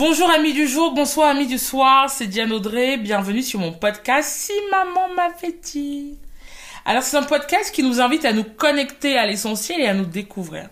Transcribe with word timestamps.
Bonjour 0.00 0.30
amis 0.30 0.52
du 0.52 0.68
jour, 0.68 0.94
bonsoir 0.94 1.28
amis 1.28 1.48
du 1.48 1.58
soir, 1.58 2.08
c'est 2.08 2.28
Diane 2.28 2.52
Audrey, 2.52 2.98
bienvenue 2.98 3.42
sur 3.42 3.58
mon 3.58 3.72
podcast 3.72 4.30
Si 4.30 4.52
maman 4.70 5.12
m'avait 5.12 5.58
dit. 5.60 6.16
Alors 6.84 7.02
c'est 7.02 7.16
un 7.16 7.24
podcast 7.24 7.74
qui 7.74 7.82
nous 7.82 8.00
invite 8.00 8.24
à 8.24 8.32
nous 8.32 8.44
connecter 8.44 9.18
à 9.18 9.26
l'essentiel 9.26 9.80
et 9.80 9.88
à 9.88 9.94
nous 9.94 10.04
découvrir. 10.04 10.70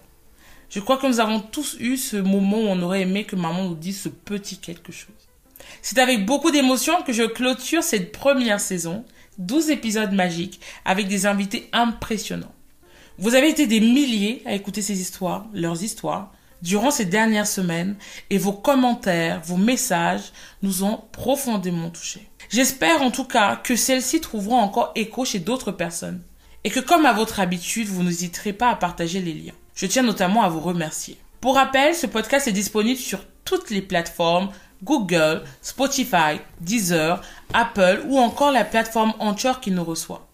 Je 0.71 0.79
crois 0.79 0.97
que 0.97 1.09
nous 1.09 1.19
avons 1.19 1.41
tous 1.41 1.77
eu 1.81 1.97
ce 1.97 2.17
moment 2.17 2.59
où 2.59 2.69
on 2.69 2.81
aurait 2.83 3.01
aimé 3.01 3.25
que 3.25 3.35
maman 3.35 3.65
nous 3.65 3.75
dise 3.75 4.01
ce 4.01 4.09
petit 4.09 4.59
quelque 4.59 4.93
chose. 4.93 5.11
C'est 5.83 5.99
avec 5.99 6.25
beaucoup 6.25 6.53
d'émotion 6.53 7.03
que 7.03 7.13
je 7.13 7.25
clôture 7.25 7.83
cette 7.83 8.13
première 8.13 8.61
saison, 8.61 9.05
12 9.39 9.71
épisodes 9.71 10.13
magiques, 10.13 10.61
avec 10.85 11.09
des 11.09 11.27
invités 11.27 11.69
impressionnants. 11.73 12.55
Vous 13.19 13.35
avez 13.35 13.49
été 13.49 13.67
des 13.67 13.81
milliers 13.81 14.43
à 14.47 14.55
écouter 14.55 14.83
ces 14.83 15.01
histoires, 15.01 15.47
leurs 15.53 15.83
histoires, 15.83 16.31
durant 16.63 16.91
ces 16.91 17.05
dernières 17.05 17.47
semaines 17.47 17.97
et 18.31 18.39
vos 18.39 18.53
commentaires, 18.53 19.41
vos 19.45 19.57
messages 19.57 20.33
nous 20.63 20.85
ont 20.85 21.03
profondément 21.13 21.91
touchés. 21.91 22.29
J'espère 22.49 23.03
en 23.03 23.11
tout 23.11 23.25
cas 23.25 23.57
que 23.57 23.77
celles-ci 23.77 24.21
trouveront 24.21 24.59
encore 24.59 24.93
écho 24.95 25.25
chez 25.25 25.39
d'autres 25.39 25.73
personnes 25.73 26.23
et 26.65 26.71
que 26.71 26.81
comme 26.81 27.07
à 27.07 27.13
votre 27.13 27.41
habitude, 27.41 27.89
vous 27.89 28.03
n'hésiterez 28.03 28.53
pas 28.53 28.71
à 28.71 28.77
partager 28.77 29.21
les 29.21 29.35
liens. 29.35 29.55
Je 29.75 29.87
tiens 29.87 30.03
notamment 30.03 30.43
à 30.43 30.49
vous 30.49 30.61
remercier. 30.61 31.19
Pour 31.41 31.57
rappel, 31.57 31.95
ce 31.95 32.07
podcast 32.07 32.49
est 32.49 32.53
disponible 32.53 32.99
sur 32.99 33.21
toutes 33.45 33.71
les 33.71 33.83
plateformes 33.83 34.51
Google, 34.83 35.43
Spotify, 35.63 36.41
Deezer, 36.61 37.21
Apple 37.53 38.03
ou 38.09 38.19
encore 38.19 38.53
la 38.53 38.65
plateforme 38.65 39.15
Anchor 39.19 39.61
qui 39.61 39.71
nous 39.71 39.85
reçoit. 39.85 40.26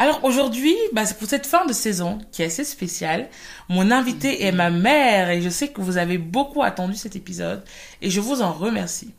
Alors 0.00 0.22
aujourd'hui, 0.24 0.76
bah, 0.92 1.04
c'est 1.04 1.18
pour 1.18 1.28
cette 1.28 1.46
fin 1.46 1.66
de 1.66 1.72
saison 1.72 2.18
qui 2.30 2.42
est 2.42 2.46
assez 2.46 2.64
spéciale. 2.64 3.28
Mon 3.68 3.90
invité 3.90 4.44
est 4.44 4.52
ma 4.52 4.70
mère 4.70 5.28
et 5.28 5.42
je 5.42 5.48
sais 5.48 5.68
que 5.68 5.80
vous 5.80 5.98
avez 5.98 6.18
beaucoup 6.18 6.62
attendu 6.62 6.94
cet 6.94 7.16
épisode 7.16 7.64
et 8.00 8.08
je 8.08 8.20
vous 8.20 8.40
en 8.40 8.52
remercie. 8.52 9.12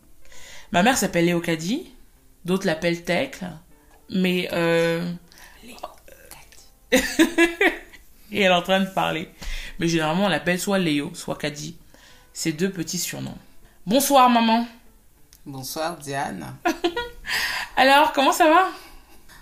Ma 0.72 0.82
mère 0.82 0.98
s'appelle 0.98 1.26
Léocadie, 1.26 1.92
d'autres 2.46 2.66
l'appellent 2.66 3.04
Tecle, 3.04 3.50
mais 4.10 4.48
euh... 4.54 5.06
et 6.92 7.02
elle 8.32 8.44
est 8.44 8.50
en 8.50 8.62
train 8.62 8.80
de 8.80 8.90
parler. 8.90 9.30
Mais 9.80 9.90
généralement 9.90 10.26
on 10.26 10.30
l'appelle 10.30 10.60
soit 10.60 10.80
Léo, 10.80 11.12
soit 11.14 11.36
Kadi. 11.36 11.76
Ces 12.32 12.54
deux 12.54 12.70
petits 12.70 13.00
surnoms. 13.00 13.38
Bonsoir 13.86 14.30
maman. 14.30 14.66
Bonsoir 15.46 15.98
Diane. 15.98 16.56
Alors, 17.76 18.14
comment 18.14 18.32
ça 18.32 18.46
va? 18.46 18.70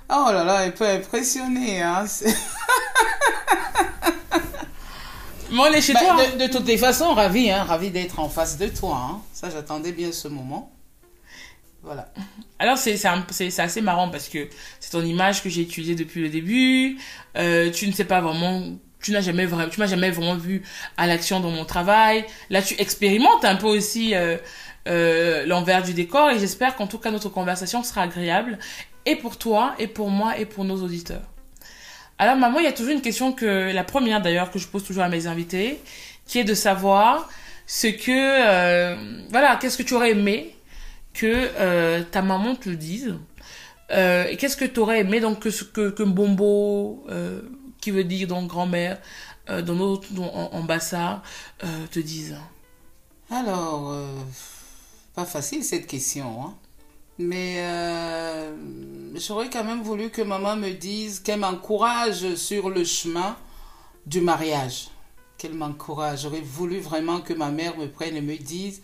Oh 0.10 0.30
là 0.32 0.44
là, 0.44 0.66
elle 0.66 0.74
peut 0.74 0.88
impressionner. 0.88 1.82
Hein. 1.82 2.06
Mais 5.52 5.60
on 5.60 5.66
est 5.68 5.82
chez 5.82 5.94
Bah, 5.94 6.00
toi. 6.02 6.26
de, 6.38 6.46
de 6.46 6.52
toutes 6.52 6.68
les 6.68 6.78
façons, 6.78 7.14
ravi, 7.14 7.50
hein, 7.50 7.64
ravi 7.64 7.90
d'être 7.90 8.20
en 8.20 8.30
face 8.30 8.58
de 8.58 8.68
toi. 8.68 8.98
Hein. 9.12 9.22
Ça, 9.34 9.50
j'attendais 9.50 9.92
bien 9.94 10.12
ce 10.12 10.28
moment. 10.28 10.72
Voilà. 11.84 12.12
Alors 12.60 12.78
c'est 12.78 12.98
assez 13.60 13.82
marrant 13.82 14.10
parce 14.10 14.28
que 14.28 14.50
c'est 14.82 14.90
ton 14.92 15.04
image 15.04 15.42
que 15.42 15.48
j'ai 15.50 15.62
utilisée 15.62 15.96
depuis 15.96 16.22
le 16.22 16.28
début. 16.28 16.98
Euh, 17.38 17.72
tu 17.72 17.88
ne 17.88 17.94
sais 17.94 18.04
pas 18.04 18.20
vraiment, 18.20 18.62
tu 19.02 19.12
n'as 19.12 19.22
jamais 19.22 19.46
vraiment, 19.46 19.70
tu 19.70 19.80
m'as 19.80 19.88
jamais 19.88 20.10
vraiment 20.12 20.36
vu 20.36 20.64
à 20.98 21.08
l'action 21.08 21.40
dans 21.40 21.52
mon 21.52 21.64
travail. 21.64 22.26
Là 22.50 22.62
tu 22.62 22.74
expérimentes 22.82 23.46
un 23.46 23.56
peu 23.56 23.68
aussi 23.68 24.16
euh, 24.16 24.38
euh, 24.90 25.46
l'envers 25.46 25.82
du 25.82 25.94
décor 25.94 26.32
et 26.32 26.40
j'espère 26.40 26.76
qu'en 26.76 26.88
tout 26.88 26.98
cas 26.98 27.12
notre 27.12 27.30
conversation 27.30 27.84
sera 27.84 28.02
agréable 28.02 28.58
et 29.10 29.16
pour 29.16 29.38
toi 29.38 29.74
et 29.80 29.88
pour 29.88 30.10
moi 30.10 30.38
et 30.38 30.46
pour 30.46 30.64
nos 30.66 30.80
auditeurs. 30.84 31.28
Alors 32.20 32.36
maman, 32.36 32.60
il 32.60 32.66
y 32.66 32.68
a 32.68 32.72
toujours 32.74 32.94
une 32.94 33.02
question 33.02 33.32
que 33.32 33.72
la 33.74 33.84
première 33.84 34.22
d'ailleurs 34.22 34.50
que 34.52 34.60
je 34.60 34.68
pose 34.68 34.84
toujours 34.84 35.04
à 35.04 35.10
mes 35.10 35.28
invités, 35.28 35.80
qui 36.28 36.40
est 36.40 36.44
de 36.44 36.54
savoir 36.56 37.30
ce 37.68 37.88
que 37.88 38.12
euh, 38.12 38.96
voilà, 39.30 39.56
qu'est-ce 39.58 39.78
que 39.78 39.84
tu 39.84 39.94
aurais 39.94 40.12
aimé 40.12 40.56
que 41.14 41.32
euh, 41.60 42.04
ta 42.04 42.22
maman 42.22 42.56
te 42.56 42.70
dise. 42.70 43.16
Euh, 43.92 44.36
qu'est-ce 44.38 44.58
que 44.58 44.66
tu 44.66 44.80
aurais 44.80 45.00
aimé 45.02 45.20
donc 45.20 45.40
que, 45.40 45.50
que, 45.50 45.90
que 45.92 46.04
Mbombo, 46.04 47.06
euh, 47.10 47.42
qui 47.82 47.92
veut 47.92 48.04
dire 48.04 48.28
donc 48.28 48.48
grand-mère, 48.48 49.00
dans 49.48 49.76
notre 49.76 50.12
dans- 50.14 50.34
en, 50.34 50.60
en 50.60 50.68
te 51.92 52.00
dise 52.00 52.36
Alors, 53.32 53.96
pas 55.16 55.24
facile 55.26 55.64
cette 55.64 55.88
question. 55.88 56.44
Hein. 56.44 56.54
Mais 57.20 57.56
euh, 57.60 58.56
j'aurais 59.16 59.50
quand 59.50 59.64
même 59.64 59.82
voulu 59.82 60.10
que 60.10 60.22
maman 60.22 60.56
me 60.56 60.72
dise, 60.72 61.20
qu'elle 61.20 61.40
m'encourage 61.40 62.36
sur 62.36 62.70
le 62.70 62.84
chemin 62.84 63.36
du 64.06 64.22
mariage. 64.22 64.90
Qu'elle 65.38 65.54
m'encourage. 65.54 66.22
J'aurais 66.24 66.42
voulu 66.42 66.80
vraiment 66.80 67.22
que 67.22 67.34
ma 67.34 67.50
mère 67.50 67.78
me 67.78 67.88
prenne 67.88 68.16
et 68.16 68.22
me 68.22 68.38
dise, 68.38 68.82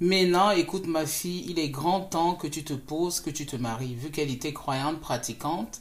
maintenant, 0.00 0.50
écoute 0.50 0.86
ma 0.86 1.06
fille, 1.06 1.44
il 1.48 1.58
est 1.58 1.70
grand 1.70 2.00
temps 2.00 2.34
que 2.34 2.46
tu 2.46 2.64
te 2.64 2.72
poses, 2.72 3.20
que 3.20 3.30
tu 3.30 3.46
te 3.46 3.56
maries, 3.56 3.94
vu 3.94 4.10
qu'elle 4.10 4.30
était 4.30 4.52
croyante, 4.52 5.00
pratiquante. 5.00 5.80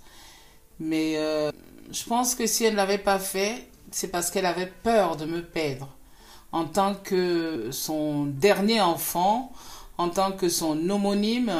Mais 0.79 1.17
euh, 1.17 1.51
je 1.91 2.03
pense 2.05 2.33
que 2.33 2.47
si 2.47 2.63
elle 2.63 2.73
ne 2.73 2.77
l'avait 2.77 2.97
pas 2.97 3.19
fait, 3.19 3.67
c'est 3.91 4.07
parce 4.07 4.31
qu'elle 4.31 4.45
avait 4.45 4.71
peur 4.83 5.17
de 5.17 5.25
me 5.25 5.43
perdre. 5.43 5.89
En 6.51 6.65
tant 6.65 6.95
que 6.95 7.69
son 7.71 8.25
dernier 8.25 8.81
enfant, 8.81 9.53
en 10.01 10.09
tant 10.09 10.31
que 10.31 10.49
son 10.49 10.89
homonyme, 10.89 11.51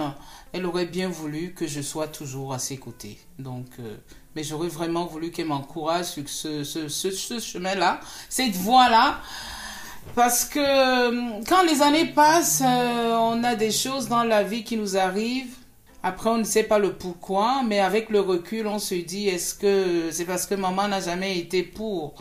elle 0.54 0.66
aurait 0.66 0.86
bien 0.86 1.10
voulu 1.10 1.54
que 1.54 1.68
je 1.68 1.82
sois 1.82 2.08
toujours 2.08 2.54
à 2.54 2.60
ses 2.60 2.78
côtés. 2.78 3.20
Donc, 3.38 3.68
euh, 3.80 3.96
mais 4.36 4.44
j'aurais 4.44 4.68
vraiment 4.68 5.06
voulu 5.06 5.32
qu'elle 5.32 5.46
m'encourage 5.46 6.06
sur 6.06 6.28
ce, 6.28 7.40
chemin-là, 7.40 8.00
cette 8.30 8.56
voie-là. 8.56 9.20
Parce 10.16 10.46
que 10.46 10.60
euh, 10.60 11.42
quand 11.48 11.64
les 11.64 11.82
années 11.84 12.08
passent, 12.08 12.64
euh, 12.66 13.16
on 13.16 13.44
a 13.44 13.56
des 13.56 13.72
choses 13.72 14.10
dans 14.10 14.24
la 14.24 14.44
vie 14.44 14.64
qui 14.64 14.76
nous 14.76 14.98
arrivent. 14.98 15.56
Après, 16.04 16.32
on 16.32 16.40
ne 16.40 16.44
sait 16.44 16.64
pas 16.64 16.80
le 16.80 16.94
pourquoi, 16.94 17.62
mais 17.64 17.80
avec 17.80 18.10
le 18.10 18.20
recul, 18.20 18.66
on 18.66 18.80
se 18.80 18.96
dit, 18.96 19.28
est-ce 19.28 19.54
que 19.54 20.10
c'est 20.12 20.26
parce 20.26 20.48
que 20.48 20.56
maman 20.56 20.88
n'a 20.88 21.00
jamais 21.00 21.38
été 21.38 21.62
pour 21.62 22.16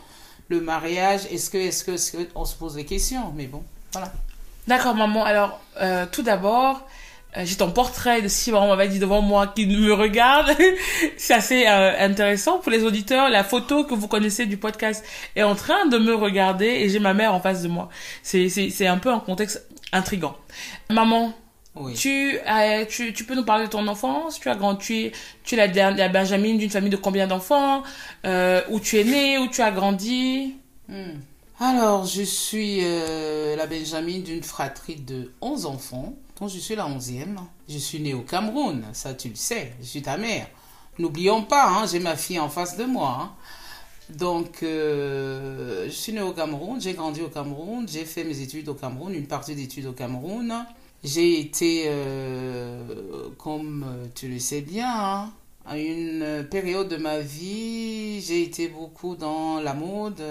le 0.48 0.60
mariage? 0.60 1.22
Est-ce 1.30 1.48
que, 1.48 1.56
est-ce 1.56 1.84
que, 1.84 1.92
est-ce 1.92 2.12
que, 2.12 2.28
on 2.34 2.44
se 2.44 2.54
pose 2.54 2.75
des 2.75 2.84
questions 2.84 3.32
Mais 3.34 3.47
bon, 3.47 3.64
voilà. 3.92 4.12
D'accord 4.70 4.94
maman, 4.94 5.25
alors 5.25 5.60
euh, 5.82 6.06
tout 6.10 6.22
d'abord, 6.22 6.86
euh, 7.36 7.42
j'ai 7.44 7.56
ton 7.56 7.70
portrait 7.72 8.22
de 8.22 8.28
si 8.28 8.53
maman 8.53 8.69
m'avait 8.69 8.88
dit 8.88 8.98
devant 9.00 9.20
moi 9.20 9.48
qui 9.48 9.66
me 9.66 9.92
regarde. 9.92 10.50
c'est 11.16 11.34
assez 11.34 11.66
euh, 11.66 11.92
intéressant 11.98 12.58
pour 12.58 12.70
les 12.70 12.84
auditeurs. 12.84 13.28
La 13.30 13.42
photo 13.44 13.84
que 13.84 13.94
vous 13.94 14.06
connaissez 14.09 14.47
du 14.47 14.56
podcast 14.56 15.04
est 15.36 15.42
en 15.42 15.54
train 15.56 15.86
de 15.86 15.98
me 15.98 16.14
regarder 16.14 16.66
et 16.66 16.88
j'ai 16.88 17.00
ma 17.00 17.14
mère 17.14 17.34
en 17.34 17.41
face 17.41 17.62
de 17.62 17.69
moi. 17.69 17.88
C'est 18.22 18.48
c'est 18.48 18.70
c'est 18.70 18.86
un 18.86 18.98
peu 18.98 19.10
un 19.10 19.20
contexte 19.20 19.66
intrigant. 19.92 20.36
Maman, 20.88 21.32
Oui. 21.75 21.94
Tu, 21.94 22.38
as- 22.47 22.84
tu, 22.86 23.12
tu 23.12 23.25
peux 23.25 23.34
nous 23.34 23.44
parler 23.44 23.64
de 23.66 23.70
ton 23.70 23.86
enfance? 23.88 24.38
Tu 24.41 24.48
as 24.48 24.54
grand, 24.56 24.76
tu, 24.76 24.92
es- 25.06 25.12
tu 25.44 25.54
es 25.54 25.59
la, 25.59 25.69
dernière- 25.69 25.98
la 25.98 26.09
Benjamine 26.09 26.59
d'une 26.59 26.70
famille 26.70 26.91
de 26.91 26.97
combien 27.06 27.26
d'enfants? 27.28 27.82
Euh, 28.25 28.60
Où 28.70 28.78
tu 28.80 28.98
es 29.00 29.04
née? 29.04 29.38
Où 29.38 29.47
tu 29.48 29.62
as 29.62 29.70
grandi? 29.72 30.56
Hmm. 30.88 31.19
Alors, 31.62 32.06
je 32.06 32.22
suis 32.22 32.78
euh, 32.82 33.54
la 33.54 33.66
Benjamine 33.66 34.22
d'une 34.22 34.43
fratrie 34.43 34.97
de 34.97 35.31
11 35.43 35.66
enfants, 35.66 36.15
dont 36.41 36.48
je 36.48 36.59
suis 36.59 36.74
la 36.74 36.89
11e. 36.89 37.36
Je 37.68 37.77
suis 37.77 38.01
née 38.01 38.15
au 38.15 38.22
Cameroun, 38.22 38.83
ça 38.95 39.12
tu 39.12 39.28
le 39.28 39.34
sais, 39.34 39.74
je 39.80 39.86
suis 39.86 40.01
ta 40.03 40.16
mère. 40.16 40.47
N'oublions 40.98 41.42
pas, 41.42 41.68
hein, 41.68 41.86
j'ai 41.86 41.98
ma 41.98 42.16
fille 42.16 42.39
en 42.41 42.48
face 42.48 42.78
de 42.78 42.84
moi. 42.84 43.18
hein. 43.21 43.30
Donc, 44.16 44.62
euh, 44.62 45.84
je 45.86 45.91
suis 45.92 46.12
née 46.15 46.22
au 46.22 46.33
Cameroun, 46.33 46.80
j'ai 46.80 46.95
grandi 46.95 47.21
au 47.21 47.28
Cameroun, 47.28 47.86
j'ai 47.86 48.06
fait 48.06 48.24
mes 48.24 48.41
études 48.41 48.68
au 48.71 48.74
Cameroun, 48.74 49.15
une 49.15 49.27
partie 49.27 49.54
d'études 49.54 49.86
au 49.86 49.92
Cameroun. 49.92 50.65
J'ai 51.04 51.41
été, 51.41 51.84
euh, 51.89 53.28
comme 53.39 53.84
tu 54.15 54.28
le 54.28 54.39
sais 54.39 54.63
bien, 54.63 54.91
hein, 54.91 55.33
à 55.66 55.77
une 55.78 56.47
période 56.51 56.89
de 56.89 56.97
ma 56.97 57.21
vie, 57.21 58.21
j'ai 58.22 58.42
été 58.42 58.68
beaucoup 58.68 59.15
dans 59.15 59.60
la 59.60 59.74
mode, 59.74 60.22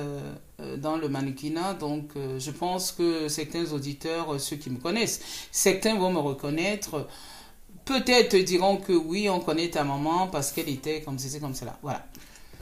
dans 0.77 0.97
le 0.97 1.09
mannequinat. 1.09 1.73
Donc, 1.73 2.09
euh, 2.15 2.39
je 2.39 2.51
pense 2.51 2.91
que 2.91 3.27
certains 3.27 3.71
auditeurs, 3.71 4.33
euh, 4.33 4.39
ceux 4.39 4.55
qui 4.55 4.69
me 4.69 4.77
connaissent, 4.77 5.21
certains 5.51 5.97
vont 5.97 6.11
me 6.11 6.19
reconnaître. 6.19 7.07
Peut-être 7.85 8.35
diront 8.37 8.77
que 8.77 8.93
oui, 8.93 9.29
on 9.29 9.39
connaît 9.39 9.69
ta 9.69 9.83
maman 9.83 10.27
parce 10.27 10.51
qu'elle 10.51 10.69
était 10.69 11.01
comme 11.01 11.17
ceci, 11.17 11.39
comme 11.39 11.55
cela. 11.55 11.77
Voilà. 11.81 12.05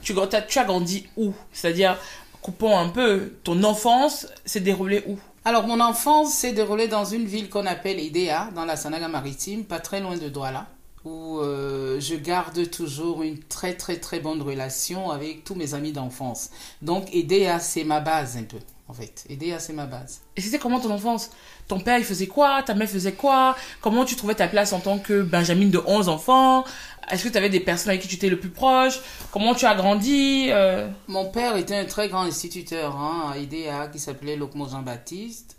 tu, 0.02 0.14
tu 0.48 0.58
as 0.58 0.64
grandi 0.64 1.06
où? 1.16 1.32
C'est-à-dire, 1.52 1.98
coupons 2.40 2.78
un 2.78 2.88
peu, 2.88 3.34
ton 3.44 3.62
enfance 3.64 4.26
s'est 4.44 4.60
déroulée 4.60 5.04
où? 5.06 5.18
Alors, 5.44 5.66
mon 5.66 5.80
enfance 5.80 6.34
s'est 6.34 6.52
déroulée 6.52 6.88
dans 6.88 7.04
une 7.04 7.24
ville 7.24 7.48
qu'on 7.48 7.66
appelle 7.66 8.00
Idéa, 8.00 8.50
dans 8.54 8.64
la 8.64 8.76
Sanaga 8.76 9.08
maritime, 9.08 9.64
pas 9.64 9.80
très 9.80 10.00
loin 10.00 10.16
de 10.16 10.28
Douala, 10.28 10.66
où 11.08 11.40
euh, 11.40 12.00
je 12.00 12.14
garde 12.14 12.70
toujours 12.70 13.22
une 13.22 13.38
très 13.38 13.74
très 13.74 13.96
très 13.96 14.20
bonne 14.20 14.42
relation 14.42 15.10
avec 15.10 15.44
tous 15.44 15.54
mes 15.54 15.74
amis 15.74 15.92
d'enfance. 15.92 16.50
Donc 16.82 17.14
EDEA, 17.14 17.58
c'est 17.60 17.84
ma 17.84 18.00
base 18.00 18.36
un 18.36 18.42
peu, 18.42 18.58
en 18.88 18.92
fait. 18.92 19.24
EDEA, 19.28 19.58
c'est 19.58 19.72
ma 19.72 19.86
base. 19.86 20.20
Et 20.36 20.40
c'était 20.40 20.58
comment 20.58 20.80
ton 20.80 20.90
enfance? 20.90 21.30
Ton 21.66 21.80
père, 21.80 21.98
il 21.98 22.04
faisait 22.04 22.26
quoi? 22.26 22.62
Ta 22.62 22.74
mère 22.74 22.88
faisait 22.88 23.12
quoi? 23.12 23.56
Comment 23.80 24.04
tu 24.04 24.16
trouvais 24.16 24.34
ta 24.34 24.48
place 24.48 24.72
en 24.72 24.80
tant 24.80 24.98
que 24.98 25.22
Benjamin 25.22 25.68
de 25.68 25.80
11 25.86 26.08
enfants? 26.08 26.64
Est-ce 27.10 27.24
que 27.24 27.28
tu 27.28 27.38
avais 27.38 27.48
des 27.50 27.60
personnes 27.60 27.90
avec 27.90 28.02
qui 28.02 28.08
tu 28.08 28.16
étais 28.16 28.28
le 28.28 28.38
plus 28.38 28.50
proche? 28.50 29.00
Comment 29.30 29.54
tu 29.54 29.64
as 29.66 29.74
grandi 29.74 30.48
euh? 30.50 30.88
Mon 31.06 31.26
père 31.26 31.56
était 31.56 31.76
un 31.76 31.84
très 31.84 32.08
grand 32.08 32.22
instituteur 32.22 32.96
hein, 32.96 33.32
à 33.32 33.38
EDEA 33.38 33.88
qui 33.92 33.98
s'appelait 33.98 34.36
Locmo 34.36 34.68
Jean-Baptiste. 34.68 35.56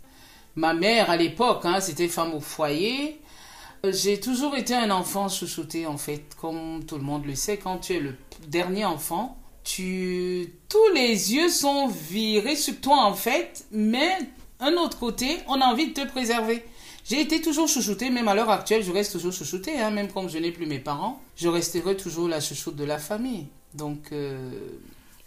Ma 0.56 0.74
mère, 0.74 1.10
à 1.10 1.16
l'époque, 1.16 1.62
hein, 1.64 1.80
c'était 1.80 2.08
femme 2.08 2.34
au 2.34 2.40
foyer. 2.40 3.20
J'ai 3.84 4.20
toujours 4.20 4.56
été 4.56 4.74
un 4.74 4.90
enfant 4.90 5.28
chouchouté, 5.28 5.86
en 5.86 5.96
fait, 5.96 6.22
comme 6.38 6.84
tout 6.86 6.96
le 6.96 7.02
monde 7.02 7.24
le 7.24 7.34
sait. 7.34 7.56
Quand 7.56 7.78
tu 7.78 7.94
es 7.94 8.00
le 8.00 8.14
dernier 8.46 8.84
enfant, 8.84 9.38
tu... 9.64 10.52
tous 10.68 10.94
les 10.94 11.34
yeux 11.34 11.48
sont 11.48 11.88
virés 11.88 12.56
sur 12.56 12.78
toi, 12.80 13.04
en 13.04 13.14
fait, 13.14 13.64
mais 13.72 14.10
un 14.60 14.74
autre 14.74 14.98
côté, 14.98 15.38
on 15.48 15.60
a 15.60 15.64
envie 15.64 15.88
de 15.88 15.94
te 15.94 16.06
préserver. 16.06 16.62
J'ai 17.08 17.20
été 17.22 17.40
toujours 17.40 17.68
chouchouté, 17.68 18.10
même 18.10 18.28
à 18.28 18.34
l'heure 18.34 18.50
actuelle, 18.50 18.82
je 18.82 18.92
reste 18.92 19.12
toujours 19.12 19.32
chouchouté, 19.32 19.80
hein, 19.80 19.90
même 19.90 20.08
comme 20.08 20.28
je 20.28 20.36
n'ai 20.36 20.52
plus 20.52 20.66
mes 20.66 20.78
parents, 20.78 21.20
je 21.36 21.48
resterai 21.48 21.96
toujours 21.96 22.28
la 22.28 22.40
chouchoute 22.40 22.76
de 22.76 22.84
la 22.84 22.98
famille. 22.98 23.46
Donc, 23.74 24.12
euh, 24.12 24.50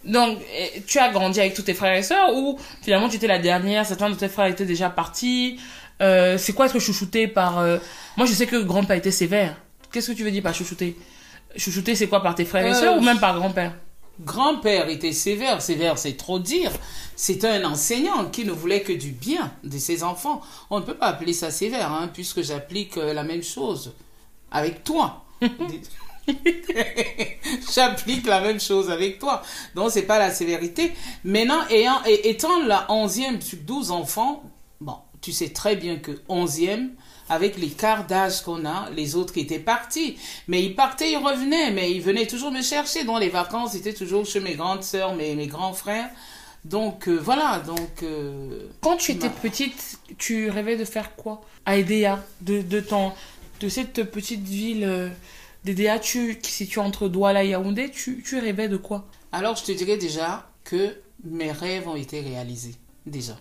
Donc, 0.06 0.40
tu 0.86 1.00
as 1.00 1.10
grandi 1.10 1.40
avec 1.40 1.54
tous 1.54 1.62
tes 1.64 1.74
frères 1.74 1.98
et 1.98 2.04
sœurs 2.04 2.36
ou 2.36 2.60
finalement 2.82 3.08
tu 3.08 3.16
étais 3.16 3.28
la 3.28 3.40
dernière, 3.40 3.86
certains 3.86 4.10
de 4.10 4.16
tes 4.16 4.28
frères 4.28 4.48
étaient 4.48 4.66
déjà 4.66 4.90
partis 4.90 5.60
Euh, 6.02 6.38
C'est 6.38 6.54
quoi 6.54 6.66
être 6.66 6.80
chouchouté 6.80 7.28
par... 7.28 7.60
euh, 7.60 7.78
Moi, 8.18 8.26
je 8.26 8.34
sais 8.34 8.48
que 8.48 8.62
grand-père 8.62 8.98
était 8.98 9.12
sévère. 9.12 9.56
Qu'est-ce 9.92 10.12
que 10.12 10.18
tu 10.18 10.24
veux 10.24 10.32
dire 10.32 10.44
par 10.44 10.54
chouchouté? 10.54 10.98
Chouchouté, 11.56 11.96
c'est 11.96 12.08
quoi 12.08 12.22
par 12.24 12.36
tes 12.36 12.46
frères 12.46 12.66
et 12.66 12.72
Euh, 12.72 12.74
sœurs 12.74 12.98
ou 12.98 13.02
même 13.02 13.20
par 13.20 13.36
grand-père? 13.38 13.76
Grand-père 14.22 14.90
était 14.90 15.12
sévère, 15.12 15.62
sévère 15.62 15.98
c'est 15.98 16.14
trop 16.18 16.38
dire. 16.40 16.72
C'était 17.16 17.48
un 17.48 17.64
enseignant 17.66 18.26
qui 18.26 18.46
ne 18.46 18.52
voulait 18.52 18.82
que 18.82 18.94
du 18.94 19.10
bien 19.12 19.52
de 19.64 19.78
ses 19.78 20.04
enfants. 20.04 20.42
On 20.70 20.80
ne 20.80 20.86
peut 20.86 20.94
pas 20.96 21.08
appeler 21.08 21.34
ça 21.34 21.50
sévère, 21.52 21.92
hein, 21.92 22.10
puisque 22.14 22.42
j'applique 22.44 22.96
la 22.96 23.24
même 23.24 23.44
chose 23.44 23.94
avec 24.52 24.84
toi. 24.84 25.24
J'applique 27.74 28.26
la 28.28 28.40
même 28.42 28.60
chose 28.60 28.90
avec 28.90 29.20
toi. 29.20 29.42
Donc, 29.76 29.92
c'est 29.92 30.04
pas 30.04 30.20
la 30.20 30.32
sévérité. 30.32 30.94
Maintenant, 31.24 31.68
ayant, 31.70 32.02
et- 32.06 32.30
étant 32.30 32.64
la 32.66 32.86
onzième 32.90 33.42
sur 33.42 33.58
12 33.60 33.92
enfants, 33.92 34.44
tu 35.24 35.32
sais 35.32 35.50
très 35.50 35.76
bien 35.76 35.98
que 35.98 36.12
onzième, 36.30 36.92
avec 37.30 37.58
l'écart 37.58 38.06
d'âge 38.06 38.42
qu'on 38.42 38.66
a, 38.66 38.90
les 38.92 39.16
autres 39.16 39.34
qui 39.34 39.40
étaient 39.40 39.58
partis. 39.58 40.18
Mais 40.48 40.62
ils 40.62 40.76
partaient, 40.76 41.10
ils 41.12 41.18
revenaient, 41.18 41.72
mais 41.72 41.92
ils 41.92 42.02
venaient 42.02 42.28
toujours 42.28 42.52
me 42.52 42.62
chercher. 42.62 43.06
Donc, 43.06 43.22
les 43.22 43.30
vacances, 43.30 43.72
c'était 43.72 43.94
toujours 43.94 44.26
chez 44.26 44.42
mes 44.42 44.56
grandes 44.56 44.84
sœurs, 44.84 45.16
mes, 45.16 45.34
mes 45.34 45.48
grands 45.48 45.74
frères. 45.74 46.10
Donc, 46.66 47.08
euh, 47.08 47.16
voilà, 47.18 47.60
donc... 47.66 48.04
euh, 48.04 48.68
Quand 48.82 48.98
tu 48.98 49.12
étais 49.12 49.28
Ma- 49.30 49.34
petite, 49.34 50.00
tu 50.18 50.50
rêvais 50.50 50.78
de 50.78 50.86
faire 50.86 51.16
quoi? 51.16 51.42
À 51.66 51.78
Edea, 51.78 52.24
de, 52.42 52.62
de, 52.62 52.80
ton, 52.82 53.14
de 53.62 53.70
cette 53.70 54.04
petite 54.12 54.44
ville 54.44 54.84
euh, 54.84 55.10
d'Edea, 55.64 56.00
tu, 56.00 56.40
qui 56.40 56.52
se 56.52 56.58
situe 56.58 56.80
entre 56.80 57.08
Douala 57.08 57.44
et 57.46 57.50
Yaoundé, 57.50 57.90
tu, 57.90 58.22
tu 58.26 58.38
rêvais 58.38 58.68
de 58.68 58.78
quoi? 58.78 59.08
Alors, 59.32 59.56
je 59.56 59.64
te 59.64 59.72
dirais 59.72 59.98
déjà 59.98 60.50
que 60.66 60.96
mes 61.24 61.52
rêves 61.52 61.88
ont 61.88 61.96
été 61.96 62.20
réalisés. 62.20 62.76
Déjà. 63.06 63.38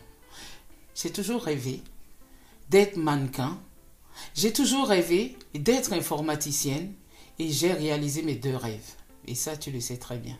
J'ai 0.94 1.10
toujours 1.10 1.42
rêvé 1.42 1.80
d'être 2.70 2.96
mannequin. 2.96 3.58
J'ai 4.34 4.52
toujours 4.52 4.88
rêvé 4.88 5.36
d'être 5.54 5.92
informaticienne. 5.92 6.92
Et 7.38 7.50
j'ai 7.50 7.72
réalisé 7.72 8.22
mes 8.22 8.34
deux 8.34 8.54
rêves. 8.56 8.92
Et 9.26 9.34
ça, 9.34 9.56
tu 9.56 9.70
le 9.70 9.80
sais 9.80 9.96
très 9.96 10.16
bien. 10.18 10.36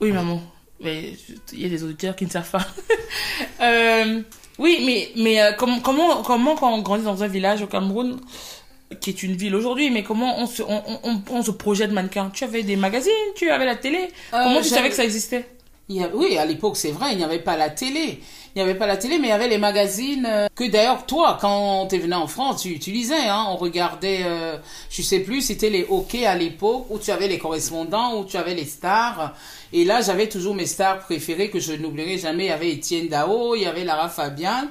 Oui, 0.00 0.10
maman. 0.10 0.40
Mais 0.80 1.12
il 1.52 1.60
y 1.60 1.66
a 1.66 1.68
des 1.68 1.84
auditeurs 1.84 2.16
qui 2.16 2.24
ne 2.24 2.30
savent 2.30 2.50
pas. 2.50 2.66
Euh, 3.60 4.22
oui, 4.58 4.82
mais, 4.84 5.10
mais 5.22 5.40
euh, 5.40 5.52
comment, 5.52 5.80
comment, 5.80 6.22
comment, 6.22 6.56
quand 6.56 6.72
on 6.74 6.82
grandit 6.82 7.04
dans 7.04 7.22
un 7.22 7.28
village 7.28 7.62
au 7.62 7.66
Cameroun, 7.68 8.18
qui 9.00 9.10
est 9.10 9.22
une 9.22 9.36
ville 9.36 9.54
aujourd'hui, 9.54 9.90
mais 9.90 10.02
comment 10.02 10.38
on 10.40 10.46
se, 10.46 10.62
on, 10.62 10.82
on, 11.04 11.22
on 11.30 11.42
se 11.42 11.52
projette 11.52 11.92
mannequin? 11.92 12.30
Tu 12.30 12.42
avais 12.44 12.62
des 12.64 12.74
magazines, 12.76 13.12
tu 13.36 13.48
avais 13.50 13.64
la 13.64 13.76
télé. 13.76 14.08
comment 14.30 14.60
tu 14.60 14.68
savais 14.68 14.88
que 14.88 14.96
ça 14.96 15.04
existait? 15.04 15.48
Il 15.88 15.96
y 15.96 16.02
a- 16.02 16.10
oui, 16.14 16.36
à 16.38 16.44
l'époque, 16.44 16.76
c'est 16.76 16.90
vrai, 16.90 17.12
il 17.12 17.18
n'y 17.18 17.24
avait 17.24 17.38
pas 17.38 17.56
la 17.56 17.70
télé. 17.70 18.20
Il 18.54 18.58
n'y 18.58 18.62
avait 18.62 18.78
pas 18.78 18.86
la 18.86 18.96
télé, 18.96 19.18
mais 19.18 19.28
il 19.28 19.30
y 19.30 19.34
avait 19.34 19.48
les 19.48 19.58
magazines 19.58 20.26
euh, 20.28 20.48
que 20.54 20.68
d'ailleurs, 20.68 21.06
toi, 21.06 21.38
quand 21.40 21.86
tu 21.86 21.98
venais 21.98 22.16
en 22.16 22.26
France, 22.26 22.62
tu 22.62 22.68
utilisais. 22.68 23.28
Hein, 23.28 23.46
on 23.48 23.56
regardait, 23.56 24.20
euh, 24.24 24.58
je 24.90 25.02
sais 25.02 25.20
plus, 25.20 25.40
c'était 25.40 25.70
les 25.70 25.86
hockey 25.88 26.26
à 26.26 26.36
l'époque, 26.36 26.86
où 26.90 26.98
tu 26.98 27.10
avais 27.10 27.28
les 27.28 27.38
correspondants, 27.38 28.18
où 28.18 28.24
tu 28.24 28.36
avais 28.36 28.54
les 28.54 28.66
stars. 28.66 29.34
Et 29.72 29.84
là, 29.84 30.02
j'avais 30.02 30.28
toujours 30.28 30.54
mes 30.54 30.66
stars 30.66 31.00
préférées 31.00 31.50
que 31.50 31.60
je 31.60 31.72
n'oublierai 31.72 32.18
jamais. 32.18 32.44
Il 32.44 32.48
y 32.48 32.50
avait 32.50 32.72
Étienne 32.72 33.08
Dao, 33.08 33.54
il 33.54 33.62
y 33.62 33.66
avait 33.66 33.84
Lara 33.84 34.08
Fabian. 34.08 34.68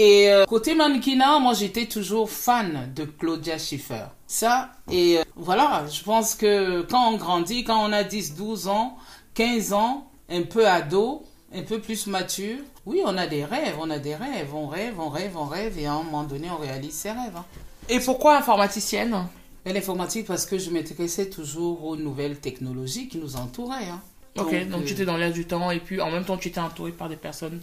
Et 0.00 0.30
euh, 0.30 0.44
côté 0.46 0.76
mannequinat, 0.76 1.40
moi 1.40 1.54
j'étais 1.54 1.86
toujours 1.86 2.30
fan 2.30 2.92
de 2.94 3.04
Claudia 3.04 3.58
Schiffer. 3.58 4.04
Ça, 4.28 4.70
et 4.88 5.18
euh, 5.18 5.22
voilà, 5.34 5.86
je 5.92 6.04
pense 6.04 6.36
que 6.36 6.82
quand 6.82 7.14
on 7.14 7.16
grandit, 7.16 7.64
quand 7.64 7.84
on 7.84 7.92
a 7.92 8.04
10, 8.04 8.36
12 8.36 8.68
ans, 8.68 8.96
15 9.34 9.72
ans, 9.72 10.06
un 10.28 10.42
peu 10.42 10.68
ado, 10.68 11.24
un 11.54 11.62
peu 11.62 11.80
plus 11.80 12.06
mature, 12.06 12.58
oui, 12.86 13.00
on 13.04 13.16
a 13.16 13.26
des 13.26 13.44
rêves, 13.44 13.76
on 13.80 13.88
a 13.90 13.98
des 13.98 14.14
rêves, 14.14 14.54
on 14.54 14.66
rêve, 14.66 14.98
on 15.00 15.08
rêve, 15.08 15.36
on 15.36 15.44
rêve, 15.46 15.78
et 15.78 15.86
à 15.86 15.92
un 15.94 16.02
moment 16.02 16.24
donné, 16.24 16.48
on 16.50 16.58
réalise 16.58 16.92
ses 16.92 17.10
rêves. 17.10 17.36
hein. 17.36 17.44
Et 17.88 18.00
pourquoi 18.00 18.36
informaticienne? 18.38 19.26
L'informatique, 19.64 20.26
parce 20.26 20.46
que 20.46 20.58
je 20.58 20.70
m'intéressais 20.70 21.28
toujours 21.28 21.84
aux 21.84 21.96
nouvelles 21.96 22.38
technologies 22.38 23.08
qui 23.08 23.18
nous 23.18 23.36
entouraient. 23.36 23.88
hein. 23.88 24.00
Ok, 24.36 24.52
donc, 24.68 24.82
euh, 24.82 24.84
tu 24.86 24.92
étais 24.92 25.04
dans 25.04 25.16
l'air 25.16 25.32
du 25.32 25.46
temps 25.46 25.70
et 25.70 25.80
puis 25.80 26.00
en 26.00 26.10
même 26.10 26.24
temps 26.24 26.36
tu 26.36 26.48
étais 26.48 26.60
entouré 26.60 26.92
par 26.92 27.08
des 27.08 27.16
personnes 27.16 27.60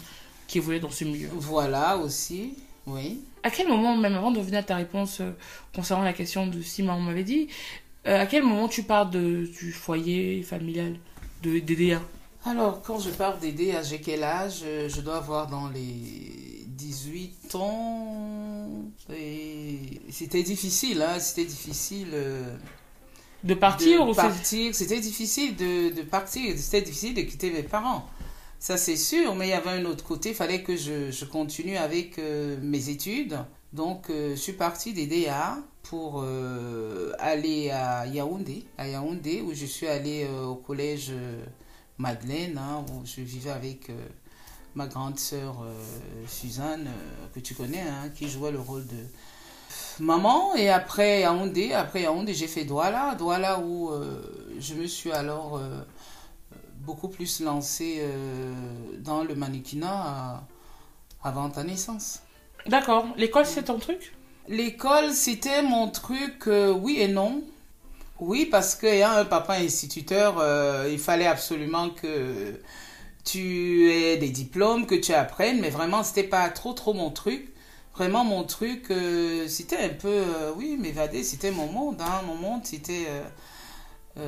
qui 0.48 0.58
évoluaient 0.58 0.80
dans 0.82 0.90
ce 0.92 1.04
milieu. 1.06 1.30
Voilà 1.34 1.98
aussi, 1.98 2.54
oui. 2.86 3.22
À 3.44 3.50
quel 3.50 3.68
moment, 3.68 3.96
même 3.96 4.14
avant 4.16 4.32
de 4.32 4.40
revenir 4.40 4.60
à 4.60 4.64
ta 4.64 4.76
réponse 4.76 5.20
euh, 5.22 5.32
concernant 5.74 6.04
la 6.04 6.14
question 6.14 6.48
de 6.48 6.62
si 6.62 6.84
maman 6.84 7.00
m'avait 7.00 7.24
dit, 7.24 7.48
euh, 8.08 8.20
à 8.22 8.26
quel 8.26 8.44
moment 8.44 8.68
tu 8.68 8.84
parles 8.84 9.10
de, 9.10 9.46
du 9.60 9.72
foyer 9.72 10.44
familial 10.44 10.96
de 11.44 11.60
DDA 11.60 12.02
Alors, 12.46 12.82
quand 12.84 13.00
je 13.00 13.10
parle 13.10 13.40
d'aider, 13.40 13.72
à 13.72 13.82
j'ai 13.82 14.00
quel 14.00 14.24
âge? 14.24 14.62
Euh, 14.64 14.88
Je 14.88 15.02
dois 15.02 15.18
avoir 15.18 15.48
dans 15.48 15.68
les 15.70 16.66
18 16.68 17.56
ans. 17.56 18.70
Et 19.16 20.02
c'était 20.12 20.44
difficile, 20.44 21.02
hein, 21.02 21.20
c'était 21.20 21.46
difficile. 21.46 22.10
euh, 22.14 22.56
De 23.44 23.56
partir 23.56 24.06
de 24.06 24.12
ou 24.12 24.14
partir. 24.14 24.76
C'était 24.76 25.00
difficile 25.00 25.56
de, 25.56 25.90
de 25.96 26.02
partir, 26.04 26.56
c'était 26.58 26.82
difficile 26.82 27.16
de 27.16 27.22
quitter 27.22 27.50
mes 27.52 27.64
parents. 27.64 28.06
Ça, 28.60 28.78
c'est 28.78 28.96
sûr, 28.98 29.36
mais 29.36 29.48
il 29.48 29.52
y 29.52 29.54
avait 29.54 29.72
un 29.72 29.86
autre 29.86 30.04
côté, 30.04 30.30
il 30.30 30.36
fallait 30.36 30.64
que 30.64 30.76
je, 30.76 31.12
je 31.12 31.26
continue 31.26 31.78
avec 31.78 32.20
euh, 32.20 32.58
mes 32.62 32.90
études. 32.90 33.38
Donc, 33.74 34.10
euh, 34.10 34.32
je 34.32 34.42
suis 34.42 34.54
partie 34.54 34.94
des 34.94 35.08
DA 35.08 35.58
pour 35.84 36.22
euh, 36.24 37.12
aller 37.20 37.70
à 37.72 38.06
Yaoundé, 38.08 38.66
à 38.78 38.88
Yaoundé, 38.88 39.42
où 39.42 39.54
je 39.54 39.66
suis 39.66 39.88
allée 39.88 40.26
euh, 40.30 40.46
au 40.46 40.56
collège 40.56 41.12
Madeleine, 41.98 42.58
hein, 42.58 42.84
où 42.90 43.06
je 43.06 43.22
vivais 43.22 43.52
avec 43.52 43.90
euh, 43.90 44.08
ma 44.76 44.88
grande 44.88 45.18
sœur 45.18 45.64
euh, 45.64 45.74
Suzanne, 46.28 46.88
euh, 46.88 47.28
que 47.34 47.40
tu 47.40 47.56
connais, 47.56 47.82
hein, 47.82 48.10
qui 48.14 48.28
jouait 48.30 48.52
le 48.52 48.60
rôle 48.60 48.86
de 48.86 50.04
maman. 50.04 50.56
Et 50.56 50.70
après 50.70 51.22
Yaoundé, 51.22 51.74
après 51.74 52.02
Yaoundé, 52.02 52.34
j'ai 52.34 52.48
fait 52.48 52.66
Douala, 52.66 53.16
Douala 53.16 53.60
où 53.60 53.92
je 54.60 54.74
me 54.74 54.88
suis 54.88 55.12
alors 55.12 55.60
beaucoup 56.82 57.08
plus 57.08 57.40
lancée 57.40 58.04
dans 59.00 59.24
le 59.24 59.36
mannequinat 59.36 60.44
avant 61.24 61.50
ta 61.50 61.64
naissance. 61.64 62.20
D'accord. 62.68 63.08
L'école, 63.18 63.46
c'est 63.46 63.64
ton 63.64 63.80
truc? 63.80 64.14
L'école, 64.48 65.12
c'était 65.12 65.62
mon 65.62 65.90
truc, 65.90 66.48
oui 66.48 66.98
et 67.00 67.08
non. 67.08 67.42
Oui, 68.20 68.46
parce 68.46 68.76
qu'ayant 68.76 69.12
un 69.12 69.26
papa 69.26 69.56
instituteur, 69.56 70.38
euh, 70.40 70.88
il 70.90 71.00
fallait 71.00 71.28
absolument 71.28 71.90
que 71.90 72.60
tu 73.26 73.92
aies 73.92 74.18
des 74.18 74.30
diplômes, 74.30 74.86
que 74.86 74.96
tu 74.96 75.14
apprennes, 75.14 75.60
mais 75.60 75.70
vraiment, 75.70 76.04
c'était 76.04 76.24
pas 76.24 76.50
trop, 76.50 76.74
trop 76.74 76.94
mon 76.94 77.12
truc. 77.12 77.52
Vraiment, 77.94 78.24
mon 78.24 78.44
truc, 78.44 78.90
euh, 78.92 79.48
c'était 79.48 79.78
un 79.78 79.90
peu, 79.90 80.10
euh, 80.10 80.52
oui, 80.56 80.78
m'évader, 80.80 81.24
c'était 81.24 81.52
mon 81.52 81.68
monde, 81.68 82.02
hein. 82.02 82.22
Mon 82.26 82.36
monde, 82.36 82.62
c'était... 82.64 83.08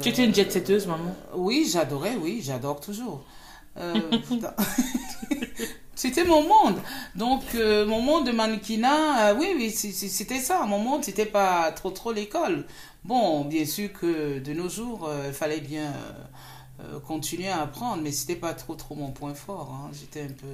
Tu 0.01 0.09
étais 0.09 0.25
une 0.25 0.35
jet 0.35 0.51
setteuse, 0.51 0.85
maman. 0.85 1.15
oui, 1.33 1.65
j'adorais, 1.71 2.17
oui, 2.17 2.41
j'adore 2.43 2.81
toujours. 2.81 3.23
C'était 5.97 6.25
mon 6.25 6.43
monde. 6.43 6.79
Donc, 7.15 7.41
euh, 7.55 7.83
mon 7.87 8.01
monde 8.01 8.27
de 8.27 8.31
mannequinat, 8.31 9.31
euh, 9.31 9.35
oui, 9.35 9.53
oui, 9.55 9.71
c'était 9.71 10.39
ça. 10.39 10.63
Mon 10.67 10.77
monde, 10.77 11.03
c'était 11.03 11.25
pas 11.25 11.71
trop, 11.71 11.89
trop 11.89 12.11
l'école. 12.11 12.65
Bon, 13.07 13.45
bien 13.45 13.65
sûr 13.65 13.91
que 13.93 14.39
de 14.39 14.53
nos 14.53 14.69
jours, 14.69 15.07
euh, 15.07 15.25
il 15.27 15.33
fallait 15.33 15.61
bien 15.61 15.85
euh, 15.85 16.83
euh, 16.95 16.99
continuer 16.99 17.47
à 17.47 17.61
apprendre, 17.61 18.01
mais 18.03 18.11
c'était 18.11 18.35
pas 18.35 18.53
trop, 18.53 18.75
trop 18.75 18.95
mon 18.95 19.11
point 19.11 19.33
fort. 19.33 19.71
hein. 19.73 19.89
J'étais 19.97 20.23
un 20.23 20.27
peu. 20.27 20.47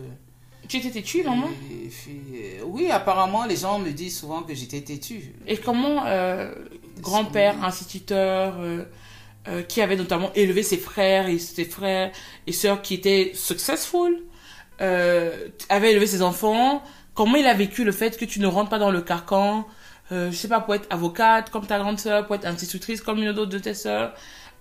Tu 0.68 0.78
étais 0.78 0.92
têtue, 0.92 1.24
maman? 1.24 1.50
Et 1.72 2.62
oui, 2.66 2.90
apparemment, 2.90 3.46
les 3.46 3.58
gens 3.58 3.80
me 3.80 3.92
disent 3.92 4.18
souvent 4.20 4.44
que 4.44 4.54
j'étais 4.54 4.82
têtue. 4.82 5.34
Et 5.46 5.58
comment, 5.58 6.06
euh, 6.06 6.54
grand-père 7.02 7.62
instituteur 7.66 8.56
euh, 8.60 8.86
euh, 9.50 9.62
qui 9.64 9.82
avait 9.82 9.98
notamment 9.98 10.32
élevé 10.36 10.64
ses 10.64 10.78
frères 10.78 11.28
et 11.28 11.38
ses 11.40 11.66
frères 11.66 12.12
et 12.48 12.54
sœurs 12.54 12.82
qui 12.82 12.94
étaient 12.94 13.32
successful, 13.34 14.24
avait 14.80 15.92
élevé 15.92 16.08
ses 16.08 16.22
enfants. 16.22 16.82
Comment 17.14 17.36
il 17.36 17.46
a 17.46 17.54
vécu 17.54 17.84
le 17.84 17.92
fait 17.92 18.18
que 18.18 18.26
tu 18.26 18.40
ne 18.40 18.48
rentres 18.48 18.70
pas 18.70 18.80
dans 18.80 18.92
le 18.92 19.02
carcan, 19.02 19.66
euh, 20.12 20.32
je 20.32 20.36
sais 20.36 20.48
pas, 20.48 20.60
pour 20.60 20.76
être 20.76 20.88
avocate 20.90 21.50
comme 21.50 21.66
ta 21.66 21.80
grande 21.80 22.00
sœur, 22.00 22.26
pour 22.26 22.36
être 22.36 22.46
institutrice 22.46 23.02
comme 23.02 23.20
une 23.20 23.30
autre 23.30 23.46
de 23.46 23.60
tes 23.60 23.74
sœurs. 23.74 24.14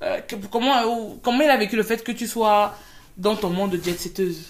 Euh, 0.03 0.21
comment, 0.51 0.77
euh, 0.79 1.15
comment 1.23 1.43
il 1.43 1.51
a 1.51 1.57
vécu 1.57 1.77
le 1.77 1.83
fait 1.83 2.03
que 2.03 2.13
tu 2.13 2.27
sois 2.27 2.75
dans 3.17 3.37
ton 3.37 3.51
monde 3.51 3.73
de 3.73 3.83
jet-setteuse 3.83 4.47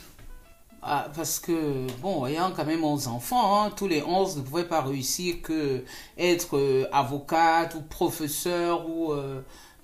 Ah, 0.82 1.08
parce 1.14 1.38
que, 1.40 1.86
bon, 2.00 2.26
ayant 2.26 2.52
quand 2.52 2.64
même 2.64 2.84
11 2.84 3.08
enfants, 3.08 3.64
hein, 3.64 3.70
tous 3.74 3.88
les 3.88 4.02
11 4.02 4.38
ne 4.38 4.42
pouvaient 4.42 4.64
pas 4.64 4.82
réussir 4.82 5.36
que 5.42 5.84
être 6.18 6.56
euh, 6.56 6.86
avocate 6.92 7.74
ou 7.74 7.80
professeur 7.82 8.88
ou 8.88 9.14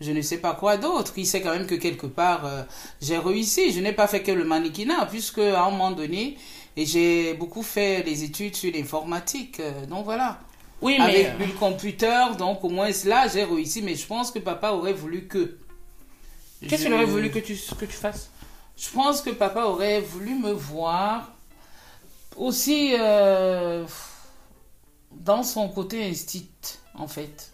je 0.00 0.12
ne 0.12 0.22
sais 0.22 0.38
pas 0.38 0.54
quoi 0.54 0.76
d'autre. 0.76 1.12
Il 1.16 1.26
sait 1.26 1.40
quand 1.40 1.50
même 1.52 1.66
que 1.66 1.74
quelque 1.74 2.06
part, 2.06 2.42
j'ai 3.00 3.18
réussi. 3.18 3.72
Je 3.72 3.80
n'ai 3.80 3.92
pas 3.92 4.06
fait 4.06 4.22
que 4.22 4.30
le 4.30 4.44
mannequinat, 4.44 5.06
puisque 5.06 5.38
à 5.38 5.64
un 5.64 5.70
moment 5.70 5.90
donné, 5.90 6.36
j'ai 6.76 7.34
beaucoup 7.34 7.62
fait 7.62 8.02
des 8.02 8.22
études 8.22 8.54
sur 8.54 8.72
l'informatique. 8.72 9.60
donc 9.88 10.04
voilà. 10.04 10.38
Oui, 10.80 10.96
mais... 10.98 11.26
Avec 11.26 11.40
euh, 11.40 11.46
le 11.46 11.52
computer, 11.58 12.36
donc 12.38 12.62
au 12.64 12.68
moins 12.68 12.90
là, 13.04 13.26
j'ai 13.28 13.44
réussi. 13.44 13.82
Mais 13.82 13.94
je 13.94 14.06
pense 14.06 14.30
que 14.30 14.38
papa 14.38 14.70
aurait 14.70 14.92
voulu 14.92 15.26
que. 15.26 15.58
Qu'est-ce 16.66 16.84
qu'il 16.84 16.92
aurait 16.92 17.04
voulu 17.04 17.30
que 17.30 17.38
tu, 17.38 17.56
que 17.78 17.84
tu 17.84 17.92
fasses? 17.92 18.30
Je 18.76 18.88
pense 18.90 19.22
que 19.22 19.30
papa 19.30 19.64
aurait 19.64 20.00
voulu 20.00 20.34
me 20.34 20.52
voir 20.52 21.32
aussi 22.36 22.94
euh, 22.98 23.84
dans 25.12 25.42
son 25.42 25.68
côté 25.68 26.04
instinct, 26.08 26.78
en 26.94 27.08
fait. 27.08 27.52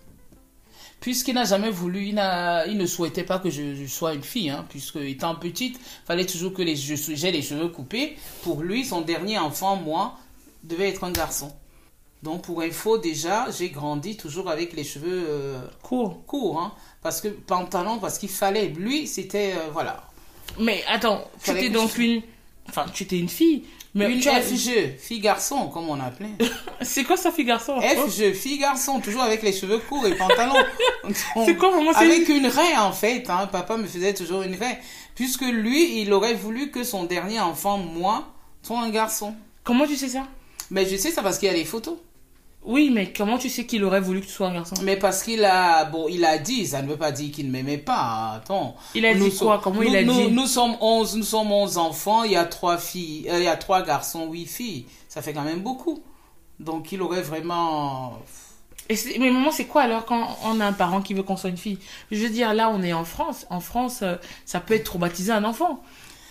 Puisqu'il 1.01 1.35
n'a 1.35 1.45
jamais 1.45 1.71
voulu, 1.71 2.07
il, 2.07 2.23
il 2.69 2.79
ne 2.79 2.87
souhaitait 2.87 3.25
pas 3.25 3.39
que 3.39 3.51
je, 3.51 3.75
je 3.75 3.87
sois 3.87 4.15
une 4.15 4.23
fille, 4.23 4.49
hein, 4.49 4.65
puisque 4.71 4.97
étant 4.97 5.35
petite, 5.35 5.79
fallait 6.07 6.25
toujours 6.25 6.55
que 6.55 6.65
j'ai 6.65 7.31
les 7.31 7.43
cheveux 7.43 7.69
coupés. 7.69 8.17
Pour 8.43 8.63
lui, 8.63 8.87
son 8.87 9.03
dernier 9.03 9.39
enfant, 9.39 9.77
moi, 9.77 10.19
devait 10.63 10.89
être 10.89 11.05
un 11.05 11.13
garçon. 11.13 11.55
Donc 12.25 12.43
pour 12.43 12.63
info, 12.63 12.97
déjà, 12.97 13.47
j'ai 13.57 13.69
grandi 13.69 14.17
toujours 14.17 14.49
avec 14.51 14.73
les 14.73 14.83
cheveux 14.83 15.25
euh, 15.29 15.61
Cours. 15.83 16.25
courts, 16.27 16.59
hein, 16.59 16.73
parce 17.03 17.21
que 17.21 17.29
pantalon, 17.29 17.99
parce 17.99 18.17
qu'il 18.19 18.31
fallait. 18.31 18.69
Lui, 18.69 19.07
c'était 19.07 19.53
euh, 19.55 19.69
voilà, 19.73 20.03
Mais 20.59 20.83
attends, 20.89 21.23
tu 21.43 21.51
étais 21.51 21.69
donc 21.69 21.91
je- 21.95 22.01
une... 22.03 22.23
Enfin, 22.69 22.87
tu 22.95 23.03
étais 23.03 23.19
une 23.19 23.29
fille. 23.29 23.65
Mais 23.97 24.11
une 24.11 24.21
tu 24.21 24.29
as- 24.31 24.41
FG, 24.41 24.97
fille-garçon, 24.99 25.69
comme 25.69 25.89
on 25.91 26.01
appelait. 26.01 26.31
C'est 26.81 27.05
quoi 27.05 27.17
ça, 27.19 27.31
fille 27.31 27.45
garçon 27.45 27.79
FG, 27.81 28.33
fille-garçon, 28.33 29.01
toujours 29.01 29.23
avec 29.23 29.43
les 29.43 29.53
cheveux 29.53 29.79
courts 29.79 30.07
et 30.07 30.17
pantalon. 30.17 30.55
C'est 31.45 31.57
quoi, 31.57 31.71
vraiment, 31.71 31.91
Avec 31.93 32.27
une 32.31 32.47
raie, 32.47 32.77
en 32.79 32.91
fait. 32.93 33.29
Hein. 33.29 33.47
Papa 33.53 33.77
me 33.77 33.87
faisait 33.87 34.15
toujours 34.15 34.43
une 34.43 34.55
raie. 34.57 34.81
Puisque 35.15 35.43
lui, 35.43 36.01
il 36.01 36.13
aurait 36.13 36.35
voulu 36.35 36.71
que 36.71 36.83
son 36.85 37.05
dernier 37.05 37.39
enfant, 37.41 37.77
moi, 37.79 38.33
soit 38.63 38.81
un 38.81 38.91
garçon. 38.91 39.35
Comment 39.63 39.87
tu 39.87 39.95
sais 39.97 40.09
ça? 40.09 40.27
Mais 40.71 40.87
je 40.87 40.97
sais 40.97 41.11
ça 41.11 41.23
parce 41.23 41.39
qu'il 41.39 41.47
y 41.49 41.51
a 41.51 41.55
les 41.55 41.67
photos. 41.67 41.99
Oui, 42.65 42.91
mais 42.91 43.13
comment 43.13 43.37
tu 43.37 43.51
sais 43.51 43.67
qu'il 43.67 43.85
aurait 43.85 44.01
voulu 44.01 44.21
que 44.21 44.27
tu 44.27 44.33
sois 44.33 44.49
un 44.49 44.55
garçon? 44.55 44.75
Mais 44.83 44.97
parce 44.97 45.23
qu'il 45.23 45.45
a, 45.45 45.85
bon, 45.85 46.07
il 46.09 46.25
a 46.25 46.39
dit, 46.39 46.67
ça 46.67 46.81
ne 46.81 46.89
veut 46.89 46.97
pas 46.97 47.13
dire 47.13 47.31
qu'il 47.31 47.47
ne 47.47 47.53
m'aimait 47.53 47.79
pas. 47.79 48.33
Attends. 48.37 48.75
Il 48.95 49.05
a 49.05 49.15
Nous 49.15 49.29
dit 49.29 49.37
quoi 49.37 49.61
Comment 49.63 49.81
nous, 49.81 49.89
il 49.89 49.97
a 49.97 50.03
nous, 50.03 50.15
dit? 50.15 50.33
Nous 50.33 50.47
sommes 50.47 50.77
11, 50.81 51.17
nous 51.17 51.23
sommes 51.25 51.53
11 51.53 51.77
enfants, 51.77 52.23
il 52.25 52.33
y 52.33 52.37
a 52.37 52.45
trois 52.47 52.79
filles, 52.79 53.29
euh, 53.29 53.39
il 53.39 53.45
y 53.45 53.49
a 53.49 53.57
trois 53.57 53.83
garçons, 53.83 54.31
huit 54.31 54.47
filles. 54.47 54.87
Ça 55.09 55.21
fait 55.21 55.35
quand 55.35 55.43
même 55.43 55.61
beaucoup. 55.61 56.03
Donc 56.59 56.91
il 56.93 57.03
aurait 57.03 57.23
vraiment. 57.23 58.19
Et 58.89 58.97
mais 59.19 59.31
maman, 59.31 59.51
c'est 59.51 59.67
quoi 59.67 59.83
alors 59.83 60.05
quand 60.05 60.37
on 60.45 60.61
a 60.61 60.67
un 60.67 60.73
parent 60.73 61.01
qui 61.03 61.15
veut 61.15 61.23
qu'on 61.23 61.37
soit 61.37 61.51
une 61.51 61.57
fille? 61.57 61.79
Je 62.11 62.23
veux 62.23 62.31
dire, 62.31 62.55
là, 62.55 62.71
on 62.71 62.83
est 62.83 62.93
en 62.93 63.05
France. 63.05 63.47
En 63.51 63.61
France, 63.61 64.01
euh, 64.03 64.17
ça 64.45 64.61
peut 64.61 64.75
être 64.75 64.85
traumatiser 64.85 65.33
un 65.33 65.45
enfant. 65.45 65.83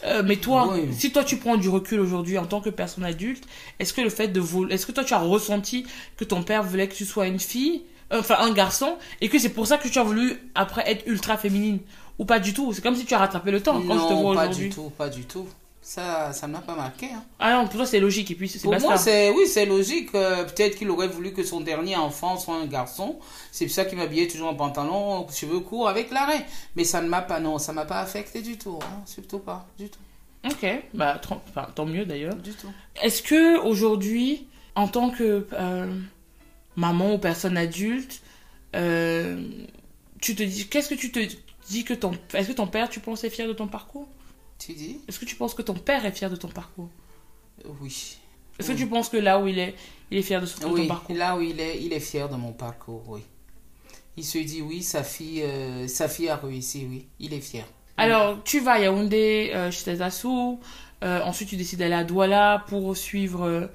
Euh, 0.05 0.21
mais 0.25 0.35
toi, 0.37 0.73
Oui. 0.73 0.89
si 0.91 1.11
toi 1.11 1.23
tu 1.23 1.37
prends 1.37 1.55
du 1.57 1.69
recul 1.69 1.99
aujourd'hui 1.99 2.37
en 2.37 2.45
tant 2.45 2.59
que 2.61 2.69
personne 2.69 3.03
adulte, 3.05 3.43
est-ce 3.79 3.93
que 3.93 4.01
le 4.01 4.09
fait 4.09 4.27
de 4.27 4.39
vouloir, 4.39 4.71
est-ce 4.71 4.85
que 4.85 4.91
toi 4.91 5.03
tu 5.03 5.13
as 5.13 5.19
ressenti 5.19 5.85
que 6.17 6.23
ton 6.25 6.43
père 6.43 6.63
voulait 6.63 6.87
que 6.87 6.95
tu 6.95 7.05
sois 7.05 7.27
une 7.27 7.39
fille, 7.39 7.83
euh, 8.11 8.19
enfin 8.19 8.35
un 8.39 8.51
garçon, 8.51 8.95
et 9.21 9.29
que 9.29 9.39
c'est 9.39 9.49
pour 9.49 9.65
ça 9.67 9.77
que 9.77 9.87
tu 9.87 9.97
as 9.99 10.03
voulu 10.03 10.37
après 10.55 10.83
être 10.91 11.07
ultra 11.07 11.37
féminine? 11.37 11.79
Ou 12.19 12.25
pas 12.25 12.39
du 12.39 12.53
tout? 12.53 12.73
C'est 12.73 12.81
comme 12.81 12.95
si 12.95 13.05
tu 13.05 13.13
as 13.13 13.17
rattrapé 13.17 13.49
le 13.49 13.61
temps 13.61 13.81
quand 13.87 13.93
je 13.97 14.07
te 14.07 14.13
vois 14.13 14.15
Non, 14.15 14.33
pas 14.35 14.41
aujourd'hui. 14.47 14.69
du 14.69 14.75
tout, 14.75 14.91
pas 14.97 15.09
du 15.09 15.23
tout. 15.23 15.47
Ça, 15.85 16.31
ça 16.31 16.47
ne 16.47 16.53
m'a 16.53 16.59
pas 16.61 16.75
marqué. 16.75 17.07
hein. 17.07 17.23
Ah 17.39 17.55
non, 17.55 17.65
pour 17.65 17.75
toi 17.75 17.85
c'est 17.85 17.99
logique 17.99 18.31
et 18.31 18.35
puis 18.35 18.47
c'est 18.47 18.61
Pour 18.61 18.71
moi, 18.79 18.95
c'est 18.97 19.29
oui, 19.31 19.45
c'est 19.47 19.65
logique. 19.65 20.15
euh, 20.15 20.45
Peut-être 20.45 20.77
qu'il 20.77 20.89
aurait 20.89 21.09
voulu 21.09 21.33
que 21.33 21.43
son 21.43 21.59
dernier 21.59 21.97
enfant 21.97 22.37
soit 22.37 22.55
un 22.55 22.65
garçon. 22.67 23.19
C'est 23.51 23.65
pour 23.65 23.75
ça 23.75 23.83
qu'il 23.83 23.97
m'habillait 23.97 24.27
toujours 24.29 24.47
en 24.47 24.55
pantalon, 24.55 25.27
cheveux 25.29 25.59
courts, 25.59 25.89
avec 25.89 26.09
l'arrêt. 26.09 26.45
Mais 26.77 26.85
ça 26.85 27.01
ne 27.01 27.09
m'a 27.09 27.21
pas, 27.21 27.41
non, 27.41 27.57
ça 27.59 27.73
m'a 27.73 27.83
pas 27.85 27.99
affecté 27.99 28.41
du 28.41 28.57
tout. 28.57 28.79
hein. 28.81 29.01
Surtout 29.05 29.39
pas, 29.39 29.67
du 29.77 29.89
tout, 29.89 29.99
Ok, 30.45 30.65
bah 30.93 31.19
enfin, 31.29 31.67
tant 31.75 31.85
mieux 31.85 32.05
d'ailleurs. 32.05 32.35
du 32.35 32.53
tout. 32.53 32.71
Est-ce 33.01 33.21
que 33.21 33.59
aujourd'hui, 33.59 34.47
en 34.75 34.87
tant 34.87 35.09
que 35.09 35.45
euh, 35.51 35.93
maman 36.77 37.15
ou 37.15 37.17
personne 37.17 37.57
adulte, 37.57 38.21
euh, 38.75 39.37
tu 40.21 40.33
te 40.35 40.43
dis, 40.43 40.67
qu'est-ce 40.69 40.89
que 40.89 40.95
tu 40.95 41.11
te 41.11 41.19
dis 41.67 41.83
que 41.83 41.93
ton, 41.93 42.11
est-ce 42.33 42.47
que 42.49 42.53
ton 42.53 42.67
père, 42.67 42.89
tu 42.89 43.01
penses 43.01 43.23
est 43.25 43.29
fier 43.29 43.47
de 43.47 43.53
ton 43.53 43.67
parcours? 43.67 44.07
Tu 44.59 44.73
dis 44.73 44.99
Est-ce 45.07 45.19
que 45.19 45.25
tu 45.25 45.35
penses 45.35 45.53
que 45.53 45.61
ton 45.61 45.73
père 45.73 46.05
est 46.05 46.11
fier 46.11 46.29
de 46.29 46.35
ton 46.35 46.47
parcours? 46.47 46.89
Oui. 47.81 48.17
Est-ce 48.59 48.71
que 48.71 48.77
tu 48.77 48.87
penses 48.87 49.09
que 49.09 49.17
là 49.17 49.39
où 49.39 49.47
il 49.47 49.57
est, 49.59 49.75
il 50.11 50.17
est 50.17 50.21
fier 50.21 50.39
de, 50.39 50.45
son- 50.45 50.59
de 50.59 50.65
Oui, 50.73 50.81
ton 50.81 50.87
parcours? 50.87 51.15
là 51.15 51.35
où 51.37 51.41
il 51.41 51.59
est, 51.59 51.81
il 51.81 51.91
est 51.93 51.99
fier 51.99 52.29
de 52.29 52.35
mon 52.35 52.51
parcours, 52.53 53.03
oui. 53.07 53.21
Il 54.15 54.23
se 54.23 54.37
dit 54.37 54.61
oui, 54.61 54.83
sa 54.83 55.03
fille, 55.03 55.41
euh, 55.41 55.87
sa 55.87 56.07
fille 56.07 56.29
a 56.29 56.35
réussi, 56.35 56.85
oui. 56.89 57.07
Il 57.19 57.33
est 57.33 57.41
fier. 57.41 57.65
Alors, 57.97 58.43
tu 58.43 58.59
vas 58.59 58.73
à 58.73 58.79
Yaoundé, 58.79 59.51
euh, 59.53 59.71
chez 59.71 59.83
tes 59.85 60.01
assos, 60.01 60.59
euh, 61.03 61.21
ensuite 61.23 61.49
tu 61.49 61.55
décides 61.57 61.79
d'aller 61.79 61.93
à 61.95 62.03
Douala 62.03 62.63
pour 62.67 62.95
suivre 62.95 63.69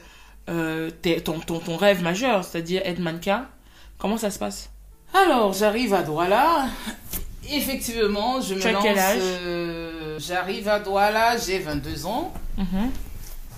tes- 1.02 1.20
ton, 1.22 1.40
ton, 1.40 1.58
ton 1.60 1.76
rêve 1.76 2.02
majeur, 2.02 2.44
c'est-à-dire 2.44 2.80
être 2.84 3.00
mannequin. 3.00 3.46
Comment 3.98 4.16
ça 4.16 4.30
se 4.30 4.38
passe? 4.38 4.70
Alors, 5.12 5.52
j'arrive 5.52 5.92
à 5.92 6.02
Douala. 6.02 6.68
Effectivement, 7.50 8.40
je 8.40 8.54
me 8.54 8.72
lance. 8.72 8.82
quel 8.82 8.98
âge 8.98 9.18
euh, 9.22 10.18
j'arrive 10.18 10.68
à 10.68 10.80
Douala, 10.80 11.36
j'ai 11.38 11.58
22 11.58 12.06
ans. 12.06 12.32
Mhm. 12.56 12.90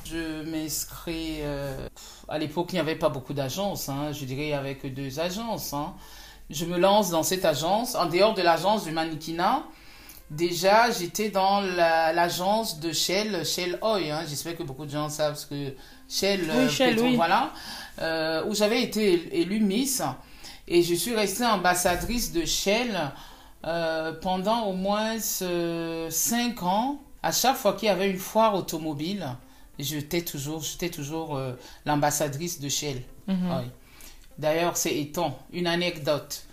Je 0.06 0.42
m'inscris. 0.50 1.38
euh, 1.42 1.88
à 2.28 2.38
l'époque, 2.38 2.68
il 2.72 2.76
n'y 2.76 2.80
avait 2.80 2.96
pas 2.96 3.08
beaucoup 3.08 3.32
d'agences. 3.34 3.88
hein. 3.88 4.12
Je 4.12 4.24
dirais 4.24 4.52
avec 4.52 4.92
deux 4.94 5.18
agences. 5.20 5.72
hein. 5.72 5.94
Je 6.50 6.64
me 6.64 6.78
lance 6.78 7.10
dans 7.10 7.22
cette 7.22 7.44
agence. 7.44 7.94
En 7.94 8.06
dehors 8.06 8.34
de 8.34 8.42
l'agence 8.42 8.84
du 8.84 8.90
mannequinat, 8.92 9.62
déjà, 10.30 10.90
j'étais 10.90 11.30
dans 11.30 11.60
la- 11.60 12.12
l'agence 12.12 12.80
de 12.80 12.92
Shell, 12.92 13.44
Shell 13.46 13.78
Oil. 13.82 14.10
hein. 14.10 14.24
J'espère 14.28 14.56
que 14.56 14.62
beaucoup 14.64 14.84
de 14.86 14.90
gens 14.90 15.08
savent 15.08 15.36
ce 15.36 15.46
que 15.46 15.74
Shell, 16.08 16.50
Oui, 16.52 16.68
Shell, 16.68 16.98
oui. 17.00 17.16
voilà. 17.16 17.52
Euh, 18.00 18.44
où 18.46 18.54
j'avais 18.54 18.82
été 18.82 19.40
élue 19.40 19.60
Miss. 19.60 20.02
Et 20.66 20.82
je 20.82 20.94
suis 20.94 21.14
restée 21.14 21.44
ambassadrice 21.46 22.32
de 22.32 22.44
Shell 22.44 22.96
euh, 23.64 24.12
pendant 24.12 24.66
au 24.66 24.72
moins 24.72 25.18
5 25.18 26.62
ans. 26.62 27.00
À 27.22 27.32
chaque 27.32 27.56
fois 27.56 27.74
qu'il 27.74 27.86
y 27.86 27.90
avait 27.90 28.10
une 28.10 28.18
foire 28.18 28.54
automobile, 28.54 29.26
j'étais 29.78 30.22
toujours, 30.22 30.62
j'étais 30.62 30.88
toujours 30.88 31.36
euh, 31.36 31.52
l'ambassadrice 31.84 32.60
de 32.60 32.68
Shell. 32.68 33.02
Mhm. 33.26 33.36
Oui. 33.50 33.70
D'ailleurs, 34.38 34.76
c'est 34.76 34.96
étant 34.96 35.38
une 35.52 35.66
anecdote. 35.66 36.44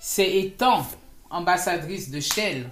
C'est 0.00 0.36
étant 0.36 0.84
ambassadrice 1.30 2.10
de 2.10 2.20
Shell 2.20 2.68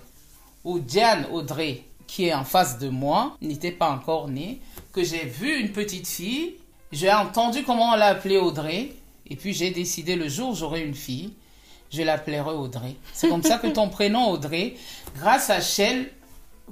où 0.64 0.80
Diane 0.80 1.26
Audrey, 1.30 1.84
qui 2.06 2.26
est 2.26 2.34
en 2.34 2.44
face 2.44 2.78
de 2.78 2.88
moi, 2.88 3.36
n'était 3.40 3.72
pas 3.72 3.90
encore 3.90 4.28
née, 4.28 4.60
que 4.92 5.04
j'ai 5.04 5.24
vu 5.24 5.60
une 5.60 5.70
petite 5.70 6.08
fille. 6.08 6.54
J'ai 6.90 7.12
entendu 7.12 7.62
comment 7.62 7.92
on 7.92 7.96
l'appelait 7.96 8.38
Audrey. 8.38 8.92
Et 9.26 9.36
puis 9.36 9.52
j'ai 9.52 9.70
décidé 9.70 10.16
le 10.16 10.28
jour 10.28 10.50
où 10.50 10.54
j'aurai 10.54 10.84
une 10.84 10.94
fille, 10.94 11.32
je 11.94 12.02
l'appellerai 12.02 12.50
Audrey. 12.50 12.96
C'est 13.12 13.28
comme 13.28 13.42
ça 13.42 13.58
que 13.58 13.68
ton 13.68 13.88
prénom 13.88 14.30
Audrey, 14.30 14.74
grâce 15.16 15.50
à 15.50 15.60
Shell, 15.60 16.10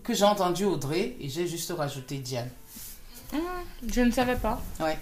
que 0.02 0.14
j'ai 0.14 0.24
entendu 0.24 0.64
Audrey, 0.64 1.16
et 1.20 1.28
j'ai 1.28 1.46
juste 1.46 1.72
rajouté 1.76 2.16
Diane. 2.18 2.50
Je 3.86 4.00
ne 4.02 4.10
savais 4.10 4.36
pas. 4.36 4.60
Ouais. 4.80 4.98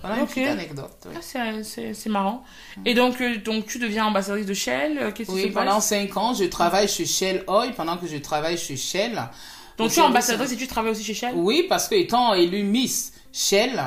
Voilà 0.00 0.16
une 0.16 0.22
Ok. 0.22 0.30
petite 0.30 0.48
anecdote. 0.48 1.06
oui. 1.06 1.12
Ah, 1.16 1.62
c'est- 1.62 2.08
marrant. 2.08 2.42
Et 2.84 2.94
donc, 2.94 3.20
euh, 3.20 3.36
donc, 3.38 3.66
tu 3.66 3.78
deviens 3.78 4.06
ambassadrice 4.06 4.46
de 4.46 4.54
Shell. 4.54 4.98
euh, 4.98 5.12
Qu'est-ce 5.12 5.28
qui 5.30 5.34
Oui, 5.36 5.42
se 5.44 5.48
pendant 5.54 5.74
passe? 5.76 5.86
5 5.88 6.16
ans, 6.16 6.34
je 6.34 6.44
travaille 6.44 6.88
chez 6.88 7.06
Shell 7.06 7.44
Oil. 7.46 7.72
Pendant 7.74 7.96
que 7.96 8.06
je 8.08 8.16
travaille 8.16 8.58
chez 8.58 8.76
Shell. 8.76 9.20
Donc, 9.78 9.92
tu 9.92 10.00
es 10.00 10.02
ambassadrice 10.02 10.52
et 10.52 10.56
tu 10.56 10.66
travailles 10.66 10.90
aussi 10.92 11.04
chez 11.04 11.14
Shell? 11.14 11.34
Oui, 11.36 11.66
parce 11.68 11.88
que 11.88 11.94
étant 11.94 12.34
élue 12.34 12.64
Miss 12.64 13.12
Shell 13.32 13.80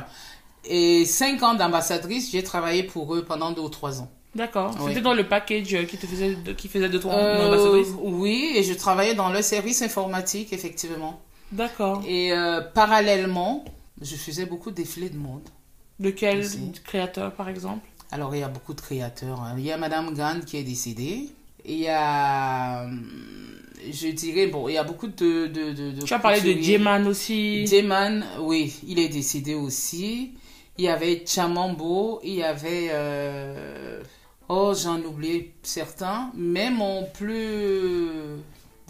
et 0.64 1.06
5 1.06 1.44
ans 1.44 1.54
d'ambassadrice, 1.54 2.32
j'ai 2.32 2.44
travaillé 2.44 2.84
pour 2.84 3.14
eux 3.14 3.26
pendant 3.26 3.52
2 3.52 3.62
ou 3.62 3.70
3 3.70 4.00
ans. 4.02 4.10
D'accord. 4.36 4.76
Oui. 4.80 4.90
C'était 4.90 5.02
dans 5.02 5.14
le 5.14 5.28
package 5.28 5.74
euh, 5.74 5.84
qui 5.86 5.98
te 5.98 6.06
faisait 6.06 6.36
de, 6.36 6.52
qui 6.52 6.68
faisait 6.68 6.90
de 6.90 6.98
toi 6.98 7.14
Euh, 7.14 7.48
ambassadrice? 7.48 7.88
oui, 8.02 8.52
et 8.56 8.64
je 8.64 8.74
travaillais 8.74 9.16
dans 9.16 9.30
le 9.30 9.42
service 9.42 9.82
informatique, 9.82 10.52
effectivement. 10.52 11.22
D'accord. 11.52 12.04
Et 12.08 12.34
euh, 12.34 12.60
parallèlement, 12.62 13.64
je 14.02 14.16
faisais 14.16 14.46
beaucoup 14.46 14.72
de 14.72 14.76
défilés 14.76 15.10
de 15.10 15.18
mode. 15.18 15.48
De 16.00 16.10
quel 16.10 16.40
Aussi. 16.40 16.74
créateur, 16.84 17.32
par 17.34 17.48
exemple? 17.48 17.88
Alors, 18.12 18.36
il 18.36 18.40
y 18.42 18.44
a 18.44 18.50
beaucoup 18.50 18.74
de 18.74 18.82
créateurs. 18.82 19.40
hein. 19.42 19.56
Il 19.58 19.64
y 19.64 19.72
a 19.72 19.78
Madame 19.78 20.14
Gann 20.14 20.44
qui 20.44 20.58
est 20.58 20.64
décédée. 20.64 21.30
Il 21.64 21.78
y 21.78 21.88
a, 21.88 22.84
hum, 22.84 23.10
je 23.90 24.10
dirais, 24.10 24.48
bon, 24.48 24.68
il 24.68 24.74
y 24.74 24.78
a 24.78 24.84
beaucoup 24.84 25.08
de... 25.08 25.48
de, 25.48 25.72
de, 25.72 25.92
de 25.92 26.02
Tu 26.06 26.14
as 26.14 26.20
parlé 26.20 26.42
de. 26.42 26.54
Dieman 26.60 27.08
aussi. 27.08 27.64
Dieman, 27.64 28.26
oui, 28.42 28.76
il 28.86 29.00
est 29.00 29.08
décédé 29.10 29.56
aussi. 29.56 30.34
Il 30.78 30.84
y 30.84 30.90
avait 30.90 31.24
Chamambo, 31.26 32.20
il 32.24 32.34
y 32.36 32.44
avait... 32.44 32.90
euh, 32.92 34.02
Oh, 34.48 34.74
j'en 34.76 35.02
oublie 35.02 35.52
certains. 35.64 36.32
Mais 36.36 36.70
mon 36.70 37.06
plus 37.14 38.10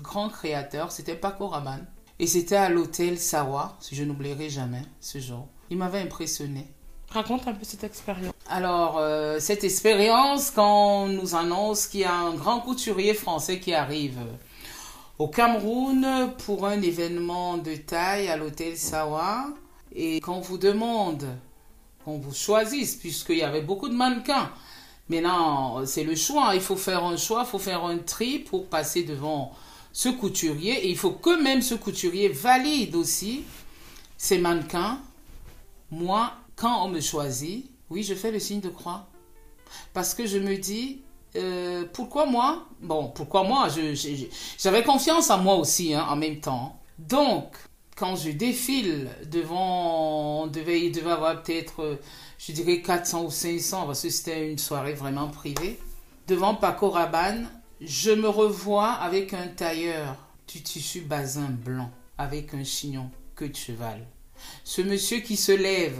grand 0.01 0.29
créateur, 0.29 0.91
c'était 0.91 1.15
Paco 1.15 1.47
Rabanne. 1.47 1.85
Et 2.19 2.27
c'était 2.27 2.55
à 2.55 2.69
l'hôtel 2.69 3.17
Sawa, 3.17 3.77
je 3.91 4.03
n'oublierai 4.03 4.49
jamais 4.49 4.83
ce 5.01 5.19
jour. 5.19 5.47
Il 5.69 5.77
m'avait 5.77 5.99
impressionné. 5.99 6.67
Raconte 7.09 7.47
un 7.47 7.53
peu 7.53 7.63
cette 7.63 7.83
expérience. 7.83 8.33
Alors, 8.47 8.97
euh, 8.97 9.39
cette 9.39 9.63
expérience, 9.63 10.51
quand 10.51 11.03
on 11.03 11.07
nous 11.07 11.35
annonce 11.35 11.87
qu'il 11.87 12.01
y 12.01 12.05
a 12.05 12.13
un 12.13 12.33
grand 12.33 12.59
couturier 12.61 13.13
français 13.13 13.59
qui 13.59 13.73
arrive 13.73 14.19
au 15.19 15.27
Cameroun 15.27 16.33
pour 16.45 16.65
un 16.65 16.81
événement 16.81 17.57
de 17.57 17.75
taille 17.75 18.27
à 18.27 18.37
l'hôtel 18.37 18.77
Sawa, 18.77 19.45
et 19.93 20.19
qu'on 20.19 20.41
vous 20.41 20.57
demande, 20.57 21.25
qu'on 22.03 22.17
vous 22.17 22.33
choisisse, 22.33 22.95
puisqu'il 22.95 23.37
y 23.37 23.43
avait 23.43 23.61
beaucoup 23.61 23.87
de 23.87 23.95
mannequins. 23.95 24.51
Maintenant, 25.09 25.85
c'est 25.85 26.03
le 26.03 26.15
choix. 26.15 26.55
Il 26.55 26.61
faut 26.61 26.75
faire 26.75 27.03
un 27.03 27.17
choix, 27.17 27.43
il 27.45 27.49
faut 27.49 27.59
faire 27.59 27.85
un 27.85 27.97
tri 27.99 28.39
pour 28.39 28.67
passer 28.67 29.03
devant 29.03 29.53
ce 29.93 30.09
couturier. 30.09 30.85
Et 30.85 30.89
il 30.89 30.97
faut 30.97 31.11
que 31.11 31.41
même 31.41 31.61
ce 31.61 31.75
couturier 31.75 32.29
valide 32.29 32.95
aussi 32.95 33.43
ces 34.17 34.37
mannequins. 34.37 34.99
Moi, 35.91 36.31
quand 36.55 36.85
on 36.85 36.89
me 36.89 37.01
choisit, 37.01 37.69
oui, 37.89 38.03
je 38.03 38.15
fais 38.15 38.31
le 38.31 38.39
signe 38.39 38.61
de 38.61 38.69
croix. 38.69 39.07
Parce 39.93 40.13
que 40.13 40.25
je 40.25 40.37
me 40.37 40.57
dis, 40.57 41.01
euh, 41.35 41.85
pourquoi 41.93 42.25
moi? 42.25 42.65
Bon, 42.81 43.09
pourquoi 43.09 43.43
moi? 43.43 43.67
J'avais 44.57 44.83
confiance 44.83 45.29
en 45.29 45.39
moi 45.39 45.55
aussi, 45.55 45.93
hein, 45.93 46.05
en 46.09 46.15
même 46.15 46.39
temps. 46.39 46.79
Donc, 46.97 47.55
quand 47.95 48.15
je 48.15 48.31
défile 48.31 49.09
devant, 49.31 50.43
on 50.43 50.47
devait, 50.47 50.81
il 50.81 50.91
devait 50.91 51.11
avoir 51.11 51.41
peut-être, 51.43 51.81
euh, 51.81 51.95
je 52.37 52.51
dirais 52.51 52.81
400 52.81 53.25
ou 53.25 53.31
500, 53.31 53.85
parce 53.85 54.01
que 54.01 54.09
c'était 54.09 54.51
une 54.51 54.57
soirée 54.57 54.93
vraiment 54.93 55.27
privée, 55.27 55.79
devant 56.27 56.55
Paco 56.55 56.89
Rabanne, 56.89 57.49
je 57.81 58.11
me 58.11 58.29
revois 58.29 58.91
avec 58.91 59.33
un 59.33 59.47
tailleur 59.47 60.15
du 60.47 60.61
tissu 60.61 61.01
basin 61.01 61.49
blanc, 61.49 61.91
avec 62.17 62.53
un 62.53 62.63
chignon 62.63 63.09
queue 63.35 63.49
de 63.49 63.55
cheval. 63.55 64.05
Ce 64.63 64.81
monsieur 64.81 65.19
qui 65.19 65.37
se 65.37 65.51
lève, 65.51 65.99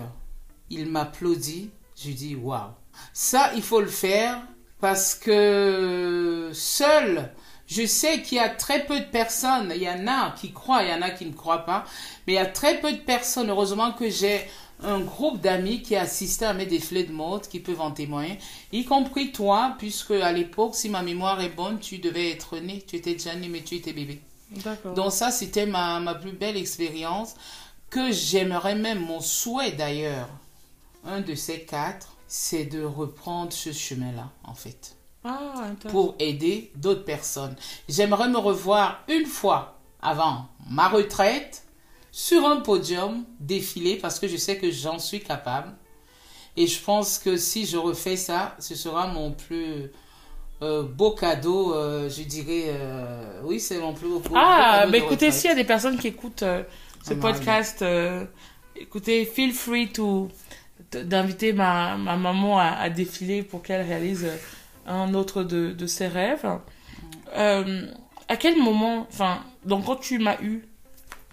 il 0.69 0.87
m'applaudit, 0.87 1.71
je 1.95 2.11
dis 2.11 2.35
waouh. 2.35 2.71
Ça, 3.13 3.51
il 3.55 3.61
faut 3.61 3.81
le 3.81 3.87
faire 3.87 4.41
parce 4.79 5.15
que 5.15 6.51
seul, 6.53 7.31
je 7.67 7.85
sais 7.85 8.21
qu'il 8.21 8.37
y 8.37 8.41
a 8.41 8.49
très 8.49 8.85
peu 8.85 8.99
de 8.99 9.05
personnes, 9.05 9.71
il 9.75 9.81
y 9.81 9.89
en 9.89 10.07
a 10.07 10.31
qui 10.31 10.53
croient, 10.53 10.83
il 10.83 10.89
y 10.89 10.93
en 10.93 11.01
a 11.01 11.09
qui 11.09 11.25
ne 11.25 11.33
croient 11.33 11.65
pas, 11.65 11.85
mais 12.25 12.33
il 12.33 12.35
y 12.35 12.39
a 12.39 12.45
très 12.45 12.79
peu 12.79 12.91
de 12.91 12.99
personnes, 12.99 13.49
heureusement 13.49 13.91
que 13.91 14.09
j'ai 14.09 14.47
un 14.83 14.99
groupe 14.99 15.41
d'amis 15.41 15.81
qui 15.81 15.95
assistent 15.95 16.43
à 16.43 16.53
mes 16.53 16.65
défilés 16.65 17.03
de 17.03 17.11
mode, 17.13 17.47
qui 17.47 17.59
peuvent 17.59 17.81
en 17.81 17.91
témoigner, 17.91 18.39
y 18.71 18.85
compris 18.85 19.31
toi, 19.31 19.75
puisque 19.77 20.11
à 20.11 20.31
l'époque, 20.31 20.75
si 20.75 20.89
ma 20.89 21.01
mémoire 21.01 21.41
est 21.41 21.49
bonne, 21.49 21.79
tu 21.79 21.97
devais 21.97 22.31
être 22.31 22.57
né, 22.57 22.83
tu 22.85 22.95
étais 22.97 23.13
déjà 23.13 23.35
né, 23.35 23.47
mais 23.47 23.61
tu 23.61 23.75
étais 23.75 23.93
bébé. 23.93 24.21
D'accord. 24.51 24.93
Donc 24.93 25.11
ça, 25.11 25.31
c'était 25.31 25.65
ma, 25.65 25.99
ma 25.99 26.13
plus 26.15 26.33
belle 26.33 26.57
expérience 26.57 27.35
que 27.89 28.11
j'aimerais 28.11 28.75
même, 28.75 28.99
mon 28.99 29.21
souhait 29.21 29.71
d'ailleurs, 29.71 30.29
un 31.05 31.21
de 31.21 31.35
ces 31.35 31.61
quatre, 31.61 32.15
c'est 32.27 32.65
de 32.65 32.83
reprendre 32.83 33.53
ce 33.53 33.71
chemin-là, 33.71 34.29
en 34.43 34.55
fait, 34.55 34.95
Ah, 35.23 35.67
pour 35.89 36.15
aider 36.19 36.71
d'autres 36.75 37.05
personnes. 37.05 37.55
J'aimerais 37.87 38.29
me 38.29 38.37
revoir 38.37 39.03
une 39.07 39.25
fois 39.25 39.79
avant 40.01 40.47
ma 40.69 40.89
retraite 40.89 41.63
sur 42.17 42.45
un 42.45 42.61
podium 42.61 43.25
défiler 43.41 43.97
parce 43.97 44.19
que 44.21 44.27
je 44.29 44.37
sais 44.37 44.57
que 44.57 44.71
j'en 44.71 44.99
suis 44.99 45.19
capable. 45.19 45.73
Et 46.55 46.67
je 46.67 46.81
pense 46.81 47.19
que 47.19 47.35
si 47.37 47.65
je 47.65 47.77
refais 47.77 48.15
ça, 48.15 48.55
ce 48.59 48.75
sera 48.75 49.07
mon 49.07 49.31
plus 49.33 49.91
euh, 50.61 50.83
beau 50.83 51.11
cadeau, 51.11 51.73
euh, 51.75 52.09
je 52.09 52.23
dirais. 52.23 52.67
euh, 52.69 53.41
oui, 53.43 53.59
c'est 53.59 53.79
mon 53.79 53.93
plus 53.93 54.07
beau, 54.07 54.19
beau 54.19 54.35
Ah, 54.35 54.79
cadeau 54.79 54.91
bah 54.93 54.97
de 54.99 55.03
écoutez, 55.03 55.31
s'il 55.31 55.49
y 55.49 55.53
a 55.53 55.55
des 55.55 55.65
personnes 55.65 55.97
qui 55.97 56.07
écoutent 56.07 56.45
ce 57.03 57.13
Ah, 57.13 57.15
podcast, 57.15 57.83
écoutez, 58.75 59.25
feel 59.25 59.51
free 59.53 59.89
to 59.91 60.29
d'inviter 60.93 61.51
ma, 61.53 61.97
ma 61.97 62.15
maman 62.15 62.59
à, 62.59 62.67
à 62.69 62.89
défiler 62.89 63.43
pour 63.43 63.61
qu'elle 63.61 63.85
réalise 63.85 64.27
un 64.87 65.13
autre 65.13 65.43
de, 65.43 65.71
de 65.71 65.87
ses 65.87 66.07
rêves. 66.07 66.47
Euh, 67.35 67.87
à 68.29 68.37
quel 68.37 68.57
moment, 68.57 69.05
enfin, 69.09 69.39
donc 69.65 69.85
quand 69.85 69.97
tu 69.97 70.19
m'as 70.19 70.39
eu, 70.41 70.65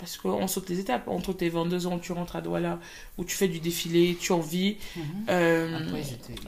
parce 0.02 0.16
qu'on 0.16 0.48
saute 0.48 0.68
les 0.68 0.80
étapes, 0.80 1.06
entre 1.06 1.32
tes 1.32 1.48
22 1.48 1.86
ans, 1.86 2.00
tu 2.00 2.10
rentres 2.10 2.34
à 2.34 2.40
Douala, 2.40 2.80
où 3.18 3.24
tu 3.24 3.36
fais 3.36 3.46
du 3.46 3.60
défilé, 3.60 4.16
tu 4.20 4.32
en 4.32 4.40
vis. 4.40 4.76
Mhm. 4.96 5.02
euh, 5.28 5.78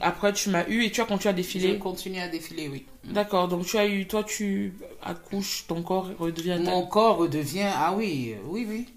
Après, 0.01 0.33
tu 0.33 0.49
m'as 0.49 0.67
eu 0.67 0.83
et 0.83 0.91
tu 0.91 0.99
as 0.99 1.05
continué 1.05 1.29
à 1.29 1.31
Je 1.31 1.37
défiler. 1.37 1.79
continue 1.79 2.19
à 2.19 2.27
défiler, 2.27 2.67
oui. 2.67 2.85
D'accord, 3.05 3.47
donc 3.47 3.65
tu 3.65 3.77
as 3.77 3.87
eu, 3.87 4.07
toi, 4.07 4.25
tu 4.25 4.73
accouches, 5.01 5.63
ton 5.69 5.81
corps 5.83 6.09
redevient 6.19 6.59
ta- 6.65 6.71
Mon 6.71 6.85
corps 6.85 7.15
redevient. 7.17 7.69
Ah 7.73 7.93
oui, 7.95 8.33
euh, 8.35 8.41
oui, 8.49 8.65
oui. 8.69 8.87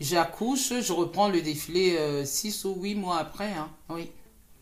J'accouche, 0.00 0.72
je 0.80 0.92
reprends 0.92 1.28
le 1.28 1.40
défilé 1.42 1.96
6 2.24 2.64
ou 2.64 2.74
8 2.82 2.96
mois 2.96 3.18
après. 3.18 3.52
Hein. 3.52 3.68
Oui. 3.90 4.10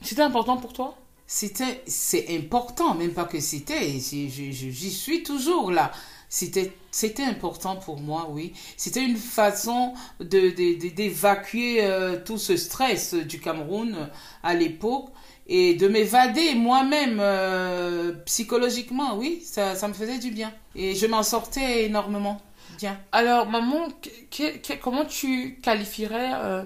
C'était 0.02 0.22
important 0.22 0.58
pour 0.58 0.74
toi? 0.74 0.94
C'était, 1.26 1.82
c'est 1.86 2.36
important, 2.36 2.94
même 2.94 3.12
pas 3.12 3.24
que 3.24 3.40
c'était. 3.40 3.98
J'y 4.00 4.90
suis 4.90 5.22
toujours 5.22 5.70
là. 5.70 5.90
C'était, 6.28 6.72
c'était 6.90 7.22
important 7.24 7.76
pour 7.76 8.00
moi, 8.00 8.28
oui. 8.30 8.52
C'était 8.76 9.02
une 9.04 9.16
façon 9.16 9.94
de, 10.20 10.50
d'évacuer 10.90 11.84
euh, 11.84 12.18
tout 12.24 12.38
ce 12.38 12.56
stress 12.56 13.14
du 13.14 13.40
Cameroun 13.40 13.94
euh, 13.94 14.06
à 14.42 14.54
l'époque 14.54 15.08
et 15.46 15.74
de 15.74 15.88
m'évader 15.88 16.54
moi-même 16.54 17.18
euh, 17.20 18.12
psychologiquement, 18.26 19.16
oui, 19.16 19.40
ça, 19.44 19.74
ça 19.74 19.88
me 19.88 19.94
faisait 19.94 20.18
du 20.18 20.30
bien. 20.30 20.52
Et 20.74 20.94
je 20.94 21.06
m'en 21.06 21.22
sortais 21.22 21.86
énormément 21.86 22.40
bien. 22.76 23.00
Alors, 23.12 23.48
maman, 23.48 23.88
que- 24.02 24.08
que- 24.30 24.58
que- 24.58 24.78
comment 24.78 25.06
tu 25.06 25.58
qualifierais 25.62 26.32
euh, 26.34 26.64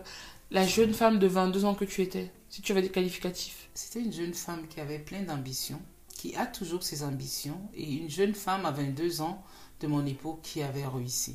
la 0.51 0.67
jeune 0.67 0.93
femme 0.93 1.19
de 1.21 1.29
22 1.29 1.65
ans 1.65 1.75
que 1.75 1.85
tu 1.85 2.03
étais 2.03 2.31
Si 2.51 2.61
tu 2.63 2.73
avais 2.73 2.83
des 2.83 2.89
qualificatifs? 2.91 3.69
C'était 3.75 4.01
une 4.01 4.13
jeune 4.13 4.35
femme 4.35 4.67
qui 4.69 4.81
avait 4.81 4.99
plein 4.99 5.23
d'ambitions, 5.23 5.81
qui 6.23 6.37
a 6.37 6.47
toujours 6.47 6.85
ses 6.85 7.03
ambitions, 7.03 7.61
et 7.75 7.95
une 7.95 8.09
jeune 8.09 8.33
femme 8.33 8.65
à 8.65 8.71
22 8.71 9.23
ans 9.23 9.43
de 9.81 9.89
mon 9.89 10.07
époque 10.07 10.39
qui 10.45 10.63
avait 10.63 10.87
réussi, 10.87 11.35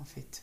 en 0.00 0.04
fait. 0.04 0.42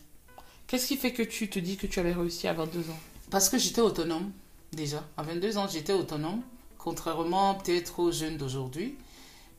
Qu'est-ce 0.65 0.88
qui 0.88 0.95
fait 0.95 1.12
que 1.12 1.23
tu 1.23 1.49
te 1.49 1.60
dis 1.60 1.75
que 1.75 1.88
tu 1.88 1.99
avais 1.99 2.13
réussi 2.13 2.47
à 2.47 2.54
22 2.54 2.80
ans? 2.89 2.99
Parce 3.30 3.49
que 3.49 3.58
j'étais 3.58 3.82
autonome, 3.82 4.32
déjà. 4.71 5.04
À 5.17 5.23
22 5.23 5.58
ans, 5.58 5.67
j'étais 5.67 5.91
autonome, 5.91 6.41
contrairement 6.77 7.56
peut-être 7.56 7.99
aux 7.99 8.13
jeunes 8.13 8.38
d'aujourd'hui. 8.38 8.95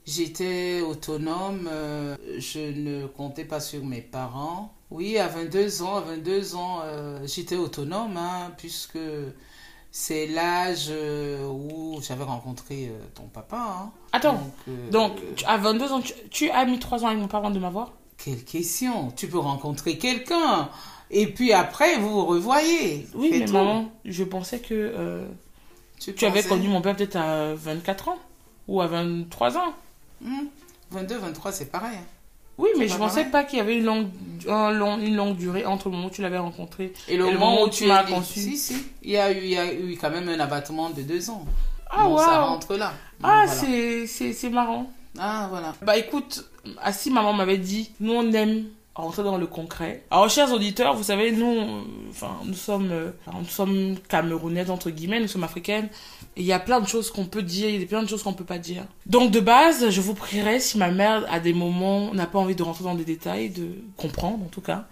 J'étais 0.06 0.80
autonome, 0.80 1.68
euh, 1.70 2.16
je 2.38 2.72
ne 2.72 3.06
comptais 3.08 3.44
pas 3.44 3.60
sur 3.60 3.84
mes 3.84 4.00
parents. 4.00 4.72
Oui, 4.90 5.18
à 5.18 5.28
22 5.28 5.82
ans, 5.82 5.96
à 5.96 6.00
22 6.00 6.54
ans, 6.54 6.80
euh, 6.84 7.26
j'étais 7.26 7.56
autonome, 7.56 8.16
hein, 8.16 8.50
puisque 8.56 8.96
c'est 9.94 10.26
l'âge 10.26 10.86
euh, 10.88 11.46
où 11.46 12.00
j'avais 12.02 12.24
rencontré 12.24 12.88
euh, 12.88 12.98
ton 13.14 13.24
papa. 13.24 13.58
hein. 13.58 13.90
Attends, 14.12 14.32
Donc, 14.34 14.52
euh, 14.68 14.90
donc 14.90 15.44
à 15.46 15.58
22 15.58 15.92
ans, 15.92 16.00
tu, 16.00 16.14
tu 16.30 16.50
as 16.50 16.64
mis 16.64 16.78
3 16.78 17.04
ans 17.04 17.08
avec 17.08 17.18
mon 17.20 17.28
père 17.28 17.40
avant 17.40 17.50
de 17.50 17.58
m'avoir? 17.58 17.92
Quelle 18.16 18.42
question 18.44 19.10
Tu 19.14 19.28
peux 19.28 19.38
rencontrer 19.38 19.98
quelqu'un 19.98 20.68
et 21.10 21.26
puis 21.26 21.52
après 21.52 21.98
vous 21.98 22.08
vous 22.10 22.24
revoyez. 22.26 23.06
Oui, 23.14 23.28
mais 23.32 23.44
tout. 23.44 23.52
maman, 23.52 23.90
je 24.06 24.24
pensais 24.24 24.60
que 24.60 24.72
euh, 24.72 25.26
Tu, 26.00 26.14
tu 26.14 26.24
avais 26.24 26.42
connu 26.42 26.68
mon 26.68 26.80
père 26.80 26.96
peut-être 26.96 27.16
à 27.16 27.54
24 27.54 28.08
ans 28.08 28.18
ou 28.68 28.80
à 28.80 28.86
23 28.86 29.58
ans. 29.58 29.74
Hmm, 30.22 30.46
22, 30.90 31.18
23, 31.18 31.52
c'est 31.52 31.66
pareil. 31.66 31.96
hein. 31.98 32.04
Oui, 32.58 32.68
mais 32.78 32.86
je 32.88 32.96
pensais 32.96 33.24
pas 33.24 33.44
qu'il 33.44 33.58
y 33.58 33.60
avait 33.60 33.78
une 33.78 33.84
longue, 33.84 34.08
un 34.48 34.70
long- 34.70 34.98
une 34.98 35.16
longue 35.16 35.36
durée 35.36 35.64
entre 35.64 35.88
le 35.88 35.96
moment 35.96 36.08
où 36.08 36.10
tu 36.10 36.22
l'avais 36.22 36.38
rencontré 36.38 36.92
Et 37.08 37.16
le, 37.16 37.26
Et 37.26 37.32
moment 37.32 37.62
où 37.62 37.68
tu 37.68 37.86
né- 38.04 38.14
conçu. 38.14 38.40
Si, 38.40 38.56
si. 38.56 38.76
Il 39.02 39.10
y, 39.10 39.16
a 39.16 39.32
eu, 39.32 39.38
il 39.42 39.48
y 39.50 39.58
a 39.58 39.72
eu 39.72 39.96
quand 40.00 40.10
même 40.10 40.28
un 40.28 40.38
abattement 40.40 40.90
de 40.90 41.02
deux 41.02 41.30
ans. 41.30 41.44
Ah, 41.90 42.04
Donc, 42.04 42.20
ça 42.20 42.26
waouh 42.40 42.46
rentre 42.50 42.76
là. 42.76 42.92
Ah, 43.22 43.44
Voilà. 43.46 43.46
c'est- 43.48 44.06
marrant. 44.50 44.90
Ah, 45.18 45.46
voilà. 45.50 45.74
Bah 45.82 45.96
écoute, 45.96 46.44
Assis, 46.82 47.10
maman 47.10 47.32
m'avait 47.32 47.58
dit, 47.58 47.90
nous 48.00 48.12
on 48.12 48.32
aime 48.32 48.64
rentrer 48.94 49.22
dans 49.22 49.38
le 49.38 49.46
concret. 49.46 50.04
Alors 50.10 50.28
chers 50.28 50.52
auditeurs, 50.52 50.94
vous 50.94 51.04
savez, 51.04 51.32
nous, 51.32 51.46
euh, 51.46 51.82
enfin, 52.10 52.36
nous 52.44 52.54
sommes, 52.54 52.90
euh, 52.90 53.10
nous 53.38 53.46
sommes 53.46 53.96
camerounaises 54.08 54.70
entre 54.70 54.90
guillemets, 54.90 55.20
nous 55.20 55.28
sommes 55.28 55.44
africaines. 55.44 55.88
Il 56.36 56.44
y 56.44 56.52
a 56.52 56.58
plein 56.58 56.80
de 56.80 56.86
choses 56.86 57.10
qu'on 57.10 57.24
peut 57.24 57.42
dire, 57.42 57.68
il 57.68 57.80
y 57.80 57.84
a 57.84 57.86
plein 57.86 58.02
de 58.02 58.08
choses 58.08 58.22
qu'on 58.22 58.34
peut 58.34 58.44
pas 58.44 58.58
dire. 58.58 58.84
Donc 59.06 59.30
de 59.30 59.40
base, 59.40 59.88
je 59.88 60.00
vous 60.00 60.14
prierai 60.14 60.60
si 60.60 60.76
ma 60.78 60.90
mère 60.90 61.24
à 61.32 61.40
des 61.40 61.54
moments 61.54 62.12
n'a 62.12 62.26
pas 62.26 62.38
envie 62.38 62.54
de 62.54 62.62
rentrer 62.62 62.84
dans 62.84 62.94
des 62.94 63.04
détails, 63.04 63.50
de 63.50 63.68
comprendre 63.96 64.44
en 64.44 64.48
tout 64.48 64.60
cas. 64.60 64.86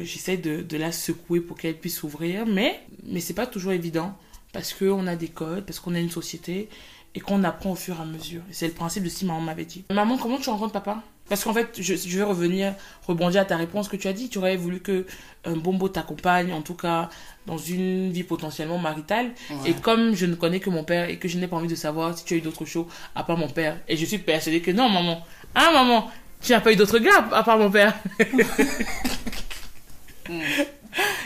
J'essaie 0.00 0.36
de, 0.36 0.62
de 0.62 0.76
la 0.76 0.90
secouer 0.90 1.40
pour 1.40 1.56
qu'elle 1.56 1.78
puisse 1.78 1.98
s'ouvrir, 1.98 2.46
mais 2.46 2.80
mais 3.04 3.20
c'est 3.20 3.34
pas 3.34 3.46
toujours 3.46 3.72
évident 3.72 4.16
parce 4.52 4.72
qu'on 4.72 5.06
a 5.06 5.14
des 5.14 5.28
codes, 5.28 5.64
parce 5.64 5.78
qu'on 5.78 5.94
a 5.94 6.00
une 6.00 6.10
société 6.10 6.68
et 7.14 7.20
qu'on 7.20 7.44
apprend 7.44 7.72
au 7.72 7.76
fur 7.76 7.96
et 7.98 8.02
à 8.02 8.04
mesure. 8.04 8.42
Et 8.50 8.52
c'est 8.52 8.66
le 8.66 8.72
principe 8.72 9.04
de 9.04 9.08
si 9.08 9.24
maman 9.24 9.40
m'avait 9.40 9.64
dit. 9.64 9.84
Maman, 9.90 10.18
comment 10.18 10.38
tu 10.38 10.50
rencontres 10.50 10.72
papa? 10.72 11.02
Parce 11.28 11.42
qu'en 11.42 11.54
fait, 11.54 11.80
je, 11.80 11.94
je, 11.94 12.18
vais 12.18 12.24
revenir, 12.24 12.74
rebondir 13.06 13.40
à 13.40 13.44
ta 13.46 13.56
réponse 13.56 13.88
que 13.88 13.96
tu 13.96 14.08
as 14.08 14.12
dit. 14.12 14.28
Tu 14.28 14.36
aurais 14.38 14.56
voulu 14.56 14.80
que 14.80 15.06
un 15.44 15.56
Bombo 15.56 15.88
t'accompagne, 15.88 16.52
en 16.52 16.60
tout 16.60 16.74
cas 16.74 17.08
dans 17.46 17.56
une 17.56 18.10
vie 18.10 18.24
potentiellement 18.24 18.78
maritale. 18.78 19.30
Ouais. 19.50 19.70
Et 19.70 19.74
comme 19.74 20.14
je 20.14 20.26
ne 20.26 20.34
connais 20.34 20.60
que 20.60 20.68
mon 20.70 20.84
père 20.84 21.08
et 21.08 21.18
que 21.18 21.28
je 21.28 21.38
n'ai 21.38 21.46
pas 21.48 21.56
envie 21.56 21.68
de 21.68 21.74
savoir 21.74 22.16
si 22.16 22.24
tu 22.24 22.34
as 22.34 22.36
eu 22.38 22.40
d'autres 22.40 22.64
choses 22.66 22.86
à 23.14 23.24
part 23.24 23.38
mon 23.38 23.48
père, 23.48 23.78
et 23.88 23.96
je 23.96 24.04
suis 24.04 24.18
persuadée 24.18 24.60
que 24.60 24.70
non, 24.70 24.88
maman, 24.88 25.24
ah 25.54 25.70
maman, 25.72 26.10
tu 26.42 26.52
n'as 26.52 26.60
pas 26.60 26.72
eu 26.72 26.76
d'autres 26.76 26.98
gars 26.98 27.26
à 27.32 27.42
part 27.42 27.58
mon 27.58 27.70
père. 27.70 27.94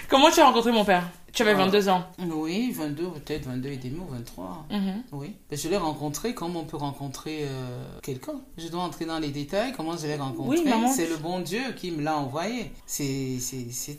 Comment 0.08 0.30
tu 0.30 0.40
as 0.40 0.44
rencontré 0.46 0.70
mon 0.72 0.84
père? 0.84 1.04
Tu 1.32 1.42
avais 1.42 1.52
Ah. 1.52 1.56
22 1.66 1.88
ans. 1.88 2.04
Oui, 2.30 2.72
22, 2.72 3.10
peut-être 3.10 3.46
22 3.46 3.68
et 3.68 3.76
demi 3.76 3.98
ou 4.00 4.06
23. 4.12 4.66
Mhm. 4.70 5.02
Oui. 5.12 5.36
Ben, 5.50 5.58
je 5.58 5.68
l'ai 5.68 5.76
rencontré 5.76 6.34
comme 6.34 6.56
on 6.56 6.64
peut 6.64 6.76
rencontrer 6.78 7.40
euh, 7.42 7.84
quelqu'un. 8.02 8.40
Je 8.56 8.68
dois 8.68 8.82
entrer 8.82 9.04
dans 9.04 9.18
les 9.18 9.28
détails. 9.30 9.72
Comment 9.76 9.96
je 9.96 10.06
l'ai 10.06 10.16
rencontré 10.16 10.58
Oui, 10.58 10.64
maman. 10.68 10.88
C'est 10.90 11.08
le 11.08 11.16
bon 11.16 11.40
Dieu 11.40 11.60
qui 11.76 11.90
me 11.90 12.02
l'a 12.02 12.16
envoyé. 12.16 12.72
C'est 12.86 13.38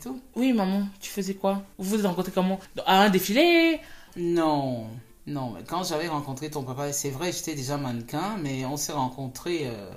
tout. 0.02 0.20
Oui, 0.36 0.52
maman, 0.52 0.86
tu 1.00 1.10
faisais 1.10 1.34
quoi? 1.34 1.62
Vous 1.78 1.90
vous 1.90 2.00
êtes 2.00 2.06
rencontrés 2.06 2.32
comment? 2.32 2.58
À 2.86 3.02
un 3.02 3.10
défilé? 3.10 3.80
Non. 4.16 4.86
Non, 5.26 5.50
mais 5.54 5.60
quand 5.66 5.84
j'avais 5.84 6.08
rencontré 6.08 6.50
ton 6.50 6.62
papa, 6.64 6.92
c'est 6.92 7.10
vrai, 7.10 7.30
j'étais 7.30 7.54
déjà 7.54 7.76
mannequin, 7.76 8.36
mais 8.42 8.64
on 8.64 8.76
s'est 8.76 8.92
rencontrés, 8.92 9.62
euh, 9.66 9.90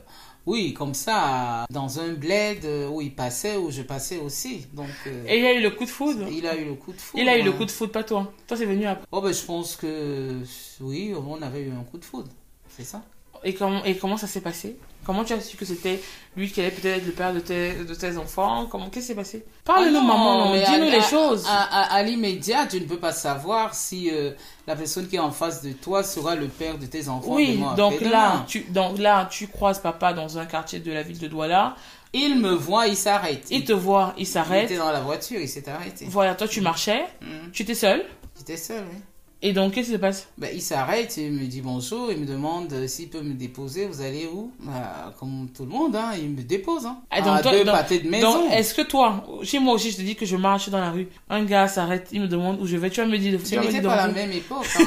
oui, 0.45 0.73
comme 0.73 0.93
ça, 0.93 1.65
dans 1.69 1.99
un 1.99 2.13
bled 2.13 2.65
où 2.91 3.01
il 3.01 3.15
passait, 3.15 3.55
où 3.55 3.71
je 3.71 3.81
passais 3.81 4.17
aussi. 4.17 4.67
Donc, 4.73 4.89
euh, 5.07 5.23
Et 5.27 5.39
il 5.39 5.45
a 5.45 5.53
eu 5.53 5.61
le 5.61 5.71
coup 5.71 5.85
de 5.85 5.89
foudre 5.89 6.27
il 6.29 6.45
a 6.45 6.55
eu 6.57 6.65
le 6.65 6.73
coup 6.73 6.91
de 6.91 6.99
foudre. 6.99 7.23
Il 7.23 7.29
a 7.29 7.37
eu 7.37 7.43
le 7.43 7.51
hein. 7.51 7.53
coup 7.53 7.65
de 7.65 7.71
foudre, 7.71 7.91
pas 7.91 8.03
toi. 8.03 8.31
Toi, 8.47 8.57
c'est 8.57 8.65
venu 8.65 8.85
après. 8.85 9.05
Oh, 9.11 9.21
ben, 9.21 9.33
je 9.33 9.43
pense 9.43 9.75
que, 9.75 10.39
oui, 10.81 11.13
on 11.15 11.41
avait 11.41 11.61
eu 11.61 11.71
un 11.71 11.83
coup 11.83 11.97
de 11.97 12.05
foudre. 12.05 12.29
C'est 12.69 12.83
ça. 12.83 13.03
Et 13.43 13.53
comment, 13.53 13.83
et 13.83 13.97
comment 13.97 14.17
ça 14.17 14.27
s'est 14.27 14.41
passé? 14.41 14.77
Comment 15.05 15.25
tu 15.25 15.33
as 15.33 15.41
su 15.41 15.57
que 15.57 15.65
c'était 15.65 16.01
lui 16.37 16.49
qui 16.49 16.61
allait 16.61 16.71
peut-être 16.71 16.99
être 16.99 17.05
le 17.05 17.11
père 17.11 17.33
de 17.33 17.41
tes, 17.41 17.73
de 17.73 17.93
tes 17.93 18.15
enfants? 18.17 18.67
Comment 18.71 18.85
Qu'est-ce 18.89 19.07
qui 19.07 19.07
s'est 19.09 19.15
passé? 19.15 19.45
Parle-nous, 19.65 19.99
Ah 19.99 20.01
maman, 20.01 20.53
dis-nous 20.55 20.89
les 20.89 21.01
choses. 21.01 21.45
À, 21.45 21.63
à- 21.81 21.93
à 21.95 22.03
l'immédiat, 22.03 22.65
tu 22.67 22.79
ne 22.79 22.85
peux 22.85 22.99
pas 22.99 23.11
savoir 23.11 23.75
si 23.75 24.09
euh, 24.09 24.31
la 24.65 24.77
personne 24.77 25.07
qui 25.09 25.17
est 25.17 25.19
en 25.19 25.31
face 25.31 25.61
de 25.61 25.73
toi 25.73 26.03
sera 26.03 26.35
le 26.35 26.47
père 26.47 26.77
de 26.77 26.85
tes 26.85 27.09
enfants. 27.09 27.33
oui, 27.35 27.61
donc 27.75 27.99
là, 27.99 28.45
tu, 28.47 28.61
donc 28.69 28.97
là, 28.97 29.27
tu 29.29 29.47
croises 29.47 29.79
papa 29.79 30.13
dans 30.13 30.37
un 30.37 30.45
quartier 30.45 30.79
de 30.79 30.91
la 30.93 31.03
ville 31.03 31.19
de 31.19 31.27
Douala. 31.27 31.75
Il 32.13 32.39
me 32.39 32.51
voit, 32.53 32.87
il 32.87 32.95
s'arrête. 32.95 33.45
Il 33.49 33.65
te 33.65 33.73
voit, 33.73 34.13
il 34.17 34.21
Il 34.21 34.25
s'arrête. 34.27 34.65
était 34.71 34.77
dans 34.77 34.91
la 34.91 35.01
voiture, 35.01 35.41
il 35.41 35.49
s'est 35.49 35.67
arrêté. 35.67 36.05
Voilà, 36.07 36.35
toi, 36.35 36.47
tu 36.47 36.61
marchais. 36.61 37.03
Mhm. 37.21 37.51
Tu 37.51 37.63
étais 37.63 37.75
seule. 37.75 38.05
J'étais 38.37 38.55
seul, 38.55 38.83
oui. 38.89 38.99
Et 39.45 39.51
donc, 39.51 39.73
qu'est-ce 39.73 39.87
qui 39.87 39.93
se 39.93 39.97
passe? 39.99 40.29
Ben, 40.37 40.49
il 40.53 40.61
s'arrête, 40.61 41.17
il 41.17 41.29
me 41.33 41.45
dit 41.47 41.59
bonjour, 41.59 42.09
il 42.13 42.17
me 42.17 42.25
demande 42.25 42.71
euh, 42.71 42.87
s'il 42.87 43.09
peut 43.09 43.19
me 43.21 43.33
déposer, 43.33 43.85
vous 43.87 44.01
allez 44.01 44.25
où? 44.33 44.51
Bah, 44.61 45.13
Comme 45.19 45.49
tout 45.53 45.63
le 45.65 45.69
monde, 45.69 45.93
hein, 45.97 46.11
il 46.17 46.29
me 46.29 46.41
dépose. 46.43 46.85
Hein, 46.85 46.99
Ah, 47.11 47.19
donc 47.21 47.35
à 47.39 47.41
toi- 47.41 47.51
deux 47.51 47.65
donc- 47.65 47.75
pâtés 47.75 47.99
de 47.99 48.09
maison. 48.09 48.49
Est-ce 48.49 48.73
que 48.73 48.83
toi, 48.83 49.25
chez 49.43 49.59
moi 49.59 49.73
aussi, 49.73 49.91
je 49.91 49.97
te 49.97 50.01
dis 50.01 50.15
que 50.15 50.25
je 50.25 50.37
marche 50.37 50.69
dans 50.69 50.79
la 50.79 50.91
rue, 50.91 51.09
un 51.29 51.43
gars 51.43 51.67
s'arrête, 51.67 52.07
il 52.13 52.21
me 52.21 52.27
demande 52.29 52.57
où 52.61 52.65
je 52.65 52.77
vais, 52.77 52.89
tu 52.89 53.01
vas 53.01 53.05
me 53.07 53.17
dire, 53.17 53.37
tu 53.43 53.55
me 53.57 53.61
n'était 53.61 53.79
dire 53.81 53.89
pas 53.89 53.97
la 53.97 54.07
même 54.07 54.31
époque. 54.31 54.65
Hein. 54.79 54.85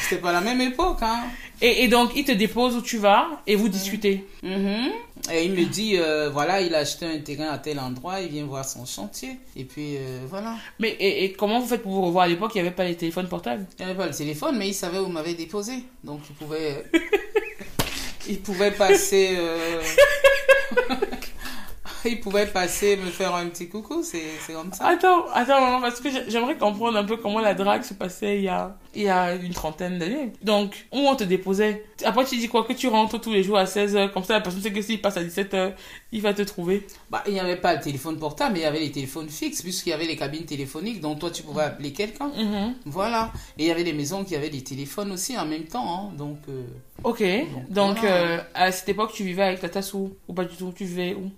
C'était 0.03 0.21
pas 0.21 0.31
la 0.31 0.41
même 0.41 0.61
époque. 0.61 0.99
Hein. 1.01 1.23
Et, 1.61 1.83
et 1.83 1.87
donc, 1.87 2.11
il 2.15 2.23
te 2.23 2.31
dépose 2.31 2.75
où 2.75 2.81
tu 2.81 2.97
vas 2.97 3.27
et 3.45 3.55
vous 3.55 3.67
discutez. 3.69 4.25
Mhm. 4.43 4.91
Et 5.31 5.43
il 5.43 5.51
me 5.51 5.65
dit, 5.65 5.97
euh, 5.97 6.29
voilà, 6.29 6.61
il 6.61 6.73
a 6.73 6.79
acheté 6.79 7.05
un 7.05 7.19
terrain 7.19 7.49
à 7.49 7.57
tel 7.57 7.79
endroit, 7.79 8.21
il 8.21 8.29
vient 8.29 8.45
voir 8.45 8.63
son 8.67 8.85
chantier. 8.85 9.37
Et 9.57 9.65
puis, 9.65 9.97
euh, 9.97 10.19
voilà. 10.29 10.55
Mais 10.79 10.89
et, 10.99 11.25
et 11.25 11.33
comment 11.33 11.59
vous 11.59 11.67
faites 11.67 11.83
pour 11.83 11.91
vous 11.91 12.01
revoir? 12.03 12.25
À 12.25 12.27
l'époque 12.27 12.51
Il 12.55 12.61
n'y 12.61 12.67
avait 12.67 12.75
pas 12.75 12.85
les 12.85 12.95
téléphones 12.95 13.27
portables. 13.27 13.65
Il 13.77 13.85
n'y 13.85 13.91
avait 13.91 13.99
pas 13.99 14.07
le 14.07 14.13
téléphone, 14.13 14.57
mais 14.57 14.69
il 14.69 14.73
savait 14.73 14.99
où 14.99 15.07
il 15.07 15.13
m'avait 15.13 15.33
déposé. 15.33 15.83
Donc, 16.03 16.21
il 16.29 16.35
pouvait... 16.35 16.85
il 18.29 18.39
pouvait 18.39 18.71
passer... 18.71 19.35
euh, 19.37 19.81
il 22.05 22.19
pouvait 22.19 22.45
passer, 22.47 22.97
me 22.97 23.09
faire 23.09 23.33
un 23.35 23.47
petit 23.47 23.67
coucou, 23.69 24.03
c'est 24.03 24.21
comme 24.53 24.71
ça. 24.73 24.87
Attends, 24.87 25.25
attends, 25.33 25.59
maman, 25.61 25.81
parce 25.81 25.99
que 25.99 26.09
j'ai- 26.09 26.29
j'aimerais 26.29 26.57
comprendre 26.57 26.97
un 26.97 27.03
peu 27.03 27.17
comment 27.17 27.39
la 27.39 27.53
drague 27.53 27.83
se 27.83 27.93
passait 27.93 28.37
il 28.37 28.43
y 28.43 28.47
a, 28.49 28.77
il 28.95 29.03
y 29.03 29.09
a 29.09 29.35
une 29.35 29.53
trentaine 29.53 29.97
d'années. 29.99 30.31
Donc, 30.43 30.85
où 30.91 30.99
on 30.99 31.15
te 31.15 31.23
déposait? 31.23 31.85
Après, 32.05 32.25
tu 32.25 32.37
dis 32.37 32.47
quoi? 32.47 32.63
Que 32.63 32.73
tu 32.73 32.87
rentres 32.87 33.19
tous 33.19 33.31
les 33.33 33.43
jours 33.43 33.57
à 33.57 33.65
16h, 33.65 34.11
comme 34.11 34.23
ça 34.23 34.33
la 34.33 34.41
personne 34.41 34.61
sait 34.61 34.71
que 34.71 34.81
s'il 34.81 35.01
passe 35.01 35.17
à 35.17 35.23
17h, 35.23 35.73
il 36.11 36.21
va 36.21 36.33
te 36.33 36.41
trouver. 36.41 36.87
Bah, 37.09 37.23
il 37.27 37.33
n'y 37.33 37.39
avait 37.39 37.55
pas 37.57 37.75
le 37.75 37.81
téléphone 37.81 38.17
portable, 38.17 38.53
mais 38.53 38.59
il 38.59 38.63
y 38.63 38.65
avait 38.65 38.79
les 38.79 38.91
téléphones 38.91 39.29
fixes, 39.29 39.61
puisqu'il 39.61 39.89
y 39.89 39.93
avait 39.93 40.05
les 40.05 40.15
cabines 40.15 40.45
téléphoniques, 40.45 41.01
donc 41.01 41.19
toi, 41.19 41.29
tu 41.31 41.43
pouvais 41.43 41.63
appeler 41.63 41.91
quelqu'un. 41.93 42.31
Mhm. 42.35 42.75
Voilà. 42.85 43.31
Et 43.57 43.63
il 43.63 43.67
y 43.67 43.71
avait 43.71 43.83
des 43.83 43.93
maisons 43.93 44.23
qui 44.23 44.35
avaient 44.35 44.49
des 44.49 44.63
téléphones 44.63 45.11
aussi 45.11 45.37
en 45.37 45.45
même 45.45 45.65
temps. 45.65 46.09
hein. 46.09 46.11
Donc, 46.17 46.37
euh, 46.49 46.63
Ok, 47.03 47.23
donc 47.69 47.97
voilà. 47.99 48.13
euh, 48.15 48.37
à 48.53 48.71
cette 48.73 48.89
époque, 48.89 49.11
tu 49.13 49.23
vivais 49.23 49.43
avec 49.43 49.59
Tata 49.61 49.81
Sou 49.81 50.15
Ou 50.27 50.33
pas 50.33 50.43
du 50.43 50.55
tout? 50.57 50.73
Tu 50.75 50.83
vivais 50.85 51.13
où? 51.15 51.29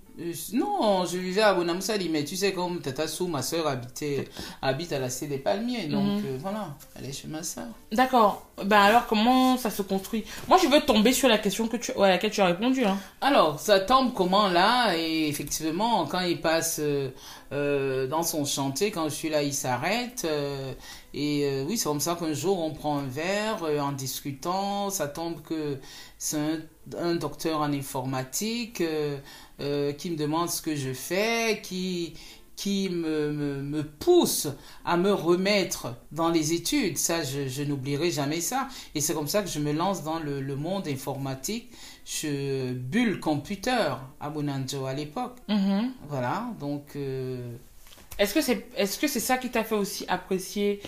Non, 0.52 1.04
je 1.06 1.16
vivais 1.18 1.42
à 1.42 1.54
Bonamoussali, 1.54 2.08
mais 2.08 2.24
tu 2.24 2.36
sais, 2.36 2.52
comme 2.52 2.80
Tata 2.80 3.08
Sou, 3.08 3.26
ma 3.28 3.42
soeur, 3.42 3.66
habitait, 3.66 4.28
habite 4.60 4.92
à 4.92 4.98
la 4.98 5.08
Cité 5.10 5.26
des 5.28 5.38
Palmiers. 5.38 5.86
Donc, 5.86 6.04
Mhm. 6.04 6.22
euh, 6.26 6.38
voilà, 6.40 6.76
elle 6.96 7.06
est 7.08 7.12
chez 7.12 7.28
ma 7.28 7.42
soeur. 7.42 7.66
D'accord. 7.90 8.46
Ben 8.64 8.80
alors, 8.80 9.06
comment 9.06 9.56
ça 9.56 9.70
se 9.70 9.82
construit? 9.82 10.24
Moi, 10.48 10.58
je 10.62 10.68
veux 10.68 10.80
tomber 10.82 11.12
sur 11.12 11.28
la 11.28 11.38
question 11.38 11.66
que 11.68 11.78
tu, 11.78 11.92
à 11.92 12.08
laquelle 12.08 12.30
tu 12.30 12.40
as 12.42 12.46
répondu. 12.46 12.84
Hein. 12.84 12.98
Alors, 13.20 13.58
ça 13.58 13.80
tombe 13.80 14.12
comment 14.12 14.48
là? 14.48 14.94
Et 14.96 15.28
effectivement, 15.28 16.06
quand 16.06 16.20
il 16.20 16.40
passe 16.40 16.76
euh, 16.80 17.08
euh, 17.52 18.06
dans 18.06 18.22
son 18.22 18.44
chantier, 18.44 18.90
quand 18.90 19.04
je 19.08 19.14
suis 19.14 19.30
là, 19.30 19.42
il 19.42 19.54
s'arrête. 19.54 20.24
euh, 20.26 20.72
et 21.14 21.44
euh, 21.44 21.64
oui, 21.66 21.76
c'est 21.76 21.84
comme 21.84 22.00
ça 22.00 22.14
qu'un 22.14 22.32
jour, 22.34 22.58
on 22.62 22.70
prend 22.72 22.98
un 22.98 23.06
verre 23.06 23.62
euh, 23.64 23.80
en 23.80 23.92
discutant. 23.92 24.90
Ça 24.90 25.08
tombe 25.08 25.42
que 25.42 25.78
c'est 26.18 26.38
un, 26.38 26.58
un 26.98 27.14
docteur 27.16 27.60
en 27.60 27.72
informatique 27.72 28.80
euh, 28.80 29.18
euh, 29.60 29.92
qui 29.92 30.10
me 30.10 30.16
demande 30.16 30.48
ce 30.50 30.62
que 30.62 30.74
je 30.76 30.92
fais, 30.92 31.60
qui 31.62 32.14
qui 32.54 32.90
me, 32.90 33.32
me, 33.32 33.62
me 33.62 33.82
pousse 33.82 34.46
à 34.84 34.96
me 34.96 35.10
remettre 35.12 35.96
dans 36.12 36.28
les 36.28 36.52
études. 36.52 36.98
Ça, 36.98 37.24
je, 37.24 37.48
je 37.48 37.62
n'oublierai 37.62 38.10
jamais 38.10 38.40
ça. 38.40 38.68
Et 38.94 39.00
c'est 39.00 39.14
comme 39.14 39.26
ça 39.26 39.42
que 39.42 39.48
je 39.48 39.58
me 39.58 39.72
lance 39.72 40.04
dans 40.04 40.20
le, 40.20 40.40
le 40.40 40.54
monde 40.54 40.86
informatique. 40.86 41.70
Je 42.04 42.72
bulle 42.74 43.18
computer 43.20 43.94
à 44.20 44.30
Bonanjo 44.30 44.84
à 44.86 44.92
l'époque. 44.92 45.38
Mhm. 45.48 45.92
Voilà, 46.08 46.46
donc... 46.60 46.94
euh, 46.94 47.56
Est-ce 48.18 48.34
que 48.34 48.42
c'est 48.42 48.66
est-ce 48.76 48.98
que 48.98 49.08
c'est 49.08 49.18
ça 49.20 49.38
qui 49.38 49.50
t'a 49.50 49.64
fait 49.64 49.74
aussi 49.74 50.04
apprécier 50.06 50.80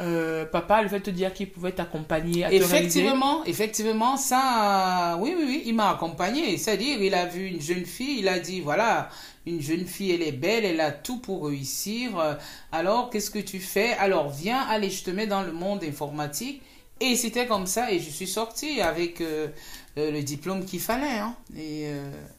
euh, 0.00 0.44
papa, 0.46 0.82
le 0.82 0.88
fait 0.88 0.98
de 0.98 1.04
te 1.04 1.10
dire 1.10 1.32
qu'il 1.32 1.50
pouvait 1.50 1.72
t'accompagner 1.72 2.44
à 2.44 2.52
Effectivement, 2.52 3.44
effectivement, 3.44 4.16
ça, 4.16 5.16
oui, 5.20 5.34
oui, 5.36 5.44
oui, 5.46 5.62
il 5.66 5.74
m'a 5.74 5.90
accompagné. 5.90 6.56
C'est-à-dire, 6.56 7.00
il 7.00 7.14
a 7.14 7.26
vu 7.26 7.46
une 7.46 7.60
jeune 7.60 7.84
fille, 7.84 8.18
il 8.20 8.28
a 8.28 8.38
dit, 8.40 8.60
voilà, 8.60 9.10
une 9.46 9.60
jeune 9.60 9.86
fille, 9.86 10.10
elle 10.12 10.22
est 10.22 10.32
belle, 10.32 10.64
elle 10.64 10.80
a 10.80 10.90
tout 10.90 11.18
pour 11.18 11.46
réussir. 11.46 12.38
Alors, 12.72 13.10
qu'est-ce 13.10 13.30
que 13.30 13.38
tu 13.38 13.60
fais? 13.60 13.92
Alors, 13.94 14.30
viens, 14.30 14.60
allez, 14.60 14.90
je 14.90 15.04
te 15.04 15.10
mets 15.10 15.26
dans 15.26 15.42
le 15.42 15.52
monde 15.52 15.84
informatique. 15.84 16.62
Et 17.00 17.16
c'était 17.16 17.46
comme 17.46 17.66
ça, 17.66 17.90
et 17.90 17.98
je 17.98 18.10
suis 18.10 18.28
sortie 18.28 18.80
avec 18.80 19.20
euh, 19.20 19.48
euh, 19.98 20.12
le 20.12 20.22
diplôme 20.22 20.64
qu'il 20.64 20.78
fallait. 20.78 21.18
Hein. 21.18 21.34
Et, 21.56 21.86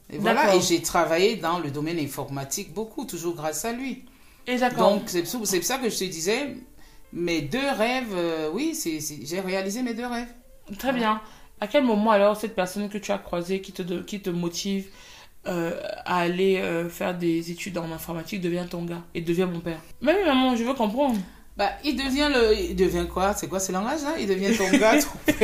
et 0.10 0.18
voilà, 0.18 0.56
et 0.56 0.62
j'ai 0.62 0.82
travaillé 0.82 1.36
dans 1.36 1.60
le 1.60 1.70
domaine 1.70 2.00
informatique 2.00 2.74
beaucoup, 2.74 3.06
toujours 3.06 3.36
grâce 3.36 3.66
à 3.66 3.74
lui. 3.74 4.06
Et 4.48 4.58
d'accord. 4.58 4.92
Donc, 4.92 5.04
c'est 5.08 5.24
pour 5.24 5.46
ça 5.46 5.78
que 5.78 5.90
je 5.90 5.98
te 5.98 6.04
disais, 6.06 6.56
mes 7.14 7.42
deux 7.42 7.70
rêves, 7.78 8.14
euh, 8.16 8.50
oui, 8.54 8.78
j'ai 9.24 9.40
réalisé 9.40 9.82
mes 9.84 9.94
deux 9.94 10.06
rêves. 10.06 10.28
Très 10.78 10.92
bien. 10.94 11.22
À 11.62 11.68
quel 11.68 11.84
moment 11.84 12.12
alors 12.12 12.36
cette 12.36 12.56
personne 12.56 12.90
que 12.90 12.98
tu 12.98 13.12
as 13.12 13.18
croisée 13.18 13.62
qui 13.62 13.72
te, 13.72 13.82
de- 13.82 14.02
qui 14.02 14.20
te 14.22 14.30
motive 14.30 14.88
euh, 15.48 15.80
à 16.06 16.18
aller 16.20 16.58
euh, 16.58 16.90
faire 16.90 17.18
des 17.18 17.52
études 17.52 17.78
en 17.78 17.92
informatique 17.92 18.42
devient 18.42 18.66
ton 18.70 18.84
gars 18.84 19.04
et 19.14 19.22
devient 19.22 19.48
mon 19.52 19.60
père? 19.60 19.80
Mais 20.02 20.14
oui, 20.14 20.26
maman, 20.26 20.56
je 20.56 20.64
veux 20.64 20.74
comprendre. 20.74 21.20
Bah, 21.56 21.70
il 21.84 21.96
devient 21.96 22.32
le. 22.34 22.58
Il 22.58 22.76
devient 22.76 23.06
quoi? 23.12 23.36
C'est 23.36 23.48
quoi 23.48 23.60
ce 23.60 23.72
langage-là 23.72 24.16
Il 24.20 24.28
devient 24.28 24.58
ton 24.58 24.76
gars. 24.76 24.98
ton. 25.00 25.36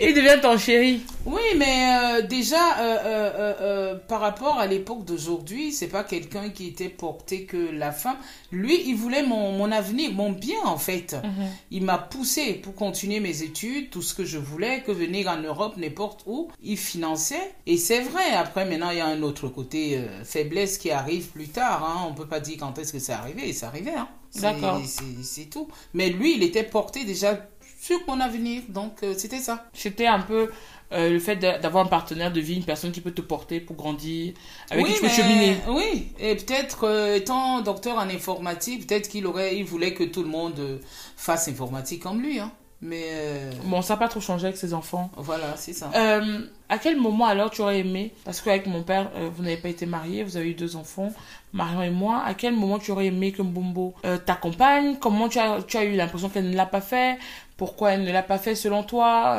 Il 0.00 0.14
devient 0.14 0.40
ton 0.40 0.56
chéri. 0.56 1.00
oui, 1.26 1.40
mais 1.56 2.20
euh, 2.20 2.22
déjà, 2.22 2.78
euh, 2.78 3.56
euh, 3.60 3.94
par 3.96 4.20
rapport 4.20 4.58
à 4.60 4.68
l'époque 4.68 5.04
d'aujourd'hui, 5.04 5.72
c'est 5.72 5.88
pas 5.88 6.04
quelqu'un 6.04 6.50
qui 6.50 6.68
était 6.68 6.88
porté 6.88 7.46
que 7.46 7.56
la 7.56 7.90
femme. 7.90 8.16
Lui, 8.52 8.80
il 8.86 8.94
voulait 8.94 9.24
mon, 9.24 9.50
mon 9.50 9.72
avenir, 9.72 10.12
mon 10.12 10.30
bien, 10.30 10.60
en 10.64 10.78
fait. 10.78 11.14
Mhm. 11.14 11.46
Il 11.72 11.84
m'a 11.84 11.98
poussé 11.98 12.54
pour 12.54 12.76
continuer 12.76 13.18
mes 13.18 13.42
études, 13.42 13.90
tout 13.90 14.02
ce 14.02 14.14
que 14.14 14.24
je 14.24 14.38
voulais, 14.38 14.84
que 14.86 14.92
venir 14.92 15.26
en 15.26 15.38
Europe, 15.38 15.76
n'importe 15.76 16.22
où. 16.26 16.46
Il 16.62 16.78
finançait. 16.78 17.54
Et 17.66 17.76
c'est 17.76 18.02
vrai, 18.02 18.30
après, 18.36 18.66
maintenant, 18.66 18.90
il 18.92 18.98
y 18.98 19.00
a 19.00 19.06
un 19.06 19.22
autre 19.22 19.48
côté 19.48 20.00
faiblesse 20.22 20.78
qui 20.78 20.92
arrive 20.92 21.26
plus 21.30 21.48
tard. 21.48 21.84
Hein. 21.84 22.06
On 22.08 22.14
peut 22.14 22.28
pas 22.28 22.38
dire 22.38 22.56
quand 22.60 22.78
est-ce 22.78 22.92
que 22.92 23.00
c'est 23.00 23.12
arrivé. 23.12 23.52
C'est 23.52 23.66
arrivé. 23.66 23.90
Hein. 23.96 24.06
C'est- 24.30 24.42
D'accord. 24.42 24.80
c'est- 25.22 25.50
tout. 25.50 25.68
Mais 25.94 26.10
lui, 26.10 26.34
il 26.36 26.42
était 26.42 26.62
porté 26.62 27.04
déjà 27.04 27.46
sur 27.80 27.98
mon 28.06 28.20
avenir. 28.20 28.62
Donc, 28.68 29.02
euh, 29.02 29.14
c'était 29.16 29.38
ça. 29.38 29.66
C'était 29.74 30.06
un 30.06 30.20
peu 30.20 30.50
euh, 30.92 31.08
le 31.08 31.20
fait 31.20 31.36
d'a- 31.36 31.56
d'avoir 31.60 31.86
un 31.86 31.88
partenaire 31.88 32.32
de 32.32 32.40
vie, 32.40 32.56
une 32.56 32.64
personne 32.64 32.90
qui 32.90 33.00
peut 33.00 33.12
te 33.12 33.20
porter 33.20 33.60
pour 33.60 33.76
grandir, 33.76 34.34
avec 34.70 34.84
oui, 34.84 34.90
qui 34.90 34.96
tu 34.96 35.02
peux 35.02 35.06
mais- 35.06 35.12
cheminer. 35.14 35.56
Oui, 35.68 36.08
et 36.18 36.34
peut-être, 36.34 36.82
euh, 36.82 37.14
étant 37.14 37.60
docteur 37.60 37.96
en 37.96 38.08
informatique, 38.10 38.88
peut-être 38.88 39.08
qu'il 39.08 39.24
aurait, 39.26 39.56
il 39.56 39.64
voulait 39.64 39.94
que 39.94 40.02
tout 40.02 40.22
le 40.24 40.28
monde 40.28 40.80
fasse 41.16 41.46
informatique 41.46 42.02
comme 42.02 42.20
lui. 42.20 42.40
Hein. 42.40 42.50
Mais 42.82 43.02
euh, 43.10 43.50
Bon, 43.64 43.82
ça 43.82 43.94
n'a 43.94 43.98
pas 43.98 44.08
trop 44.08 44.20
changé 44.20 44.46
avec 44.46 44.56
ses 44.56 44.72
enfants. 44.72 45.10
voilà, 45.16 45.54
c'est 45.56 45.72
ça. 45.74 45.90
Euh, 45.94 46.46
à 46.68 46.78
quel 46.78 46.96
moment 46.98 47.26
alors 47.26 47.50
tu 47.50 47.60
aurais 47.60 47.80
aimé, 47.80 48.14
parce 48.24 48.40
qu'avec 48.40 48.66
mon 48.66 48.82
père, 48.82 49.10
euh, 49.16 49.28
vous 49.34 49.42
n'avez 49.42 49.58
pas 49.58 49.68
été 49.68 49.84
mariés, 49.84 50.24
vous 50.24 50.36
avez 50.38 50.50
eu 50.50 50.54
deux 50.54 50.76
enfants, 50.76 51.12
Marion 51.52 51.82
et 51.82 51.90
moi, 51.90 52.22
à 52.24 52.32
quel 52.34 52.54
moment 52.54 52.78
tu 52.78 52.90
aurais 52.90 53.06
aimé 53.06 53.32
que 53.32 53.42
Mbombo 53.42 53.94
t'accompagne? 54.24 54.96
Comment 54.96 55.28
tu 55.28 55.38
as, 55.38 55.62
tu 55.62 55.76
as 55.76 55.84
eu 55.84 55.94
l'impression 55.94 56.28
qu'elle 56.30 56.48
ne 56.48 56.56
l'a 56.56 56.66
pas 56.66 56.80
fait? 56.80 57.18
Pourquoi 57.56 57.92
elle 57.92 58.04
ne 58.04 58.12
l'a 58.12 58.22
pas 58.22 58.38
fait 58.38 58.54
selon 58.54 58.82
toi 58.82 59.38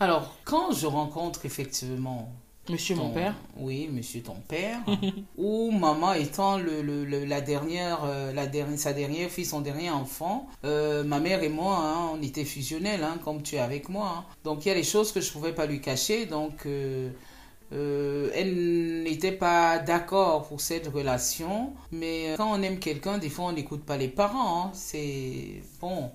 Alors, 0.00 0.34
quand 0.44 0.72
je 0.72 0.86
rencontre 0.86 1.46
effectivement 1.46 2.32
Monsieur 2.68 2.94
mon 2.94 3.10
père 3.10 3.34
Oui, 3.56 3.88
monsieur 3.92 4.22
ton 4.22 4.36
père. 4.46 4.78
ou 5.36 5.72
maman 5.72 6.12
étant 6.12 6.58
le, 6.58 6.80
le- 6.80 7.04
le- 7.04 7.24
la 7.24 7.40
dernière, 7.40 8.04
euh, 8.04 8.32
la 8.32 8.46
dernière, 8.46 8.78
sa 8.78 8.92
dernière 8.92 9.28
fille, 9.30 9.44
son 9.44 9.60
dernier 9.62 9.90
enfant. 9.90 10.46
euh, 10.64 11.02
ma 11.02 11.18
mère 11.18 11.42
et 11.42 11.48
moi, 11.48 11.76
hein, 11.82 12.10
on 12.14 12.22
était 12.22 12.44
fusionnels, 12.44 13.02
hein, 13.02 13.18
comme 13.24 13.42
tu 13.42 13.56
es 13.56 13.58
avec 13.58 13.88
moi. 13.88 14.14
hein. 14.18 14.24
Donc 14.44 14.64
il 14.64 14.68
y 14.68 14.70
a 14.70 14.74
des 14.74 14.84
choses 14.84 15.10
que 15.10 15.20
je 15.20 15.32
pouvais 15.32 15.52
pas 15.52 15.66
lui 15.66 15.80
cacher. 15.80 16.26
Donc 16.26 16.64
euh, 16.66 17.10
elle 17.72 19.02
n'était 19.02 19.32
pas 19.32 19.78
d'accord 19.80 20.46
pour 20.46 20.60
cette 20.60 20.86
relation. 20.86 21.72
Mais 21.90 22.34
quand 22.36 22.52
on 22.58 22.62
aime 22.62 22.78
quelqu'un, 22.78 23.18
des 23.18 23.28
fois 23.30 23.46
on 23.46 23.52
n'écoute 23.52 23.82
pas 23.84 23.96
les 23.96 24.08
parents. 24.08 24.70
C'est 24.72 25.62
bon. 25.80 26.10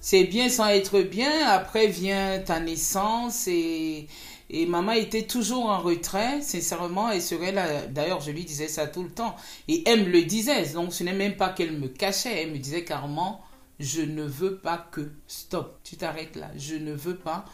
C'est 0.00 0.24
bien 0.24 0.48
sans 0.48 0.66
être 0.68 1.00
bien. 1.02 1.30
Après 1.48 1.86
vient 1.86 2.40
ta 2.40 2.58
naissance 2.60 3.46
et 3.46 4.08
et 4.52 4.66
maman 4.66 4.92
était 4.92 5.22
toujours 5.22 5.66
en 5.66 5.80
retrait, 5.80 6.42
sincèrement, 6.42 7.10
et 7.10 7.20
serait 7.20 7.52
là. 7.52 7.86
D'ailleurs, 7.86 8.20
je 8.20 8.30
lui 8.30 8.44
disais 8.44 8.68
ça 8.68 8.86
tout 8.86 9.02
le 9.02 9.08
temps. 9.08 9.34
Et 9.66 9.82
elle 9.88 10.04
me 10.04 10.10
le 10.10 10.22
disait. 10.24 10.68
Donc, 10.74 10.92
ce 10.92 11.02
n'est 11.04 11.14
même 11.14 11.36
pas 11.36 11.48
qu'elle 11.48 11.72
me 11.72 11.88
cachait. 11.88 12.42
Elle 12.42 12.52
me 12.52 12.58
disait 12.58 12.84
carrément, 12.84 13.40
je 13.80 14.02
ne 14.02 14.22
veux 14.22 14.56
pas 14.56 14.86
que. 14.92 15.10
Stop, 15.26 15.80
tu 15.82 15.96
t'arrêtes 15.96 16.36
là. 16.36 16.50
Je 16.56 16.74
ne 16.74 16.92
veux 16.92 17.16
pas. 17.16 17.46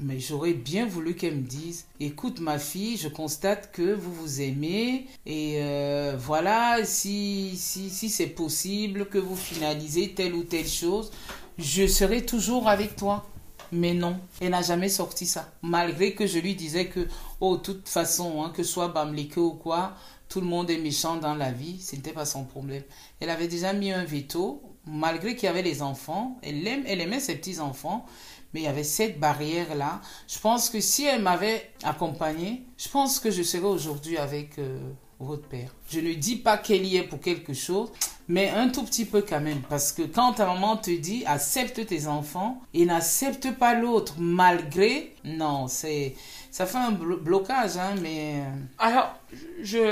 Mais 0.00 0.18
j'aurais 0.18 0.52
bien 0.52 0.86
voulu 0.86 1.14
qu'elle 1.14 1.36
me 1.36 1.46
dise, 1.46 1.86
écoute 2.00 2.40
ma 2.40 2.58
fille, 2.58 2.98
je 2.98 3.08
constate 3.08 3.72
que 3.72 3.94
vous 3.94 4.12
vous 4.12 4.42
aimez 4.42 5.06
et 5.24 5.54
euh, 5.62 6.16
voilà, 6.18 6.84
si, 6.84 7.56
si, 7.56 7.88
si 7.88 8.10
c'est 8.10 8.26
possible 8.26 9.06
que 9.06 9.16
vous 9.16 9.36
finalisez 9.36 10.12
telle 10.12 10.34
ou 10.34 10.42
telle 10.42 10.68
chose, 10.68 11.10
je 11.56 11.86
serai 11.86 12.26
toujours 12.26 12.68
avec 12.68 12.94
toi. 12.94 13.29
Mais 13.72 13.94
non, 13.94 14.18
elle 14.40 14.50
n'a 14.50 14.62
jamais 14.62 14.88
sorti 14.88 15.26
ça. 15.26 15.52
Malgré 15.62 16.14
que 16.14 16.26
je 16.26 16.38
lui 16.38 16.54
disais 16.54 16.86
que, 16.86 17.06
oh, 17.40 17.56
de 17.56 17.62
toute 17.62 17.88
façon, 17.88 18.42
hein, 18.42 18.52
que 18.54 18.62
soit 18.62 18.88
Bamleke 18.88 19.36
ou 19.36 19.52
quoi, 19.52 19.94
tout 20.28 20.40
le 20.40 20.46
monde 20.46 20.70
est 20.70 20.78
méchant 20.78 21.16
dans 21.16 21.34
la 21.34 21.52
vie, 21.52 21.80
ce 21.80 21.96
n'était 21.96 22.12
pas 22.12 22.24
son 22.24 22.44
problème. 22.44 22.82
Elle 23.20 23.30
avait 23.30 23.48
déjà 23.48 23.72
mis 23.72 23.92
un 23.92 24.04
veto, 24.04 24.62
malgré 24.86 25.34
qu'il 25.34 25.46
y 25.46 25.48
avait 25.48 25.62
les 25.62 25.82
enfants. 25.82 26.38
Elle, 26.42 26.66
aime, 26.66 26.84
elle 26.86 27.00
aimait 27.00 27.20
ses 27.20 27.36
petits-enfants, 27.36 28.06
mais 28.52 28.60
il 28.60 28.64
y 28.64 28.68
avait 28.68 28.84
cette 28.84 29.18
barrière-là. 29.20 30.00
Je 30.28 30.38
pense 30.38 30.70
que 30.70 30.80
si 30.80 31.04
elle 31.04 31.22
m'avait 31.22 31.70
accompagnée, 31.82 32.64
je 32.76 32.88
pense 32.88 33.18
que 33.20 33.30
je 33.30 33.42
serais 33.42 33.64
aujourd'hui 33.64 34.18
avec 34.18 34.58
euh, 34.58 34.78
votre 35.18 35.46
père. 35.46 35.74
Je 35.88 36.00
ne 36.00 36.14
dis 36.14 36.36
pas 36.36 36.58
qu'elle 36.58 36.84
y 36.84 36.96
est 36.96 37.02
pour 37.02 37.20
quelque 37.20 37.52
chose, 37.52 37.90
mais 38.34 38.48
un 38.50 38.68
tout 38.68 38.84
petit 38.84 39.04
peu 39.04 39.20
quand 39.28 39.40
même. 39.40 39.60
Parce 39.68 39.92
que 39.92 40.02
quand 40.02 40.34
ta 40.34 40.46
maman 40.46 40.76
te 40.76 40.90
dit 40.90 41.24
accepte 41.26 41.84
tes 41.86 42.06
enfants 42.06 42.60
et 42.72 42.84
n'accepte 42.86 43.52
pas 43.62 43.74
l'autre 43.74 44.14
malgré, 44.18 45.14
non, 45.24 45.66
c'est 45.68 46.14
ça 46.50 46.64
fait 46.66 46.78
un 46.78 46.92
blo- 46.92 47.20
blocage, 47.20 47.76
hein, 47.76 47.94
mais 48.02 48.18
euh, 48.36 48.50
Alors, 48.78 49.14
je... 49.62 49.84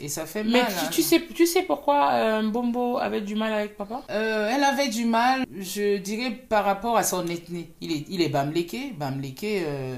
et 0.00 0.08
ça 0.08 0.24
fait 0.24 0.42
Mais 0.44 0.62
mal. 0.62 0.66
tu, 0.68 0.84
hein. 0.84 0.88
tu 0.90 1.02
sais, 1.02 1.20
tu 1.34 1.46
sais 1.46 1.62
pourquoi 1.62 2.12
euh, 2.12 2.42
Mbombo 2.42 2.98
avait 2.98 3.20
du 3.20 3.34
mal 3.34 3.52
avec 3.52 3.76
papa? 3.76 4.02
Euh, 4.10 4.50
elle 4.54 4.64
avait 4.64 4.88
du 4.88 5.04
mal, 5.04 5.44
je 5.58 5.98
dirais, 5.98 6.30
par 6.30 6.64
rapport 6.64 6.96
à 6.96 7.02
son 7.02 7.26
ethnie. 7.26 7.68
Il 7.82 7.92
est, 7.92 8.04
il 8.08 8.20
est 8.22 8.30
Bamleke. 8.30 8.96
Bamleke, 8.98 9.44
euh, 9.44 9.96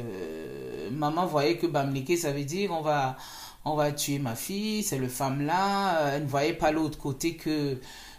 maman 0.91 1.27
voyait 1.27 1.57
que 1.57 1.67
Bamleke, 1.69 2.17
ça 2.19 2.33
veut 2.33 2.45
dire 2.45 2.71
on 2.73 2.83
va, 2.83 3.17
on 3.65 3.75
va 3.77 3.93
tuer 3.93 4.19
ma 4.19 4.35
fille, 4.35 4.83
c'est 4.83 4.99
le 4.99 5.09
femme-là. 5.09 5.99
Euh, 6.01 6.17
Elle 6.17 6.25
ne 6.25 6.29
voyait 6.29 6.53
pas 6.53 6.71
l'autre 6.71 6.99
côté 6.99 7.37
que 7.37 7.79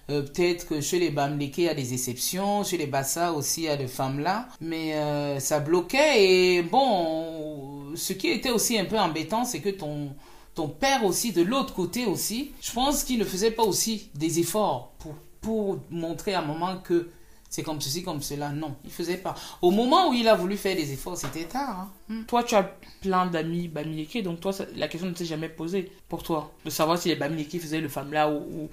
euh, 0.10 0.22
peut-être 0.22 0.68
que 0.68 0.82
chez 0.82 1.00
les 1.00 1.10
Bamleke, 1.10 1.58
il 1.58 1.64
y 1.66 1.70
a 1.70 1.74
des 1.74 1.94
exceptions, 1.94 2.64
chez 2.64 2.78
les 2.78 2.88
Bassa 2.88 3.34
aussi, 3.34 3.62
il 3.62 3.66
y 3.66 3.70
a 3.70 3.78
des 3.78 3.88
femmes-là. 3.88 4.48
Mais 4.62 4.96
euh, 4.96 5.40
ça 5.40 5.60
bloquait 5.60 6.24
et 6.24 6.62
bon, 6.64 7.96
ce 7.96 8.14
qui 8.14 8.30
était 8.30 8.52
aussi 8.52 8.78
un 8.78 8.86
peu 8.86 9.00
embêtant, 9.00 9.46
c'est 9.46 9.62
que 9.62 9.70
ton 9.70 10.16
ton 10.56 10.70
père 10.70 11.04
aussi 11.04 11.34
de 11.34 11.42
l'autre 11.42 11.74
côté 11.74 12.06
aussi, 12.06 12.54
je 12.62 12.72
pense 12.72 13.04
qu'il 13.04 13.20
ne 13.20 13.26
faisait 13.26 13.52
pas 13.52 13.64
aussi 13.64 14.10
des 14.16 14.40
efforts 14.40 14.94
pour, 15.00 15.14
pour 15.42 15.80
montrer 15.92 16.34
à 16.34 16.42
maman 16.42 16.78
que 16.78 17.10
c'est 17.56 17.64
comme 17.64 17.80
ceci, 17.80 18.04
comme 18.04 18.22
cela. 18.22 18.50
Non, 18.50 18.76
il 18.84 18.92
faisait 18.92 19.16
pas. 19.16 19.34
Au 19.62 19.72
moment 19.72 20.10
où 20.10 20.14
il 20.14 20.28
a 20.28 20.36
voulu 20.36 20.58
faire 20.58 20.76
des 20.76 20.92
efforts, 20.92 21.16
c'était 21.18 21.46
tard. 21.46 21.80
hein. 21.80 21.90
Hmm. 22.10 22.24
Toi, 22.26 22.44
tu 22.44 22.54
as 22.54 22.64
plein 23.00 23.28
d'amis 23.28 23.70
Bamileke, 23.70 24.22
donc 24.24 24.42
toi, 24.42 24.52
la 24.76 24.90
question 24.90 25.10
ne 25.10 25.16
s'est 25.16 25.24
jamais 25.24 25.48
posée 25.48 25.90
pour 26.10 26.22
toi, 26.22 26.52
de 26.66 26.70
savoir 26.70 26.98
si 26.98 27.08
les 27.08 27.16
Bamileke 27.16 27.58
faisaient 27.62 27.80
le 27.80 27.88
femme-là 27.88 28.30
ou, 28.30 28.40
ou, 28.40 28.70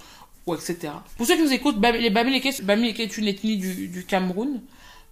ou 0.48 0.54
etc. 0.56 0.94
Pour 1.16 1.26
ceux 1.26 1.36
qui 1.36 1.42
nous 1.44 1.52
écoutent, 1.52 1.76
les 1.80 2.10
Bamileke, 2.10 2.64
Bamileke 2.64 2.98
est 2.98 3.16
une 3.18 3.28
ethnie 3.28 3.56
du, 3.56 3.86
du 3.86 4.04
Cameroun. 4.04 4.60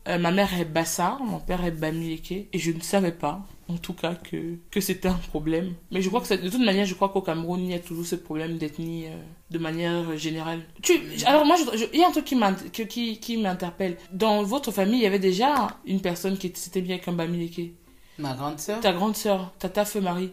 Euh, 0.08 0.18
ma 0.18 0.32
mère 0.32 0.52
est 0.58 0.64
Bassa, 0.64 1.18
mon 1.24 1.38
père 1.38 1.64
est 1.64 1.70
Bamileke, 1.70 2.32
et 2.52 2.58
je 2.58 2.72
ne 2.72 2.80
savais 2.80 3.12
pas, 3.12 3.40
en 3.70 3.76
tout 3.78 3.92
cas, 3.94 4.14
que, 4.14 4.56
que 4.70 4.80
c'était 4.80 5.08
un 5.08 5.14
problème. 5.28 5.74
Mais 5.90 6.02
je 6.02 6.08
crois 6.08 6.20
que 6.20 6.26
ça- 6.26 6.36
de 6.36 6.48
toute 6.48 6.64
manière, 6.64 6.84
je 6.86 6.94
crois 6.94 7.08
qu'au 7.08 7.22
Cameroun, 7.22 7.60
il 7.60 7.70
y 7.70 7.74
a 7.74 7.78
toujours 7.78 8.04
ce 8.06 8.16
problème 8.16 8.58
d'ethnie 8.58 9.06
euh, 9.06 9.10
de 9.50 9.58
manière 9.58 10.16
générale. 10.16 10.60
Tu, 10.82 10.92
alors 11.26 11.44
moi, 11.46 11.56
je- 11.56 11.78
je- 11.78 11.84
il 11.92 12.00
y 12.00 12.04
a 12.04 12.08
un 12.08 12.12
truc 12.12 12.24
qui 12.24 12.36
m'int- 12.36 12.70
que- 12.72 12.82
qui, 12.82 13.18
qui 13.18 13.36
m'interpelle. 13.36 13.96
Dans 14.12 14.42
votre 14.42 14.70
famille, 14.72 14.98
il 15.00 15.02
y 15.02 15.06
avait 15.06 15.18
déjà 15.18 15.68
une 15.86 16.00
personne 16.00 16.36
qui 16.36 16.48
était- 16.48 16.60
s'était 16.60 16.80
bien 16.82 16.96
avec 16.96 17.08
un 17.08 17.12
Bamileke. 17.12 17.72
Ma 18.18 18.34
grande 18.34 18.58
sœur. 18.60 18.80
Ta 18.80 18.92
grande 18.92 19.16
sœur, 19.16 19.52
Tata 19.58 19.84
Feu 19.86 20.00
Marie. 20.02 20.32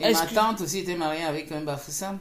Et 0.00 0.04
Est-ce 0.04 0.20
ma 0.22 0.26
que- 0.26 0.34
tante 0.34 0.60
aussi 0.60 0.78
était 0.80 0.94
mariée 0.96 1.24
avec 1.24 1.50
un 1.50 1.60
Bafoussam. 1.62 2.18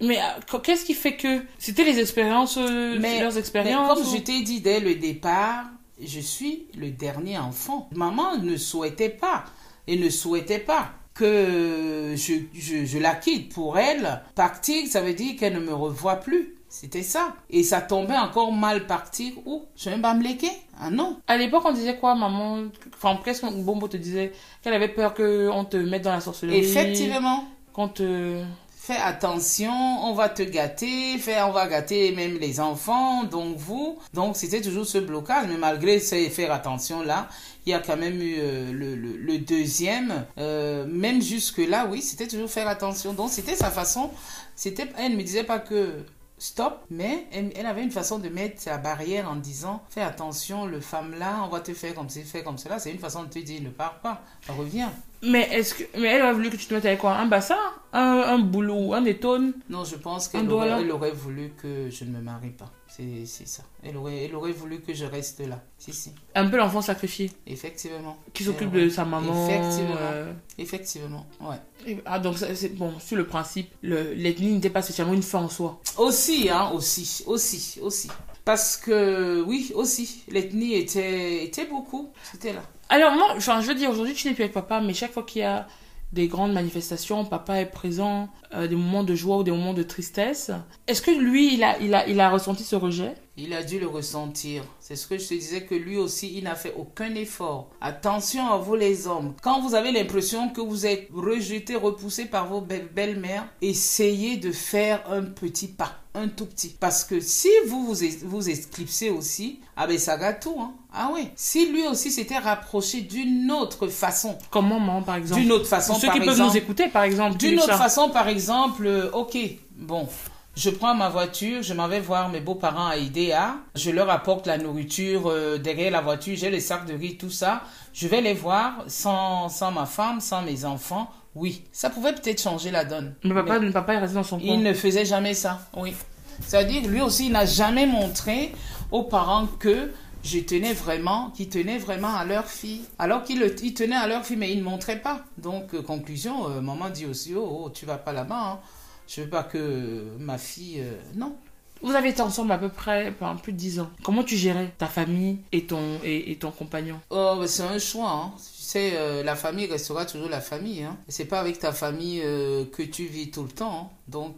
Mais 0.00 0.18
euh, 0.18 0.22
qu- 0.48 0.60
qu'est-ce 0.60 0.84
qui 0.84 0.94
fait 0.94 1.16
que 1.16 1.42
c'était 1.58 1.84
les 1.84 1.98
expériences, 1.98 2.56
euh, 2.56 2.98
Mais- 3.00 3.20
leurs 3.20 3.32
Mais 3.32 3.38
expériences 3.40 3.88
comme 3.98 4.06
ou- 4.06 4.16
je 4.16 4.20
t'ai 4.20 4.42
dit 4.42 4.60
dès 4.60 4.80
le 4.80 4.94
départ, 4.96 5.64
je 6.00 6.20
suis 6.20 6.66
le 6.76 6.90
dernier 6.90 7.38
enfant. 7.38 7.88
Maman 7.94 8.36
ne 8.38 8.56
souhaitait 8.56 9.08
pas 9.08 9.44
et 9.86 9.96
ne 9.96 10.08
souhaitait 10.08 10.58
pas 10.58 10.92
que 11.14 12.14
je, 12.16 12.34
je, 12.54 12.84
je 12.84 12.98
la 12.98 13.14
quitte. 13.14 13.52
Pour 13.54 13.78
elle, 13.78 14.22
partir, 14.34 14.86
ça 14.88 15.00
veut 15.00 15.14
dire 15.14 15.36
qu'elle 15.38 15.54
ne 15.54 15.60
me 15.60 15.74
revoit 15.74 16.16
plus. 16.16 16.54
C'était 16.68 17.04
ça. 17.04 17.34
Et 17.50 17.62
ça 17.62 17.80
tombait 17.80 18.16
encore 18.18 18.50
mal 18.50 18.88
partir 18.88 19.32
où? 19.46 19.62
Je 19.76 19.90
vais 19.90 19.96
pas 19.96 20.12
me 20.14 20.24
léquer 20.24 20.50
Ah 20.80 20.90
non. 20.90 21.20
À 21.28 21.36
l'époque, 21.36 21.62
on 21.64 21.72
disait 21.72 21.96
quoi, 21.98 22.16
maman? 22.16 22.64
Enfin, 22.96 23.20
qu'est-ce 23.24 23.42
que 23.42 23.62
Bombo 23.62 23.86
te 23.86 23.96
disait 23.96 24.32
Qu'elle 24.60 24.74
avait 24.74 24.88
peur 24.88 25.14
qu'on 25.14 25.64
te 25.64 25.76
mette 25.76 26.02
dans 26.02 26.10
la 26.10 26.20
sorcellerie. 26.20 26.58
Effectivement. 26.58 27.44
Qu'on 27.72 27.88
te. 27.88 28.42
Fais 28.76 28.96
attention, 28.96 29.72
on 29.72 30.12
va 30.12 30.28
te 30.28 30.42
gâter, 30.42 31.16
fais, 31.16 31.40
on 31.40 31.52
va 31.52 31.66
gâter 31.68 32.12
même 32.12 32.36
les 32.38 32.60
enfants, 32.60 33.24
donc 33.24 33.56
vous. 33.56 33.98
Donc 34.12 34.36
c'était 34.36 34.60
toujours 34.60 34.84
ce 34.84 34.98
blocage, 34.98 35.46
mais 35.48 35.56
malgré 35.56 36.00
ces 36.00 36.28
faire 36.28 36.52
attention 36.52 37.02
là, 37.02 37.28
il 37.66 37.70
y 37.70 37.74
a 37.74 37.80
quand 37.80 37.96
même 37.96 38.20
eu 38.20 38.36
euh, 38.38 38.72
le, 38.72 39.38
deuxième. 39.38 40.26
Euh, 40.38 40.86
même 40.86 41.22
jusque 41.22 41.58
là, 41.58 41.86
oui, 41.90 42.02
c'était 42.02 42.26
toujours 42.26 42.50
faire 42.50 42.68
attention. 42.68 43.14
Donc 43.14 43.30
c'était 43.30 43.56
sa 43.56 43.70
façon. 43.70 44.10
C'était, 44.54 44.88
elle 44.98 45.12
ne 45.12 45.16
me 45.16 45.22
disait 45.22 45.44
pas 45.44 45.58
que 45.58 46.04
stop, 46.38 46.84
mais 46.90 47.26
elle, 47.32 47.66
avait 47.66 47.82
une 47.82 47.90
façon 47.90 48.18
de 48.18 48.28
mettre 48.28 48.60
sa 48.60 48.76
barrière 48.76 49.30
en 49.30 49.36
disant 49.36 49.82
fais 49.88 50.02
attention, 50.02 50.66
le 50.66 50.80
femme 50.80 51.14
là, 51.18 51.42
on 51.44 51.48
va 51.48 51.60
te 51.60 51.72
faire 51.72 51.94
comme 51.94 52.10
ci, 52.10 52.22
fais 52.22 52.42
comme 52.42 52.58
cela. 52.58 52.78
C'est 52.78 52.90
une 52.90 52.98
façon 52.98 53.24
de 53.24 53.28
te 53.28 53.38
dire 53.38 53.62
ne 53.62 53.70
pars 53.70 54.00
pas, 54.00 54.22
reviens. 54.48 54.92
Mais 55.26 55.48
est-ce 55.52 55.74
que. 55.74 55.84
Mais 55.98 56.08
elle 56.08 56.22
aurait 56.22 56.32
voulu 56.34 56.50
que 56.50 56.56
tu 56.56 56.66
te 56.66 56.74
mettes 56.74 56.84
avec 56.86 56.98
quoi 56.98 57.12
Un 57.16 57.26
bassin 57.26 57.56
Un, 57.92 58.22
un 58.26 58.38
boulot 58.38 58.92
Un 58.94 59.04
étone? 59.04 59.52
Non, 59.70 59.84
je 59.84 59.96
pense 59.96 60.28
qu'elle 60.28 60.50
aurait, 60.50 61.10
voulu 61.12 61.52
que 61.60 61.88
je 61.90 62.04
ne 62.04 62.10
me 62.10 62.20
marie 62.20 62.50
pas. 62.50 62.70
C'est 62.88 63.26
ça. 63.26 63.64
Elle 63.82 63.96
aurait, 63.96 64.24
elle 64.24 64.36
aurait 64.36 64.52
voulu 64.52 64.78
que 64.80 64.94
je 64.94 65.04
reste 65.04 65.40
là. 65.40 65.60
Si, 65.78 65.92
si. 65.92 66.12
Un 66.36 66.48
peu 66.48 66.56
l'enfant 66.56 66.80
sacrifié. 66.80 67.30
Effectivement. 67.46 68.16
Qui 68.32 68.44
s'occupe 68.44 68.70
de 68.70 68.88
sa 68.88 69.04
maman. 69.04 69.48
Effectivement. 69.48 69.96
euh, 69.98 70.32
Effectivement. 70.58 71.26
Ouais. 71.40 71.56
et- 71.86 71.98
Ah, 72.06 72.18
donc 72.20 72.36
c'est 72.38 72.74
bon, 72.76 72.92
sur 73.00 73.16
le 73.16 73.26
principe, 73.26 73.68
le- 73.82 74.12
l'ethnie 74.14 74.52
n'était 74.52 74.70
pas 74.70 74.82
spécialement 74.82 75.14
une 75.14 75.22
fin 75.24 75.40
en 75.40 75.48
soi. 75.48 75.80
Aussi, 75.98 76.48
hein, 76.50 76.70
aussi, 76.72 77.24
aussi, 77.26 77.80
aussi. 77.82 78.08
Parce 78.44 78.76
que, 78.76 79.42
oui, 79.42 79.72
aussi, 79.74 80.22
l'ethnie 80.28 80.74
était, 80.74 81.44
était 81.44 81.66
beaucoup. 81.66 82.10
C'était 82.30 82.52
là. 82.52 82.62
Alors 82.94 83.12
moi, 83.16 83.34
je 83.40 83.66
veux 83.66 83.74
dire, 83.74 83.90
aujourd'hui, 83.90 84.14
tu 84.14 84.28
n'es 84.28 84.34
plus 84.34 84.44
avec 84.44 84.54
papa, 84.54 84.80
mais 84.80 84.94
chaque 84.94 85.10
fois 85.10 85.24
qu'il 85.24 85.42
y 85.42 85.44
a 85.44 85.66
des 86.12 86.28
grandes 86.28 86.52
manifestations, 86.52 87.24
papa 87.24 87.60
est 87.60 87.66
présent, 87.66 88.28
euh, 88.54 88.68
des 88.68 88.76
moments 88.76 89.02
de 89.02 89.16
joie 89.16 89.38
ou 89.38 89.42
des 89.42 89.50
moments 89.50 89.74
de 89.74 89.82
tristesse. 89.82 90.52
Est-ce 90.86 91.02
que 91.02 91.10
lui, 91.10 91.54
il 91.54 91.64
a, 91.64 91.76
il, 91.80 91.92
a, 91.92 92.06
il 92.06 92.20
a 92.20 92.30
ressenti 92.30 92.62
ce 92.62 92.76
rejet? 92.76 93.16
Il 93.36 93.52
a 93.52 93.62
dû 93.64 93.80
le 93.80 93.88
ressentir. 93.88 94.62
C'est 94.78 94.94
ce 94.94 95.06
que 95.06 95.18
je 95.18 95.28
te 95.28 95.34
disais 95.34 95.64
que 95.64 95.74
lui 95.74 95.96
aussi, 95.96 96.32
il 96.36 96.44
n'a 96.44 96.54
fait 96.54 96.74
aucun 96.76 97.14
effort. 97.16 97.68
Attention 97.80 98.46
à 98.48 98.58
vous 98.58 98.76
les 98.76 99.06
hommes. 99.06 99.34
Quand 99.42 99.60
vous 99.60 99.74
avez 99.74 99.90
l'impression 99.90 100.50
que 100.50 100.60
vous 100.60 100.86
êtes 100.86 101.08
rejeté, 101.12 101.74
repoussé 101.74 102.26
par 102.26 102.46
vos 102.46 102.60
belles-mères, 102.60 103.48
essayez 103.60 104.36
de 104.36 104.52
faire 104.52 105.02
un 105.10 105.22
petit 105.22 105.68
pas 105.68 106.04
un 106.14 106.28
tout 106.28 106.46
petit. 106.46 106.76
Parce 106.78 107.04
que 107.04 107.20
si 107.20 107.48
vous 107.66 107.86
vous, 107.86 108.06
vous 108.22 108.48
éclipsez 108.48 109.10
aussi, 109.10 109.60
ah 109.76 109.86
ben 109.86 109.98
ça 109.98 110.16
gâte 110.16 110.42
tout. 110.42 110.56
Hein. 110.60 110.72
Ah 110.92 111.10
oui. 111.12 111.28
Si 111.34 111.70
lui 111.72 111.86
aussi 111.86 112.10
s'était 112.10 112.38
rapproché 112.38 113.00
d'une 113.00 113.50
autre 113.50 113.88
façon. 113.88 114.38
Comme 114.50 114.68
maman, 114.68 115.02
par 115.02 115.16
exemple. 115.16 115.40
D'une 115.40 115.52
autre 115.52 115.66
façon, 115.66 115.94
Ceux 115.94 116.10
qui 116.10 116.20
peuvent 116.20 116.40
nous 116.40 116.56
écouter, 116.56 116.88
par 116.88 117.02
exemple. 117.02 117.36
D'une 117.36 117.58
autre 117.58 117.76
façon, 117.76 118.10
par 118.10 118.28
exemple, 118.28 118.86
euh, 118.86 119.10
ok, 119.10 119.36
bon, 119.76 120.08
je 120.56 120.70
prends 120.70 120.94
ma 120.94 121.08
voiture, 121.08 121.62
je 121.62 121.74
m'en 121.74 121.88
vais 121.88 122.00
voir 122.00 122.28
mes 122.28 122.40
beaux-parents 122.40 122.86
à 122.86 122.96
IDEA, 122.96 123.56
je 123.74 123.90
leur 123.90 124.08
apporte 124.08 124.46
la 124.46 124.58
nourriture 124.58 125.28
euh, 125.28 125.58
derrière 125.58 125.90
la 125.90 126.00
voiture, 126.00 126.36
j'ai 126.36 126.50
les 126.50 126.60
sacs 126.60 126.86
de 126.86 126.94
riz, 126.94 127.16
tout 127.16 127.30
ça. 127.30 127.62
Je 127.92 128.06
vais 128.06 128.20
les 128.20 128.34
voir 128.34 128.84
sans, 128.86 129.48
sans 129.48 129.72
ma 129.72 129.86
femme, 129.86 130.20
sans 130.20 130.42
mes 130.42 130.64
enfants. 130.64 131.10
Oui, 131.34 131.64
ça 131.72 131.90
pouvait 131.90 132.12
peut-être 132.12 132.40
changer 132.40 132.70
la 132.70 132.84
donne. 132.84 133.14
Mais 133.24 133.34
papa, 133.34 133.58
Mais 133.58 133.70
papa 133.72 133.94
est 133.94 133.98
resté 133.98 134.14
dans 134.14 134.22
son 134.22 134.38
coin. 134.38 134.46
Il 134.46 134.62
ne 134.62 134.72
faisait 134.72 135.04
jamais 135.04 135.34
ça, 135.34 135.60
oui. 135.76 135.94
C'est-à-dire, 136.40 136.86
lui 136.88 137.00
aussi, 137.00 137.26
il 137.26 137.32
n'a 137.32 137.46
jamais 137.46 137.86
montré 137.86 138.52
aux 138.90 139.04
parents 139.04 139.46
que 139.58 139.90
je 140.22 140.38
tenais 140.38 140.72
vraiment, 140.72 141.30
qu'ils 141.30 141.48
tenaient 141.48 141.78
vraiment 141.78 142.14
à 142.14 142.24
leur 142.24 142.46
fille. 142.46 142.82
Alors 142.98 143.24
qu'ils 143.24 143.74
tenaient 143.74 143.96
à 143.96 144.06
leur 144.06 144.24
fille, 144.24 144.36
mais 144.36 144.52
ils 144.52 144.58
ne 144.58 144.64
montraient 144.64 145.00
pas. 145.00 145.20
Donc, 145.38 145.74
euh, 145.74 145.82
conclusion, 145.82 146.48
euh, 146.48 146.60
maman 146.60 146.88
dit 146.90 147.06
aussi, 147.06 147.34
oh, 147.34 147.64
oh, 147.64 147.70
tu 147.70 147.86
vas 147.86 147.98
pas 147.98 148.12
là-bas. 148.12 148.52
Hein. 148.52 148.58
Je 149.06 149.22
veux 149.22 149.28
pas 149.28 149.42
que 149.42 150.04
ma 150.18 150.38
fille... 150.38 150.80
Euh, 150.80 150.96
non. 151.14 151.36
Vous 151.82 151.94
avez 151.94 152.10
été 152.10 152.22
ensemble 152.22 152.52
à 152.52 152.58
peu 152.58 152.70
près 152.70 153.12
pendant 153.12 153.36
plus 153.36 153.52
de 153.52 153.58
10 153.58 153.80
ans. 153.80 153.90
Comment 154.02 154.24
tu 154.24 154.36
gérais 154.36 154.72
ta 154.78 154.86
famille 154.86 155.38
et 155.52 155.64
ton, 155.64 155.98
et, 156.02 156.34
ton 156.36 156.50
compagnon? 156.50 156.98
Oh, 157.10 157.42
c'est 157.46 157.62
un 157.62 157.78
choix. 157.78 158.10
Hein. 158.10 158.32
Tu 158.36 158.62
sais, 158.62 159.22
la 159.22 159.36
famille 159.36 159.66
restera 159.66 160.06
toujours 160.06 160.30
la 160.30 160.40
famille. 160.40 160.82
Hein. 160.82 160.96
C'est 161.08 161.26
pas 161.26 161.40
avec 161.40 161.58
ta 161.58 161.72
famille 161.72 162.20
que 162.22 162.82
tu 162.82 163.04
vis 163.04 163.30
tout 163.30 163.42
le 163.42 163.50
temps. 163.50 163.90
Hein. 163.92 163.96
Donc, 164.08 164.36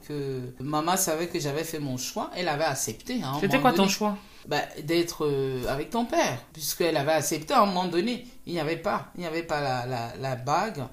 maman 0.59 0.97
savait 0.97 1.29
que 1.29 1.39
j'avais 1.39 1.63
fait 1.63 1.79
mon 1.79 1.97
choix. 1.97 2.33
Elle 2.35 2.49
avait 2.49 2.65
accepté. 2.65 3.23
Hein, 3.23 3.35
C'était 3.41 3.61
quoi 3.61 3.73
ton 3.73 3.87
choix? 3.87 4.19
Bah, 4.49 4.63
d'être 4.85 5.27
euh, 5.27 5.67
avec 5.69 5.91
ton 5.91 6.05
père, 6.05 6.39
puisqu'elle 6.53 6.97
avait 6.97 7.13
accepté 7.13 7.53
à 7.53 7.63
un 7.63 7.67
moment 7.67 7.87
donné. 7.87 8.27
Il 8.47 8.53
n'y 8.53 8.61
avait 8.61 8.77
pas, 8.77 9.11
il 9.17 9.23
n'y 9.23 9.27
avait 9.27 9.43
pas 9.43 9.61
la, 9.61 9.87
la, 9.87 10.13
la, 10.21 10.37
bague. 10.37 10.85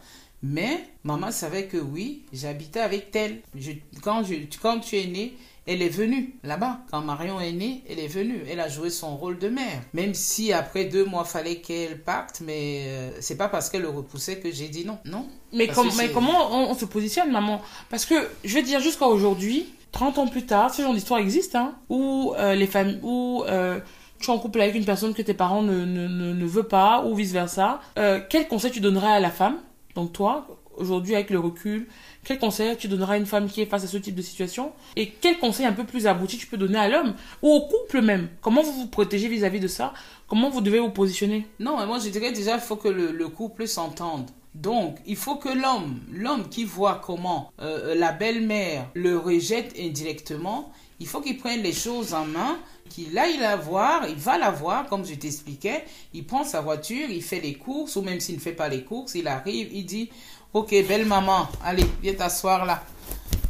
Mais 0.44 0.86
maman 1.04 1.32
savait 1.32 1.66
que 1.66 1.78
oui, 1.78 2.24
j'habitais 2.34 2.82
avec 2.82 3.16
elle. 3.16 3.40
Je, 3.56 3.72
quand, 4.02 4.24
je, 4.24 4.36
quand 4.62 4.80
tu 4.80 4.98
es 4.98 5.08
né, 5.08 5.34
elle 5.66 5.82
est 5.82 5.90
venue 5.90 6.36
là-bas. 6.44 6.80
Quand 6.92 7.02
Marion 7.02 7.40
est 7.40 7.54
née, 7.54 7.82
elle 7.90 8.00
est 8.00 8.08
venue. 8.08 8.44
Elle 8.50 8.60
a 8.60 8.68
joué 8.68 8.90
son 8.90 9.16
rôle 9.16 9.40
de 9.40 9.48
mère. 9.48 9.82
Même 9.94 10.14
si 10.14 10.52
après 10.52 10.86
deux 10.86 11.06
mois, 11.06 11.24
fallait 11.24 11.62
qu'elle 11.62 12.02
parte, 12.02 12.42
mais 12.46 12.84
euh, 12.88 13.12
c'est 13.22 13.38
pas 13.38 13.48
parce 13.48 13.70
qu'elle 13.70 13.84
le 13.84 13.90
repoussait 13.90 14.38
que 14.38 14.52
j'ai 14.52 14.68
dit 14.68 14.86
non. 14.86 15.00
Non. 15.06 15.26
Mais, 15.54 15.70
mais 15.98 16.12
comment 16.12 16.52
on, 16.52 16.72
on, 16.72 16.76
se 16.76 16.86
positionne, 16.86 17.32
maman? 17.32 17.62
Parce 17.90 18.06
que 18.06 18.16
je 18.44 18.54
vais 18.54 18.64
dire 18.64 18.82
jusqu'à 18.82 19.08
aujourd'hui, 19.08 19.74
30 19.94 20.18
ans 20.18 20.28
plus 20.28 20.46
tard, 20.46 20.74
ce 20.74 20.82
genre 20.82 20.94
d'histoire 20.94 21.20
existe, 21.20 21.56
hein, 21.56 21.76
où 21.88 22.34
euh, 22.38 22.56
les 22.56 22.68
familles, 22.68 23.00
où 23.04 23.44
euh, 23.48 23.80
tu 24.20 24.30
es 24.30 24.34
en 24.34 24.40
couple 24.40 24.60
avec 24.60 24.76
une 24.76 24.86
personne 24.86 25.14
que 25.14 25.22
tes 25.22 25.36
parents 25.36 25.62
ne, 25.62 25.86
ne, 25.86 26.08
ne, 26.08 26.46
veulent 26.46 26.68
pas, 26.68 27.06
ou 27.06 27.16
vice-versa. 27.16 27.80
Euh, 27.98 28.20
quel 28.30 28.48
conseil 28.48 28.72
tu 28.72 28.82
donnerais 28.82 29.14
à 29.14 29.20
la 29.20 29.32
femme 29.32 29.58
Donc 29.96 30.14
toi, 30.14 30.48
aujourd'hui 30.78 31.16
avec 31.16 31.30
le 31.30 31.40
recul, 31.40 31.88
quel 32.24 32.40
conseil 32.40 32.76
tu 32.78 32.88
donneras 32.88 33.14
à 33.14 33.18
une 33.18 33.26
femme 33.26 33.48
qui 33.48 33.62
est 33.62 33.66
face 33.66 33.84
à 33.84 33.88
ce 33.88 33.98
type 33.98 34.16
de 34.16 34.22
situation 34.22 34.72
Et 34.96 35.10
quel 35.10 35.38
conseil 35.40 35.66
un 35.66 35.74
peu 35.74 35.84
plus 35.84 36.08
abouti 36.08 36.38
tu 36.38 36.48
peux 36.48 36.58
donner 36.58 36.80
à 36.80 36.90
l'homme 36.90 37.14
ou 37.42 37.50
au 37.50 37.62
couple 37.62 38.02
même? 38.02 38.30
Comment 38.42 38.64
vous 38.64 38.74
vous 38.74 38.88
protégez 38.88 39.28
vis-à-vis 39.28 39.60
de 39.60 39.68
ça? 39.68 39.94
Comment 40.28 40.50
vous 40.50 40.62
devez 40.62 40.80
vous 40.80 40.90
positionner? 40.90 41.48
Non, 41.60 41.86
moi 41.86 42.00
je 42.00 42.10
dirais 42.10 42.32
déjà 42.32 42.56
il 42.56 42.62
faut 42.62 42.76
que 42.76 42.90
le, 42.90 43.12
le 43.12 43.28
couple 43.28 43.68
s'entende. 43.68 44.30
Donc, 44.54 45.00
il 45.08 45.16
faut 45.16 45.36
que 45.38 45.50
l'homme, 45.50 46.00
l'homme 46.12 46.48
qui 46.48 46.64
voit 46.64 47.02
comment 47.04 47.52
euh, 47.60 47.96
la 47.96 48.12
belle-mère 48.12 48.88
le 48.94 49.18
rejette 49.18 49.74
indirectement, 49.80 50.72
il 51.00 51.08
faut 51.08 51.22
qu'il 51.22 51.38
prenne 51.38 51.64
les 51.64 51.74
choses 51.74 52.14
en 52.14 52.26
main, 52.26 52.58
qu'il 52.94 53.18
aille 53.18 53.38
la 53.38 53.56
voir, 53.56 54.08
il 54.08 54.16
va 54.16 54.38
la 54.38 54.52
voir, 54.52 54.88
comme 54.88 55.04
je 55.04 55.16
t'expliquais, 55.16 55.84
il 56.14 56.26
prend 56.26 56.44
sa 56.44 56.62
voiture, 56.62 57.10
il 57.10 57.24
fait 57.24 57.40
les 57.40 57.56
courses, 57.56 57.96
ou 57.96 58.04
même 58.04 58.20
s'il 58.20 58.36
ne 58.36 58.40
fait 58.40 58.54
pas 58.54 58.70
les 58.70 58.84
courses, 58.84 59.16
il 59.16 59.28
arrive, 59.28 59.70
il 59.74 59.86
dit, 59.86 60.10
ok, 60.54 60.70
belle 60.88 61.06
maman, 61.06 61.48
allez, 61.64 61.86
viens 62.04 62.14
t'asseoir 62.14 62.66
là. 62.66 62.84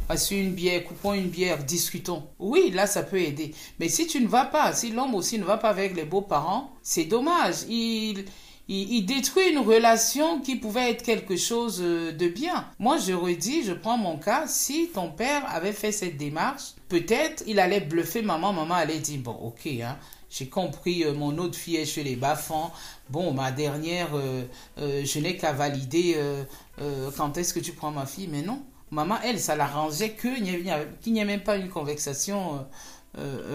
Passe 0.08 0.30
une 0.30 0.52
bière, 0.52 0.84
coupons 0.84 1.14
une 1.14 1.28
bière, 1.28 1.62
discutons. 1.62 2.24
Oui, 2.38 2.70
là, 2.70 2.86
ça 2.86 3.02
peut 3.02 3.20
aider. 3.20 3.54
Mais 3.80 3.88
si 3.88 4.06
tu 4.06 4.20
ne 4.20 4.28
vas 4.28 4.44
pas, 4.44 4.72
si 4.74 4.90
l'homme 4.90 5.14
aussi 5.14 5.38
ne 5.38 5.44
va 5.44 5.56
pas 5.56 5.70
avec 5.70 5.94
les 5.94 6.04
beaux-parents, 6.04 6.70
c'est 6.82 7.04
dommage. 7.04 7.62
Il, 7.68 8.26
il, 8.68 9.02
détruit 9.06 9.50
une 9.50 9.58
relation 9.58 10.40
qui 10.40 10.56
pouvait 10.56 10.90
être 10.90 11.02
quelque 11.02 11.36
chose 11.36 11.80
euh, 11.82 12.12
de 12.12 12.28
bien. 12.28 12.66
Moi, 12.78 12.98
je 12.98 13.12
redis, 13.12 13.62
je 13.64 13.72
prends 13.72 13.96
mon 13.96 14.18
cas, 14.18 14.46
si 14.46 14.88
ton 14.88 15.10
père 15.10 15.42
avait 15.50 15.72
fait 15.72 15.92
cette 15.92 16.18
démarche, 16.18 16.74
peut-être 16.94 17.42
il 17.48 17.58
allait 17.58 17.80
bluffer 17.80 18.22
maman, 18.22 18.52
maman 18.52 18.74
allait 18.74 19.00
dire, 19.00 19.18
bon, 19.18 19.32
ok, 19.32 19.66
hein, 19.66 19.98
j'ai 20.30 20.46
compris, 20.46 21.02
euh, 21.02 21.12
mon 21.12 21.36
autre 21.38 21.56
fille 21.58 21.76
est 21.76 21.86
chez 21.86 22.04
les 22.04 22.14
bas-fonds. 22.14 22.70
Bon, 23.10 23.32
ma 23.32 23.50
dernière, 23.50 24.10
euh, 24.14 24.44
je 24.76 25.18
n'ai 25.18 25.36
qu'à 25.36 25.52
valider 25.52 26.16
quand 27.16 27.36
est-ce 27.36 27.52
que 27.52 27.60
tu 27.60 27.72
prends 27.72 27.90
ma 27.90 28.06
fille. 28.06 28.28
Mais 28.28 28.42
non, 28.42 28.62
maman, 28.92 29.16
elle, 29.24 29.40
ça 29.40 29.56
l'arrangeait 29.56 30.14
qu'il 30.14 30.42
n'y 30.42 31.20
ait 31.20 31.24
même 31.24 31.42
pas 31.42 31.56
une 31.56 31.68
conversation 31.68 32.64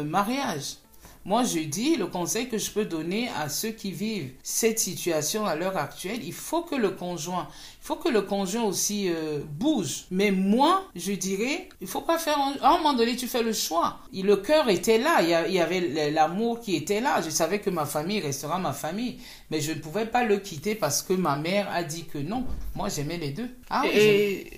mariage. 0.06 0.78
Moi, 1.26 1.44
je 1.44 1.60
dis, 1.60 1.96
le 1.96 2.08
conseil 2.08 2.48
que 2.48 2.58
je 2.58 2.72
peux 2.72 2.86
donner 2.86 3.30
à 3.38 3.50
ceux 3.50 3.72
qui 3.72 3.92
vivent 3.92 4.32
cette 4.42 4.80
situation 4.80 5.46
à 5.46 5.56
l'heure 5.56 5.78
actuelle, 5.78 6.20
il 6.24 6.34
faut 6.34 6.64
que 6.64 6.76
le 6.76 6.92
conjoint, 6.92 7.48
faut 7.90 7.96
que 7.96 8.10
le 8.10 8.22
conjoint 8.22 8.66
aussi 8.66 9.10
euh, 9.10 9.40
bouge. 9.50 10.06
Mais 10.12 10.30
moi, 10.30 10.84
je 10.96 11.12
dirais, 11.14 11.70
il 11.82 11.88
faut 11.88 12.02
pas 12.02 12.20
faire, 12.20 12.38
à 12.62 12.76
un 12.76 12.78
moment 12.78 12.94
donné, 12.94 13.16
tu 13.16 13.26
fais 13.28 13.42
le 13.42 13.52
choix. 13.52 13.98
le 14.14 14.36
cœur 14.36 14.70
était 14.70 15.00
là, 15.00 15.24
il 15.24 15.54
y 15.56 15.60
avait 15.60 16.12
l'amour 16.12 16.60
qui 16.60 16.76
était 16.76 17.02
là. 17.02 17.20
Je 17.26 17.32
savais 17.32 17.58
que 17.58 17.72
ma 17.72 17.86
famille 17.86 18.20
restera 18.20 18.60
ma 18.60 18.74
famille. 18.74 19.18
Mais 19.50 19.60
je 19.60 19.72
ne 19.72 19.80
pouvais 19.80 20.06
pas 20.06 20.24
le 20.24 20.38
quitter 20.38 20.76
parce 20.76 21.02
que 21.02 21.14
ma 21.14 21.36
mère 21.36 21.68
a 21.72 21.82
dit 21.82 22.06
que 22.06 22.20
non. 22.20 22.46
Moi, 22.76 22.90
j'aimais 22.90 23.18
les 23.18 23.32
deux. 23.32 23.50
Ah 23.72 23.82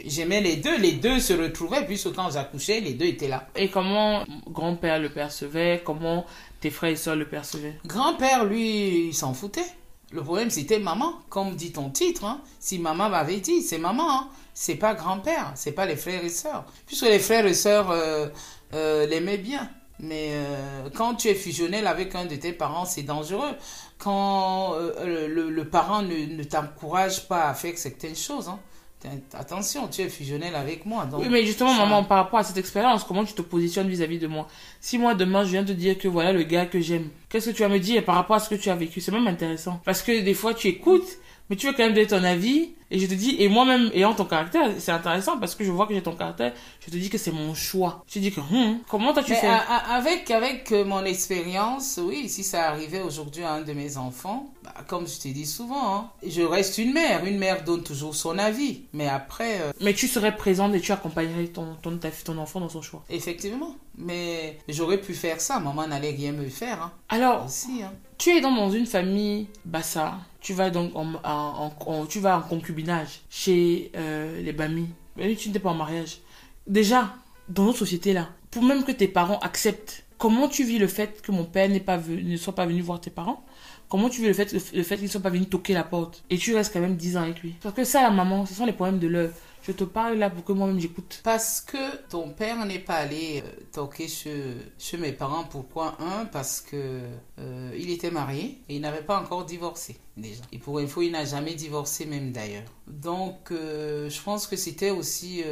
j'aimais 0.05 0.41
les 0.41 0.57
deux. 0.57 0.77
Les 0.77 0.91
deux 0.91 1.21
se 1.21 1.31
retrouvaient 1.31 1.85
puisque 1.85 2.13
quand 2.13 2.31
j'accouchais, 2.31 2.81
les 2.81 2.95
deux 2.95 3.05
étaient 3.05 3.29
là. 3.29 3.47
Et 3.55 3.69
comment 3.69 4.25
grand-père 4.49 4.99
le 4.99 5.07
percevait? 5.09 5.81
Comment 5.85 6.25
tes 6.59 6.69
frères 6.69 6.91
et 6.91 6.97
soeurs 6.97 7.15
le 7.15 7.29
percevaient? 7.29 7.75
Grand-père, 7.85 8.43
lui, 8.43 9.07
il 9.07 9.13
s'en 9.13 9.33
foutait. 9.33 9.63
Le 10.11 10.21
problème, 10.21 10.49
c'était 10.49 10.79
maman, 10.79 11.13
comme 11.29 11.55
dit 11.55 11.71
ton 11.71 11.89
titre. 11.89 12.25
Hein. 12.25 12.41
Si 12.59 12.79
maman 12.79 13.09
m'avait 13.09 13.39
dit, 13.39 13.61
c'est 13.61 13.77
maman, 13.77 14.09
hein. 14.09 14.27
c'est 14.53 14.75
pas 14.75 14.93
grand-père, 14.93 15.53
c'est 15.55 15.71
pas 15.71 15.85
les 15.85 15.95
frères 15.95 16.23
et 16.23 16.29
sœurs. 16.29 16.65
Puisque 16.85 17.05
les 17.05 17.19
frères 17.19 17.45
et 17.45 17.53
sœurs 17.53 17.89
euh, 17.91 18.27
euh, 18.73 19.07
l'aimaient 19.07 19.37
bien. 19.37 19.69
Mais 19.99 20.31
euh, 20.31 20.89
quand 20.95 21.15
tu 21.15 21.29
es 21.29 21.35
fusionnel 21.35 21.87
avec 21.87 22.15
un 22.15 22.25
de 22.25 22.35
tes 22.35 22.51
parents, 22.51 22.85
c'est 22.85 23.03
dangereux. 23.03 23.51
Quand 23.99 24.75
le, 25.05 25.63
parent 25.63 26.01
ne, 26.01 26.43
t'encourage 26.43 27.27
pas 27.27 27.47
à 27.47 27.53
faire 27.53 27.77
certaines 27.77 28.15
choses, 28.15 28.49
hein. 28.49 28.59
Attention, 29.33 29.87
tu 29.87 30.01
es 30.01 30.09
fusionnel 30.09 30.55
avec 30.55 30.85
moi. 30.85 31.07
oui, 31.13 31.27
mais 31.29 31.45
justement, 31.45 31.73
maman, 31.73 32.03
par 32.03 32.17
rapport 32.23 32.39
à 32.39 32.43
cette 32.43 32.57
expérience, 32.57 33.03
comment 33.03 33.23
tu 33.23 33.33
te 33.33 33.41
positionnes 33.41 33.87
vis-à-vis 33.87 34.19
de 34.19 34.27
moi? 34.27 34.47
Si 34.79 34.97
moi, 34.97 35.15
demain, 35.15 35.43
je 35.43 35.51
viens 35.51 35.63
te 35.63 35.71
dire 35.71 35.97
que 35.97 36.07
voilà 36.07 36.33
le 36.33 36.43
gars 36.43 36.65
que 36.65 36.79
j'aime, 36.79 37.09
qu'est-ce 37.29 37.49
que 37.49 37.55
tu 37.55 37.63
vas 37.63 37.69
me 37.69 37.79
dire 37.79 38.03
par 38.05 38.15
rapport 38.15 38.35
à 38.35 38.39
ce 38.39 38.49
que 38.49 38.55
tu 38.55 38.69
as 38.69 38.75
vécu? 38.75 39.01
C'est 39.01 39.11
même 39.11 39.27
intéressant. 39.27 39.81
Parce 39.85 40.01
que 40.01 40.21
des 40.21 40.33
fois, 40.33 40.53
tu 40.53 40.67
écoutes, 40.67 41.17
mais 41.49 41.55
tu 41.55 41.67
veux 41.67 41.73
quand 41.73 41.83
même 41.83 41.93
donner 41.93 42.07
ton 42.07 42.23
avis. 42.23 42.71
Et 42.91 42.99
je 42.99 43.07
te 43.07 43.13
dis, 43.13 43.37
et 43.39 43.47
moi-même, 43.47 43.89
ayant 43.93 44.13
ton 44.13 44.25
caractère, 44.25 44.69
c'est 44.77 44.91
intéressant 44.91 45.37
parce 45.39 45.55
que 45.55 45.63
je 45.63 45.71
vois 45.71 45.87
que 45.87 45.93
j'ai 45.93 46.03
ton 46.03 46.13
caractère, 46.15 46.53
je 46.85 46.91
te 46.91 46.97
dis 46.97 47.09
que 47.09 47.17
c'est 47.17 47.31
mon 47.31 47.53
choix. 47.53 48.03
Je 48.05 48.15
te 48.15 48.19
dis 48.19 48.31
que, 48.31 48.41
hum, 48.41 48.79
comment 48.89 49.13
t'as-tu 49.13 49.33
fait? 49.33 49.47
Avec, 49.47 50.29
avec 50.29 50.71
euh, 50.73 50.83
mon 50.83 51.05
expérience, 51.05 51.99
oui, 52.03 52.27
si 52.27 52.43
ça 52.43 52.67
arrivait 52.69 53.01
aujourd'hui 53.01 53.43
à 53.43 53.53
un 53.53 53.61
de 53.61 53.71
mes 53.71 53.95
enfants, 53.95 54.51
bah, 54.63 54.73
comme 54.87 55.07
je 55.07 55.19
t'ai 55.19 55.31
dit 55.31 55.45
souvent, 55.45 55.95
hein, 55.95 56.09
je 56.27 56.41
reste 56.41 56.77
une 56.77 56.91
mère. 56.91 57.25
Une 57.25 57.37
mère 57.37 57.63
donne 57.63 57.83
toujours 57.83 58.13
son 58.13 58.37
avis. 58.37 58.81
Mais 58.91 59.07
après. 59.07 59.61
Euh, 59.61 59.71
mais 59.79 59.93
tu 59.93 60.07
serais 60.07 60.35
présente 60.35 60.75
et 60.75 60.81
tu 60.81 60.91
accompagnerais 60.91 61.47
ton, 61.47 61.75
ton, 61.81 61.97
ton 62.25 62.37
enfant 62.37 62.59
dans 62.59 62.69
son 62.69 62.81
choix. 62.81 63.03
Effectivement. 63.09 63.75
Mais 63.97 64.57
j'aurais 64.67 64.99
pu 64.99 65.13
faire 65.13 65.39
ça. 65.39 65.59
Maman 65.59 65.87
n'allait 65.87 66.11
rien 66.11 66.33
me 66.33 66.47
faire. 66.49 66.81
Hein. 66.81 66.91
Alors, 67.09 67.45
Aussi, 67.45 67.83
hein. 67.83 67.93
tu 68.17 68.31
es 68.31 68.41
dans 68.41 68.69
une 68.69 68.85
famille 68.85 69.47
bassa. 69.63 70.15
Tu 70.39 70.53
vas 70.53 70.71
donc 70.71 70.91
en, 70.95 71.05
en, 71.23 72.05
tu 72.07 72.19
vas 72.19 72.37
en 72.37 72.41
concubinage 72.41 72.80
chez 73.29 73.91
euh, 73.95 74.41
les 74.41 74.53
Bamis. 74.53 74.89
Mais 75.17 75.35
tu 75.35 75.49
n'étais 75.49 75.59
pas 75.59 75.71
en 75.71 75.75
mariage. 75.75 76.19
Déjà, 76.67 77.15
dans 77.49 77.65
notre 77.65 77.79
société-là, 77.79 78.29
pour 78.49 78.63
même 78.63 78.83
que 78.83 78.91
tes 78.91 79.07
parents 79.07 79.39
acceptent, 79.39 80.05
comment 80.17 80.47
tu 80.47 80.63
vis 80.63 80.77
le 80.77 80.87
fait 80.87 81.21
que 81.21 81.31
mon 81.31 81.45
père 81.45 81.69
pas 81.83 81.97
venu, 81.97 82.23
ne 82.23 82.37
soit 82.37 82.55
pas 82.55 82.65
venu 82.65 82.81
voir 82.81 83.01
tes 83.01 83.09
parents? 83.09 83.43
Comment 83.89 84.09
tu 84.09 84.21
veux 84.21 84.27
le 84.27 84.33
fait, 84.33 84.53
le, 84.53 84.83
fait 84.83 84.95
qu'ils 84.95 85.05
ne 85.05 85.09
soient 85.09 85.21
pas 85.21 85.29
venus 85.29 85.49
toquer 85.49 85.73
la 85.73 85.83
porte? 85.83 86.23
Et 86.29 86.37
tu 86.37 86.55
restes 86.55 86.71
quand 86.71 86.79
même 86.79 86.95
10 86.95 87.17
ans 87.17 87.23
avec 87.23 87.41
lui 87.41 87.55
Parce 87.61 87.75
que 87.75 87.83
ça, 87.83 88.01
la 88.01 88.09
maman, 88.09 88.45
ce 88.45 88.53
sont 88.53 88.65
les 88.65 88.71
problèmes 88.71 88.99
de 88.99 89.07
l'heure. 89.07 89.31
Je 89.63 89.71
te 89.71 89.83
parle 89.83 90.15
là 90.15 90.31
pour 90.31 90.43
que 90.43 90.53
moi-même 90.53 90.79
j'écoute. 90.79 91.21
Parce 91.23 91.61
que 91.61 92.07
ton 92.09 92.29
père 92.29 92.65
n'est 92.65 92.79
pas 92.79 92.95
allé 92.95 93.43
euh, 93.45 93.63
toquer 93.71 94.07
chez, 94.07 94.97
mes 94.97 95.11
parents. 95.11 95.43
Pourquoi? 95.43 95.97
Un, 95.99 96.25
parce 96.25 96.61
que 96.61 97.01
euh, 97.37 97.71
il 97.77 97.91
était 97.91 98.09
marié 98.09 98.57
et 98.69 98.75
il 98.75 98.81
n'avait 98.81 99.03
pas 99.03 99.19
encore 99.19 99.45
divorcé 99.45 99.97
déjà. 100.17 100.41
Et 100.51 100.57
pour 100.57 100.79
info, 100.79 101.03
il 101.03 101.11
n'a 101.11 101.25
jamais 101.25 101.53
divorcé 101.53 102.07
même 102.07 102.31
d'ailleurs. 102.31 102.63
Donc, 102.87 103.51
euh, 103.51 104.09
je 104.09 104.21
pense 104.23 104.47
que 104.47 104.55
c'était 104.55 104.89
aussi 104.89 105.43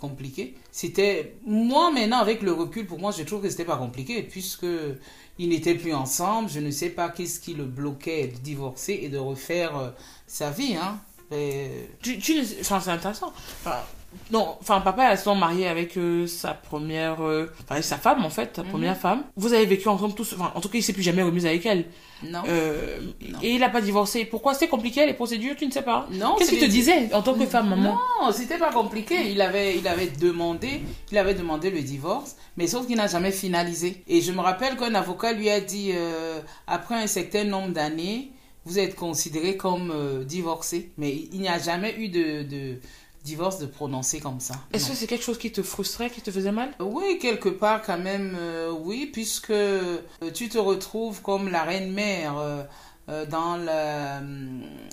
compliqué. 0.00 0.54
C'était 0.70 1.36
moi 1.44 1.90
maintenant 1.90 2.18
avec 2.18 2.40
le 2.40 2.52
recul, 2.52 2.86
pour 2.86 2.98
moi, 2.98 3.10
je 3.10 3.22
trouve 3.22 3.42
que 3.42 3.50
c'était 3.50 3.66
pas 3.66 3.76
compliqué 3.76 4.22
puisque 4.22 4.66
ils 5.38 5.48
n'étaient 5.50 5.74
plus 5.74 5.92
ensemble. 5.92 6.48
Je 6.48 6.60
ne 6.60 6.70
sais 6.70 6.90
pas 6.90 7.10
qu'est-ce 7.10 7.38
qui 7.38 7.52
le 7.52 7.64
bloquait 7.64 8.28
de 8.28 8.38
divorcer 8.38 8.98
et 9.02 9.10
de 9.10 9.18
refaire 9.18 9.92
sa 10.26 10.50
vie. 10.50 10.74
Hein. 10.74 10.98
Tu, 12.00 12.18
tu, 12.18 12.40
enfin, 12.60 12.80
c'est 12.80 12.90
intéressant. 12.90 13.32
Enfin, 13.60 13.78
non, 14.30 14.56
enfin, 14.60 14.80
papa 14.80 15.12
est 15.12 15.26
marié 15.34 15.68
avec 15.68 15.96
euh, 15.96 16.26
sa 16.26 16.54
première, 16.54 17.22
euh, 17.22 17.50
enfin, 17.62 17.80
sa 17.82 17.96
femme 17.96 18.24
en 18.24 18.30
fait, 18.30 18.56
sa 18.56 18.62
mhm. 18.62 18.68
première 18.68 18.96
femme. 18.96 19.24
Vous 19.36 19.52
avez 19.52 19.66
vécu 19.66 19.88
ensemble 19.88 20.14
tous, 20.14 20.34
enfin, 20.34 20.52
en 20.54 20.60
tout 20.60 20.68
cas, 20.68 20.78
il 20.78 20.82
s'est 20.82 20.92
plus 20.92 21.02
jamais 21.02 21.22
remis 21.22 21.46
avec 21.46 21.64
elle. 21.66 21.86
Non. 22.22 22.42
Euh, 22.46 22.98
Et 23.42 23.50
il 23.50 23.60
n'a 23.60 23.68
pas 23.68 23.80
divorcé. 23.80 24.24
Pourquoi? 24.24 24.54
C'était 24.54 24.68
compliqué 24.68 25.04
les 25.06 25.14
procédures 25.14 25.56
Tu 25.56 25.66
ne 25.66 25.72
sais 25.72 25.82
pas. 25.82 26.06
Non. 26.12 26.36
Qu'est-ce 26.38 26.50
qu'il 26.50 26.60
te 26.60 26.66
disait 26.66 27.12
en 27.12 27.22
tant 27.22 27.34
que 27.34 27.46
femme, 27.46 27.70
maman? 27.70 27.98
Non, 28.22 28.32
c'était 28.32 28.58
pas 28.58 28.70
compliqué. 28.70 29.30
Il 29.30 29.40
avait, 29.40 29.78
il 29.78 29.88
avait 29.88 30.08
demandé, 30.08 30.82
il 31.10 31.18
avait 31.18 31.34
demandé 31.34 31.70
le 31.70 31.80
divorce, 31.80 32.36
mais 32.56 32.66
sauf 32.66 32.86
qu'il 32.86 32.96
n'a 32.96 33.08
jamais 33.08 33.32
finalisé. 33.32 34.02
Et 34.08 34.20
je 34.20 34.32
me 34.32 34.40
rappelle 34.40 34.76
qu'un 34.76 34.94
avocat 34.94 35.32
lui 35.32 35.50
a 35.50 35.60
dit 35.60 35.92
après 36.66 36.94
un 36.94 37.06
certain 37.06 37.44
nombre 37.44 37.70
d'années 37.70 38.30
vous 38.64 38.78
êtes 38.78 38.94
considéré 38.94 39.56
comme 39.56 39.90
euh, 39.90 40.24
divorcé. 40.24 40.90
Mais 40.98 41.28
il 41.32 41.40
n'y 41.40 41.48
a 41.48 41.58
jamais 41.58 41.94
eu 41.98 42.08
de, 42.08 42.42
de 42.42 42.78
divorce 43.24 43.58
de 43.58 43.66
prononcé 43.66 44.20
comme 44.20 44.40
ça. 44.40 44.54
Est-ce 44.72 44.90
que 44.90 44.96
c'est 44.96 45.06
quelque 45.06 45.24
chose 45.24 45.38
qui 45.38 45.52
te 45.52 45.62
frustrait, 45.62 46.10
qui 46.10 46.20
te 46.20 46.30
faisait 46.30 46.52
mal? 46.52 46.72
Oui, 46.80 47.18
quelque 47.20 47.48
part 47.48 47.82
quand 47.82 47.98
même, 47.98 48.36
euh, 48.38 48.72
oui, 48.72 49.08
puisque 49.12 49.50
euh, 49.50 49.98
tu 50.34 50.48
te 50.48 50.58
retrouves 50.58 51.22
comme 51.22 51.48
la 51.48 51.62
reine-mère 51.62 52.38
euh, 52.38 52.62
dans 53.08 53.56
la, 53.56 54.22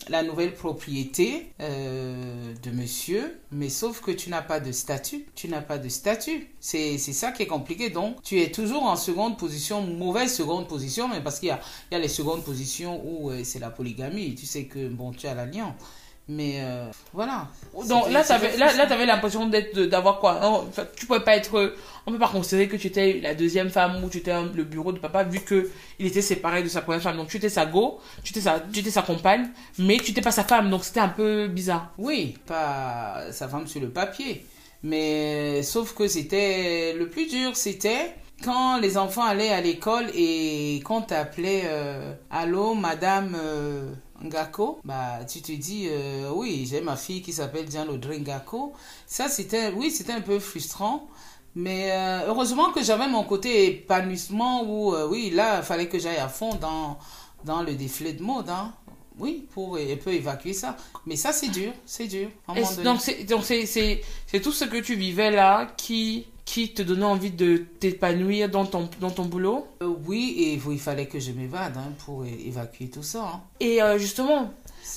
la, 0.09 0.23
nouvelle 0.23 0.53
propriété 0.53 1.51
euh, 1.61 2.53
de 2.63 2.71
monsieur, 2.71 3.39
mais 3.51 3.69
sauf 3.69 4.01
que 4.01 4.11
tu 4.11 4.29
n'as 4.29 4.41
pas 4.41 4.59
de 4.59 4.71
statut. 4.71 5.25
Tu 5.35 5.47
n'as 5.47 5.61
pas 5.61 5.77
de 5.77 5.89
statut. 5.89 6.47
C'est 6.59 6.97
ça 6.97 7.31
qui 7.31 7.43
est 7.43 7.47
compliqué. 7.47 7.89
Donc, 7.89 8.21
tu 8.23 8.41
es 8.41 8.51
toujours 8.51 8.83
en 8.83 8.95
seconde 8.95 9.37
position, 9.37 9.81
mauvaise 9.81 10.33
seconde 10.33 10.67
position, 10.67 11.07
mais 11.07 11.21
parce 11.21 11.39
qu'il 11.39 11.49
y 11.49 11.93
y 11.93 11.95
a 11.95 11.99
les 11.99 12.07
secondes 12.07 12.43
positions 12.43 13.01
où 13.05 13.29
euh, 13.29 13.43
c'est 13.43 13.59
la 13.59 13.69
polygamie. 13.69 14.35
Tu 14.35 14.45
sais 14.45 14.65
que, 14.65 14.87
bon, 14.87 15.11
tu 15.11 15.27
as 15.27 15.35
l'alliance. 15.35 15.75
Mais 16.31 16.59
euh, 16.61 16.85
voilà. 17.11 17.47
Donc 17.87 18.11
là, 18.11 18.23
tu 18.23 18.31
avais, 18.31 18.55
là, 18.55 18.71
là 18.73 18.83
avais 18.83 19.07
l'impression 19.07 19.47
d'être, 19.47 19.79
d'avoir 19.81 20.19
quoi 20.19 20.39
non, 20.39 20.69
Tu 20.95 21.07
pouvais 21.07 21.21
pas 21.21 21.35
être. 21.35 21.73
On 22.05 22.11
peut 22.11 22.19
pas 22.19 22.27
considérer 22.27 22.67
que 22.67 22.77
tu 22.77 22.85
étais 22.85 23.19
la 23.19 23.33
deuxième 23.33 23.69
femme 23.69 24.03
ou 24.03 24.09
tu 24.09 24.19
étais 24.19 24.31
le 24.53 24.63
bureau 24.63 24.91
de 24.91 24.99
papa 24.99 25.23
vu 25.23 25.39
que 25.39 25.71
il 25.97 26.05
était 26.05 26.21
séparé 26.21 26.61
de 26.61 26.67
sa 26.67 26.81
première 26.81 27.01
femme. 27.01 27.17
Donc 27.17 27.29
tu 27.29 27.37
étais 27.37 27.49
sa 27.49 27.65
go, 27.65 27.99
tu 28.23 28.29
étais 28.29 28.41
sa, 28.41 28.59
tu 28.59 28.79
étais 28.79 28.91
sa 28.91 29.01
compagne, 29.01 29.49
mais 29.79 29.97
tu 29.97 30.11
n'étais 30.11 30.21
pas 30.21 30.31
sa 30.31 30.43
femme. 30.43 30.69
Donc 30.69 30.83
c'était 30.85 30.99
un 30.99 31.09
peu 31.09 31.47
bizarre. 31.47 31.93
Oui, 31.97 32.37
pas 32.45 33.31
sa 33.31 33.47
femme 33.47 33.65
sur 33.65 33.81
le 33.81 33.89
papier. 33.89 34.45
Mais 34.83 35.63
sauf 35.63 35.95
que 35.95 36.07
c'était. 36.07 36.93
Le 36.93 37.09
plus 37.09 37.27
dur, 37.27 37.57
c'était 37.57 38.13
quand 38.43 38.77
les 38.77 38.99
enfants 38.99 39.25
allaient 39.25 39.49
à 39.49 39.61
l'école 39.61 40.05
et 40.13 40.79
qu'on 40.85 41.01
t'appelait 41.01 41.63
euh, 41.65 42.13
Allô, 42.29 42.75
madame. 42.75 43.35
Euh, 43.35 43.91
Ngako, 44.23 44.79
bah, 44.83 45.19
tu 45.27 45.41
te 45.41 45.51
dis, 45.51 45.87
euh, 45.89 46.31
oui, 46.33 46.67
j'ai 46.69 46.81
ma 46.81 46.95
fille 46.95 47.21
qui 47.21 47.33
s'appelle 47.33 47.65
Diane 47.65 47.89
Audrey 47.89 48.19
Ngako. 48.19 48.73
Ça, 49.07 49.29
c'était, 49.29 49.71
oui, 49.71 49.91
c'était 49.91 50.13
un 50.13 50.21
peu 50.21 50.39
frustrant. 50.39 51.07
Mais 51.55 51.91
euh, 51.91 52.27
heureusement 52.27 52.71
que 52.71 52.83
j'avais 52.83 53.07
mon 53.07 53.23
côté 53.23 53.67
épanouissement 53.67 54.63
où, 54.63 54.93
euh, 54.93 55.07
oui, 55.07 55.31
là, 55.31 55.57
il 55.57 55.63
fallait 55.63 55.87
que 55.87 55.97
j'aille 55.97 56.17
à 56.17 56.29
fond 56.29 56.53
dans, 56.55 56.97
dans 57.43 57.63
le 57.63 57.73
défilé 57.73 58.13
de 58.13 58.21
mode. 58.23 58.49
Hein. 58.49 58.73
Oui, 59.17 59.47
pour 59.53 59.77
un 59.77 59.95
peu 60.01 60.13
évacuer 60.13 60.53
ça. 60.53 60.77
Mais 61.05 61.17
ça, 61.17 61.33
c'est 61.33 61.49
dur, 61.49 61.73
c'est 61.85 62.07
dur. 62.07 62.29
Donc, 62.83 63.01
c'est 63.01 64.39
tout 64.41 64.51
ce 64.51 64.63
que 64.65 64.77
tu 64.77 64.95
vivais 64.95 65.31
là 65.31 65.67
qui 65.75 66.27
qui 66.49 66.73
te 66.73 66.81
donnait 66.81 67.05
envie 67.05 67.29
de 67.29 67.57
t'épanouir 67.79 68.49
dans 68.49 68.65
ton, 68.65 68.89
dans 68.99 69.11
ton 69.11 69.25
boulot 69.25 69.67
euh, 69.83 69.93
Oui, 70.07 70.33
et 70.35 70.53
il 70.53 70.79
fallait 70.79 71.05
que 71.05 71.19
je 71.19 71.31
m'évade 71.31 71.77
hein, 71.77 71.93
pour 72.03 72.25
évacuer 72.25 72.89
tout 72.89 73.03
ça. 73.03 73.23
Hein. 73.23 73.41
Et 73.59 73.83
euh, 73.83 73.99
justement, 73.99 74.51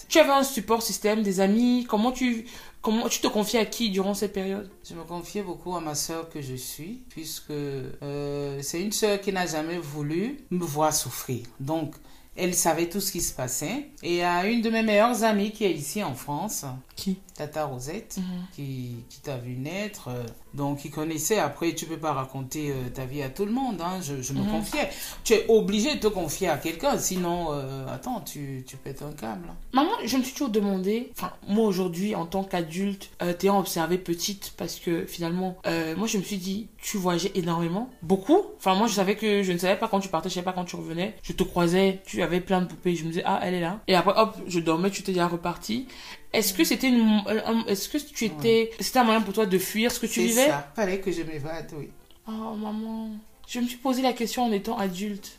tu 0.08 0.18
avais 0.18 0.30
un 0.30 0.44
support 0.44 0.80
système, 0.80 1.22
des 1.22 1.40
amis, 1.40 1.84
comment 1.86 2.10
tu, 2.10 2.46
comment 2.80 3.06
tu 3.06 3.20
te 3.20 3.26
confiais 3.26 3.58
à 3.58 3.66
qui 3.66 3.90
durant 3.90 4.14
cette 4.14 4.32
période? 4.32 4.70
Je 4.88 4.94
me 4.94 5.02
confiais 5.02 5.42
beaucoup 5.42 5.76
à 5.76 5.82
ma 5.82 5.94
soeur 5.94 6.30
que 6.30 6.40
je 6.40 6.54
suis, 6.54 7.02
puisque 7.10 7.50
euh, 7.50 8.58
c'est 8.62 8.80
une 8.80 8.92
soeur 8.92 9.20
qui 9.20 9.30
n'a 9.30 9.46
jamais 9.46 9.76
voulu 9.76 10.38
me 10.50 10.64
voir 10.64 10.94
souffrir. 10.94 11.42
Donc, 11.60 11.94
elle 12.34 12.54
savait 12.54 12.88
tout 12.88 13.02
ce 13.02 13.12
qui 13.12 13.20
se 13.20 13.34
passait. 13.34 13.90
Et 14.02 14.24
à 14.24 14.46
une 14.46 14.62
de 14.62 14.70
mes 14.70 14.82
meilleures 14.82 15.22
amies 15.22 15.52
qui 15.52 15.66
est 15.66 15.72
ici 15.74 16.02
en 16.02 16.14
France. 16.14 16.64
Qui? 16.96 17.18
Tata 17.34 17.66
Rosette, 17.66 18.16
mhm. 18.16 18.46
qui, 18.54 19.04
qui 19.10 19.20
t'a 19.20 19.36
vu 19.36 19.52
naître. 19.52 20.08
Donc, 20.54 20.84
il 20.84 20.90
connaissait. 20.90 21.38
Après, 21.38 21.74
tu 21.74 21.86
peux 21.86 21.96
pas 21.96 22.12
raconter 22.12 22.70
euh, 22.70 22.88
ta 22.92 23.04
vie 23.04 23.22
à 23.22 23.28
tout 23.28 23.44
le 23.44 23.52
monde. 23.52 23.80
Hein. 23.80 24.00
Je, 24.02 24.22
je, 24.22 24.32
me 24.32 24.40
mhm. 24.40 24.50
confiais. 24.50 24.90
Tu 25.24 25.34
es 25.34 25.46
obligé 25.48 25.94
de 25.94 26.00
te 26.00 26.08
confier 26.08 26.48
à 26.48 26.58
quelqu'un. 26.58 26.98
Sinon, 26.98 27.48
euh, 27.52 27.86
attends, 27.88 28.20
tu, 28.20 28.64
tu 28.66 28.76
pètes 28.76 29.02
un 29.02 29.12
câble. 29.12 29.48
Maman, 29.72 29.90
je 30.04 30.16
me 30.16 30.22
suis 30.22 30.32
toujours 30.32 30.50
demandé. 30.50 31.10
Enfin, 31.16 31.32
moi 31.48 31.66
aujourd'hui, 31.66 32.14
en 32.14 32.26
tant 32.26 32.44
qu'adulte, 32.44 33.10
euh, 33.22 33.32
t'ayant 33.32 33.58
observé 33.58 33.98
petite, 33.98 34.52
parce 34.56 34.78
que 34.78 35.06
finalement, 35.06 35.56
euh, 35.66 35.96
moi, 35.96 36.06
je 36.06 36.18
me 36.18 36.22
suis 36.22 36.36
dit, 36.36 36.68
tu 36.78 36.98
voyageais 36.98 37.32
énormément. 37.34 37.88
Beaucoup. 38.02 38.38
Enfin, 38.58 38.74
moi, 38.74 38.86
je 38.86 38.94
savais 38.94 39.16
que 39.16 39.42
je 39.42 39.52
ne 39.52 39.58
savais 39.58 39.78
pas 39.78 39.88
quand 39.88 40.00
tu 40.00 40.08
partais, 40.08 40.28
je 40.28 40.34
savais 40.34 40.44
pas 40.44 40.52
quand 40.52 40.64
tu 40.64 40.76
revenais. 40.76 41.14
Je 41.22 41.32
te 41.32 41.42
croisais, 41.42 42.00
tu 42.04 42.22
avais 42.22 42.40
plein 42.40 42.60
de 42.60 42.66
poupées. 42.66 42.94
Je 42.94 43.04
me 43.04 43.08
disais, 43.08 43.22
ah, 43.24 43.40
elle 43.42 43.54
est 43.54 43.60
là. 43.60 43.80
Et 43.88 43.94
après, 43.94 44.12
hop, 44.16 44.36
je 44.46 44.60
dormais, 44.60 44.90
tu 44.90 45.02
t'es 45.02 45.12
déjà 45.12 45.28
reparti. 45.28 45.86
Est-ce 46.32 46.54
que 46.54 46.64
c'était 46.64 46.88
une, 46.88 47.22
est-ce 47.66 47.88
que 47.88 47.98
tu 47.98 48.24
étais, 48.24 48.70
c'était 48.80 49.00
un 49.00 49.04
moyen 49.04 49.20
pour 49.20 49.34
toi 49.34 49.46
de 49.46 49.58
fuir 49.58 49.92
ce 49.92 50.00
que 50.00 50.06
tu 50.06 50.20
vivais? 50.20 50.44
C'est 50.44 50.48
ça. 50.48 50.72
Fallait 50.74 51.00
que 51.00 51.12
je 51.12 51.22
m'évade, 51.22 51.70
oui. 51.76 51.90
Oh, 52.26 52.54
maman. 52.54 53.10
Je 53.46 53.60
me 53.60 53.66
suis 53.66 53.76
posé 53.76 54.00
la 54.00 54.12
question 54.12 54.44
en 54.44 54.52
étant 54.52 54.78
adulte. 54.78 55.38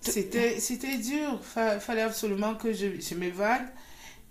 C'était, 0.00 0.60
c'était 0.60 0.98
dur. 0.98 1.40
Fallait 1.42 2.02
absolument 2.02 2.54
que 2.54 2.72
je, 2.72 3.00
je 3.00 3.14
m'évade. 3.14 3.66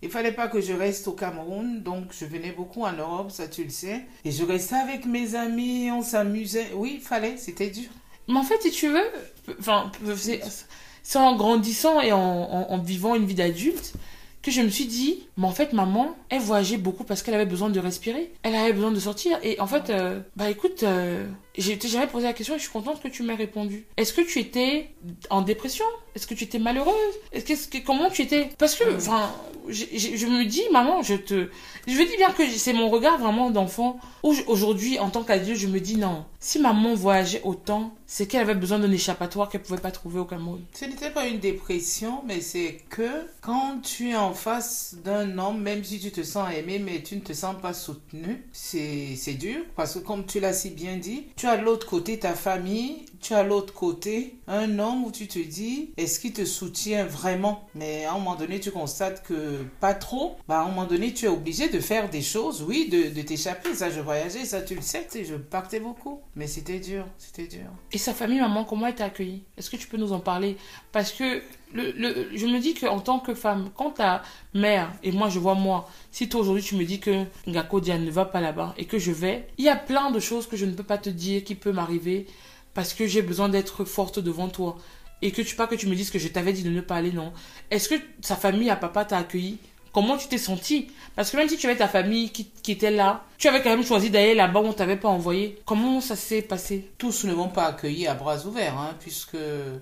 Il 0.01 0.09
fallait 0.09 0.31
pas 0.31 0.47
que 0.47 0.61
je 0.61 0.71
reste 0.71 1.09
au 1.09 1.11
Cameroun, 1.11 1.83
donc 1.83 2.13
je 2.17 2.23
venais 2.23 2.53
beaucoup 2.53 2.83
en 2.85 2.93
Europe, 2.93 3.31
ça 3.31 3.49
tu 3.49 3.65
le 3.65 3.69
sais. 3.69 4.05
Et 4.23 4.31
je 4.31 4.45
restais 4.45 4.75
avec 4.75 5.05
mes 5.05 5.35
amis, 5.35 5.91
on 5.91 6.01
s'amusait. 6.01 6.71
Oui, 6.73 6.99
il 6.99 7.01
fallait, 7.01 7.35
c'était 7.35 7.69
dur. 7.69 7.89
Mais 8.29 8.37
en 8.37 8.43
fait, 8.43 8.61
si 8.61 8.71
tu 8.71 8.87
veux, 8.87 9.11
enfin, 9.59 9.91
c'est 11.03 11.19
en 11.19 11.35
grandissant 11.35 11.99
et 11.99 12.13
en, 12.13 12.19
en 12.19 12.77
vivant 12.77 13.15
une 13.15 13.25
vie 13.25 13.35
d'adulte 13.35 13.93
que 14.41 14.51
je 14.51 14.61
me 14.61 14.69
suis 14.69 14.85
dit, 14.85 15.27
mais 15.37 15.47
en 15.47 15.51
fait, 15.51 15.73
maman, 15.73 16.15
elle 16.29 16.41
voyageait 16.41 16.77
beaucoup 16.77 17.03
parce 17.03 17.21
qu'elle 17.21 17.33
avait 17.33 17.45
besoin 17.45 17.69
de 17.69 17.79
respirer. 17.79 18.31
Elle 18.43 18.55
avait 18.55 18.73
besoin 18.73 18.91
de 18.91 18.99
sortir. 18.99 19.37
Et 19.43 19.59
en 19.59 19.67
fait, 19.67 19.89
euh, 19.89 20.21
bah 20.35 20.49
écoute, 20.49 20.83
euh, 20.83 21.27
j'ai 21.59 21.79
jamais 21.79 22.07
posé 22.07 22.25
la 22.25 22.33
question 22.33 22.55
et 22.55 22.57
je 22.57 22.63
suis 22.63 22.71
contente 22.71 23.01
que 23.01 23.07
tu 23.07 23.23
m'aies 23.23 23.35
répondu. 23.35 23.85
Est-ce 23.97 24.13
que 24.13 24.21
tu 24.21 24.39
étais 24.39 24.91
en 25.29 25.41
dépression? 25.41 25.85
Est-ce 26.15 26.27
que 26.27 26.33
tu 26.33 26.45
étais 26.45 26.59
malheureuse? 26.59 26.93
Est-ce 27.31 27.67
que, 27.67 27.77
comment 27.77 28.09
tu 28.09 28.23
étais? 28.23 28.49
Parce 28.57 28.75
que, 28.75 28.95
enfin, 28.95 29.31
je 29.69 30.25
me 30.25 30.45
dis, 30.45 30.63
maman, 30.71 31.01
je 31.03 31.15
te, 31.15 31.49
je 31.87 31.93
veux 31.93 32.05
dire 32.05 32.17
bien 32.17 32.31
que 32.31 32.49
c'est 32.49 32.73
mon 32.73 32.89
regard 32.89 33.17
vraiment 33.17 33.51
d'enfant 33.51 33.99
où 34.23 34.33
aujourd'hui, 34.47 34.99
en 34.99 35.09
tant 35.09 35.23
qu'adulte, 35.23 35.57
je 35.57 35.67
me 35.67 35.79
dis 35.79 35.97
non. 35.97 36.25
Si 36.41 36.59
maman 36.59 36.95
voyageait 36.95 37.41
autant, 37.43 37.93
c'est 38.05 38.25
qu'elle 38.25 38.41
avait 38.41 38.55
besoin 38.55 38.79
d'un 38.79 38.91
échappatoire 38.91 39.49
qu'elle 39.49 39.61
pouvait 39.61 39.79
pas 39.79 39.91
trouver 39.91 40.19
au 40.19 40.25
Cameroun. 40.25 40.61
Ce 40.73 40.85
n'était 40.85 41.11
pas 41.11 41.27
une 41.27 41.39
dépression, 41.39 42.21
mais 42.25 42.41
c'est 42.41 42.79
que 42.89 43.27
quand 43.41 43.79
tu 43.83 44.09
es 44.09 44.15
en 44.15 44.33
face 44.33 44.95
d'un 45.03 45.37
homme, 45.37 45.61
même 45.61 45.83
si 45.83 45.99
tu 45.99 46.11
te 46.11 46.23
sens 46.23 46.51
aimé, 46.53 46.79
mais 46.79 47.03
tu 47.03 47.15
ne 47.15 47.21
te 47.21 47.33
sens 47.33 47.55
pas 47.61 47.73
soutenu, 47.73 48.43
c'est 48.51 49.37
dur 49.37 49.57
parce 49.75 49.95
que 49.95 49.99
comme 49.99 50.25
tu 50.25 50.39
l'as 50.39 50.53
si 50.53 50.69
bien 50.69 50.97
dit, 50.97 51.25
tu 51.35 51.45
as 51.45 51.48
l'autre 51.57 51.87
côté 51.87 52.19
ta 52.19 52.33
famille, 52.33 53.05
tu 53.21 53.33
as 53.33 53.43
l'autre 53.43 53.73
côté 53.73 54.35
un 54.47 54.79
homme 54.79 55.03
où 55.03 55.11
tu 55.11 55.27
te 55.27 55.39
dis, 55.39 55.91
est-ce 55.97 56.19
qu'il 56.19 56.33
te 56.33 56.45
soutient 56.45 57.05
vraiment? 57.05 57.67
Mais 57.75 58.05
à 58.05 58.11
un 58.11 58.13
moment 58.13 58.35
donné, 58.35 58.59
tu 58.59 58.71
constates 58.71 59.23
que 59.23 59.63
pas 59.79 59.93
trop. 59.93 60.37
Bah, 60.47 60.59
à 60.59 60.63
un 60.63 60.67
moment 60.69 60.85
donné, 60.85 61.13
tu 61.13 61.25
es 61.25 61.29
obligé 61.29 61.69
de 61.69 61.79
faire 61.79 62.09
des 62.09 62.21
choses, 62.21 62.63
oui, 62.63 62.89
de, 62.89 63.13
de 63.13 63.21
t'échapper. 63.21 63.73
Ça, 63.73 63.89
je 63.89 63.99
voyageais, 63.99 64.45
ça, 64.45 64.61
tu 64.61 64.75
le 64.75 64.81
sais, 64.81 65.07
je 65.13 65.35
partais 65.35 65.79
beaucoup. 65.79 66.21
Mais 66.35 66.47
c'était 66.47 66.79
dur, 66.79 67.05
c'était 67.17 67.47
dur. 67.47 67.69
Et 67.91 67.97
sa 67.97 68.13
famille, 68.13 68.39
maman, 68.39 68.63
comment 68.63 68.87
elle 68.87 68.95
t'a 68.95 69.05
accueilli? 69.05 69.43
Est-ce 69.57 69.69
que 69.69 69.77
tu 69.77 69.87
peux 69.87 69.97
nous 69.97 70.13
en 70.13 70.19
parler? 70.19 70.57
Parce 70.91 71.11
que 71.11 71.41
je 71.73 72.45
me 72.47 72.59
dis 72.59 72.73
qu'en 72.73 72.99
tant 72.99 73.19
que 73.19 73.33
femme, 73.33 73.69
quand 73.75 73.91
ta 73.91 74.23
mère, 74.53 74.91
et 75.03 75.11
moi 75.11 75.29
je 75.29 75.39
vois 75.39 75.55
moi, 75.55 75.89
si 76.11 76.27
toi 76.29 76.41
aujourd'hui 76.41 76.63
tu 76.63 76.75
me 76.75 76.83
dis 76.85 76.99
que 76.99 77.25
Ngako 77.47 77.79
Diane 77.79 78.05
ne 78.05 78.11
va 78.11 78.25
pas 78.25 78.41
là-bas 78.41 78.73
et 78.77 78.85
que 78.85 78.97
je 78.97 79.11
vais, 79.11 79.47
il 79.57 79.65
y 79.65 79.69
a 79.69 79.75
plein 79.75 80.11
de 80.11 80.19
choses 80.19 80.47
que 80.47 80.57
je 80.57 80.65
ne 80.65 80.73
peux 80.73 80.83
pas 80.83 80.97
te 80.97 81.09
dire 81.09 81.43
qui 81.43 81.55
peut 81.55 81.71
m'arriver 81.71 82.25
parce 82.73 82.93
que 82.93 83.07
j'ai 83.07 83.21
besoin 83.21 83.49
d'être 83.49 83.85
forte 83.85 84.19
devant 84.19 84.47
toi. 84.49 84.77
et 85.21 85.31
que 85.31 85.41
tu 85.41 85.55
pas 85.55 85.67
que 85.67 85.75
tu 85.75 85.87
me 85.87 85.95
dises 85.95 86.11
que 86.11 86.19
je 86.19 86.27
t'avais 86.29 86.53
dit 86.53 86.63
de 86.63 86.69
ne 86.69 86.81
pas 86.81 86.95
aller, 86.95 87.11
non. 87.11 87.33
Est-ce 87.71 87.89
que 87.89 87.95
sa 88.21 88.35
famille 88.35 88.69
à 88.69 88.75
papa 88.75 89.05
t'a 89.05 89.17
accueilli? 89.17 89.57
Comment 89.91 90.17
tu 90.17 90.27
t'es 90.27 90.37
senti? 90.37 90.87
Parce 91.15 91.31
que 91.31 91.37
même 91.37 91.49
si 91.49 91.57
tu 91.57 91.65
avais 91.67 91.77
ta 91.77 91.87
famille 91.87 92.29
qui, 92.29 92.71
était 92.71 92.91
là, 92.91 93.25
tu 93.37 93.47
avais 93.47 93.61
quand 93.61 93.71
même 93.71 93.83
choisi 93.83 94.09
d'aller 94.09 94.35
là-bas 94.35 94.59
où 94.59 94.65
on 94.65 94.73
t'avait 94.73 94.95
pas 94.95 95.09
envoyé. 95.09 95.59
Comment 95.65 95.99
ça 96.01 96.15
s'est 96.15 96.41
passé? 96.41 96.89
Tous 96.97 97.23
ne 97.25 97.33
m'ont 97.33 97.49
pas 97.49 97.65
accueilli 97.65 98.07
à 98.07 98.13
bras 98.13 98.45
ouverts, 98.45 98.77
hein, 98.77 98.95
puisque 98.99 99.37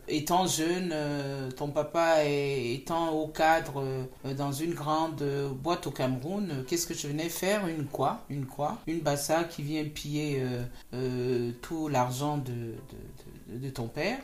étant 0.07 0.47
jeune, 0.47 0.91
euh, 0.93 1.51
ton 1.51 1.67
papa 1.67 2.23
étant 2.23 3.11
au 3.11 3.27
cadre 3.27 3.83
euh, 3.83 4.33
dans 4.33 4.51
une 4.51 4.73
grande 4.73 5.21
euh, 5.21 5.49
boîte 5.49 5.87
au 5.87 5.91
Cameroun, 5.91 6.63
qu'est-ce 6.67 6.87
que 6.87 6.93
je 6.93 7.07
venais 7.07 7.29
faire? 7.29 7.67
Une 7.67 7.85
quoi 7.85 8.23
Une 8.29 8.45
quoi 8.45 8.77
Une 8.87 8.99
bassa 8.99 9.43
qui 9.43 9.61
vient 9.61 9.83
piller 9.83 10.41
tout 11.61 11.87
l'argent 11.87 12.37
de, 12.37 12.75
de 13.49 13.69
ton 13.69 13.87
père. 13.87 14.17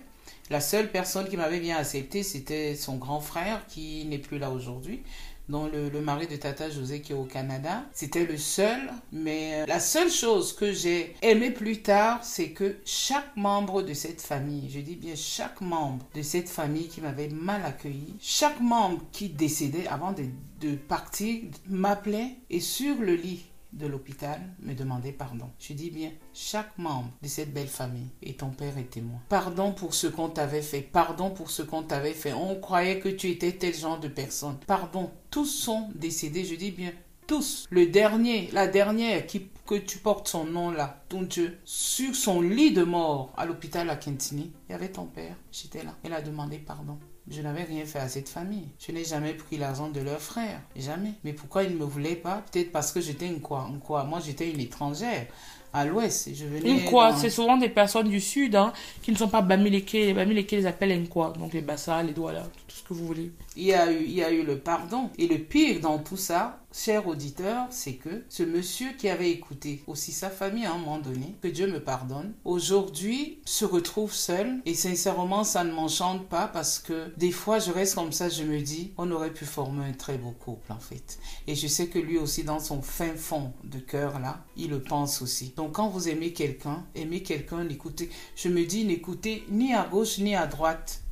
La 0.50 0.60
seule 0.60 0.92
personne 0.92 1.28
qui 1.28 1.38
m'avait 1.38 1.60
bien 1.60 1.78
accepté, 1.78 2.22
c'était 2.22 2.76
son 2.76 2.98
grand 2.98 3.20
frère 3.20 3.66
qui 3.68 4.06
n'est 4.06 4.18
plus 4.18 4.40
là 4.40 4.52
aujourd'hui 4.52 5.04
dont 5.50 5.68
le, 5.68 6.02
mari 6.02 6.28
de 6.28 6.36
Tata 6.36 6.70
José 6.70 7.02
qui 7.02 7.12
est 7.12 7.16
au 7.16 7.26
Canada. 7.26 7.84
C'était 7.94 8.26
le 8.26 8.38
seul, 8.38 8.80
mais 9.12 9.66
la 9.66 9.80
seule 9.80 10.10
chose 10.10 10.54
que 10.54 10.72
j'ai 10.72 11.16
aimé 11.22 11.52
plus 11.52 11.82
tard, 11.82 12.24
c'est 12.24 12.50
que 12.50 12.78
chaque 12.86 13.36
membre 13.36 13.82
de 13.82 13.94
cette 13.94 14.22
famille, 14.22 14.70
je 14.70 14.80
dis 14.80 14.96
bien 14.96 15.16
chaque 15.16 15.62
membre 15.62 16.06
de 16.14 16.22
cette 16.22 16.50
famille 16.50 16.88
qui 16.88 17.02
m'avait 17.02 17.30
mal 17.30 17.64
accueilli, 17.66 18.16
chaque 18.20 18.60
membre 18.60 19.02
qui 19.12 19.30
décédait 19.30 19.88
avant 19.88 20.12
de, 20.12 20.26
de 20.62 20.76
partir 20.76 21.42
m'appelait 21.70 22.36
et 22.50 22.60
sur 22.60 22.96
le 23.00 23.16
lit 23.16 23.46
de 23.74 23.88
l'hôpital 23.88 24.40
me 24.62 24.74
demandait 24.74 25.12
pardon. 25.12 25.50
Je 25.60 25.74
dis 25.74 25.90
bien, 25.90 26.12
chaque 26.34 26.78
membre 26.78 27.12
de 27.22 27.28
cette 27.28 27.54
belle 27.54 27.68
famille, 27.68 28.10
et 28.22 28.34
ton 28.34 28.50
père 28.50 28.78
est 28.78 28.90
témoin. 28.90 29.20
Pardon 29.30 29.72
pour 29.72 29.94
ce 29.94 30.08
qu'on 30.08 30.30
t'avait 30.30 30.62
fait, 30.62 30.82
pardon 30.82 31.32
pour 31.32 31.52
ce 31.52 31.62
qu'on 31.62 31.84
t'avait 31.84 32.14
fait. 32.14 32.34
On 32.34 32.60
croyait 32.60 33.00
que 33.00 33.10
tu 33.10 33.30
étais 33.30 33.52
tel 33.52 33.74
genre 33.74 34.00
de 34.00 34.08
personne. 34.08 34.58
Pardon, 34.68 35.12
tous 35.30 35.46
sont 35.46 35.90
décédés, 35.96 36.46
je 36.46 36.56
dis 36.56 36.72
bien 36.72 36.92
tous. 37.28 37.68
Le 37.70 37.88
dernier, 37.88 38.50
la 38.52 38.68
dernière 38.68 39.26
qui, 39.26 39.50
que 39.66 39.76
tu 39.76 39.98
portes 39.98 40.28
son 40.28 40.46
nom 40.46 40.72
là, 40.72 41.04
ton 41.10 41.24
Dieu, 41.24 41.58
sur 41.64 42.16
son 42.16 42.42
lit 42.42 42.74
de 42.74 42.84
mort 42.84 43.34
à 43.38 43.46
l'hôpital 43.46 43.90
à 43.90 43.96
Kentini, 43.96 44.52
il 44.68 44.72
y 44.72 44.76
avait 44.76 44.92
ton 44.92 45.06
père, 45.06 45.36
j'étais 45.52 45.84
là. 45.84 45.96
Il 46.04 46.14
a 46.14 46.22
demandé 46.22 46.58
pardon. 46.58 47.00
Je 47.30 47.42
n'avais 47.42 47.64
rien 47.64 47.86
fait 47.86 48.00
à 48.00 48.10
cette 48.10 48.28
famille. 48.28 48.68
Je 48.86 48.92
n'ai 48.92 49.06
jamais 49.06 49.34
pris 49.34 49.58
l'argent 49.58 49.90
de 49.90 50.02
leur 50.02 50.20
frère. 50.20 50.60
Jamais. 50.76 51.14
Mais 51.24 51.32
pourquoi 51.34 51.64
ils 51.64 51.72
ne 51.74 51.78
me 51.78 51.86
voulaient 51.86 52.16
pas? 52.18 52.44
Peut-être 52.52 52.72
parce 52.72 52.92
que 52.92 53.00
j'étais 53.00 53.28
une 53.28 53.40
quoi, 53.40 53.66
une 53.72 53.80
quoi? 53.80 54.04
Moi, 54.04 54.20
j'étais 54.24 54.52
une 54.52 54.60
étrangère 54.60 55.28
à 55.72 55.86
l'ouest. 55.86 56.30
Je 56.34 56.46
venais 56.46 56.70
Une 56.70 56.84
quoi? 56.86 57.12
dans- 57.12 57.18
C'est 57.18 57.30
souvent 57.30 57.58
des 57.58 57.70
personnes 57.70 58.10
du 58.10 58.20
sud 58.20 58.56
hein, 58.56 58.74
qui 59.02 59.12
ne 59.12 59.16
sont 59.18 59.30
pas 59.30 59.42
Bamileke. 59.42 59.94
Les 59.94 60.14
Bamileke 60.14 60.52
les 60.52 60.66
appellent 60.66 60.92
une 60.92 61.08
quoi 61.08 61.34
Donc 61.40 61.54
les 61.54 61.62
Bassa, 61.62 62.04
les 62.04 62.12
Douala, 62.14 62.42
tout 62.42 62.60
ce 62.63 62.63
vous 62.94 63.08
voulez. 63.08 63.32
il 63.56 63.64
y, 63.64 63.74
a 63.74 63.92
eu, 63.92 64.04
il 64.04 64.14
y 64.14 64.24
a 64.24 64.32
eu 64.32 64.44
le 64.44 64.60
pardon. 64.60 65.10
Et 65.18 65.28
le 65.28 65.38
pire 65.38 65.80
dans 65.82 66.00
tout 66.00 66.18
ça, 66.18 66.64
cher 66.74 67.08
auditeur, 67.08 67.68
c'est 67.70 67.94
que 67.94 68.24
ce 68.30 68.44
monsieur 68.44 68.90
qui 68.98 69.08
avait 69.10 69.32
écouté 69.32 69.84
aussi 69.88 70.12
sa 70.12 70.30
famille 70.30 70.66
à 70.66 70.74
un 70.74 70.78
moment 70.78 71.00
donné, 71.00 71.36
que 71.42 71.48
Dieu 71.48 71.68
me 71.68 71.80
pardonne, 71.80 72.34
aujourd'hui 72.46 73.40
se 73.46 73.66
retrouve 73.66 74.14
seul. 74.14 74.62
Et 74.66 74.74
sincèrement, 74.74 75.44
ça 75.44 75.64
ne 75.64 75.72
m'enchante 75.72 76.28
pas 76.28 76.48
parce 76.48 76.80
que 76.80 77.12
des 77.18 77.32
fois, 77.32 77.60
je 77.60 77.72
reste 77.72 77.96
comme 77.96 78.12
ça, 78.12 78.30
je 78.30 78.44
me 78.44 78.60
dis, 78.62 78.92
on 78.98 79.12
aurait 79.12 79.34
pu 79.34 79.46
former 79.46 79.86
un 79.86 79.94
très 79.94 80.18
beau 80.18 80.32
couple 80.32 80.72
en 80.72 80.80
fait. 80.80 81.20
Et 81.48 81.56
je 81.56 81.68
sais 81.68 81.88
que 81.88 82.00
lui 82.00 82.18
aussi, 82.18 82.44
dans 82.44 82.60
son 82.60 82.82
fin 82.82 83.16
fond 83.16 83.54
de 83.64 83.80
cœur 83.80 84.20
là, 84.20 84.44
il 84.58 84.70
le 84.70 84.82
pense 84.82 85.22
aussi. 85.22 85.54
Donc 85.56 85.74
quand 85.74 85.90
vous 85.90 86.10
aimez 86.10 86.34
quelqu'un, 86.34 86.86
aimez 86.96 87.22
quelqu'un, 87.22 87.64
n'écoutez. 87.64 88.10
Je 88.36 88.50
me 88.50 88.66
dis, 88.66 88.86
n'écoutez 88.86 89.44
ni 89.50 89.74
à 89.74 89.86
gauche 89.86 90.18
ni 90.18 90.36
à 90.36 90.48
droite. 90.48 91.03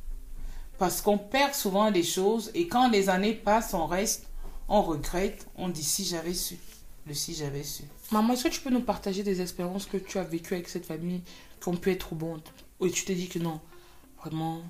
Parce 0.82 1.00
qu'on 1.00 1.16
perd 1.16 1.54
souvent 1.54 1.92
des 1.92 2.02
choses 2.02 2.50
et 2.56 2.66
quand 2.66 2.90
les 2.90 3.08
années 3.08 3.34
passent, 3.34 3.72
on 3.72 3.86
reste, 3.86 4.26
on 4.68 4.82
regrette, 4.82 5.46
on 5.54 5.68
dit 5.68 5.84
si 5.84 6.04
j'avais 6.04 6.34
su. 6.34 6.58
Le 7.06 7.14
si 7.14 7.36
j'avais 7.36 7.62
su. 7.62 7.84
Maman, 8.10 8.32
est-ce 8.32 8.42
que 8.42 8.48
tu 8.48 8.60
peux 8.60 8.70
nous 8.70 8.80
partager 8.80 9.22
des 9.22 9.40
expériences 9.40 9.86
que 9.86 9.96
tu 9.96 10.18
as 10.18 10.24
vécues 10.24 10.54
avec 10.54 10.68
cette 10.68 10.84
famille 10.84 11.22
qui 11.60 11.68
ont 11.68 11.76
pu 11.76 11.92
être 11.92 12.00
troubantes 12.00 12.52
Et 12.84 12.90
tu 12.90 13.04
t'es 13.04 13.14
dit 13.14 13.28
que 13.28 13.38
non, 13.38 13.60
vraiment, 14.20 14.60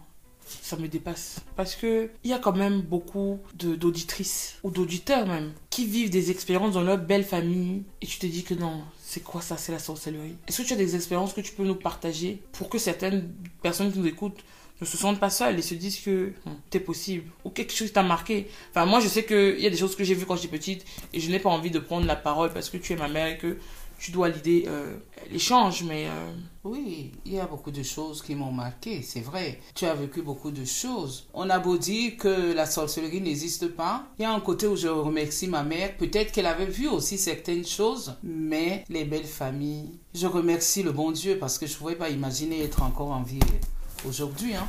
ça 0.61 0.77
me 0.77 0.87
dépasse. 0.87 1.41
Parce 1.57 1.75
que 1.75 2.11
il 2.25 2.31
y 2.31 2.35
a 2.35 2.39
quand 2.39 2.55
même 2.55 2.83
beaucoup 2.83 3.39
d'auditrices 3.55 4.57
ou 4.63 4.71
d'auditeurs 4.71 5.27
même 5.27 5.55
qui 5.71 5.87
vivent 5.87 6.11
des 6.11 6.31
expériences 6.31 6.75
dans 6.75 6.83
leur 6.83 6.99
belle 6.99 7.25
famille 7.25 7.85
et 8.03 8.07
tu 8.07 8.19
te 8.19 8.27
dis 8.27 8.45
que 8.45 8.53
non, 8.53 8.83
c'est 9.03 9.23
quoi 9.23 9.41
ça, 9.41 9.57
c'est 9.57 9.73
la 9.73 9.79
sorcellerie. 9.79 10.37
Est-ce 10.47 10.61
que 10.61 10.67
tu 10.67 10.75
as 10.75 10.77
des 10.77 10.95
expériences 10.95 11.33
que 11.33 11.41
tu 11.41 11.53
peux 11.53 11.65
nous 11.65 11.75
partager 11.75 12.43
pour 12.53 12.69
que 12.69 12.77
certaines 12.77 13.33
personnes 13.63 13.91
qui 13.91 13.99
nous 13.99 14.07
écoutent 14.07 14.45
ne 14.81 14.87
se 14.87 14.97
sentent 14.97 15.21
pas 15.21 15.31
seules 15.31 15.59
et 15.59 15.63
se 15.63 15.75
disent 15.75 16.01
que 16.01 16.33
c'est 16.71 16.81
possible 16.81 17.31
ou 17.45 17.51
quelque 17.51 17.73
chose 17.73 17.93
t'a 17.93 18.03
marqué. 18.03 18.49
Enfin, 18.71 18.85
moi, 18.87 19.01
je 19.01 19.09
sais 19.09 19.25
qu'il 19.25 19.61
y 19.61 19.67
a 19.67 19.71
des 19.71 19.77
choses 19.77 19.97
que 19.97 20.05
j'ai 20.05 20.15
vues 20.15 20.27
quand 20.27 20.37
j'étais 20.37 20.49
petite 20.49 20.85
et 21.13 21.21
je 21.21 21.31
n'ai 21.31 21.39
pas 21.39 21.51
envie 21.51 21.71
de 21.71 21.79
prendre 21.79 22.07
la 22.07 22.17
parole 22.17 22.53
parce 22.53 22.69
que 22.69 22.77
tu 22.77 22.93
es 22.93 22.97
ma 22.97 23.09
mère 23.09 23.27
et 23.29 23.39
que 23.39 23.59
tu 24.03 24.11
dois 24.11 24.29
l'idée 24.29 24.65
euh, 24.67 24.97
l'échange, 25.31 25.85
mais 25.85 26.09
euh, 26.09 26.33
Oui, 26.65 27.13
il 27.25 27.35
y 27.35 27.39
a 27.39 27.47
beaucoup 27.47 27.71
de 27.71 27.85
choses 27.85 28.21
qui 28.21 28.35
m'ont 28.35 28.51
marqué, 28.51 29.01
c'est 29.01 29.21
vrai. 29.21 29.61
Tu 29.77 29.85
as 29.85 29.95
vécu 29.95 30.23
beaucoup 30.23 30.51
de 30.51 30.65
choses. 30.65 31.29
On 31.35 31.49
a 31.49 31.61
beau 31.61 31.77
dire 31.77 32.17
que 32.17 32.53
la 32.53 32.67
sorcellerie 32.67 33.21
n'existe 33.21 33.69
pas. 33.69 34.07
Il 34.19 34.23
y 34.23 34.25
a 34.25 34.33
un 34.33 34.41
côté 34.41 34.67
où 34.67 34.75
je 34.75 34.89
remercie 34.89 35.47
ma 35.47 35.63
mère. 35.63 35.97
Peut-être 35.97 36.33
qu'elle 36.33 36.47
avait 36.47 36.67
vu 36.67 36.89
aussi 36.89 37.17
certaines 37.17 37.65
choses, 37.65 38.17
mais 38.25 38.85
les 38.89 39.05
belles 39.05 39.23
familles. 39.23 40.01
Je 40.15 40.27
remercie 40.27 40.83
le 40.83 40.91
bon 40.91 41.13
Dieu 41.13 41.39
parce 41.39 41.57
que 41.57 41.69
je 41.69 41.75
ne 41.75 41.79
pouvais 41.79 41.95
pas 41.95 42.11
imaginer 42.11 42.65
être 42.65 42.83
encore 42.83 43.13
en 43.13 43.23
vie 43.23 43.39
aujourd'hui. 44.07 44.55
Hein. 44.55 44.67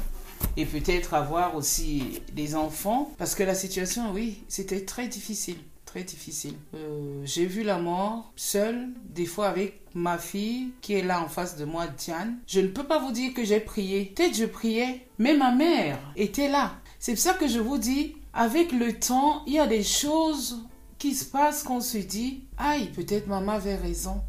Et 0.57 0.65
peut-être 0.65 1.13
avoir 1.13 1.55
aussi 1.55 2.21
des 2.33 2.55
enfants. 2.55 3.11
Parce 3.17 3.35
que 3.35 3.43
la 3.43 3.55
situation, 3.55 4.11
oui, 4.13 4.43
c'était 4.47 4.85
très 4.85 5.07
difficile. 5.07 5.57
Très 5.85 6.03
difficile. 6.03 6.55
Euh, 6.75 7.21
J'ai 7.23 7.45
vu 7.45 7.63
la 7.63 7.77
mort 7.77 8.31
seule, 8.35 8.87
des 9.09 9.25
fois 9.25 9.47
avec 9.47 9.79
ma 9.93 10.17
fille 10.17 10.71
qui 10.81 10.93
est 10.93 11.03
là 11.03 11.21
en 11.21 11.29
face 11.29 11.55
de 11.55 11.65
moi, 11.65 11.85
Diane. 11.87 12.39
Je 12.47 12.61
ne 12.61 12.67
peux 12.67 12.83
pas 12.83 12.99
vous 12.99 13.11
dire 13.11 13.33
que 13.33 13.45
j'ai 13.45 13.59
prié. 13.59 14.11
Peut-être 14.15 14.35
je 14.35 14.45
priais, 14.45 15.05
mais 15.19 15.37
ma 15.37 15.51
mère 15.51 15.99
était 16.15 16.49
là. 16.49 16.73
C'est 16.99 17.15
ça 17.15 17.33
que 17.33 17.47
je 17.47 17.59
vous 17.59 17.77
dis, 17.77 18.15
avec 18.33 18.71
le 18.71 18.93
temps, 18.97 19.43
il 19.45 19.53
y 19.53 19.59
a 19.59 19.67
des 19.67 19.83
choses 19.83 20.65
qui 20.97 21.13
se 21.13 21.25
passent 21.25 21.63
qu'on 21.63 21.81
se 21.81 21.97
dit, 21.97 22.45
aïe, 22.57 22.89
peut-être 22.95 23.27
maman 23.27 23.51
avait 23.53 23.75
raison. 23.75 24.21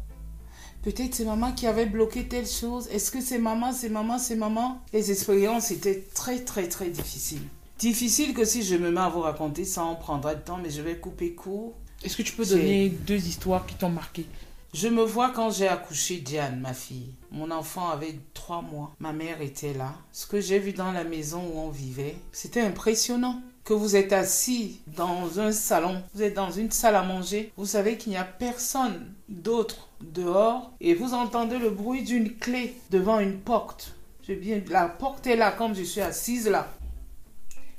Peut-être 0.85 1.15
c'est 1.15 1.25
maman 1.25 1.51
qui 1.51 1.65
avait 1.65 1.87
bloqué 1.87 2.27
telle 2.27 2.45
chose. 2.45 2.87
Est-ce 2.91 3.09
que 3.09 3.19
c'est 3.19 3.39
maman, 3.39 3.73
c'est 3.73 3.89
maman, 3.89 4.19
c'est 4.19 4.35
maman? 4.35 4.79
Les 4.93 5.11
expériences 5.11 5.71
étaient 5.71 6.03
très, 6.13 6.37
très, 6.41 6.69
très 6.69 6.89
difficiles. 6.89 7.41
Difficile 7.79 8.35
que 8.35 8.45
si 8.45 8.61
je 8.61 8.75
me 8.75 8.91
mets 8.91 9.01
à 9.01 9.09
vous 9.09 9.21
raconter, 9.21 9.65
ça 9.65 9.83
en 9.83 9.95
prendra 9.95 10.35
du 10.35 10.43
temps, 10.43 10.59
mais 10.61 10.69
je 10.69 10.83
vais 10.83 10.97
couper 10.97 11.31
court. 11.31 11.73
est-ce 12.03 12.15
que 12.15 12.21
tu 12.21 12.33
peux 12.33 12.45
donner 12.45 12.89
deux 12.89 13.15
histoires 13.15 13.65
qui 13.65 13.73
t'ont 13.73 13.89
marqué? 13.89 14.27
Je 14.75 14.87
me 14.87 15.01
vois 15.01 15.31
quand 15.31 15.49
j'ai 15.49 15.67
accouché 15.67 16.17
Diane, 16.17 16.59
ma 16.59 16.75
fille. 16.75 17.15
Mon 17.31 17.49
enfant 17.49 17.89
avait 17.89 18.19
trois 18.35 18.61
mois. 18.61 18.93
Ma 18.99 19.11
mère 19.11 19.41
était 19.41 19.73
là. 19.73 19.95
Ce 20.11 20.27
que 20.27 20.39
j'ai 20.39 20.59
vu 20.59 20.73
dans 20.73 20.91
la 20.91 21.03
maison 21.03 21.41
où 21.51 21.57
on 21.57 21.71
vivait, 21.71 22.15
c'était 22.31 22.61
impressionnant. 22.61 23.41
Que 23.63 23.73
vous 23.73 23.95
êtes 23.95 24.13
assis 24.13 24.81
dans 24.95 25.39
un 25.39 25.51
salon, 25.51 26.03
vous 26.13 26.21
êtes 26.21 26.35
dans 26.35 26.51
une 26.51 26.69
salle 26.69 26.95
à 26.95 27.01
manger, 27.01 27.51
vous 27.57 27.65
savez 27.65 27.97
qu'il 27.97 28.11
n'y 28.11 28.17
a 28.17 28.23
personne 28.23 29.14
d'autre 29.29 29.89
dehors 30.01 30.71
et 30.81 30.93
vous 30.93 31.13
entendez 31.13 31.57
le 31.57 31.69
bruit 31.69 32.03
d'une 32.03 32.35
clé 32.35 32.75
devant 32.91 33.19
une 33.19 33.39
porte. 33.39 33.95
J'ai 34.23 34.35
bien, 34.35 34.61
la 34.69 34.87
porte 34.87 35.27
est 35.27 35.35
là 35.35 35.51
comme 35.51 35.75
je 35.75 35.83
suis 35.83 36.01
assise 36.01 36.47
là. 36.47 36.67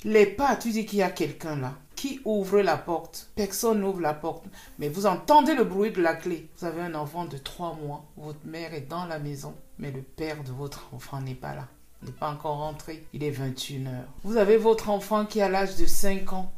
Les 0.04 0.26
pas, 0.26 0.56
tu 0.56 0.70
dis 0.70 0.86
qu'il 0.86 1.00
y 1.00 1.02
a 1.02 1.10
quelqu'un 1.10 1.56
là. 1.56 1.74
Qui 1.96 2.20
ouvre 2.24 2.60
la 2.60 2.76
porte? 2.76 3.30
Personne 3.34 3.80
n'ouvre 3.80 4.00
la 4.02 4.12
porte. 4.12 4.44
Mais 4.78 4.88
vous 4.88 5.06
entendez 5.06 5.54
le 5.54 5.64
bruit 5.64 5.90
de 5.90 6.02
la 6.02 6.14
clé. 6.14 6.48
Vous 6.58 6.66
avez 6.66 6.82
un 6.82 6.94
enfant 6.94 7.24
de 7.24 7.38
trois 7.38 7.74
mois. 7.74 8.04
Votre 8.16 8.44
mère 8.44 8.74
est 8.74 8.82
dans 8.82 9.06
la 9.06 9.18
maison. 9.18 9.54
Mais 9.78 9.90
le 9.90 10.02
père 10.02 10.44
de 10.44 10.52
votre 10.52 10.90
enfant 10.94 11.20
n'est 11.20 11.34
pas 11.34 11.54
là. 11.54 11.66
N'est 12.02 12.12
pas 12.12 12.30
encore 12.30 12.58
rentré. 12.58 13.02
Il 13.14 13.24
est 13.24 13.30
21 13.30 13.86
heures. 13.86 14.08
Vous 14.22 14.36
avez 14.36 14.58
votre 14.58 14.90
enfant 14.90 15.24
qui 15.24 15.40
a 15.40 15.48
l'âge 15.48 15.76
de 15.76 15.86
5 15.86 16.34
ans. 16.34 16.52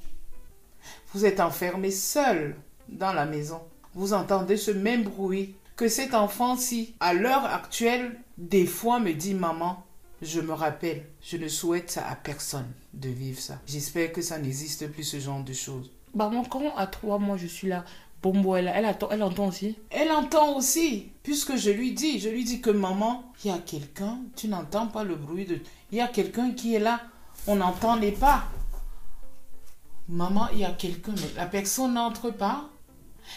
Vous 1.14 1.24
êtes 1.24 1.40
enfermé 1.40 1.92
seul 1.92 2.56
dans 2.88 3.12
la 3.12 3.24
maison. 3.24 3.62
Vous 3.98 4.12
entendez 4.12 4.56
ce 4.56 4.70
même 4.70 5.02
bruit 5.02 5.56
que 5.74 5.88
cet 5.88 6.14
enfant-ci, 6.14 6.94
à 7.00 7.14
l'heure 7.14 7.44
actuelle, 7.44 8.20
des 8.36 8.64
fois 8.64 9.00
me 9.00 9.12
dit 9.12 9.34
maman, 9.34 9.84
je 10.22 10.40
me 10.40 10.52
rappelle, 10.52 11.04
je 11.20 11.36
ne 11.36 11.48
souhaite 11.48 11.90
ça 11.90 12.06
à 12.06 12.14
personne 12.14 12.68
de 12.94 13.08
vivre 13.08 13.40
ça. 13.40 13.58
J'espère 13.66 14.12
que 14.12 14.22
ça 14.22 14.38
n'existe 14.38 14.88
plus 14.92 15.02
ce 15.02 15.18
genre 15.18 15.42
de 15.42 15.52
choses. 15.52 15.90
Maman, 16.14 16.44
quand 16.44 16.76
à 16.76 16.86
trois 16.86 17.18
mois 17.18 17.36
je 17.36 17.48
suis 17.48 17.66
là, 17.66 17.84
Bombo, 18.22 18.54
elle, 18.54 18.70
elle, 18.72 18.84
attend, 18.84 19.08
elle 19.10 19.24
entend 19.24 19.48
aussi 19.48 19.76
Elle 19.90 20.12
entend 20.12 20.56
aussi, 20.56 21.08
puisque 21.24 21.56
je 21.56 21.70
lui 21.70 21.90
dis, 21.90 22.20
je 22.20 22.28
lui 22.28 22.44
dis 22.44 22.60
que 22.60 22.70
maman, 22.70 23.24
il 23.44 23.50
y 23.50 23.50
a 23.52 23.58
quelqu'un, 23.58 24.20
tu 24.36 24.46
n'entends 24.46 24.86
pas 24.86 25.02
le 25.02 25.16
bruit 25.16 25.44
de... 25.44 25.58
Il 25.90 25.98
y 25.98 26.00
a 26.00 26.06
quelqu'un 26.06 26.52
qui 26.52 26.72
est 26.72 26.80
là, 26.80 27.00
on 27.48 27.56
n'entend 27.56 27.96
les 27.96 28.12
pas. 28.12 28.44
Maman, 30.08 30.46
il 30.52 30.60
y 30.60 30.64
a 30.64 30.70
quelqu'un, 30.70 31.14
mais 31.16 31.32
la 31.34 31.46
personne 31.46 31.94
n'entre 31.94 32.30
pas. 32.30 32.70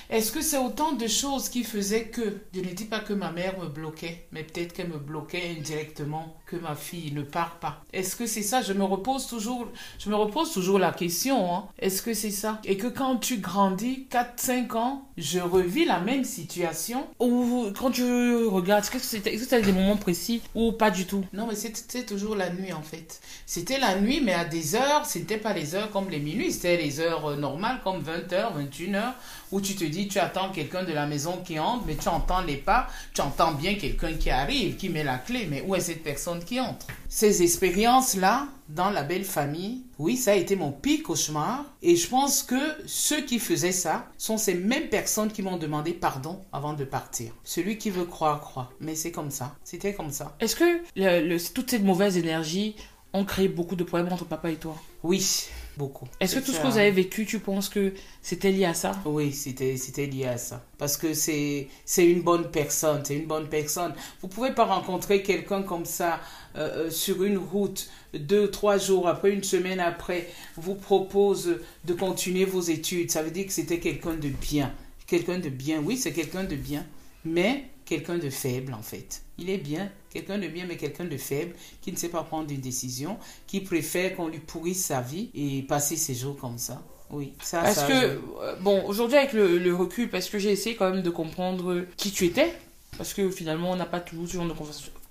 Est-ce 0.10 0.32
que 0.32 0.42
c'est 0.42 0.58
autant 0.58 0.94
de 0.94 1.08
choses 1.08 1.50
qui 1.50 1.64
faisaient 1.64 2.06
que, 2.06 2.42
je 2.54 2.60
ne 2.60 2.66
dis 2.66 2.86
pas 2.86 3.00
que 3.00 3.14
ma 3.14 3.32
mère 3.32 3.60
me 3.60 3.68
bloquait, 3.68 4.28
mais 4.32 4.44
peut-être 4.44 4.74
qu'elle 4.74 4.90
me 4.90 4.98
bloquait 4.98 5.56
indirectement, 5.58 6.36
que 6.46 6.56
ma 6.56 6.76
fille 6.76 7.12
ne 7.14 7.22
part 7.22 7.60
pas. 7.60 7.84
Est-ce 7.94 8.16
que 8.16 8.26
c'est 8.26 8.42
ça? 8.42 8.62
Je 8.62 8.74
me 8.74 8.84
repose 8.84 9.28
toujours, 9.28 9.68
je 10.00 10.10
me 10.10 10.16
repose 10.16 10.52
toujours 10.52 10.80
la 10.80 10.92
question. 10.92 11.56
Hein. 11.56 11.66
Est-ce 11.80 12.02
que 12.02 12.14
c'est 12.14 12.32
ça? 12.32 12.60
Et 12.66 12.78
que 12.78 12.88
quand 12.88 13.18
tu 13.18 13.38
grandis, 13.38 14.08
4-5 14.12 14.76
ans, 14.76 15.06
je 15.18 15.40
revis 15.40 15.86
la 15.86 16.00
même 16.00 16.24
situation? 16.24 17.08
Ou 17.20 17.68
quand 17.78 17.92
tu 17.92 18.04
regardes, 18.48 18.84
est-ce 18.84 18.92
que 18.92 18.98
que 18.98 19.38
c'était 19.38 19.62
des 19.62 19.72
moments 19.72 19.98
précis 19.98 20.42
ou 20.56 20.72
pas 20.72 20.92
du 20.92 21.06
tout? 21.06 21.24
Non, 21.34 21.48
mais 21.48 21.56
c'était 21.56 22.04
toujours 22.04 22.36
la 22.36 22.50
nuit 22.50 22.74
en 22.74 22.82
fait. 22.82 23.22
C'était 23.46 23.80
la 23.80 24.00
nuit, 24.00 24.22
mais 24.24 24.34
à 24.34 24.46
des 24.46 24.76
heures, 24.76 25.06
c'était 25.06 25.38
pas 25.38 25.54
les 25.54 25.76
heures 25.76 25.92
comme 25.92 26.10
les 26.10 26.20
minuit, 26.20 26.52
c'était 26.52 26.78
les 26.78 27.00
heures 27.00 27.26
euh, 27.32 27.36
normales 27.36 27.80
comme 27.84 28.02
20h, 28.02 28.52
21h 28.58 29.14
où 29.52 29.62
tu 29.62 29.76
te 29.76 29.84
dis, 29.84 30.08
tu 30.08 30.20
attends 30.20 30.50
quelqu'un 30.52 30.84
de 30.84 30.94
la 30.94 31.06
maison 31.06 31.42
qui 31.44 31.60
entre, 31.60 31.86
mais 31.86 31.96
tu 31.96 32.08
entends 32.08 32.42
les 32.42 32.58
pas, 32.58 32.88
tu 33.14 33.22
entends 33.22 33.52
bien 33.54 33.76
quelqu'un 33.76 34.14
qui 34.14 34.30
arrive, 34.30 34.76
qui 34.76 34.90
met 34.90 35.04
la 35.04 35.18
clé, 35.18 35.48
mais 35.50 35.64
où 35.68 35.76
est 35.76 35.82
cette 35.82 36.04
personne 36.04 36.44
qui 36.44 36.60
entre? 36.60 36.88
Ces 37.10 37.44
expériences-là, 37.44 38.48
dans 38.70 38.90
la 38.90 39.04
belle 39.04 39.26
famille, 39.26 39.84
oui, 40.00 40.16
ça 40.16 40.32
a 40.32 40.36
été 40.36 40.56
mon 40.56 40.72
pire 40.72 41.04
cauchemar. 41.04 41.66
Et 41.82 41.96
je 41.96 42.08
pense 42.08 42.42
que 42.44 42.56
ceux 42.86 43.22
qui 43.22 43.38
faisaient 43.38 43.72
ça 43.72 44.08
sont 44.18 44.38
ces 44.38 44.54
mêmes 44.54 44.88
personnes 44.88 45.32
qui 45.32 45.42
m'ont 45.42 45.58
demandé 45.58 45.92
pardon 45.92 46.40
avant 46.54 46.74
de 46.74 46.86
partir. 46.86 47.34
Celui 47.44 47.78
qui 47.78 47.90
veut 47.90 48.06
croire, 48.06 48.40
croit. 48.40 48.72
Mais 48.80 48.96
c'est 48.96 49.12
comme 49.12 49.32
ça. 49.32 49.56
C'était 49.64 49.94
comme 49.94 50.12
ça. 50.12 50.36
Est-ce 50.40 50.56
que 50.56 50.82
le, 50.96 51.54
toute 51.54 51.70
cette 51.70 51.84
mauvaise 51.84 52.18
énergie 52.18 52.76
ont 53.14 53.26
créé 53.26 53.50
beaucoup 53.50 53.76
de 53.76 53.84
problèmes 53.84 54.12
entre 54.14 54.26
papa 54.26 54.50
et 54.50 54.56
toi? 54.56 54.76
Oui, 55.04 55.50
beaucoup. 55.78 56.08
Est-ce 56.20 56.36
que 56.36 56.46
tout 56.46 56.52
ce 56.52 56.60
que 56.60 56.68
vous 56.68 56.78
avez 56.78 56.92
vécu, 56.92 57.26
tu 57.26 57.40
penses 57.40 57.70
que 57.70 57.94
c'était 58.22 58.52
lié 58.52 58.66
à 58.66 58.74
ça? 58.74 58.92
Oui, 59.06 59.32
c'était 59.32 59.78
c'était 59.78 60.06
lié 60.06 60.26
à 60.26 60.38
ça. 60.38 60.64
Parce 60.78 60.98
que 60.98 61.14
c'est 61.14 61.68
c'est 61.86 62.06
une 62.06 62.22
bonne 62.22 62.52
personne, 62.52 63.04
c'est 63.06 63.16
une 63.16 63.28
bonne 63.28 63.50
personne. 63.50 63.94
Vous 64.22 64.28
pouvez 64.28 64.52
pas 64.52 64.66
rencontrer 64.66 65.22
quelqu'un 65.24 65.64
comme 65.64 65.86
ça 65.86 66.20
euh, 66.56 66.88
euh, 66.88 66.90
sur 66.90 67.24
une 67.24 67.38
route 67.38 67.90
deux, 68.14 68.52
trois 68.52 68.78
jours 68.78 69.08
après, 69.08 69.32
une 69.32 69.44
semaine 69.44 69.80
après, 69.80 70.28
vous 70.58 70.76
propose 70.76 71.60
de 71.86 71.94
continuer 71.94 72.46
vos 72.46 72.62
études. 72.62 73.10
Ça 73.12 73.24
veut 73.24 73.32
dire 73.32 73.46
que 73.46 73.54
c'était 73.54 73.80
quelqu'un 73.80 74.16
de 74.16 74.30
bien. 74.30 74.74
Quelqu'un 75.08 75.40
de 75.40 75.50
bien, 75.50 75.82
oui, 75.82 75.98
c'est 75.98 76.14
quelqu'un 76.14 76.44
de 76.44 76.56
bien. 76.56 76.86
Mais 77.24 77.66
quelqu'un 77.86 78.18
de 78.18 78.30
faible 78.30 78.74
en 78.74 78.82
fait. 78.82 79.22
Il 79.42 79.50
est 79.50 79.58
bien, 79.58 79.90
quelqu'un 80.12 80.38
de 80.38 80.48
bien, 80.48 80.66
mais 80.68 80.78
quelqu'un 80.78 81.06
de 81.06 81.18
faible, 81.18 81.56
qui 81.82 81.92
ne 81.92 81.98
sait 81.98 82.10
pas 82.10 82.24
prendre 82.24 82.52
une 82.52 82.62
décision, 82.62 83.18
qui 83.48 83.62
préfère 83.62 84.16
qu'on 84.16 84.28
lui 84.28 84.40
pourrisse 84.40 84.86
sa 84.86 85.02
vie 85.02 85.32
et 85.34 85.64
passer 85.64 85.96
ses 85.96 86.14
jours 86.14 86.38
comme 86.38 86.58
ça. 86.58 86.82
Oui, 87.10 87.34
ça. 87.42 87.62
Parce 87.62 87.84
que, 87.84 87.94
euh, 87.94 88.56
bon, 88.62 88.86
aujourd'hui 88.86 89.18
avec 89.18 89.34
le, 89.34 89.58
le, 89.58 89.76
recul, 89.76 90.10
parce 90.10 90.30
que 90.30 90.40
j'ai 90.40 90.52
essayé 90.52 90.76
quand 90.76 90.90
même 90.92 91.02
de 91.02 91.10
comprendre 91.10 91.86
qui 91.98 92.12
tu 92.12 92.26
étais, 92.26 92.54
parce 92.98 93.14
que 93.14 93.30
finalement 93.32 93.72
on 93.72 93.76
n'a 93.76 93.86
pas 93.86 94.00
toujours 94.00 94.28
ce 94.28 94.34
genre 94.34 94.48
de 94.48 94.54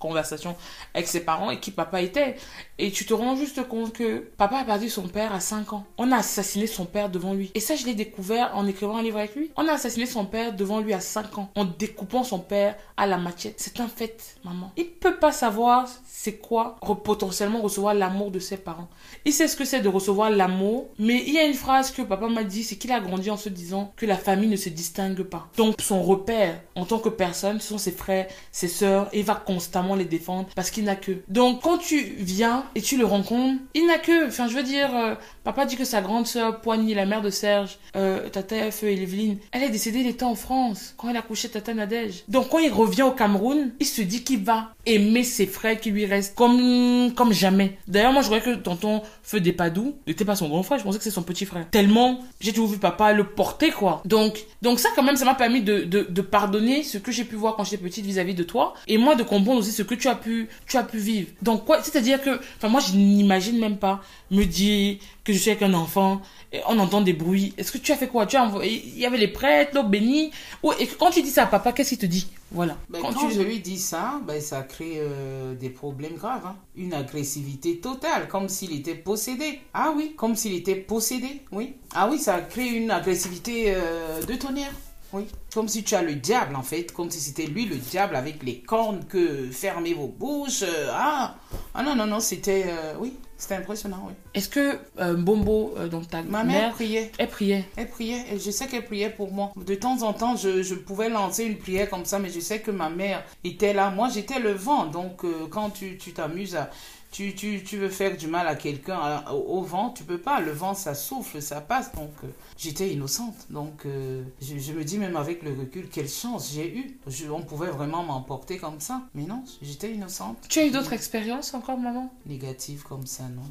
conversation, 0.01 0.55
avec 0.93 1.07
ses 1.07 1.21
parents 1.21 1.51
et 1.51 1.59
qui 1.59 1.71
papa 1.71 2.01
était. 2.01 2.35
Et 2.77 2.91
tu 2.91 3.05
te 3.05 3.13
rends 3.13 3.35
juste 3.35 3.65
compte 3.67 3.93
que 3.93 4.19
papa 4.37 4.57
a 4.57 4.63
perdu 4.65 4.89
son 4.89 5.07
père 5.07 5.33
à 5.33 5.39
5 5.39 5.73
ans. 5.73 5.85
On 5.97 6.11
a 6.11 6.17
assassiné 6.17 6.67
son 6.67 6.85
père 6.85 7.09
devant 7.09 7.33
lui. 7.33 7.51
Et 7.53 7.59
ça, 7.59 7.75
je 7.75 7.85
l'ai 7.85 7.93
découvert 7.93 8.51
en 8.55 8.67
écrivant 8.67 8.97
un 8.97 9.03
livre 9.03 9.19
avec 9.19 9.35
lui. 9.35 9.51
On 9.55 9.67
a 9.67 9.73
assassiné 9.73 10.05
son 10.05 10.25
père 10.25 10.53
devant 10.53 10.79
lui 10.79 10.93
à 10.93 10.99
5 10.99 11.37
ans, 11.37 11.51
en 11.55 11.65
découpant 11.65 12.23
son 12.23 12.39
père 12.39 12.75
à 12.97 13.07
la 13.07 13.17
machette. 13.17 13.59
C'est 13.59 13.79
un 13.79 13.87
fait, 13.87 14.35
maman. 14.43 14.71
Il 14.75 14.89
peut 14.89 15.15
pas 15.15 15.31
savoir 15.31 15.87
c'est 16.23 16.33
quoi 16.33 16.77
potentiellement 17.03 17.63
recevoir 17.63 17.95
l'amour 17.95 18.29
de 18.29 18.37
ses 18.37 18.57
parents? 18.57 18.87
Il 19.25 19.33
sait 19.33 19.47
ce 19.47 19.55
que 19.55 19.65
c'est 19.65 19.81
de 19.81 19.87
recevoir 19.87 20.29
l'amour, 20.29 20.87
mais 20.99 21.23
il 21.25 21.33
y 21.33 21.39
a 21.39 21.45
une 21.45 21.55
phrase 21.55 21.89
que 21.89 22.03
papa 22.03 22.27
m'a 22.27 22.43
dit, 22.43 22.63
c'est 22.63 22.75
qu'il 22.75 22.91
a 22.91 22.99
grandi 22.99 23.31
en 23.31 23.37
se 23.37 23.49
disant 23.49 23.91
que 23.95 24.05
la 24.05 24.17
famille 24.17 24.47
ne 24.47 24.55
se 24.55 24.69
distingue 24.69 25.23
pas. 25.23 25.47
Donc 25.57 25.81
son 25.81 26.03
repère 26.03 26.61
en 26.75 26.85
tant 26.85 26.99
que 26.99 27.09
personne, 27.09 27.59
ce 27.59 27.69
sont 27.69 27.79
ses 27.79 27.91
frères, 27.91 28.27
ses 28.51 28.67
sœurs, 28.67 29.09
et 29.13 29.21
il 29.21 29.25
va 29.25 29.33
constamment 29.33 29.95
les 29.95 30.05
défendre 30.05 30.47
parce 30.55 30.69
qu'il 30.69 30.83
n'a 30.83 30.95
que. 30.95 31.23
Donc 31.27 31.63
quand 31.63 31.79
tu 31.79 31.99
viens 32.19 32.65
et 32.75 32.83
tu 32.83 32.97
le 32.97 33.05
rencontres, 33.05 33.59
il 33.73 33.87
n'a 33.87 33.97
que. 33.97 34.27
Enfin, 34.27 34.47
je 34.47 34.53
veux 34.53 34.61
dire, 34.61 34.95
euh, 34.95 35.15
papa 35.43 35.65
dit 35.65 35.75
que 35.75 35.85
sa 35.85 36.01
grande 36.01 36.27
sœur 36.27 36.61
Poignée, 36.61 36.93
la 36.93 37.07
mère 37.07 37.23
de 37.23 37.31
Serge, 37.31 37.79
euh, 37.95 38.29
Tata 38.29 38.69
Feu 38.69 38.89
et 38.89 39.01
Evelyne, 39.01 39.39
elle 39.53 39.63
est 39.63 39.71
décédée, 39.71 40.01
il 40.01 40.07
était 40.07 40.23
en 40.23 40.35
France 40.35 40.93
quand 40.97 41.09
elle 41.09 41.17
a 41.17 41.23
couché 41.23 41.49
Tata 41.49 41.73
Nadège. 41.73 42.25
Donc 42.27 42.49
quand 42.49 42.59
il 42.59 42.71
revient 42.71 43.01
au 43.01 43.11
Cameroun, 43.11 43.71
il 43.79 43.87
se 43.87 44.03
dit 44.03 44.23
qu'il 44.23 44.43
va 44.43 44.75
aimer 44.85 45.23
ses 45.23 45.47
frères 45.47 45.79
qui 45.79 45.89
lui 45.89 46.10
comme 46.35 47.33
jamais. 47.33 47.77
D'ailleurs, 47.87 48.13
moi 48.13 48.21
je 48.21 48.27
croyais 48.27 48.43
que 48.43 48.55
tonton 48.55 49.01
Feu 49.23 49.39
des 49.39 49.53
Padoux 49.53 49.95
n'était 50.07 50.25
pas 50.25 50.35
son 50.35 50.49
grand 50.49 50.63
frère, 50.63 50.79
je 50.79 50.83
pensais 50.83 50.97
que 50.97 51.03
c'est 51.03 51.11
son 51.11 51.23
petit 51.23 51.45
frère. 51.45 51.65
Tellement 51.69 52.19
j'ai 52.39 52.51
toujours 52.51 52.69
vu 52.69 52.77
papa 52.77 53.13
le 53.13 53.25
porter 53.25 53.71
quoi. 53.71 54.01
Donc 54.05 54.45
ça 54.77 54.89
quand 54.95 55.03
même 55.03 55.15
ça 55.15 55.25
m'a 55.25 55.35
permis 55.35 55.61
de, 55.61 55.83
de, 55.83 56.05
de 56.09 56.21
pardonner 56.21 56.83
ce 56.83 56.97
que 56.97 57.11
j'ai 57.11 57.23
pu 57.23 57.35
voir 57.35 57.55
quand 57.55 57.63
j'étais 57.63 57.83
petite 57.83 58.05
vis-à-vis 58.05 58.35
de 58.35 58.43
toi 58.43 58.73
et 58.87 58.97
moi 58.97 59.15
de 59.15 59.23
comprendre 59.23 59.59
aussi 59.59 59.71
ce 59.71 59.83
que 59.83 59.95
tu 59.95 60.07
as 60.07 60.15
pu, 60.15 60.49
tu 60.67 60.77
as 60.77 60.83
pu 60.83 60.97
vivre. 60.97 61.27
Donc, 61.41 61.65
quoi, 61.65 61.81
c'est-à-dire 61.83 62.21
que, 62.21 62.39
enfin, 62.57 62.69
moi, 62.69 62.81
je 62.81 62.93
n'imagine 62.95 63.59
même 63.59 63.77
pas 63.77 64.01
me 64.29 64.45
dire 64.45 64.97
que 65.31 65.37
je 65.37 65.41
suis 65.41 65.51
avec 65.51 65.63
un 65.63 65.73
enfant, 65.73 66.21
et 66.51 66.61
on 66.67 66.77
entend 66.79 67.01
des 67.01 67.13
bruits. 67.13 67.53
Est-ce 67.57 67.71
que 67.71 67.77
tu 67.77 67.91
as 67.91 67.97
fait 67.97 68.07
quoi? 68.07 68.25
Tu 68.25 68.35
as 68.35 68.43
envoyé, 68.43 68.83
il 68.85 68.99
y 68.99 69.05
avait 69.05 69.17
les 69.17 69.27
prêtres, 69.27 69.71
l'eau 69.73 69.83
bénie. 69.83 70.31
et 70.79 70.87
quand 70.99 71.11
tu 71.11 71.21
dis 71.21 71.29
ça 71.29 71.43
à 71.43 71.47
papa, 71.47 71.71
qu'est-ce 71.71 71.89
qu'il 71.89 71.97
te 71.97 72.05
dit? 72.05 72.27
Voilà. 72.51 72.75
Ben, 72.89 72.99
quand, 73.01 73.29
je 73.29 73.41
lui 73.41 73.59
dis 73.59 73.77
ça, 73.77 74.19
ben, 74.27 74.41
ça 74.41 74.63
crée 74.63 74.95
euh, 74.97 75.55
des 75.55 75.69
problèmes 75.69 76.15
graves. 76.15 76.45
Hein. 76.45 76.57
Une 76.75 76.93
agressivité 76.93 77.77
totale, 77.79 78.27
comme 78.27 78.49
s'il 78.49 78.73
était 78.73 78.95
possédé. 78.95 79.61
Ah 79.73 79.93
oui, 79.95 80.13
comme 80.17 80.35
s'il 80.35 80.53
était 80.55 80.75
possédé, 80.75 81.41
oui. 81.51 81.75
Ah 81.95 82.09
oui, 82.11 82.19
ça 82.19 82.39
crée 82.41 82.67
une 82.67 82.91
agressivité 82.91 83.65
euh, 83.67 84.21
de 84.23 84.35
tonnerre. 84.35 84.73
Oui. 85.13 85.25
Comme 85.53 85.67
si 85.67 85.83
tu 85.83 85.95
as 85.95 86.01
le 86.01 86.15
diable, 86.15 86.55
en 86.55 86.63
fait. 86.63 86.91
Comme 86.91 87.09
si 87.09 87.19
c'était 87.19 87.45
lui, 87.45 87.65
le 87.65 87.75
diable, 87.75 88.15
avec 88.15 88.43
les 88.43 88.59
cornes 88.59 89.03
que 89.05 89.49
fermez 89.51 89.93
vos 89.93 90.07
bouches. 90.07 90.63
Euh, 90.63 90.89
ah. 90.91 91.35
ah 91.73 91.83
non, 91.83 91.95
non, 91.95 92.05
non, 92.05 92.19
c'était... 92.19 92.65
Euh, 92.67 92.93
oui, 92.99 93.13
c'était 93.41 93.55
impressionnant, 93.55 94.03
oui. 94.07 94.13
Est-ce 94.35 94.47
que 94.49 94.77
euh, 94.99 95.15
Bombo, 95.15 95.73
donc 95.89 96.07
ta 96.07 96.21
Ma 96.21 96.43
mère, 96.43 96.73
priait. 96.73 97.11
Elle 97.17 97.27
priait. 97.27 97.65
Elle 97.75 97.89
priait. 97.89 98.23
Et 98.31 98.39
je 98.39 98.51
sais 98.51 98.67
qu'elle 98.67 98.85
priait 98.85 99.09
pour 99.09 99.31
moi. 99.31 99.51
De 99.55 99.73
temps 99.73 100.03
en 100.03 100.13
temps, 100.13 100.35
je, 100.35 100.61
je, 100.61 100.75
pouvais 100.75 101.09
lancer 101.09 101.45
une 101.45 101.57
prière 101.57 101.89
comme 101.89 102.05
ça, 102.05 102.19
mais 102.19 102.29
je 102.29 102.39
sais 102.39 102.59
que 102.59 102.69
ma 102.69 102.89
mère 102.89 103.23
était 103.43 103.73
là. 103.73 103.89
Moi, 103.89 104.09
j'étais 104.13 104.39
le 104.39 104.51
vent. 104.51 104.85
Donc, 104.85 105.25
quand 105.49 105.71
tu 105.71 105.97
t'amuses 106.13 106.55
à 106.55 106.69
tu, 107.11 107.35
tu, 107.35 107.61
tu, 107.63 107.77
veux 107.77 107.89
faire 107.89 108.15
du 108.15 108.27
mal 108.27 108.47
à 108.47 108.55
quelqu'un 108.55 109.23
au, 109.31 109.61
vent, 109.61 109.89
tu 109.89 110.03
peux 110.03 110.17
pas. 110.17 110.39
Le 110.39 110.51
vent, 110.51 110.73
ça 110.73 110.95
souffle, 110.95 111.41
ça 111.41 111.59
passe. 111.59 111.93
Donc, 111.93 112.11
euh, 112.23 112.27
j'étais 112.57 112.89
innocente. 112.89 113.35
Donc, 113.49 113.85
euh, 113.85 114.23
je, 114.41 114.71
me 114.71 114.83
dis 114.83 114.97
même 114.97 115.17
avec 115.17 115.43
le 115.43 115.51
recul, 115.51 115.89
quelle 115.89 116.09
chance 116.09 116.51
j'ai 116.53 116.73
eu. 116.75 116.99
on 117.29 117.41
pouvait 117.41 117.69
vraiment 117.69 118.03
m'emporter 118.03 118.57
comme 118.57 118.79
ça. 118.79 119.01
Mais 119.13 119.23
non, 119.23 119.43
j'étais 119.61 119.91
innocente. 119.93 120.37
Tu 120.47 120.59
as 120.59 120.65
eu 120.65 120.71
d'autres 120.71 120.93
expériences 120.93 121.53
encore, 121.53 121.77
maman? 121.77 122.13
Négatives 122.25 122.83
comme 122.83 123.05
ça, 123.05 123.23
non. 123.23 123.43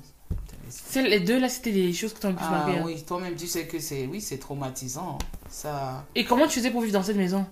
Les 0.94 1.20
deux, 1.20 1.38
là, 1.38 1.48
c'était 1.48 1.72
des 1.72 1.92
choses 1.92 2.14
que 2.14 2.20
tu 2.20 2.26
as 2.26 2.32
pu 2.32 2.38
ah, 2.40 2.68
Oui, 2.84 3.02
toi-même, 3.02 3.34
tu 3.34 3.46
sais 3.46 3.66
que 3.66 3.78
c'est 3.80 4.06
oui, 4.06 4.20
c'est 4.20 4.38
traumatisant. 4.38 5.18
Ça... 5.48 6.06
Et 6.14 6.24
comment 6.24 6.46
tu 6.46 6.60
faisais 6.60 6.70
pour 6.70 6.80
vivre 6.80 6.92
dans 6.92 7.02
cette 7.02 7.16
maison? 7.16 7.44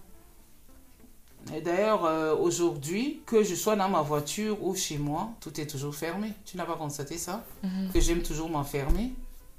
Et 1.56 1.60
d'ailleurs, 1.60 2.04
euh, 2.04 2.34
aujourd'hui, 2.36 3.20
que 3.26 3.42
je 3.42 3.54
sois 3.54 3.76
dans 3.76 3.88
ma 3.88 4.02
voiture 4.02 4.62
ou 4.62 4.74
chez 4.74 4.98
moi, 4.98 5.30
tout 5.40 5.60
est 5.60 5.66
toujours 5.66 5.94
fermé. 5.94 6.32
Tu 6.44 6.56
n'as 6.56 6.64
pas 6.64 6.76
constaté 6.76 7.18
ça? 7.18 7.44
Mhm. 7.62 7.90
Que 7.92 8.00
j'aime 8.00 8.22
toujours 8.22 8.48
m'enfermer. 8.48 9.12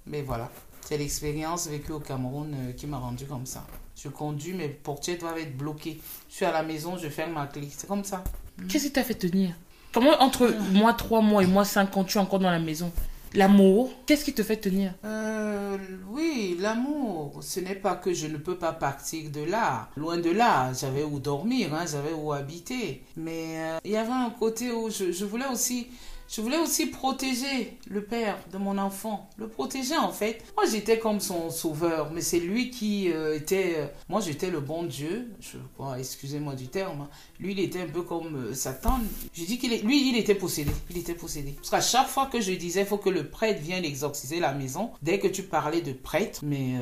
Mais 0.05 0.21
voilà, 0.21 0.49
c'est 0.81 0.97
l'expérience 0.97 1.67
vécue 1.67 1.91
au 1.91 1.99
Cameroun 1.99 2.53
euh, 2.53 2.71
qui 2.73 2.87
m'a 2.87 2.97
rendu 2.97 3.25
comme 3.25 3.45
ça. 3.45 3.65
Je 3.95 4.09
conduis, 4.09 4.53
mes 4.53 4.69
portières 4.69 5.17
doivent 5.17 5.37
être 5.37 5.57
bloquées. 5.57 5.99
Je 6.29 6.35
suis 6.35 6.45
à 6.45 6.51
la 6.51 6.63
maison, 6.63 6.97
je 6.97 7.09
ferme 7.09 7.33
ma 7.33 7.47
clé. 7.47 7.67
C'est 7.69 7.87
comme 7.87 8.03
ça. 8.03 8.23
Qu'est-ce 8.69 8.85
qui 8.85 8.91
t'a 8.91 9.03
fait 9.03 9.15
tenir? 9.15 9.55
Comment, 9.93 10.11
entre 10.21 10.47
moi 10.71 10.93
3 10.93 11.21
mois 11.21 11.43
et 11.43 11.47
moi 11.47 11.65
5 11.65 11.97
ans, 11.97 12.03
tu 12.03 12.17
es 12.17 12.21
encore 12.21 12.39
dans 12.39 12.51
la 12.51 12.59
maison? 12.59 12.91
L'amour, 13.35 13.91
qu'est-ce 14.05 14.25
qui 14.25 14.33
te 14.33 14.41
fait 14.43 14.57
tenir? 14.57 14.93
Euh, 15.05 15.77
Oui, 16.09 16.57
l'amour, 16.59 17.39
ce 17.41 17.59
n'est 17.59 17.75
pas 17.75 17.95
que 17.95 18.11
je 18.13 18.25
ne 18.27 18.37
peux 18.37 18.57
pas 18.57 18.73
partir 18.73 19.29
de 19.29 19.41
là. 19.41 19.89
Loin 19.95 20.17
de 20.17 20.31
là, 20.31 20.71
j'avais 20.73 21.03
où 21.03 21.19
dormir, 21.19 21.73
hein, 21.73 21.85
j'avais 21.89 22.11
où 22.13 22.33
habiter. 22.33 23.03
Mais 23.15 23.59
euh, 23.59 23.77
il 23.85 23.91
y 23.91 23.97
avait 23.97 24.11
un 24.11 24.31
côté 24.31 24.71
où 24.71 24.89
je, 24.89 25.11
je 25.11 25.25
voulais 25.25 25.47
aussi 25.51 25.87
je 26.29 26.41
voulais 26.41 26.59
aussi 26.59 26.85
protéger 26.85 27.77
le 27.89 28.03
père 28.03 28.37
de 28.51 28.59
mon 28.59 28.77
enfant, 28.77 29.29
le 29.37 29.47
protéger 29.47 29.97
en 29.97 30.11
fait. 30.11 30.43
Moi 30.55 30.65
j'étais 30.71 30.99
comme 30.99 31.19
son 31.19 31.49
sauveur, 31.49 32.11
mais 32.11 32.21
c'est 32.21 32.39
lui 32.39 32.69
qui 32.69 33.11
euh, 33.11 33.35
était... 33.35 33.75
Euh, 33.77 33.87
moi 34.09 34.21
j'étais 34.21 34.51
le 34.51 34.59
bon 34.59 34.83
Dieu, 34.83 35.31
je 35.39 35.57
crois, 35.73 35.97
excusez-moi 35.97 36.53
du 36.53 36.67
terme. 36.67 37.01
Hein. 37.01 37.09
Lui 37.39 37.53
il 37.53 37.59
était 37.59 37.81
un 37.81 37.87
peu 37.87 38.03
comme 38.03 38.35
euh, 38.35 38.53
Satan. 38.53 38.99
Je 39.33 39.43
dis 39.43 39.57
qu'il 39.57 39.73
est... 39.73 39.81
Lui 39.81 40.09
il 40.09 40.17
était 40.17 40.35
possédé, 40.35 40.71
il 40.91 40.99
était 40.99 41.15
possédé. 41.15 41.53
Parce 41.53 41.71
qu'à 41.71 41.81
chaque 41.81 42.07
fois 42.07 42.27
que 42.27 42.39
je 42.39 42.51
disais, 42.51 42.81
il 42.81 42.85
faut 42.85 42.97
que 42.97 43.09
le 43.09 43.27
prêtre 43.27 43.61
vienne 43.61 43.83
exorciser 43.83 44.39
la 44.39 44.53
maison, 44.53 44.91
dès 45.01 45.17
que 45.17 45.27
tu 45.27 45.41
parlais 45.41 45.81
de 45.81 45.93
prêtre, 45.93 46.41
mais 46.43 46.75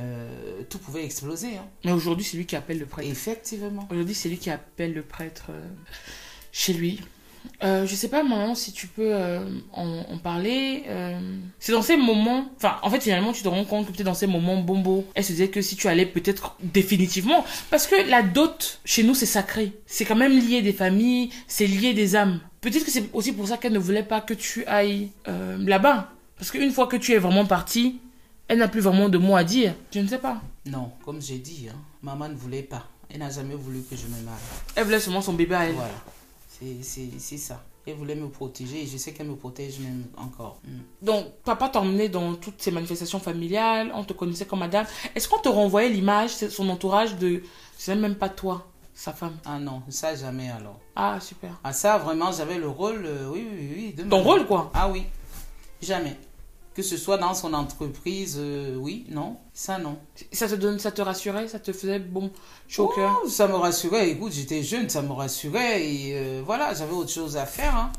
tout 0.69 0.79
pouvait 0.79 1.05
exploser. 1.05 1.55
Hein. 1.55 1.65
Mais 1.85 1.93
aujourd'hui 1.93 2.25
c'est 2.25 2.35
lui 2.35 2.45
qui 2.45 2.57
appelle 2.57 2.79
le 2.79 2.85
prêtre. 2.85 3.07
Effectivement. 3.07 3.87
Aujourd'hui 3.89 4.13
c'est 4.13 4.27
lui 4.27 4.37
qui 4.37 4.49
appelle 4.49 4.93
le 4.93 5.03
prêtre 5.03 5.51
chez 6.51 6.73
lui 6.73 6.99
Euh, 7.63 7.85
je 7.87 7.95
sais 7.95 8.07
pas, 8.09 8.23
maman, 8.23 8.55
si 8.55 8.71
tu 8.71 8.87
peux 8.87 9.13
euh, 9.13 9.39
en, 9.73 9.99
en 10.11 10.17
parler. 10.17 10.83
euh, 10.87 11.19
C'est 11.59 11.71
dans 11.71 11.81
ces 11.81 11.97
moments. 11.97 12.45
Enfin, 12.57 12.77
en 12.81 12.89
fait, 12.89 13.01
finalement, 13.01 13.33
tu 13.33 13.43
te 13.43 13.47
rends 13.47 13.65
compte 13.65 13.87
que 13.87 13.91
peut-être 13.91 14.05
dans 14.05 14.13
ces 14.13 14.27
moments, 14.27 14.57
Bombo, 14.57 15.05
elle 15.15 15.23
se 15.23 15.31
disait 15.31 15.49
que 15.49 15.61
si 15.61 15.75
tu 15.75 15.87
allais 15.87 16.05
peut-être 16.05 16.55
définitivement. 16.61 17.43
Parce 17.69 17.87
que 17.87 17.95
la 18.09 18.21
dot, 18.23 18.79
chez 18.85 19.03
nous, 19.03 19.15
c'est 19.15 19.25
sacré. 19.25 19.73
C'est 19.85 20.05
quand 20.05 20.15
même 20.15 20.37
lié 20.37 20.61
des 20.61 20.73
familles, 20.73 21.29
c'est 21.47 21.67
lié 21.67 21.93
des 21.93 22.15
âmes. 22.15 22.39
Peut-être 22.61 22.85
que 22.85 22.91
c'est 22.91 23.09
aussi 23.13 23.33
pour 23.33 23.47
ça 23.47 23.57
qu'elle 23.57 23.73
ne 23.73 23.79
voulait 23.79 24.03
pas 24.03 24.21
que 24.21 24.33
tu 24.33 24.65
ailles 24.65 25.09
là-bas. 25.25 26.11
Parce 26.37 26.51
qu'une 26.51 26.71
fois 26.71 26.87
que 26.87 26.97
tu 26.97 27.13
es 27.13 27.17
vraiment 27.17 27.45
parti, 27.45 27.99
elle 28.47 28.59
n'a 28.59 28.67
plus 28.67 28.81
vraiment 28.81 29.09
de 29.09 29.17
mots 29.17 29.35
à 29.35 29.43
dire. 29.43 29.73
Je 29.93 29.99
ne 29.99 30.07
sais 30.07 30.19
pas. 30.19 30.41
Non, 30.65 30.91
comme 31.03 31.21
j'ai 31.21 31.37
dit, 31.37 31.67
hein, 31.71 31.75
maman 32.01 32.29
ne 32.29 32.35
voulait 32.35 32.61
pas. 32.63 32.85
Elle 33.09 33.19
n'a 33.19 33.29
jamais 33.29 33.55
voulu 33.55 33.81
que 33.89 33.95
je 33.95 34.03
me 34.05 34.21
marie. 34.23 34.37
Elle 34.75 34.83
voulait 34.83 34.99
seulement 34.99 35.21
son 35.21 35.33
bébé 35.33 35.55
à 35.55 35.65
elle. 35.65 35.75
Voilà. 35.75 35.89
C'est- 36.59 37.37
ça. 37.37 37.63
Elle 37.85 37.95
voulait 37.95 38.15
me 38.15 38.27
protéger 38.27 38.83
et 38.83 38.85
je 38.87 38.97
sais 38.97 39.13
qu'elle 39.13 39.27
me 39.29 39.35
protège 39.37 39.79
même 39.79 40.03
encore. 40.17 40.59
Mm. 40.65 41.05
Donc, 41.05 41.25
papa 41.45 41.69
t'emmenait 41.69 42.09
dans 42.09 42.35
toutes 42.35 42.61
ces 42.61 42.71
manifestations 42.71 43.19
familiales, 43.19 43.91
on 43.95 44.03
te 44.03 44.11
connaissait 44.11 44.45
comme 44.45 44.59
madame. 44.59 44.85
Est-ce 45.15 45.29
qu'on 45.29 45.39
te 45.39 45.47
renvoyait 45.47 45.87
l'image, 45.89 46.31
son 46.31 46.67
entourage 46.67 47.15
de. 47.15 47.43
C'est 47.77 47.95
même 47.95 48.15
pas 48.15 48.27
toi, 48.27 48.67
sa 48.93 49.13
femme? 49.13 49.37
Ah 49.45 49.57
non, 49.57 49.83
ça 49.87 50.15
jamais 50.15 50.49
alors. 50.49 50.79
Ah, 50.97 51.19
super. 51.21 51.51
Ah 51.63 51.71
ça, 51.71 51.97
vraiment, 51.97 52.29
j'avais 52.33 52.57
le 52.57 52.67
rôle, 52.67 53.05
euh, 53.05 53.29
oui, 53.31 53.47
oui, 53.49 53.71
oui. 53.75 53.93
De 53.93 54.09
Ton 54.09 54.21
rôle, 54.21 54.45
quoi? 54.45 54.69
Ah 54.73 54.89
oui, 54.89 55.03
jamais. 55.81 56.17
Que 56.77 56.83
ce 56.83 56.95
soit 56.95 57.17
dans 57.17 57.33
son 57.33 57.53
entreprise, 57.55 58.35
euh, 58.39 58.75
oui, 58.75 59.07
non, 59.09 59.37
ça 59.51 59.79
non. 59.79 59.97
Ça 60.31 60.47
te, 60.47 60.53
donne, 60.53 60.77
ça 60.77 60.91
te 60.91 61.01
rassurait, 61.01 61.47
ça 61.47 61.57
te 61.59 61.73
faisait 61.73 61.97
bon, 61.97 62.31
chaud. 62.67 62.93
Oh, 62.95 63.27
ça 63.27 63.47
me 63.47 63.55
rassurait, 63.55 64.11
écoute, 64.11 64.31
j'étais 64.31 64.61
jeune, 64.61 64.87
ça 64.87 65.01
me 65.01 65.11
rassurait 65.11 65.83
et 65.83 66.11
euh, 66.13 66.43
voilà, 66.45 66.75
j'avais 66.75 66.93
autre 66.93 67.09
chose 67.11 67.35
à 67.35 67.47
faire. 67.47 67.75
hein. 67.75 67.91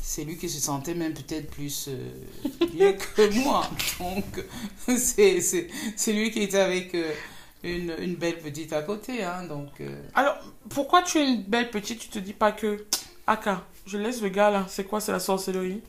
C'est 0.00 0.24
lui 0.24 0.38
qui 0.38 0.48
se 0.48 0.58
sentait 0.58 0.94
même 0.94 1.12
peut-être 1.12 1.50
plus 1.50 1.88
euh, 1.88 2.10
mieux 2.74 2.92
que 2.94 3.28
moi. 3.44 3.68
Donc, 4.00 4.42
c'est 4.98 5.42
c'est- 5.42 5.68
c'est 5.94 6.14
lui 6.14 6.30
qui 6.30 6.40
était 6.42 6.60
avec 6.60 6.94
euh, 6.94 7.12
une, 7.62 7.94
une 7.98 8.14
belle 8.16 8.38
petite 8.38 8.72
à 8.72 8.80
côté. 8.80 9.22
Hein, 9.22 9.44
donc, 9.48 9.68
Alors, 10.14 10.36
pourquoi 10.70 11.02
tu 11.02 11.18
es 11.18 11.28
une 11.28 11.42
belle 11.42 11.70
petite, 11.70 11.98
tu 12.00 12.08
te 12.08 12.18
dis 12.18 12.32
pas 12.32 12.52
que. 12.52 12.86
Aka, 13.26 13.64
je 13.86 13.98
laisse 13.98 14.22
le 14.22 14.30
gars 14.30 14.50
là, 14.50 14.64
c'est 14.68 14.84
quoi, 14.84 14.98
c'est 15.00 15.12
la 15.12 15.20
sorcellerie? 15.20 15.82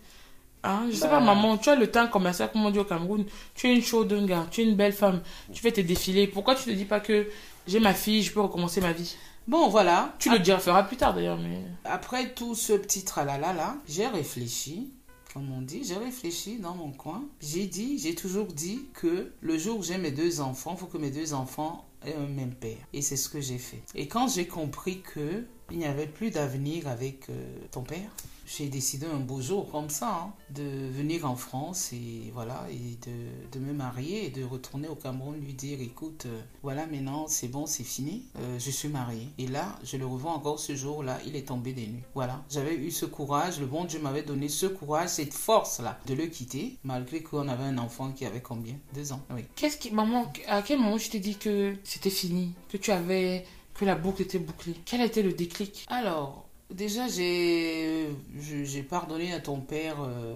Hein, 0.64 0.88
je 0.89 0.95
sais 0.95 1.01
Bah. 1.07 1.18
pas, 1.18 1.20
maman, 1.20 1.57
tu 1.57 1.70
as 1.70 1.76
le 1.76 1.91
temps 1.91 2.07
commercial, 2.07 2.49
comme 2.51 2.66
on 2.66 2.72
dit 2.72 2.80
au 2.80 2.86
Cameroun. 2.86 3.26
Tu 3.53 3.68
es 3.70 3.76
une 3.76 3.82
chaude 3.84 4.14
gars, 4.26 4.47
tu 4.49 4.61
es 4.61 4.64
une 4.64 4.76
belle 4.76 4.93
femme, 4.93 5.22
tu 5.51 5.61
fais 5.61 5.72
tes 5.72 5.84
défilés. 5.84 6.28
Pourquoi 6.28 6.55
tu 6.55 6.64
te 6.66 6.70
dis 6.72 6.86
pas 6.86 6.99
que 6.99 7.28
j'ai 7.68 7.80
ma 7.80 7.93
fille, 7.93 8.24
je 8.24 8.32
peux 8.32 8.41
recommencer 8.41 8.80
ma 8.82 8.93
vie? 8.93 9.16
Bon, 9.47 9.68
voilà. 9.68 10.14
Tu 10.20 10.32
le 10.32 10.39
diras, 10.39 10.59
feras 10.59 10.84
plus 10.84 10.95
tard 10.97 11.14
d'ailleurs, 11.14 11.38
mais. 11.38 11.59
Après 11.84 12.34
tout 12.34 12.55
ce 12.55 12.74
petit 12.74 13.03
tralala 13.03 13.51
là, 13.51 13.76
j'ai 13.89 14.07
réfléchi, 14.07 14.89
comme 15.34 15.51
on 15.51 15.61
dit, 15.61 15.84
j'ai 15.84 15.97
réfléchi 15.97 16.59
dans 16.59 16.76
mon 16.76 16.91
coin. 16.91 17.24
J'ai 17.41 17.66
dit, 17.66 17.99
j'ai 17.99 18.16
toujours 18.16 18.47
dit 18.47 18.86
que 18.93 19.34
le 19.41 19.57
jour 19.57 19.80
où 19.80 19.84
j'ai 19.84 19.97
mes 19.97 20.11
deux 20.11 20.39
enfants, 20.39 20.76
il 20.78 20.80
faut 20.80 20.86
que 20.86 20.97
mes 20.97 21.11
deux 21.11 21.34
enfants 21.34 21.84
aient 22.05 22.16
un 22.16 22.28
même 22.28 22.53
père. 22.53 22.78
Et 22.93 23.01
c'est 23.01 23.18
ce 23.18 23.28
que 23.28 23.41
j'ai 23.41 23.57
fait. 23.57 23.82
Et 23.95 24.07
quand 24.07 24.30
j'ai 24.30 24.47
compris 24.47 25.01
que 25.01 25.43
il 25.72 25.78
n'y 25.80 25.86
avait 25.86 26.07
plus 26.07 26.30
d'avenir 26.30 26.88
avec 26.88 27.30
euh, 27.30 27.34
ton 27.72 27.82
père, 27.82 28.11
j'ai 28.46 28.68
décidé 28.68 29.06
un 29.06 29.20
beau 29.20 29.41
jour 29.41 29.72
comme 29.72 29.89
ça 29.89 30.10
hein, 30.26 30.34
de 30.50 30.64
venir 30.91 31.26
en 31.26 31.36
France 31.36 31.91
et 31.94 32.32
voilà 32.34 32.66
et 32.72 32.98
de, 33.08 33.58
de 33.58 33.64
me 33.66 33.74
marier 33.74 34.26
et 34.26 34.30
de 34.30 34.44
retourner 34.44 34.88
au 34.88 34.96
Cameroun 34.96 35.39
lui 35.39 35.54
dire 35.54 35.80
écoute 35.82 36.26
euh, 36.26 36.41
voilà 36.62 36.86
maintenant 36.86 37.26
c'est 37.28 37.48
bon 37.48 37.66
c'est 37.66 37.84
fini 37.84 38.24
Euh, 38.39 38.60
je 38.60 38.72
suis 38.72 38.89
mariée 38.89 39.28
et 39.38 39.48
là 39.48 39.80
je 39.84 39.98
le 39.98 40.06
revois 40.06 40.32
encore 40.32 40.60
ce 40.60 40.76
jour-là 40.76 41.20
il 41.26 41.36
est 41.36 41.48
tombé 41.48 41.74
des 41.74 41.88
nues. 41.88 42.04
Voilà 42.16 42.44
j'avais 42.50 42.76
eu 42.76 42.91
ce 42.91 43.06
courage 43.06 43.60
le 43.60 43.66
bon 43.66 43.86
Dieu 43.86 44.00
m'avait 44.00 44.24
donné 44.24 44.50
ce 44.50 44.66
courage 44.66 45.10
cette 45.10 45.34
force 45.34 45.80
là 45.80 46.00
de 46.08 46.14
le 46.14 46.28
quitter 46.28 46.78
malgré 46.84 47.22
qu'on 47.22 47.48
avait 47.48 47.64
un 47.64 47.78
enfant 47.78 48.12
qui 48.12 48.26
avait 48.26 48.41
combien? 48.41 48.76
Deux 48.94 49.14
ans. 49.14 49.22
Oui. 49.34 49.41
Qu'est-ce 49.56 49.78
qui. 49.78 49.91
Maman, 49.91 50.32
à 50.48 50.62
quel 50.62 50.80
moment 50.80 50.98
je 50.98 51.10
t'ai 51.10 51.20
dit 51.20 51.36
que 51.38 51.76
c'était 51.84 52.10
fini 52.10 52.54
Que 52.70 52.78
tu 52.78 52.91
avais. 52.91 53.46
Que 53.74 53.86
la 53.86 53.96
boucle 53.96 54.22
était 54.22 54.39
bouclée? 54.39 54.76
Quel 54.86 55.02
a 55.02 55.06
été 55.06 55.24
le 55.24 55.34
déclic? 55.34 55.86
Alors, 55.88 56.43
déjà, 56.74 57.07
j'ai 57.07 58.84
pardonné 58.89 59.34
à 59.34 59.39
ton 59.39 59.59
père 59.61 59.97
euh, 60.01 60.36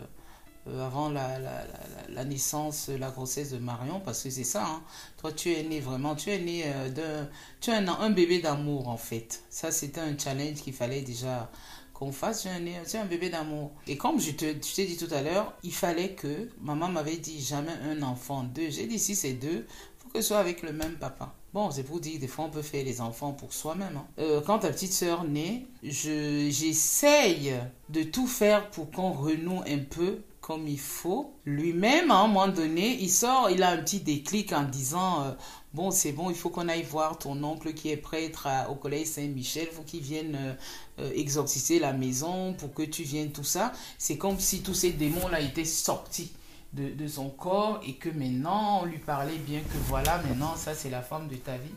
euh, 0.67 0.85
avant 0.85 1.09
la, 1.09 1.39
la, 1.39 1.63
la- 2.09 2.25
naissance, 2.25 2.89
la 2.89 3.09
grossesse 3.11 3.51
de 3.51 3.57
Marion, 3.57 3.99
parce 4.01 4.23
que 4.23 4.29
c'est 4.29 4.43
ça. 4.43 4.65
hein. 4.65 4.81
Toi, 5.17 5.31
tu 5.31 5.51
es 5.53 5.63
né 5.63 5.79
vraiment, 5.79 6.15
tu 6.15 6.29
es 6.31 6.39
né 6.39 6.63
euh, 6.65 6.89
d'un. 6.89 7.29
Tu 7.61 7.71
es 7.71 7.75
un, 7.75 7.88
un 7.88 8.09
bébé 8.11 8.39
d'amour, 8.39 8.88
en 8.89 8.97
fait. 8.97 9.43
Ça, 9.49 9.71
c'était 9.71 10.01
un 10.01 10.17
challenge 10.17 10.55
qu'il 10.61 10.73
fallait 10.73 11.01
déjà 11.01 11.49
qu'on 11.93 12.11
fasse. 12.11 12.43
Tu 12.43 12.47
es, 12.49 12.59
né- 12.59 12.81
tu 12.89 12.97
un 12.97 13.05
bébé 13.05 13.29
d'amour. 13.29 13.71
Et 13.88 13.97
comme 13.97 14.19
je 14.19 14.31
te 14.31 14.45
je 14.45 14.75
t'ai 14.75 14.85
dit 14.85 14.97
tout 14.97 15.13
à 15.13 15.21
l'heure, 15.21 15.53
il 15.63 15.73
fallait 15.73 16.11
que. 16.13 16.49
Maman 16.61 16.89
m'avait 16.89 17.17
dit 17.17 17.41
jamais 17.41 17.73
un 17.89 18.01
enfant, 18.03 18.43
deux. 18.43 18.69
J'ai 18.69 18.88
dit 18.88 18.99
si 18.99 19.15
c'est 19.15 19.33
deux, 19.33 19.65
faut 19.97 20.09
que 20.09 20.21
ce 20.21 20.27
soit 20.29 20.39
avec 20.39 20.61
le 20.63 20.73
même 20.73 20.95
papa. 20.97 21.33
Bon, 21.54 21.72
c'est 21.72 21.84
pour 21.84 22.00
dire, 22.00 22.20
des 22.20 22.28
fois, 22.28 22.45
on 22.45 22.50
peut 22.50 22.62
faire 22.62 22.84
les 22.84 23.02
enfants 23.02 23.32
pour 23.32 23.54
soi-même. 23.54 23.95
hein. 23.98 24.06
Euh, 24.20 24.41
quand 24.41 24.60
ta 24.60 24.70
petite 24.70 24.93
sœur 24.93 25.24
naît, 25.24 25.66
je, 25.82 26.50
j'essaye 26.52 27.54
de 27.89 28.04
tout 28.04 28.28
faire 28.28 28.70
pour 28.70 28.91
qu'on 28.91 29.12
renoue 29.12 29.62
un 29.68 29.80
peu 29.80 30.22
comme 30.41 30.68
il 30.68 30.80
faut. 30.80 31.34
Lui-même, 31.45 32.12
à 32.12 32.20
un 32.20 32.28
moment 32.28 32.48
donné, 32.48 32.98
il 33.02 33.10
sort, 33.10 33.50
il 33.50 33.64
a 33.64 33.72
un 33.72 33.78
petit 33.78 34.00
déclic 34.00 34.54
en 34.54 34.64
disant, 34.64 35.24
euh, 35.24 35.32
bon, 35.74 35.89
c'est 35.91 36.12
bon, 36.12 36.30
il 36.30 36.36
faut 36.36 36.50
qu'on 36.50 36.70
aille 36.70 36.84
voir 36.84 37.18
ton 37.18 37.41
oncle 37.43 37.74
qui 37.74 37.89
est 37.89 37.98
prêtre 37.98 38.48
au 38.70 38.76
collège 38.76 39.08
Saint-Michel, 39.08 39.68
il 39.72 39.76
faut 39.76 39.84
qu'il 39.84 40.02
vienne 40.02 40.56
euh, 41.00 41.12
exorciser 41.16 41.80
la 41.80 41.91
maison 41.93 42.54
pour 42.54 42.74
que 42.74 42.84
tu 42.84 43.04
viennes, 43.04 43.32
tout 43.32 43.43
ça. 43.43 43.72
C'est 43.98 44.18
comme 44.18 44.39
si 44.39 44.62
tous 44.62 44.74
ces 44.74 44.91
démons-là 44.91 45.41
étaient 45.41 45.66
sortis 45.66 46.32
de, 46.74 46.89
de 46.89 47.07
son 47.07 47.30
corps 47.30 47.82
et 47.86 47.93
que 47.93 48.09
maintenant 48.09 48.82
on 48.82 48.86
lui 48.86 48.99
parlait 48.99 49.38
bien 49.38 49.61
que 49.61 49.78
voilà, 49.88 50.22
maintenant 50.24 50.55
ça 50.55 50.74
c'est 50.74 50.89
la 50.89 51.01
femme 51.01 51.28
de 51.28 51.36
ta 51.36 51.57
vie. 51.57 51.76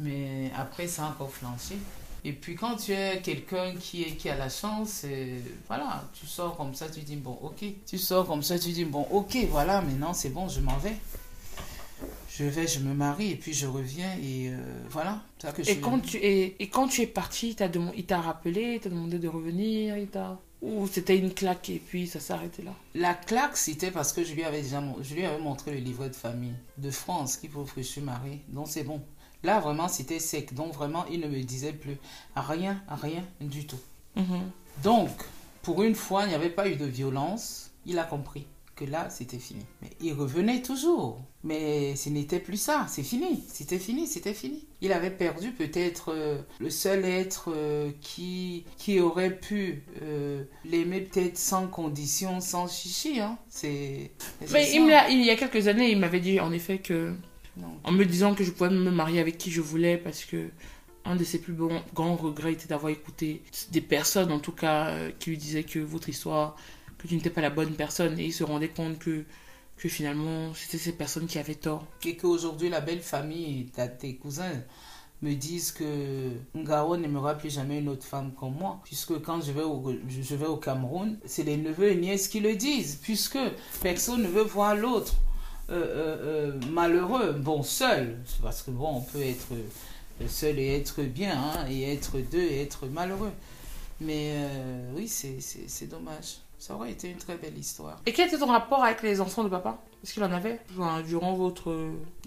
Mais 0.00 0.50
après 0.56 0.86
ça 0.86 1.06
a 1.06 1.08
encore 1.10 1.30
flanché. 1.30 1.76
Et 2.24 2.32
puis 2.32 2.54
quand 2.56 2.76
tu 2.76 2.92
es 2.92 3.20
quelqu'un 3.22 3.74
qui, 3.74 4.02
est, 4.02 4.16
qui 4.16 4.28
a 4.28 4.36
la 4.36 4.48
chance, 4.48 5.02
euh, 5.04 5.38
voilà, 5.68 6.04
tu 6.12 6.26
sors 6.26 6.56
comme 6.56 6.74
ça, 6.74 6.88
tu 6.88 7.00
dis 7.00 7.16
bon 7.16 7.38
ok. 7.42 7.64
Tu 7.86 7.98
sors 7.98 8.26
comme 8.26 8.42
ça, 8.42 8.58
tu 8.58 8.70
dis 8.70 8.84
bon 8.84 9.06
ok, 9.10 9.36
voilà, 9.50 9.80
maintenant 9.80 10.12
c'est 10.12 10.30
bon, 10.30 10.48
je 10.48 10.60
m'en 10.60 10.76
vais. 10.78 10.96
Je 12.30 12.44
vais, 12.44 12.68
je 12.68 12.78
me 12.78 12.94
marie 12.94 13.32
et 13.32 13.36
puis 13.36 13.52
je 13.52 13.66
reviens 13.66 14.12
et 14.22 14.50
euh, 14.50 14.56
voilà. 14.90 15.20
Ça 15.40 15.50
que 15.50 15.64
je 15.64 15.70
et 15.70 15.78
quand, 15.78 15.98
tu, 15.98 16.16
et, 16.18 16.62
et 16.62 16.68
quand 16.68 16.86
tu 16.86 17.02
es 17.02 17.06
parti, 17.06 17.56
il 17.96 18.04
t'a 18.06 18.20
rappelé, 18.20 18.74
il 18.74 18.80
t'a 18.80 18.90
demandé 18.90 19.18
de 19.18 19.26
revenir, 19.26 19.96
il 19.96 20.06
t'a... 20.06 20.38
Ou 20.60 20.88
c'était 20.88 21.16
une 21.16 21.32
claque 21.32 21.70
et 21.70 21.78
puis 21.78 22.08
ça 22.08 22.18
s'est 22.18 22.32
arrêté 22.32 22.62
là 22.62 22.72
La 22.94 23.14
claque, 23.14 23.56
c'était 23.56 23.92
parce 23.92 24.12
que 24.12 24.24
je 24.24 24.34
lui 24.34 24.42
avais 24.42 24.62
déjà 24.62 24.82
je 25.02 25.14
lui 25.14 25.24
avais 25.24 25.38
montré 25.40 25.72
le 25.72 25.78
livret 25.78 26.10
de 26.10 26.16
famille 26.16 26.54
de 26.78 26.90
France 26.90 27.36
qui 27.36 27.48
prouve 27.48 27.72
que 27.72 27.82
je 27.82 27.86
suis 27.86 28.00
mariée. 28.00 28.40
Donc 28.48 28.66
c'est 28.68 28.84
bon. 28.84 29.00
Là, 29.44 29.60
vraiment, 29.60 29.86
c'était 29.88 30.18
sec. 30.18 30.54
Donc 30.54 30.74
vraiment, 30.74 31.06
il 31.06 31.20
ne 31.20 31.28
me 31.28 31.40
disait 31.42 31.72
plus 31.72 31.96
rien, 32.34 32.82
rien 32.88 33.24
du 33.40 33.66
tout. 33.66 33.78
Mhm. 34.16 34.50
Donc, 34.82 35.10
pour 35.62 35.82
une 35.82 35.94
fois, 35.94 36.24
il 36.24 36.30
n'y 36.30 36.34
avait 36.34 36.50
pas 36.50 36.68
eu 36.68 36.76
de 36.76 36.84
violence. 36.84 37.70
Il 37.86 37.98
a 37.98 38.04
compris 38.04 38.46
que 38.78 38.84
là, 38.90 39.10
c'était 39.10 39.38
fini. 39.38 39.64
Mais 39.82 39.90
il 40.00 40.12
revenait 40.12 40.62
toujours. 40.62 41.20
Mais 41.44 41.96
ce 41.96 42.08
n'était 42.08 42.38
plus 42.38 42.56
ça. 42.56 42.86
C'est 42.88 43.02
fini. 43.02 43.42
C'était 43.52 43.78
fini, 43.78 44.06
c'était 44.06 44.34
fini. 44.34 44.66
Il 44.80 44.92
avait 44.92 45.10
perdu 45.10 45.50
peut-être 45.52 46.12
euh, 46.12 46.38
le 46.60 46.70
seul 46.70 47.04
être 47.04 47.50
euh, 47.54 47.90
qui, 48.00 48.64
qui 48.76 49.00
aurait 49.00 49.36
pu 49.36 49.82
euh, 50.02 50.44
l'aimer 50.64 51.00
peut-être 51.00 51.36
sans 51.38 51.66
condition, 51.66 52.40
sans 52.40 52.68
chichi. 52.68 53.20
Hein. 53.20 53.38
C'est. 53.48 54.10
Mais 54.52 54.70
il, 54.72 54.82
il 55.10 55.24
y 55.24 55.30
a 55.30 55.36
quelques 55.36 55.68
années, 55.68 55.90
il 55.90 55.98
m'avait 55.98 56.20
dit 56.20 56.38
en 56.40 56.52
effet 56.52 56.78
que, 56.78 57.12
Non. 57.56 57.68
en 57.84 57.92
me 57.92 58.04
disant 58.04 58.34
que 58.34 58.44
je 58.44 58.50
pouvais 58.50 58.70
me 58.70 58.90
marier 58.90 59.20
avec 59.20 59.38
qui 59.38 59.50
je 59.50 59.60
voulais 59.60 59.96
parce 59.98 60.24
que 60.24 60.48
un 61.04 61.16
de 61.16 61.24
ses 61.24 61.38
plus 61.40 61.54
bons- 61.54 61.82
grands 61.94 62.16
regrets 62.16 62.52
était 62.52 62.66
d'avoir 62.68 62.92
écouté 62.92 63.42
des 63.72 63.80
personnes, 63.80 64.30
en 64.30 64.40
tout 64.40 64.52
cas, 64.52 64.92
qui 65.18 65.30
lui 65.30 65.38
disaient 65.38 65.62
que 65.64 65.78
votre 65.78 66.08
histoire, 66.10 66.54
que 66.98 67.08
tu 67.08 67.14
n'étais 67.14 67.30
pas 67.30 67.40
la 67.40 67.50
bonne 67.50 67.74
personne 67.74 68.18
et 68.18 68.26
il 68.26 68.32
se 68.32 68.44
rendait 68.44 68.68
compte 68.68 68.98
que, 68.98 69.24
que 69.76 69.88
finalement 69.88 70.52
c'était 70.54 70.78
ces 70.78 70.92
personnes 70.92 71.26
qui 71.26 71.38
avaient 71.38 71.54
tort. 71.54 71.86
et 72.04 72.16
qu'aujourd'hui 72.16 72.68
la 72.68 72.80
belle 72.80 73.02
famille, 73.02 73.70
tes 74.00 74.16
cousins 74.16 74.62
me 75.22 75.34
disent 75.34 75.72
que 75.72 76.30
Ngao 76.56 76.96
n'aimera 76.96 77.34
plus 77.34 77.52
jamais 77.52 77.78
une 77.78 77.88
autre 77.88 78.06
femme 78.06 78.32
comme 78.32 78.54
moi. 78.54 78.80
Puisque 78.84 79.20
quand 79.20 79.40
je 79.40 79.52
vais 79.52 79.62
au, 79.62 79.92
je 80.08 80.34
vais 80.36 80.46
au 80.46 80.56
Cameroun, 80.56 81.18
c'est 81.24 81.42
les 81.42 81.56
neveux 81.56 81.90
et 81.90 81.96
nièces 81.96 82.28
qui 82.28 82.40
le 82.40 82.54
disent. 82.54 82.98
Puisque 83.02 83.38
personne 83.82 84.22
ne 84.22 84.28
veut 84.28 84.42
voir 84.42 84.76
l'autre 84.76 85.14
euh, 85.70 85.74
euh, 85.74 86.52
euh, 86.56 86.60
malheureux. 86.70 87.32
Bon, 87.32 87.62
seul. 87.62 88.18
Parce 88.42 88.62
que 88.62 88.70
bon, 88.70 88.96
on 88.96 89.00
peut 89.00 89.20
être 89.20 89.48
seul 90.28 90.58
et 90.58 90.76
être 90.76 91.02
bien, 91.02 91.36
hein, 91.36 91.66
et 91.68 91.92
être 91.92 92.18
deux 92.30 92.42
et 92.42 92.62
être 92.62 92.86
malheureux. 92.86 93.32
Mais 94.00 94.36
oui, 94.94 95.08
c'est 95.08 95.88
dommage. 95.88 96.38
Ça 96.58 96.74
aurait 96.74 96.90
été 96.90 97.08
une 97.10 97.16
très 97.18 97.36
belle 97.36 97.56
histoire. 97.56 98.00
Et 98.04 98.12
quel 98.12 98.26
était 98.28 98.38
ton 98.38 98.46
rapport 98.46 98.82
avec 98.82 99.02
les 99.02 99.20
enfants 99.20 99.44
de 99.44 99.48
papa? 99.48 99.78
Est-ce 100.02 100.12
qu'il 100.14 100.24
en 100.24 100.32
avait? 100.32 100.60
Enfin, 100.76 101.02
durant 101.02 101.34
votre... 101.34 101.72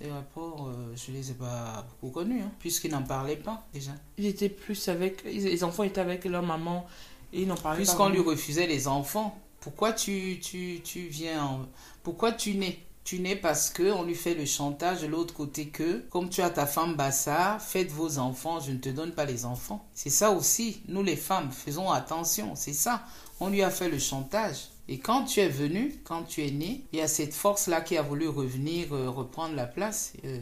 Les 0.02 0.10
rapports, 0.12 0.68
euh, 0.70 0.94
je 0.96 1.12
les 1.12 1.32
ai 1.32 1.34
pas 1.34 1.86
beaucoup 2.02 2.14
connus, 2.14 2.42
hein, 2.42 2.52
puisqu'ils 2.60 2.92
n'en 2.92 3.04
parlaient 3.04 3.36
pas 3.36 3.66
déjà. 3.74 3.92
Ils 4.18 4.26
étaient 4.26 4.50
plus 4.50 4.88
avec... 4.88 5.24
Les 5.26 5.64
enfants 5.64 5.84
étaient 5.84 6.02
avec 6.02 6.24
leur 6.26 6.44
maman 6.44 6.86
Et 7.34 7.42
il 7.42 7.48
n'en 7.48 7.56
parlait 7.56 7.78
pas. 7.80 7.84
Puisqu'on 7.84 8.10
lui 8.10 8.20
refusait 8.22 8.68
les 8.68 8.88
enfants, 8.88 9.38
pourquoi 9.60 9.92
tu, 9.94 10.40
tu, 10.42 10.80
tu 10.84 11.02
viens 11.08 11.44
en- 11.44 11.66
Pourquoi 12.04 12.32
tu 12.32 12.56
nais? 12.56 12.80
Tu 13.04 13.20
nais 13.20 13.36
parce 13.36 13.70
que 13.72 13.92
on 13.92 14.04
lui 14.04 14.14
fait 14.16 14.36
le 14.36 14.46
chantage 14.46 15.02
de 15.02 15.08
l'autre 15.08 15.34
côté 15.34 15.68
que, 15.68 16.06
comme 16.12 16.30
tu 16.30 16.42
as 16.42 16.52
ta 16.52 16.66
femme 16.68 16.96
Bassa, 16.96 17.58
faites 17.60 17.92
vos 17.92 18.20
enfants, 18.20 18.60
je 18.60 18.72
ne 18.72 18.78
te 18.78 18.90
donne 18.90 19.12
pas 19.12 19.26
les 19.26 19.44
enfants. 19.46 19.86
C'est 19.94 20.12
ça 20.12 20.30
aussi, 20.32 20.84
nous 20.88 21.02
les 21.04 21.16
femmes, 21.16 21.52
faisons 21.52 21.90
attention, 21.90 22.54
c'est 22.56 22.74
ça. 22.74 23.04
On 23.42 23.50
lui 23.50 23.64
a 23.64 23.72
fait 23.72 23.90
le 23.90 24.00
chantage. 24.00 24.70
Et 24.88 25.00
quand 25.00 25.26
tu 25.26 25.40
es 25.40 25.50
venu, 25.50 25.96
quand 26.04 26.24
tu 26.24 26.46
es 26.46 26.52
né, 26.52 26.84
il 26.94 27.00
y 27.00 27.02
a 27.02 27.08
cette 27.08 27.34
force-là 27.34 27.82
qui 27.82 27.98
a 27.98 28.02
voulu 28.02 28.28
revenir, 28.28 28.94
euh, 28.94 29.10
reprendre 29.10 29.56
la 29.56 29.66
place. 29.66 30.14
Euh, 30.24 30.38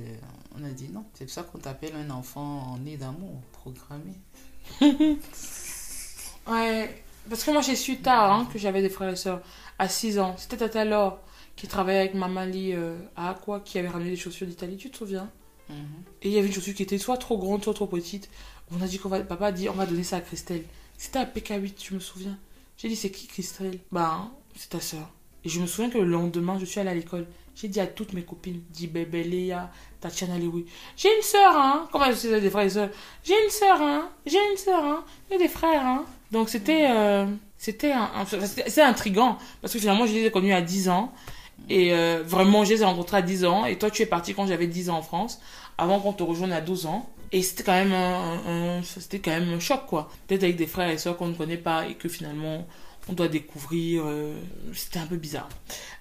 on 0.60 0.64
a 0.66 0.70
dit 0.70 0.90
non. 0.90 1.06
C'est 1.14 1.26
pour 1.26 1.34
ça 1.34 1.44
qu'on 1.44 1.60
t'appelle 1.60 1.94
un 1.96 2.10
enfant 2.10 2.78
né 2.84 2.98
d'amour, 2.98 3.42
programmé. 3.54 4.14
Ouais, 6.48 7.04
parce 7.30 7.44
que 7.44 7.52
moi 7.52 7.62
j'ai 7.62 7.76
su 7.76 7.98
tard 7.98 8.32
hein, 8.32 8.50
que 8.52 8.58
j'avais 8.58 8.82
des 8.82 8.90
frères 8.90 9.10
et 9.10 9.16
sœurs. 9.16 9.42
À 9.78 9.88
6 9.88 10.18
ans. 10.20 10.36
C'était 10.38 10.58
Tata 10.58 10.84
Laure 10.84 11.20
qui 11.56 11.68
travaillait 11.68 12.00
avec 12.00 12.16
Maman 12.16 12.46
Lee 12.46 12.74
euh, 12.74 12.98
à 13.16 13.30
Aqua 13.30 13.60
qui 13.60 13.78
avait 13.78 13.88
ramené 13.88 14.10
des 14.10 14.16
chaussures 14.16 14.48
d'Italie, 14.48 14.78
tu 14.78 14.90
te 14.90 14.98
souviens? 14.98 15.30
Mhm. 15.70 15.76
Et 16.24 16.30
il 16.30 16.34
y 16.34 16.38
avait 16.40 16.48
une 16.48 16.54
chaussure 16.54 16.74
qui 16.74 16.84
était 16.84 16.98
soit 16.98 17.18
trop 17.18 17.38
grande, 17.38 17.64
soit 17.64 17.74
trop 17.74 17.86
petite. 17.86 18.30
On 18.72 18.82
a 18.82 18.88
dit 18.88 18.98
qu'on 18.98 19.10
va, 19.10 19.20
papa 19.20 19.48
a 19.48 19.52
dit 19.52 19.70
on 19.70 19.74
va 19.74 19.86
donner 19.86 20.04
ça 20.04 20.18
à 20.18 20.22
Christelle. 20.22 20.64
C'était 20.98 21.20
à 21.20 21.26
PK8, 21.26 21.74
je 21.88 21.94
me 21.94 22.00
souviens. 22.00 22.38
J'ai 22.82 22.88
dit 22.88 22.96
c'est 22.96 23.12
qui 23.12 23.28
Christelle? 23.28 23.78
Ben, 23.92 24.32
c'est 24.56 24.70
ta 24.70 24.80
sœur. 24.80 25.10
Et 25.44 25.50
je 25.50 25.60
me 25.60 25.68
souviens 25.68 25.90
que 25.90 25.98
le 25.98 26.06
lendemain, 26.06 26.58
je 26.60 26.64
suis 26.64 26.80
allée 26.80 26.90
à 26.90 26.94
l'école. 26.94 27.28
J'ai 27.54 27.68
dit 27.68 27.82
à 27.82 27.88
toutes 27.88 28.14
mes 28.14 28.22
copines, 28.22 28.62
dit 28.70 28.88
bébé 28.88 29.22
Léa, 29.22 29.70
Tatiana 30.00 30.38
Lewi, 30.38 30.66
j'ai 30.96 31.10
une 31.14 31.22
sœur, 31.22 31.58
hein. 31.58 31.90
Comment 31.92 32.06
je 32.06 32.14
sais 32.14 32.40
des 32.40 32.50
frères 32.50 32.66
et 32.66 32.70
sœurs? 32.70 32.90
J'ai 33.22 33.34
une 33.34 33.50
sœur, 33.50 33.82
hein. 33.82 34.10
J'ai 34.26 34.38
une 34.52 34.58
sœur, 34.58 34.82
hein. 34.82 35.04
J'ai 35.30 35.38
des 35.38 35.50
frères, 35.50 35.86
hein. 35.86 36.06
Donc 36.32 36.48
c'était, 36.48 36.88
euh, 36.90 37.26
c'était 37.58 37.92
un, 37.92 38.10
c'est 38.46 38.82
intriguant 38.82 39.38
parce 39.62 39.74
que 39.74 39.80
finalement 39.80 40.06
je 40.06 40.14
les 40.14 40.28
ai 40.28 40.32
connus 40.32 40.54
à 40.54 40.62
10 40.62 40.88
ans 40.88 41.12
et 41.68 41.92
euh, 41.92 42.24
vraiment 42.26 42.64
je 42.64 42.76
les 42.76 42.82
ai 42.82 42.86
rencontrés 42.86 43.18
à 43.18 43.22
10 43.22 43.44
ans 43.44 43.66
et 43.66 43.78
toi 43.78 43.92
tu 43.92 44.04
es 44.04 44.06
parti 44.06 44.34
quand 44.34 44.48
j'avais 44.48 44.68
10 44.68 44.92
ans 44.92 44.98
en 44.98 45.02
France 45.02 45.42
avant 45.78 46.00
qu'on 46.00 46.14
te 46.14 46.24
rejoigne 46.24 46.54
à 46.54 46.62
12 46.62 46.86
ans 46.86 47.10
et 47.32 47.42
c'était 47.42 47.64
quand 47.64 47.74
même 47.74 47.94
un, 47.94 48.82
c'était 48.84 49.20
quand 49.20 49.32
même 49.32 49.50
un 49.50 49.60
choc 49.60 49.86
quoi 49.88 50.10
d'être 50.28 50.44
avec 50.44 50.56
des 50.56 50.68
frères 50.68 50.90
et 50.90 50.98
sœurs 50.98 51.18
qu'on 51.18 51.28
ne 51.28 51.36
connaît 51.36 51.58
pas 51.58 51.88
et 51.88 51.96
que 51.96 52.10
finalement 52.10 52.68
on 53.08 53.14
doit 53.14 53.28
découvrir 53.28 54.04
euh, 54.06 54.36
c'était 54.74 55.00
un 55.00 55.08
peu 55.08 55.18
bizarre 55.18 55.50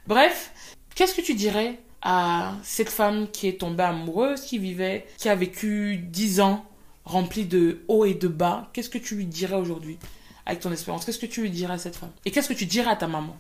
bref 0.07 0.53
qu'est-ce 0.95 1.15
que 1.15 1.21
tu 1.21 1.35
dirais 1.35 1.79
à 2.03 2.55
cette 2.63 2.91
femme 2.91 3.29
qui 3.31 3.49
est 3.49 3.61
tombée 3.61 3.85
amoureuse 3.85 4.43
qui 4.43 4.59
vivait 4.59 5.07
qui 5.19 5.29
a 5.29 5.35
vécu 5.35 5.99
10 5.99 6.41
ans 6.41 6.65
rempli 7.09 7.47
de 7.47 7.81
hauts 7.89 8.05
et 8.05 8.15
de 8.15 8.29
bas? 8.29 8.69
Qu'est-ce 8.73 8.91
que 8.91 8.99
tu 8.99 9.17
lui 9.17 9.27
dirais 9.27 9.57
aujourd'hui 9.57 9.99
avec 10.47 10.61
ton 10.61 10.71
expérience? 10.71 11.05
Qu'est-ce 11.05 11.19
que 11.19 11.27
tu 11.27 11.43
lui 11.43 11.51
dirais 11.51 11.75
à 11.75 11.79
cette 11.79 11.97
femme? 11.97 12.13
Et 12.25 12.31
qu'est-ce 12.31 12.49
que 12.49 12.55
tu 12.55 12.67
dirais 12.67 12.91
à 12.91 12.97
ta 12.97 13.09
maman? 13.09 13.37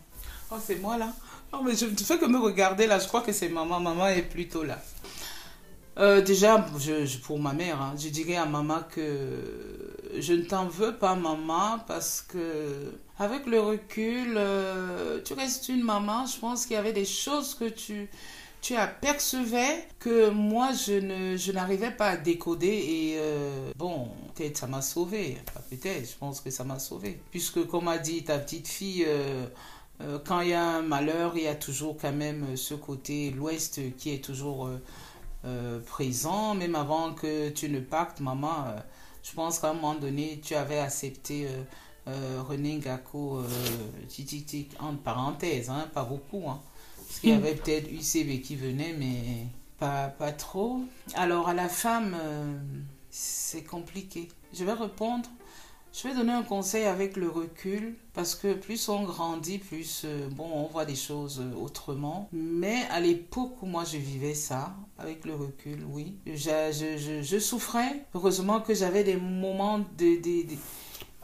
Oh, 0.50 0.56
c'est 0.64 0.80
moi 0.80 0.96
là. 0.98 1.12
Non, 1.52 1.62
mais 1.62 1.76
je 1.76 1.86
ne 1.86 1.96
fais 1.96 2.18
que 2.18 2.26
me 2.26 2.38
regarder 2.38 2.86
là. 2.86 2.98
Je 2.98 3.06
crois 3.06 3.20
que 3.20 3.32
c'est 3.32 3.48
maman. 3.48 3.80
Maman 3.80 4.08
est 4.08 4.22
plutôt 4.22 4.64
là. 4.64 4.82
Euh, 5.98 6.20
déjà, 6.22 6.64
je, 6.78 7.18
pour 7.18 7.40
ma 7.40 7.52
mère, 7.52 7.82
hein, 7.82 7.94
je 7.98 8.08
dirais 8.08 8.36
à 8.36 8.46
maman 8.46 8.80
que 8.88 9.90
je 10.16 10.32
ne 10.32 10.42
t'en 10.42 10.66
veux 10.66 10.94
pas, 10.94 11.16
maman, 11.16 11.80
parce 11.88 12.22
que 12.22 12.92
avec 13.18 13.46
le 13.46 13.60
recul, 13.60 14.34
euh, 14.36 15.20
tu 15.24 15.32
restes 15.32 15.68
une 15.68 15.82
maman. 15.82 16.24
Je 16.26 16.38
pense 16.38 16.66
qu'il 16.66 16.74
y 16.74 16.78
avait 16.78 16.92
des 16.92 17.04
choses 17.04 17.56
que 17.56 17.68
tu, 17.68 18.08
tu 18.60 18.76
apercevais 18.76 19.88
que 19.98 20.30
moi, 20.30 20.70
je 20.72 20.92
ne, 20.92 21.36
je 21.36 21.50
n'arrivais 21.50 21.90
pas 21.90 22.10
à 22.10 22.16
décoder. 22.16 22.68
Et 22.68 23.14
euh, 23.18 23.72
bon, 23.76 24.08
peut-être 24.36 24.56
ça 24.56 24.68
m'a 24.68 24.82
sauvé. 24.82 25.38
Peut-être, 25.68 26.08
je 26.08 26.16
pense 26.16 26.40
que 26.40 26.50
ça 26.50 26.62
m'a 26.62 26.78
sauvé. 26.78 27.20
Puisque, 27.32 27.66
comme 27.66 27.88
a 27.88 27.98
dit 27.98 28.22
ta 28.22 28.38
petite 28.38 28.68
fille, 28.68 29.04
quand 30.24 30.42
il 30.42 30.50
y 30.50 30.54
a 30.54 30.62
un 30.62 30.82
malheur, 30.82 31.32
il 31.36 31.42
y 31.42 31.48
a 31.48 31.56
toujours 31.56 31.96
quand 32.00 32.12
même 32.12 32.56
ce 32.56 32.74
côté, 32.74 33.32
l'Ouest, 33.32 33.80
qui 33.96 34.14
est 34.14 34.24
toujours 34.24 34.70
euh, 35.44 35.80
présent, 35.80 36.54
même 36.54 36.74
avant 36.74 37.12
que 37.14 37.50
tu 37.50 37.68
ne 37.68 37.80
partes, 37.80 38.20
maman. 38.20 38.64
euh, 38.68 38.80
je 39.22 39.32
pense 39.34 39.58
qu'à 39.58 39.70
un 39.70 39.74
moment 39.74 39.94
donné, 39.94 40.40
tu 40.42 40.54
avais 40.54 40.78
accepté 40.78 41.46
euh, 41.46 41.62
euh, 42.08 42.42
René 42.42 42.76
Ngako, 42.76 43.42
tic, 44.08 44.70
entre 44.80 45.02
parenthèses, 45.02 45.68
hein, 45.70 45.88
pas 45.92 46.04
beaucoup. 46.04 46.48
Hein, 46.48 46.60
parce 47.06 47.20
qu'il 47.20 47.30
y 47.30 47.32
avait 47.32 47.54
peut-être 47.54 47.90
UCB 47.90 48.40
qui 48.42 48.56
venait, 48.56 48.94
mais 48.98 49.46
pas, 49.78 50.08
pas 50.08 50.32
trop. 50.32 50.80
Alors, 51.14 51.48
à 51.48 51.54
la 51.54 51.68
femme, 51.68 52.16
c'est 53.10 53.64
compliqué. 53.64 54.28
Je 54.54 54.64
vais 54.64 54.72
répondre. 54.72 55.28
Je 56.00 56.06
vais 56.06 56.14
donner 56.14 56.32
un 56.32 56.44
conseil 56.44 56.84
avec 56.84 57.16
le 57.16 57.28
recul 57.28 57.96
parce 58.14 58.36
que 58.36 58.52
plus 58.54 58.88
on 58.88 59.02
grandit, 59.02 59.58
plus 59.58 60.02
euh, 60.04 60.28
bon, 60.30 60.48
on 60.54 60.66
voit 60.66 60.84
des 60.84 60.94
choses 60.94 61.40
euh, 61.40 61.56
autrement. 61.60 62.28
Mais 62.32 62.82
à 62.90 63.00
l'époque 63.00 63.60
où 63.62 63.66
moi 63.66 63.82
je 63.84 63.96
vivais 63.96 64.34
ça, 64.34 64.76
avec 64.96 65.24
le 65.24 65.34
recul, 65.34 65.82
oui, 65.90 66.14
je, 66.24 66.34
je, 66.72 66.98
je, 66.98 67.22
je 67.22 67.38
souffrais. 67.40 68.04
Heureusement 68.14 68.60
que 68.60 68.74
j'avais 68.74 69.02
des 69.02 69.16
moments 69.16 69.78
de, 69.80 70.16
de- 70.22 70.42
de- 70.48 70.56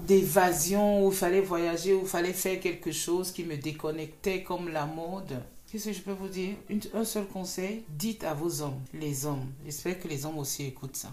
d'évasion 0.09 1.07
où 1.07 1.11
il 1.11 1.15
fallait 1.17 1.41
voyager, 1.41 1.95
où 1.95 2.01
il 2.01 2.09
fallait 2.09 2.33
faire 2.33 2.59
quelque 2.59 2.91
chose 2.91 3.31
qui 3.31 3.45
me 3.45 3.57
déconnectait 3.57 4.43
comme 4.43 4.69
la 4.71 4.87
mode. 4.87 5.41
Qu'est-ce 5.71 5.87
que 5.87 5.93
je 5.93 6.01
peux 6.03 6.13
vous 6.13 6.29
dire? 6.29 6.57
Une- 6.69 6.81
Un 6.95 7.05
seul 7.05 7.27
conseil, 7.27 7.85
dites 7.91 8.25
à 8.25 8.35
vos 8.35 8.61
hommes, 8.61 8.81
les 8.93 9.25
hommes, 9.25 9.47
j'espère 9.65 10.01
que 10.01 10.09
les 10.09 10.27
hommes 10.27 10.39
aussi 10.39 10.65
écoutent 10.65 10.97
ça. 10.97 11.13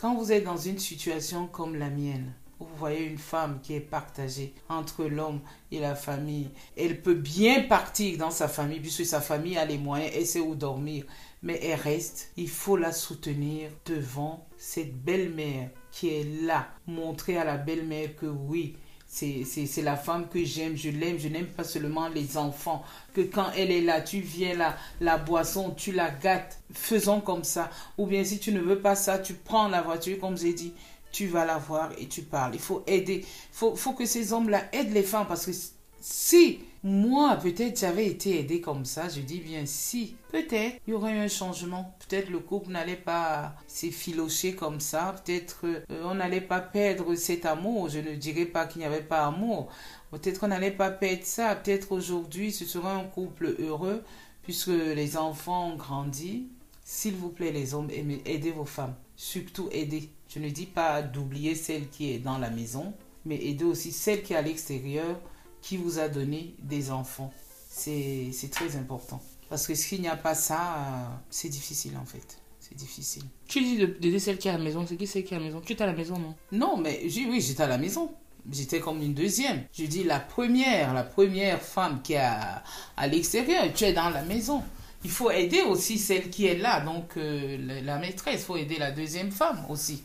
Quand 0.00 0.16
vous 0.16 0.32
êtes 0.32 0.42
dans 0.44 0.56
une 0.56 0.78
situation 0.80 1.46
comme 1.46 1.76
la 1.76 1.90
mienne, 1.90 2.32
vous 2.58 2.76
voyez 2.76 3.04
une 3.04 3.18
femme 3.18 3.60
qui 3.62 3.74
est 3.74 3.80
partagée 3.80 4.54
entre 4.68 5.04
l'homme 5.04 5.40
et 5.70 5.78
la 5.78 5.94
famille, 5.94 6.50
elle 6.76 7.02
peut 7.02 7.14
bien 7.14 7.62
partir 7.62 8.18
dans 8.18 8.30
sa 8.30 8.48
famille, 8.48 8.80
puisque 8.80 9.04
sa 9.04 9.20
famille 9.20 9.58
a 9.58 9.64
les 9.64 9.78
moyens, 9.78 10.12
elle 10.14 10.26
sait 10.26 10.40
où 10.40 10.54
dormir, 10.54 11.04
mais 11.42 11.60
elle 11.62 11.80
reste. 11.80 12.32
Il 12.36 12.48
faut 12.48 12.76
la 12.76 12.92
soutenir 12.92 13.70
devant 13.84 14.46
cette 14.56 14.96
belle-mère 15.02 15.70
qui 15.90 16.08
est 16.08 16.42
là, 16.42 16.68
montrer 16.86 17.36
à 17.36 17.44
la 17.44 17.56
belle-mère 17.56 18.16
que 18.16 18.26
oui, 18.26 18.76
c'est 19.06 19.82
la 19.82 19.96
femme 19.96 20.28
que 20.28 20.44
j'aime, 20.44 20.76
je 20.76 20.90
l'aime, 20.90 21.18
je 21.18 21.28
n'aime 21.28 21.46
pas 21.46 21.64
seulement 21.64 22.08
les 22.08 22.36
enfants, 22.36 22.82
que 23.14 23.20
quand 23.20 23.50
elle 23.56 23.70
est 23.70 23.80
là, 23.80 24.00
tu 24.00 24.20
viens 24.20 24.54
là, 24.54 24.76
la 25.00 25.16
boisson, 25.16 25.70
tu 25.70 25.92
la 25.92 26.10
gâtes, 26.10 26.60
faisons 26.72 27.20
comme 27.20 27.44
ça. 27.44 27.70
Ou 27.98 28.06
bien 28.06 28.24
si 28.24 28.38
tu 28.38 28.52
ne 28.52 28.60
veux 28.60 28.80
pas 28.80 28.96
ça, 28.96 29.18
tu 29.18 29.34
prends 29.34 29.68
la 29.68 29.80
voiture, 29.80 30.18
comme 30.18 30.36
j'ai 30.36 30.52
dit, 30.52 30.74
tu 31.12 31.26
vas 31.26 31.44
la 31.44 31.58
voir 31.58 31.90
et 31.98 32.06
tu 32.06 32.22
parles. 32.22 32.54
Il 32.54 32.60
faut 32.60 32.82
aider, 32.86 33.24
il 33.24 33.76
faut, 33.76 33.92
que 33.92 34.06
ces 34.06 34.32
hommes-là 34.32 34.64
aident 34.72 34.92
les 34.92 35.02
femmes 35.02 35.26
parce 35.26 35.46
que 35.46 35.52
si 36.00 36.60
moi, 36.82 37.36
peut-être 37.36 37.80
j'avais 37.80 38.06
été 38.06 38.38
aidée 38.38 38.60
comme 38.60 38.84
ça, 38.84 39.08
je 39.08 39.20
dis 39.20 39.40
bien 39.40 39.66
si, 39.66 40.14
peut-être 40.30 40.80
il 40.86 40.92
y 40.92 40.94
aurait 40.94 41.14
eu 41.14 41.18
un 41.18 41.26
changement. 41.26 41.96
Peut-être 42.06 42.30
le 42.30 42.38
couple 42.38 42.70
n'allait 42.70 42.94
pas 42.94 43.56
s'effilocher 43.66 44.54
comme 44.54 44.78
ça, 44.78 45.16
peut-être 45.24 45.64
euh, 45.64 45.80
on 46.04 46.14
n'allait 46.14 46.40
pas 46.40 46.60
perdre 46.60 47.14
cet 47.16 47.44
amour. 47.44 47.88
Je 47.88 47.98
ne 47.98 48.14
dirais 48.14 48.44
pas 48.44 48.66
qu'il 48.66 48.80
n'y 48.80 48.86
avait 48.86 49.02
pas 49.02 49.26
amour. 49.26 49.68
Peut-être 50.12 50.38
qu'on 50.38 50.48
n'allait 50.48 50.70
pas 50.70 50.90
perdre 50.90 51.24
ça. 51.24 51.56
Peut-être 51.56 51.90
aujourd'hui 51.90 52.52
ce 52.52 52.64
sera 52.64 52.94
un 52.94 53.04
couple 53.04 53.56
heureux 53.58 54.04
puisque 54.44 54.68
les 54.68 55.16
enfants 55.16 55.72
ont 55.72 55.76
grandi. 55.76 56.46
S'il 56.84 57.16
vous 57.16 57.30
plaît 57.30 57.50
les 57.50 57.74
hommes, 57.74 57.90
aidez 57.90 58.52
vos 58.52 58.64
femmes. 58.64 58.94
Surtout 59.16 59.68
aidez. 59.72 60.08
Je 60.28 60.38
ne 60.38 60.48
dis 60.50 60.66
pas 60.66 61.02
d'oublier 61.02 61.54
celle 61.54 61.88
qui 61.88 62.12
est 62.12 62.18
dans 62.18 62.38
la 62.38 62.50
maison, 62.50 62.92
mais 63.24 63.36
aidez 63.46 63.64
aussi 63.64 63.92
celle 63.92 64.22
qui 64.22 64.32
est 64.32 64.36
à 64.36 64.42
l'extérieur 64.42 65.18
qui 65.62 65.76
vous 65.76 65.98
a 65.98 66.08
donné 66.08 66.54
des 66.62 66.90
enfants. 66.90 67.32
C'est 67.68 68.32
très 68.50 68.76
important. 68.76 69.20
Parce 69.48 69.66
que 69.66 69.74
s'il 69.74 70.00
n'y 70.00 70.08
a 70.08 70.16
pas 70.16 70.34
ça, 70.34 70.76
euh, 70.78 71.04
c'est 71.30 71.48
difficile 71.48 71.96
en 72.00 72.04
fait. 72.04 72.38
C'est 72.60 72.74
difficile. 72.76 73.22
Tu 73.46 73.60
dis 73.62 73.76
de- 73.76 73.86
d'aider 73.86 74.18
celle 74.18 74.38
qui 74.38 74.48
est 74.48 74.50
à 74.50 74.58
la 74.58 74.64
maison. 74.64 74.84
C'est 74.88 74.96
qui 74.96 75.06
celle 75.06 75.24
qui 75.24 75.34
est 75.34 75.36
à 75.36 75.40
la 75.40 75.46
maison? 75.46 75.60
Tu 75.60 75.72
es 75.74 75.82
à 75.82 75.86
la 75.86 75.92
maison, 75.92 76.18
non? 76.18 76.34
Non, 76.50 76.76
mais 76.76 77.02
j'ai- 77.08 77.26
oui, 77.26 77.40
j'étais 77.40 77.62
à 77.62 77.68
la 77.68 77.78
maison. 77.78 78.10
J'étais 78.50 78.80
comme 78.80 79.00
une 79.02 79.14
deuxième. 79.14 79.64
Je 79.72 79.84
dis 79.86 80.02
la 80.04 80.18
première, 80.20 80.94
la 80.94 81.04
première 81.04 81.60
femme 81.62 82.00
qui 82.02 82.14
est 82.14 82.16
à, 82.18 82.62
à 82.96 83.06
l'extérieur. 83.06 83.64
Tu 83.74 83.84
es 83.84 83.92
dans 83.92 84.10
la 84.10 84.22
maison. 84.22 84.62
Il 85.06 85.12
faut 85.12 85.30
aider 85.30 85.62
aussi 85.62 85.98
celle 85.98 86.30
qui 86.30 86.46
est 86.46 86.58
là. 86.58 86.80
Donc, 86.80 87.12
euh, 87.16 87.58
la, 87.84 87.96
maîtresse, 87.98 88.40
il 88.40 88.44
faut 88.44 88.56
aider 88.56 88.76
la 88.76 88.90
deuxième 88.90 89.30
femme 89.30 89.64
aussi. 89.68 90.02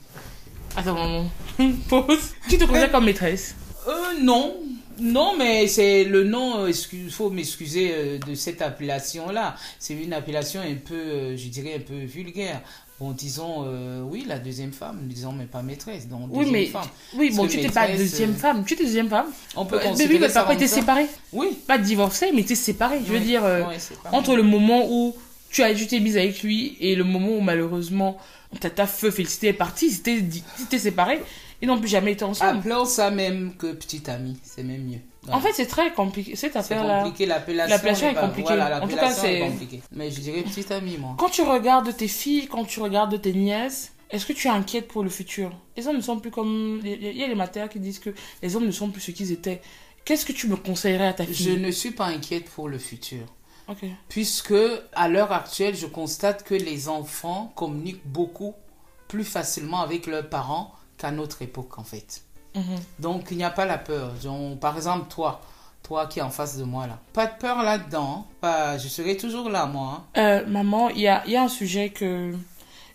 Attends, 0.78 0.94
maman. 0.94 1.28
Pause. 1.90 2.36
Tu 2.48 2.60
te 2.60 2.66
considères 2.66 2.92
comme 2.92 3.06
maîtresse? 3.06 3.56
Euh, 3.88 4.22
non. 4.22 4.58
Non, 5.00 5.36
mais 5.36 5.66
c'est 5.66 6.04
le 6.04 6.24
nom, 6.24 6.68
il 6.68 7.10
faut 7.10 7.32
m'excuser 7.32 7.92
euh, 7.92 8.20
de 8.20 8.36
cette 8.36 8.62
appellation-là. 8.62 9.56
C'est 9.80 9.96
une 9.96 10.14
appellation 10.14 10.62
un 10.62 10.76
peu, 10.76 10.94
euh, 10.94 11.36
je 11.36 11.48
dirais, 11.48 11.74
un 11.78 11.80
peu 11.80 12.04
vulgaire. 12.06 12.62
Bon, 13.02 13.14
disons, 13.14 13.64
euh, 13.66 14.04
oui, 14.04 14.26
la 14.28 14.38
deuxième 14.38 14.72
femme, 14.74 15.00
disons, 15.08 15.32
mais 15.32 15.46
pas 15.46 15.64
maîtresse. 15.64 16.08
Donc, 16.08 16.28
Oui, 16.30 16.46
deuxième 16.46 16.52
mais. 16.52 16.66
femme. 16.68 16.88
Oui, 17.16 17.32
bon, 17.36 17.48
tu 17.48 17.58
n'es 17.58 17.68
pas 17.70 17.88
deuxième 17.88 18.30
euh, 18.30 18.34
femme. 18.36 18.64
Tu 18.64 18.76
étais 18.76 18.84
deuxième 18.84 19.10
femme. 19.10 19.26
On 19.56 19.66
peut 19.66 19.80
Euh, 19.84 19.94
Mais 19.98 20.06
oui, 20.08 20.20
papa 20.32 20.54
était 20.54 20.68
séparé. 20.68 21.08
Oui. 21.34 21.58
Pas 21.66 21.80
divorcé, 21.80 22.28
mais 22.32 22.42
était 22.42 22.54
séparé. 22.54 23.00
Je 23.04 23.12
veux 23.12 23.18
Oui. 23.18 23.26
dire, 23.26 23.44
euh, 23.44 23.64
entre 24.12 24.36
le 24.36 24.44
moment 24.44 24.86
où 24.88 25.16
tu 25.50 25.64
as 25.64 25.74
tu 25.74 25.88
t'es 25.88 26.00
mise 26.00 26.16
avec 26.16 26.44
lui 26.44 26.78
et 26.80 26.94
le 26.96 27.04
moment 27.04 27.30
où 27.38 27.42
malheureusement 27.42 28.18
ta, 28.60 28.70
ta 28.70 28.86
feu 28.86 29.10
félicité 29.10 29.48
est 29.48 29.54
partie, 29.54 29.90
c'était 29.90 30.24
c'était 30.58 30.78
séparé. 30.78 31.24
Ils 31.60 31.68
n'ont 31.68 31.80
plus 31.80 31.90
jamais 31.90 32.12
été 32.12 32.24
ensemble. 32.24 32.60
Appelons 32.60 32.86
ça 32.86 33.10
même 33.10 33.56
que 33.58 33.72
petite 33.74 34.10
amie, 34.10 34.38
c'est 34.44 34.62
même 34.64 34.84
mieux. 34.84 35.00
En 35.30 35.40
fait, 35.40 35.54
c'est 35.54 35.68
très 35.68 35.94
compliqué. 35.94 36.36
Cette 36.36 36.54
c'est 36.54 36.60
affaire-là. 36.60 37.04
compliqué, 37.04 37.26
l'appellation. 37.26 38.10
Est 38.10 38.16
compliquée. 38.16 38.56
Voilà, 38.56 38.84
En 38.84 38.88
tout 38.88 38.96
cas, 38.96 39.12
c'est-. 39.12 39.52
Mais 39.92 40.10
je 40.10 40.20
dirais 40.20 40.42
petite 40.42 40.72
amie, 40.72 40.98
moi. 40.98 41.16
Quand 41.18 41.30
tu 41.30 41.44
regardes 41.44 41.96
tes 41.96 42.08
filles, 42.08 42.48
quand 42.48 42.66
tu 42.66 42.80
regardes 42.80 43.22
tes 43.22 43.34
nièces, 43.34 43.94
est-ce 44.10 44.26
que 44.26 44.34
tu 44.34 44.48
es 44.48 44.52
inquiète 44.52 44.88
pour 44.88 45.04
le 45.04 45.10
futur? 45.10 45.52
Les 45.78 45.88
hommes 45.88 45.98
ne 45.98 46.02
sont 46.02 46.20
plus 46.20 46.32
comme. 46.32 46.82
Il 46.84 47.16
y 47.18 47.24
a 47.24 47.28
les 47.28 47.36
matériaux 47.36 47.70
qui 47.70 47.80
disent 47.80 48.00
que 48.00 48.10
les 48.42 48.56
hommes 48.56 48.66
ne 48.66 48.72
sont 48.72 48.90
plus 48.90 49.02
ce 49.02 49.12
qu'ils 49.12 49.32
étaient. 49.32 49.62
Qu'est-ce 50.06 50.26
que 50.26 50.34
tu 50.34 50.48
me 50.48 50.56
conseillerais 50.56 51.08
à 51.08 51.14
ta 51.14 51.24
Je 51.26 51.32
fille 51.32 51.58
ne 51.60 51.72
suis 51.72 51.92
pas 51.92 52.06
inquiète 52.06 52.50
pour 52.50 52.68
le 52.68 52.80
futur. 52.80 53.22
Ok. 53.68 53.86
Puisque, 54.10 54.56
à 54.94 55.08
l'heure 55.08 55.32
actuelle, 55.32 55.76
je 55.76 55.86
constate 55.86 56.44
que 56.44 56.56
les 56.56 56.90
enfants 56.90 57.54
communiquent 57.56 58.06
beaucoup 58.06 58.56
plus 59.08 59.24
facilement 59.24 59.82
avec 59.82 60.08
leurs 60.08 60.28
parents 60.28 60.74
qu'à 60.98 61.12
notre 61.12 61.44
époque, 61.44 61.78
en 61.78 61.84
fait. 61.84 62.24
Mhm. 62.56 62.64
Donc, 63.00 63.28
il 63.32 63.38
n'y 63.38 63.44
a 63.44 63.50
pas 63.50 63.66
la 63.66 63.78
peur. 63.78 64.12
Donc, 64.24 64.60
par 64.60 64.76
exemple, 64.76 65.06
toi, 65.10 65.42
toi 65.84 66.06
qui 66.08 66.20
es 66.20 66.22
en 66.22 66.30
face 66.30 66.58
de 66.58 66.64
moi 66.64 66.86
là, 66.88 67.00
pas 67.14 67.28
de 67.28 67.34
peur 67.40 67.64
là-dedans. 67.64 68.28
Pas, 68.42 68.78
je 68.78 68.88
serai 68.88 69.18
toujours 69.18 69.50
là, 69.50 69.66
moi. 69.66 70.04
hein. 70.16 70.20
Euh, 70.22 70.46
maman, 70.48 70.90
il 70.90 71.02
y 71.02 71.08
a, 71.08 71.24
il 71.26 71.32
y 71.32 71.36
a 71.38 71.44
un 71.44 71.48
sujet 71.50 71.90
que 71.90 72.34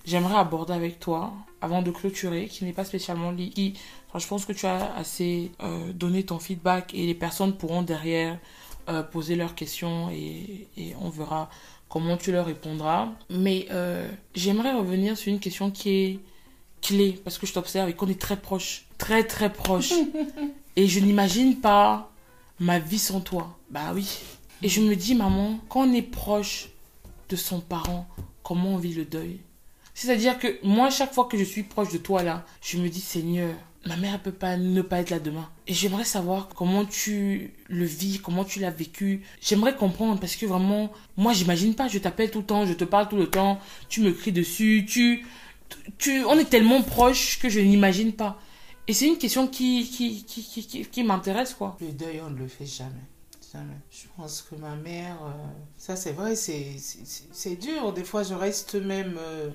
j'aimerais 0.05 0.37
aborder 0.37 0.73
avec 0.75 1.01
toi 1.01 1.33
avant 1.63 1.83
de 1.83 1.91
clôturer, 1.91 2.47
qui 2.49 2.65
n'est 2.65 2.73
pas 2.73 2.85
spécialement 2.85 3.31
lié. 3.33 3.49
qui- 3.49 3.75
enfin, 4.09 4.19
je 4.19 4.27
pense 4.27 4.45
que 4.45 4.53
tu 4.53 4.67
as 4.67 4.95
assez 4.95 5.51
euh, 5.63 5.93
donné 5.93 6.23
ton 6.23 6.39
feedback 6.39 6.93
et 6.95 7.07
les 7.07 7.15
personnes 7.15 7.55
pourront 7.57 7.83
derrière 7.83 8.39
euh, 8.89 9.03
poser 9.03 9.35
leurs 9.37 9.55
questions 9.57 10.11
et, 10.11 10.69
et 10.77 10.95
on 11.01 11.09
verra 11.09 11.49
comment 11.89 12.17
tu 12.17 12.31
leur 12.31 12.47
répondras. 12.47 13.09
Mais 13.31 13.67
j'aimerais 14.35 14.73
revenir 14.75 15.17
sur 15.17 15.33
une 15.33 15.41
question 15.41 15.71
qui 15.71 15.91
est 15.91 16.19
clé 16.83 17.21
parce 17.25 17.39
que 17.39 17.47
je 17.47 17.53
t'observe 17.53 17.89
et 17.89 17.95
qu'on 17.95 18.09
est 18.09 18.21
très 18.21 18.37
proches, 18.37 18.87
très 18.99 19.25
très 19.25 19.53
proches. 19.53 19.93
et 20.77 20.87
je 20.87 21.01
n'imagine 21.01 21.57
pas 21.57 22.13
ma 22.61 22.79
vie 22.79 22.99
sans 22.99 23.21
toi. 23.21 23.57
Bah 23.71 23.93
oui. 23.95 24.19
Et 24.63 24.69
je 24.69 24.81
me 24.81 24.97
dis, 24.97 25.15
maman, 25.15 25.59
quand 25.69 25.87
on 25.87 25.93
est 25.93 26.03
proche 26.03 26.69
de 27.29 27.37
son 27.37 27.61
parent, 27.61 28.07
comment 28.43 28.75
on 28.75 28.79
vit 28.79 28.95
le 28.95 29.05
deuil? 29.05 29.41
C'est-à-dire 29.95 30.39
que 30.39 30.59
moi, 30.63 30.91
chaque 30.91 31.13
fois 31.13 31.25
que 31.25 31.39
je 31.39 31.45
suis 31.45 31.63
proche 31.63 31.93
de 31.93 31.99
toi 31.99 32.23
là, 32.23 32.45
je 32.63 32.79
me 32.79 32.89
dis, 32.89 33.01
Seigneur, 33.01 33.55
ma 33.87 33.97
mère 33.97 34.21
peut 34.21 34.33
pas 34.33 34.57
ne 34.57 34.83
pas 34.83 35.01
être 35.01 35.11
là 35.11 35.19
demain. 35.19 35.49
Et 35.67 35.75
j'aimerais 35.75 36.05
savoir 36.05 36.49
comment 36.49 36.85
tu 36.85 37.53
le 37.69 37.85
vis, 37.85 38.19
comment 38.19 38.45
tu 38.45 38.61
l'as 38.61 38.71
vécu. 38.71 39.23
J'aimerais 39.41 39.75
comprendre 39.75 40.21
parce 40.21 40.37
que 40.37 40.47
vraiment, 40.47 40.93
moi, 41.17 41.33
j'imagine 41.33 41.75
pas, 41.75 41.89
je 41.89 41.99
t'appelle 41.99 42.31
tout 42.31 42.41
le 42.41 42.47
temps, 42.47 42.67
je 42.67 42.75
te 42.75 42.85
parle 42.85 43.09
tout 43.09 43.17
le 43.17 43.29
temps, 43.29 43.59
tu 43.89 44.01
me 44.01 44.13
cries 44.13 44.33
dessus, 44.33 44.87
tu, 44.89 45.25
on 46.27 46.39
est 46.39 46.51
tellement 46.51 46.83
proches 46.83 47.39
que 47.39 47.49
je 47.49 47.61
n'imagine 47.61 48.13
pas. 48.13 48.39
Et 48.89 48.93
c'est 48.93 49.09
une 49.09 49.19
question 49.19 49.49
qui, 49.49 49.89
qui, 49.89 50.25
qui, 50.25 50.87
qui, 50.87 51.03
m'intéresse, 51.03 51.55
quoi. 51.55 51.77
Le 51.81 51.93
deuil, 51.93 52.21
on 52.25 52.31
ne 52.31 52.39
le 52.39 52.47
fait 52.47 52.67
jamais. 52.67 52.93
Jamais. 53.53 53.79
Je 53.91 54.05
pense 54.17 54.43
que 54.43 54.55
ma 54.57 54.77
mère, 54.77 55.19
euh, 55.25 55.33
ça 55.77 55.97
c'est 55.97 56.13
vrai, 56.13 56.37
c'est 56.37 57.57
dur. 57.57 57.93
Des 57.93 58.05
fois, 58.05 58.23
je 58.23 58.35
reste 58.35 58.75
même 58.75 59.17
euh, 59.19 59.51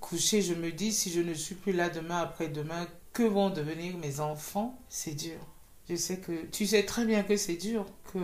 couchée. 0.00 0.42
Je 0.42 0.54
me 0.54 0.72
dis, 0.72 0.92
si 0.92 1.10
je 1.10 1.20
ne 1.20 1.32
suis 1.32 1.54
plus 1.54 1.72
là 1.72 1.88
demain, 1.88 2.18
après-demain, 2.20 2.86
que 3.12 3.22
vont 3.22 3.50
devenir 3.50 3.96
mes 3.96 4.20
enfants? 4.20 4.78
C'est 4.88 5.14
dur. 5.14 5.38
Je 5.88 5.96
sais 5.96 6.18
que 6.18 6.46
tu 6.46 6.66
sais 6.66 6.84
très 6.84 7.06
bien 7.06 7.22
que 7.22 7.36
c'est 7.36 7.56
dur. 7.56 7.86
Que 8.12 8.18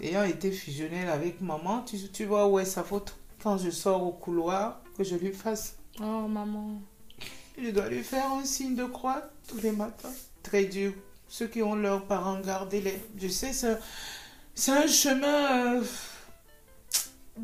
ayant 0.00 0.24
été 0.24 0.52
fusionnelle 0.52 1.08
avec 1.08 1.40
maman, 1.40 1.82
tu, 1.82 1.96
tu 2.12 2.24
vois 2.24 2.46
où 2.46 2.58
est 2.58 2.64
sa 2.64 2.84
faute? 2.84 3.16
Quand 3.42 3.58
je 3.58 3.70
sors 3.70 4.06
au 4.06 4.12
couloir, 4.12 4.82
que 4.96 5.02
je 5.02 5.16
lui 5.16 5.32
fasse. 5.32 5.76
Oh, 6.00 6.26
maman. 6.28 6.80
Je 7.56 7.70
dois 7.70 7.88
lui 7.88 8.02
faire 8.02 8.32
un 8.32 8.44
signe 8.44 8.74
de 8.74 8.84
croix 8.84 9.22
tous 9.48 9.58
les 9.58 9.70
matins. 9.72 10.12
Très 10.42 10.64
dur. 10.64 10.92
Ceux 11.28 11.46
qui 11.46 11.62
ont 11.62 11.74
leurs 11.74 12.04
parents, 12.04 12.40
gardez-les. 12.40 13.00
Je 13.16 13.28
sais, 13.28 13.52
c'est 14.54 14.70
un 14.72 14.86
chemin 14.86 15.76
euh, 15.78 15.84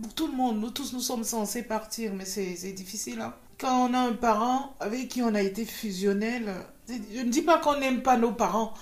pour 0.02 0.14
tout 0.14 0.26
le 0.26 0.36
monde. 0.36 0.60
Nous 0.60 0.70
tous, 0.70 0.92
nous 0.92 1.00
sommes 1.00 1.24
censés 1.24 1.62
partir, 1.62 2.12
mais 2.14 2.24
c'est 2.24 2.56
c'est 2.56 2.72
difficile. 2.72 3.20
hein. 3.20 3.34
Quand 3.58 3.88
on 3.88 3.94
a 3.94 3.98
un 3.98 4.12
parent 4.14 4.74
avec 4.80 5.08
qui 5.08 5.22
on 5.22 5.34
a 5.34 5.42
été 5.42 5.64
fusionnel, 5.64 6.52
je 6.88 7.20
ne 7.20 7.30
dis 7.30 7.42
pas 7.42 7.58
qu'on 7.58 7.78
n'aime 7.78 8.02
pas 8.02 8.16
nos 8.16 8.32
parents, 8.32 8.74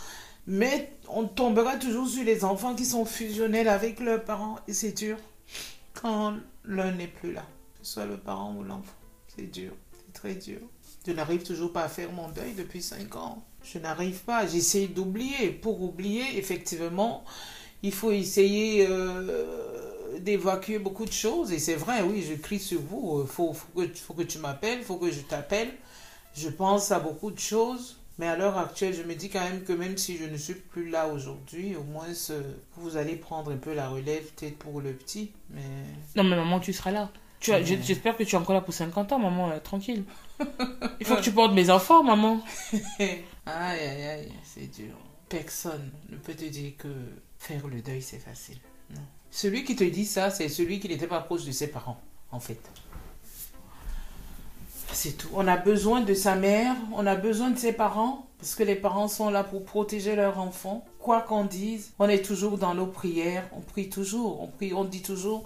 mais 0.46 0.92
on 1.08 1.24
tombera 1.26 1.76
toujours 1.76 2.08
sur 2.08 2.24
les 2.24 2.44
enfants 2.44 2.74
qui 2.74 2.84
sont 2.84 3.04
fusionnels 3.04 3.68
avec 3.68 4.00
leurs 4.00 4.24
parents. 4.24 4.56
Et 4.68 4.72
c'est 4.72 4.92
dur 4.92 5.16
quand 6.00 6.34
l'un 6.64 6.92
n'est 6.92 7.08
plus 7.08 7.32
là, 7.32 7.42
que 7.80 7.86
ce 7.86 7.94
soit 7.94 8.06
le 8.06 8.16
parent 8.18 8.54
ou 8.54 8.62
l'enfant. 8.62 8.92
C'est 9.39 9.53
dur, 9.53 9.72
c'est 9.93 10.12
très 10.12 10.34
dur. 10.34 10.59
Je 11.07 11.12
n'arrive 11.12 11.45
toujours 11.45 11.72
pas 11.72 11.84
à 11.84 11.89
faire 11.89 12.11
mon 12.12 12.28
deuil 12.28 12.55
depuis 12.55 12.82
5 12.82 13.14
ans. 13.14 13.45
Je 13.62 13.78
n'arrive 13.78 14.18
pas. 14.24 14.47
J'essaie 14.47 14.89
d'oublier. 14.89 15.51
Pour 15.51 15.80
oublier, 15.80 16.36
effectivement, 16.39 17.24
il 17.84 17.93
faut 17.93 18.11
essayer 18.11 18.86
euh, 18.91 20.18
d'évacuer 20.18 20.80
beaucoup 20.80 21.05
de 21.05 21.12
choses. 21.12 21.53
Et 21.53 21.61
c'est 21.61 21.76
vrai, 21.76 22.03
oui, 22.03 22.26
je 22.28 22.34
crie 22.34 22.59
sur 22.59 22.80
vous. 22.80 23.22
Il 23.22 23.28
faut, 23.28 23.55
que, 23.76 24.22
tu 24.24 24.39
m'appelles, 24.39 24.80
il 24.80 24.84
faut 24.84 24.97
que 24.97 25.11
je 25.11 25.20
t'appelle. 25.20 25.70
Je 26.34 26.49
pense 26.49 26.91
à 26.91 26.99
beaucoup 26.99 27.30
de 27.30 27.39
choses. 27.39 27.97
Mais 28.18 28.26
à 28.26 28.36
l'heure 28.36 28.59
actuelle, 28.59 28.95
je 28.95 29.03
me 29.05 29.14
dis 29.14 29.28
quand 29.28 29.45
même 29.45 29.62
que 29.62 29.72
même 29.72 29.97
si 29.97 30.16
je 30.16 30.24
ne 30.24 30.36
suis 30.36 30.55
plus 30.55 30.91
là 30.91 31.07
aujourd'hui, 31.07 31.76
au 31.76 31.84
moins 31.84 32.09
vous 32.76 32.97
allez 32.97 33.14
prendre 33.14 33.53
un 33.53 33.57
peu 33.57 33.72
la 33.72 33.89
relève, 33.89 34.24
peut-être 34.32 34.59
pour 34.59 34.80
le 34.80 34.93
petit. 34.93 35.30
Mais 35.51 35.62
Non, 36.16 36.24
mais 36.24 36.34
maman, 36.34 36.59
tu 36.59 36.72
seras 36.72 36.91
là. 36.91 37.12
Tu 37.41 37.53
as-. 37.53 37.62
J'espère 37.62 38.16
que 38.16 38.22
tu 38.24 38.34
es 38.34 38.39
encore 38.39 38.55
là 38.55 38.61
pour 38.61 38.74
50 38.74 39.12
ans, 39.12 39.18
maman, 39.18 39.51
euh, 39.51 39.59
tranquille. 39.59 40.05
Il 41.01 41.07
faut 41.07 41.16
que 41.16 41.22
tu 41.22 41.32
portes 41.32 41.53
mes 41.53 41.70
enfants, 41.70 42.03
maman. 42.03 42.41
aïe, 42.99 43.24
aïe, 43.47 44.05
aïe, 44.05 44.32
c'est 44.45 44.66
dur. 44.66 44.95
Personne 45.28 45.91
ne 46.09 46.16
peut 46.16 46.34
te 46.34 46.45
dire 46.45 46.72
que 46.78 46.89
faire 47.39 47.66
le 47.68 47.80
deuil, 47.80 48.03
c'est 48.03 48.18
facile. 48.18 48.59
Non. 48.95 49.03
Celui 49.30 49.64
qui 49.64 49.76
te 49.76 49.84
dit 49.84 50.07
ça, 50.07 50.30
c'est 50.30 50.49
celui 50.49 50.80
qui 50.80 50.89
n'était 50.89 51.07
pas 51.07 51.20
proche 51.20 51.45
de 51.45 51.53
ses 51.53 51.68
parents, 51.68 52.01
en 52.32 52.41
fait. 52.41 52.61
C'est 54.93 55.18
tout. 55.18 55.28
On 55.34 55.47
a 55.47 55.57
besoin 55.57 56.01
de 56.01 56.14
sa 56.14 56.34
mère, 56.34 56.74
on 56.95 57.07
a 57.07 57.14
besoin 57.14 57.51
de 57.51 57.59
ses 57.59 57.72
parents, 57.72 58.26
parce 58.39 58.55
que 58.55 58.62
les 58.62 58.74
parents 58.74 59.09
sont 59.09 59.30
là 59.30 59.45
pour 59.45 59.64
protéger 59.64 60.16
leurs 60.16 60.39
enfants. 60.39 60.84
Quoi 60.99 61.20
qu'on 61.20 61.45
dise, 61.45 61.93
on 61.99 62.09
est 62.09 62.24
toujours 62.24 62.57
dans 62.57 62.74
nos 62.74 62.86
prières, 62.86 63.45
on 63.55 63.61
prie 63.61 63.91
toujours, 63.91 64.43
on 64.43 64.47
prie, 64.47 64.72
on 64.72 64.84
dit 64.84 65.03
toujours, 65.03 65.45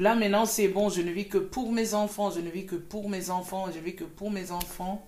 là 0.00 0.16
maintenant 0.16 0.46
c'est 0.46 0.68
bon, 0.68 0.88
je 0.88 1.02
ne 1.02 1.12
vis 1.12 1.28
que 1.28 1.38
pour 1.38 1.70
mes 1.70 1.94
enfants, 1.94 2.32
je 2.32 2.40
ne 2.40 2.50
vis 2.50 2.66
que 2.66 2.74
pour 2.74 3.08
mes 3.08 3.30
enfants, 3.30 3.66
je 3.72 3.78
vis 3.78 3.94
que 3.94 4.04
pour 4.04 4.30
mes 4.30 4.50
enfants. 4.50 5.06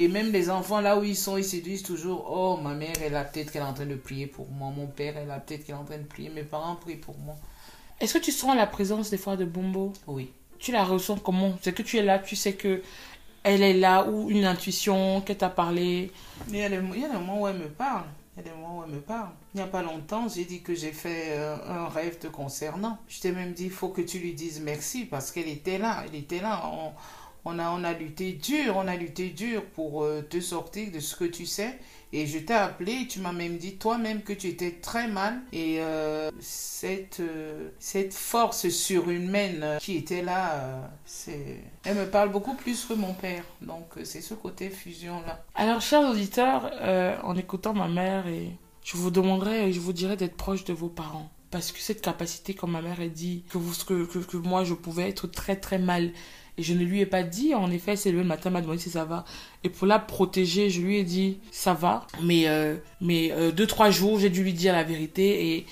Et 0.00 0.06
même 0.06 0.30
les 0.30 0.48
enfants, 0.48 0.80
là 0.80 0.96
où 0.96 1.02
ils 1.02 1.16
sont, 1.16 1.36
ils 1.36 1.44
se 1.44 1.56
disent 1.56 1.82
toujours 1.82 2.24
Oh, 2.30 2.56
ma 2.62 2.74
mère, 2.74 2.94
elle 3.02 3.16
a 3.16 3.24
peut-être 3.24 3.50
qu'elle 3.50 3.62
est 3.62 3.66
en 3.66 3.74
train 3.74 3.86
de 3.86 3.96
prier 3.96 4.26
pour 4.28 4.48
moi. 4.48 4.70
Mon 4.70 4.86
père, 4.86 5.16
elle 5.16 5.30
a 5.30 5.40
peut-être 5.40 5.64
qu'elle 5.64 5.74
est 5.74 5.78
en 5.78 5.84
train 5.84 5.98
de 5.98 6.04
prier. 6.04 6.28
Mes 6.28 6.44
parents 6.44 6.76
prient 6.76 6.96
pour 6.96 7.18
moi. 7.18 7.34
Est-ce 8.00 8.14
que 8.14 8.22
tu 8.22 8.30
sens 8.30 8.54
la 8.54 8.68
présence 8.68 9.10
des 9.10 9.18
fois 9.18 9.36
de 9.36 9.44
Bombo? 9.44 9.92
Oui. 10.06 10.30
Tu 10.60 10.70
la 10.70 10.84
ressens 10.84 11.16
comment? 11.16 11.58
C'est 11.62 11.72
que 11.72 11.82
tu 11.82 11.98
es 11.98 12.02
là, 12.02 12.20
tu 12.20 12.36
sais 12.36 12.52
que 12.52 12.80
elle 13.42 13.62
est 13.62 13.74
là, 13.74 14.08
ou 14.08 14.30
une 14.30 14.44
intuition, 14.44 15.20
qu'elle 15.20 15.38
t'a 15.38 15.48
parlé? 15.48 16.12
Il 16.48 16.56
y 16.56 16.62
a 16.62 16.68
des 16.68 16.78
moments 16.78 17.42
où 17.42 17.48
elle 17.48 17.58
me 17.58 17.68
parle. 17.68 18.04
Il 18.38 18.46
y 18.46 18.50
où 18.50 18.84
elle 18.84 18.90
me 18.92 19.00
parle. 19.00 19.30
Il 19.54 19.58
n'y 19.58 19.62
a 19.62 19.66
pas 19.66 19.82
longtemps, 19.82 20.28
j'ai 20.28 20.44
dit 20.44 20.62
que 20.62 20.74
j'ai 20.74 20.92
fait 20.92 21.30
euh, 21.30 21.56
un 21.66 21.88
rêve 21.88 22.18
te 22.18 22.28
concernant. 22.28 22.98
Je 23.08 23.20
t'ai 23.20 23.32
même 23.32 23.52
dit 23.52 23.64
il 23.64 23.70
faut 23.70 23.88
que 23.88 24.00
tu 24.00 24.18
lui 24.18 24.34
dises 24.34 24.60
merci 24.60 25.04
parce 25.04 25.32
qu'elle 25.32 25.48
était 25.48 25.78
là. 25.78 26.04
Elle 26.06 26.14
était 26.14 26.40
là. 26.40 26.62
On, 26.72 26.92
on, 27.44 27.58
a, 27.58 27.70
on 27.70 27.84
a 27.84 27.92
lutté 27.92 28.32
dur. 28.32 28.76
On 28.76 28.88
a 28.88 28.96
lutté 28.96 29.30
dur 29.30 29.64
pour 29.64 30.02
euh, 30.02 30.22
te 30.22 30.40
sortir 30.40 30.90
de 30.92 31.00
ce 31.00 31.16
que 31.16 31.24
tu 31.24 31.46
sais. 31.46 31.78
Et 32.12 32.26
je 32.26 32.38
t'ai 32.38 32.54
appelé, 32.54 33.06
tu 33.06 33.20
m'as 33.20 33.32
même 33.32 33.58
dit 33.58 33.76
toi-même 33.76 34.22
que 34.22 34.32
tu 34.32 34.46
étais 34.46 34.72
très 34.72 35.08
mal. 35.08 35.40
Et 35.52 35.80
euh, 35.80 36.30
cette, 36.40 37.20
euh, 37.20 37.68
cette 37.78 38.14
force 38.14 38.68
surhumaine 38.68 39.78
qui 39.80 39.96
était 39.96 40.22
là, 40.22 40.90
c'est... 41.04 41.58
elle 41.84 41.96
me 41.96 42.06
parle 42.06 42.30
beaucoup 42.30 42.54
plus 42.54 42.86
que 42.86 42.94
mon 42.94 43.12
père. 43.12 43.44
Donc 43.60 43.92
c'est 44.04 44.22
ce 44.22 44.32
côté 44.32 44.70
fusion-là. 44.70 45.44
Alors, 45.54 45.82
chers 45.82 46.08
auditeurs, 46.08 46.70
en 47.24 47.36
écoutant 47.36 47.74
ma 47.74 47.88
mère, 47.88 48.24
je 48.84 48.96
vous 48.96 49.10
demanderais 49.10 49.68
et 49.68 49.72
je 49.74 49.80
vous 49.80 49.92
dirais 49.92 50.16
d'être 50.16 50.36
proche 50.36 50.64
de 50.64 50.72
vos 50.72 50.88
parents. 50.88 51.28
Parce 51.50 51.72
que 51.72 51.80
cette 51.80 52.00
capacité, 52.00 52.54
comme 52.54 52.72
ma 52.72 52.82
mère 52.82 53.00
a 53.00 53.08
dit, 53.08 53.44
que, 53.50 53.58
vous, 53.58 53.74
que 53.84 54.36
moi 54.36 54.64
je 54.64 54.74
pouvais 54.74 55.08
être 55.08 55.26
très 55.26 55.56
très 55.56 55.78
mal. 55.78 56.12
Et 56.58 56.62
je 56.64 56.74
ne 56.74 56.84
lui 56.84 57.00
ai 57.00 57.06
pas 57.06 57.22
dit, 57.22 57.54
en 57.54 57.70
effet, 57.70 57.94
c'est 57.94 58.10
le 58.10 58.24
matin, 58.24 58.50
m'a 58.50 58.60
demandé 58.60 58.80
si 58.80 58.90
ça 58.90 59.04
va. 59.04 59.24
Et 59.62 59.68
pour 59.68 59.86
la 59.86 60.00
protéger, 60.00 60.70
je 60.70 60.80
lui 60.80 60.96
ai 60.96 61.04
dit, 61.04 61.38
ça 61.52 61.72
va. 61.72 62.04
Mais, 62.20 62.48
euh, 62.48 62.76
mais 63.00 63.30
euh, 63.30 63.52
deux, 63.52 63.66
trois 63.66 63.90
jours, 63.90 64.18
j'ai 64.18 64.28
dû 64.28 64.42
lui 64.42 64.52
dire 64.52 64.72
la 64.72 64.82
vérité. 64.82 65.54
Et, 65.54 65.66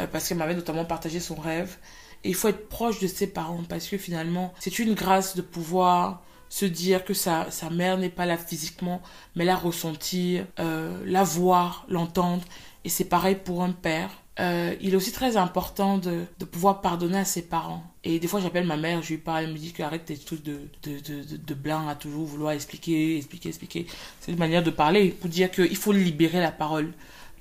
euh, 0.00 0.08
parce 0.08 0.28
qu'elle 0.28 0.38
m'avait 0.38 0.56
notamment 0.56 0.84
partagé 0.84 1.20
son 1.20 1.36
rêve. 1.36 1.76
Et 2.24 2.28
il 2.30 2.34
faut 2.34 2.48
être 2.48 2.68
proche 2.68 2.98
de 2.98 3.06
ses 3.06 3.28
parents. 3.28 3.62
Parce 3.68 3.86
que 3.86 3.96
finalement, 3.96 4.52
c'est 4.58 4.80
une 4.80 4.94
grâce 4.94 5.36
de 5.36 5.42
pouvoir 5.42 6.24
se 6.48 6.64
dire 6.64 7.04
que 7.04 7.14
sa, 7.14 7.48
sa 7.52 7.70
mère 7.70 7.96
n'est 7.96 8.10
pas 8.10 8.26
là 8.26 8.36
physiquement, 8.36 9.00
mais 9.36 9.44
la 9.44 9.56
ressentir, 9.56 10.44
la 10.58 11.22
voir, 11.22 11.86
l'entendre. 11.88 12.42
Et 12.84 12.88
c'est 12.88 13.06
pareil 13.06 13.36
pour 13.36 13.62
un 13.62 13.72
père. 13.72 14.10
Euh, 14.40 14.74
il 14.80 14.94
est 14.94 14.96
aussi 14.96 15.12
très 15.12 15.36
important 15.36 15.98
de, 15.98 16.24
pouvoir 16.50 16.80
pardonner 16.80 17.18
à 17.18 17.24
ses 17.24 17.42
parents. 17.42 17.82
Et 18.02 18.18
des 18.18 18.26
fois, 18.26 18.40
j'appelle 18.40 18.66
ma 18.66 18.78
mère, 18.78 19.02
je 19.02 19.10
lui 19.10 19.18
parle, 19.18 19.44
elle 19.44 19.52
me 19.52 19.58
dit 19.58 19.72
qu'arrête 19.72 20.06
tes 20.06 20.16
trucs 20.16 20.42
de, 20.42 20.60
de, 20.82 20.98
de, 21.00 21.36
de, 21.36 21.54
blanc 21.54 21.86
à 21.86 21.94
toujours 21.94 22.24
vouloir 22.24 22.52
expliquer, 22.52 23.18
expliquer, 23.18 23.50
expliquer. 23.50 23.86
C'est 24.20 24.32
une 24.32 24.38
manière 24.38 24.62
de 24.62 24.70
parler 24.70 25.10
pour 25.10 25.28
dire 25.28 25.50
qu'il 25.50 25.76
faut 25.76 25.92
libérer 25.92 26.40
la 26.40 26.50
parole. 26.50 26.92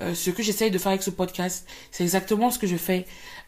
Euh, 0.02 0.14
ce 0.14 0.32
que 0.32 0.44
j'essaye 0.44 0.70
de 0.70 0.78
faire 0.78 0.90
avec 0.90 1.04
ce 1.04 1.12
podcast, 1.12 1.68
c'est 1.92 2.04
exactement 2.04 2.52
ce 2.52 2.60
que 2.60 2.68
je 2.68 2.76
fais 2.76 3.06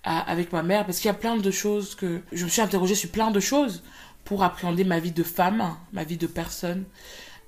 euh, 0.07 0.09
avec 0.25 0.53
ma 0.53 0.63
mère, 0.63 0.85
parce 0.85 0.99
qu'il 0.99 1.07
y 1.07 1.11
a 1.11 1.15
plein 1.15 1.35
de 1.35 1.51
choses 1.51 1.95
que 1.95 2.21
je 2.31 2.45
me 2.45 2.49
suis 2.49 2.61
interrogée 2.61 2.95
sur 2.95 3.09
plein 3.09 3.31
de 3.31 3.39
choses 3.41 3.83
pour 4.23 4.43
appréhender 4.43 4.85
ma 4.85 4.99
vie 4.99 5.11
de 5.11 5.23
femme, 5.23 5.75
ma 5.91 6.05
vie 6.05 6.17
de 6.17 6.27
personne. 6.27 6.85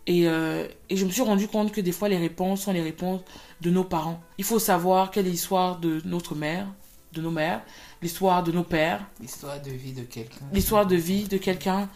Et, 0.08 0.26
et, 0.26 0.98
je 0.98 1.04
me 1.04 1.10
suis 1.10 1.24
rendu 1.24 1.48
compte 1.48 1.72
que 1.72 1.82
des 1.82 1.91
fois, 1.91 2.10
les 2.10 2.18
réponses 2.20 2.62
sont 2.62 2.74
les 2.74 2.84
réponses 2.84 3.22
de 3.62 3.70
nos 3.70 3.84
parents. 3.84 4.22
Il 4.38 4.43
faut 4.43 4.60
savoir 4.60 5.12
quelle 5.12 5.28
est 5.28 5.32
l'histoire 5.32 5.80
de 5.80 6.01
notre 6.06 6.36
mère, 6.36 6.68
de 7.14 7.22
nos 7.22 7.32
mères, 7.32 7.62
l'histoire 8.01 8.43
de 8.43 8.51
nos 8.51 8.64
pères. 8.64 9.06
L'histoire 9.20 9.62
de 9.62 9.72
vie 9.72 9.93
de 9.93 10.03
quelqu'un. 10.03 10.45
L'histoire 10.53 10.86
de 10.86 10.95
vie 10.95 11.24
de 11.24 11.38
quelqu'un. 11.38 11.89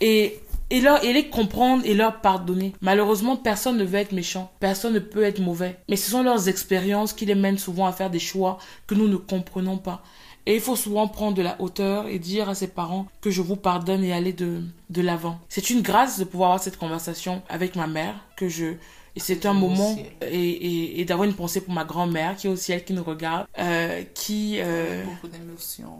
Et, 0.00 0.40
et, 0.70 0.80
leur, 0.80 1.04
et 1.04 1.12
les 1.12 1.28
comprendre 1.28 1.82
et 1.86 1.94
leur 1.94 2.20
pardonner. 2.20 2.72
Malheureusement, 2.80 3.36
personne 3.36 3.76
ne 3.76 3.84
veut 3.84 3.98
être 3.98 4.12
méchant. 4.12 4.50
Personne 4.60 4.94
ne 4.94 4.98
peut 4.98 5.22
être 5.22 5.40
mauvais. 5.40 5.78
Mais 5.88 5.96
ce 5.96 6.10
sont 6.10 6.22
leurs 6.22 6.48
expériences 6.48 7.12
qui 7.12 7.26
les 7.26 7.34
mènent 7.34 7.58
souvent 7.58 7.86
à 7.86 7.92
faire 7.92 8.10
des 8.10 8.18
choix 8.18 8.58
que 8.86 8.94
nous 8.94 9.08
ne 9.08 9.16
comprenons 9.16 9.78
pas. 9.78 10.02
Et 10.46 10.56
il 10.56 10.60
faut 10.60 10.76
souvent 10.76 11.08
prendre 11.08 11.36
de 11.36 11.42
la 11.42 11.58
hauteur 11.60 12.06
et 12.06 12.18
dire 12.18 12.50
à 12.50 12.54
ses 12.54 12.68
parents 12.68 13.06
que 13.22 13.30
je 13.30 13.40
vous 13.40 13.56
pardonne 13.56 14.04
et 14.04 14.12
aller 14.12 14.34
de, 14.34 14.60
de 14.90 15.00
l'avant. 15.00 15.38
C'est 15.48 15.70
une 15.70 15.80
grâce 15.80 16.18
de 16.18 16.24
pouvoir 16.24 16.50
avoir 16.50 16.62
cette 16.62 16.76
conversation 16.76 17.42
avec 17.48 17.76
ma 17.76 17.86
mère 17.86 18.14
que 18.36 18.48
je, 18.48 18.74
et 19.16 19.20
c'est 19.20 19.46
un 19.46 19.52
moment 19.52 19.96
et, 20.22 20.26
et, 20.26 21.00
et 21.00 21.04
d'avoir 21.04 21.28
une 21.28 21.34
pensée 21.34 21.60
pour 21.60 21.72
ma 21.72 21.84
grand-mère 21.84 22.36
qui 22.36 22.46
est 22.46 22.50
aussi 22.50 22.72
elle 22.72 22.84
qui 22.84 22.92
nous 22.92 23.04
regarde, 23.04 23.46
euh, 23.58 24.02
qui 24.14 24.56
euh, 24.58 25.04
beaucoup 25.04 25.28
d'émotions. 25.28 25.98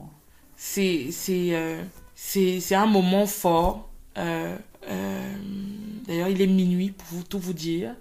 C'est 0.56 1.08
c'est 1.10 1.50
euh, 1.52 1.82
c'est 2.14 2.60
c'est 2.60 2.74
un 2.74 2.86
moment 2.86 3.26
fort. 3.26 3.88
D'ailleurs, 6.06 6.28
il 6.28 6.42
est 6.42 6.46
minuit 6.46 6.90
pour 6.90 7.06
vous 7.10 7.22
tout 7.22 7.38
vous 7.38 7.54
dire. 7.54 7.94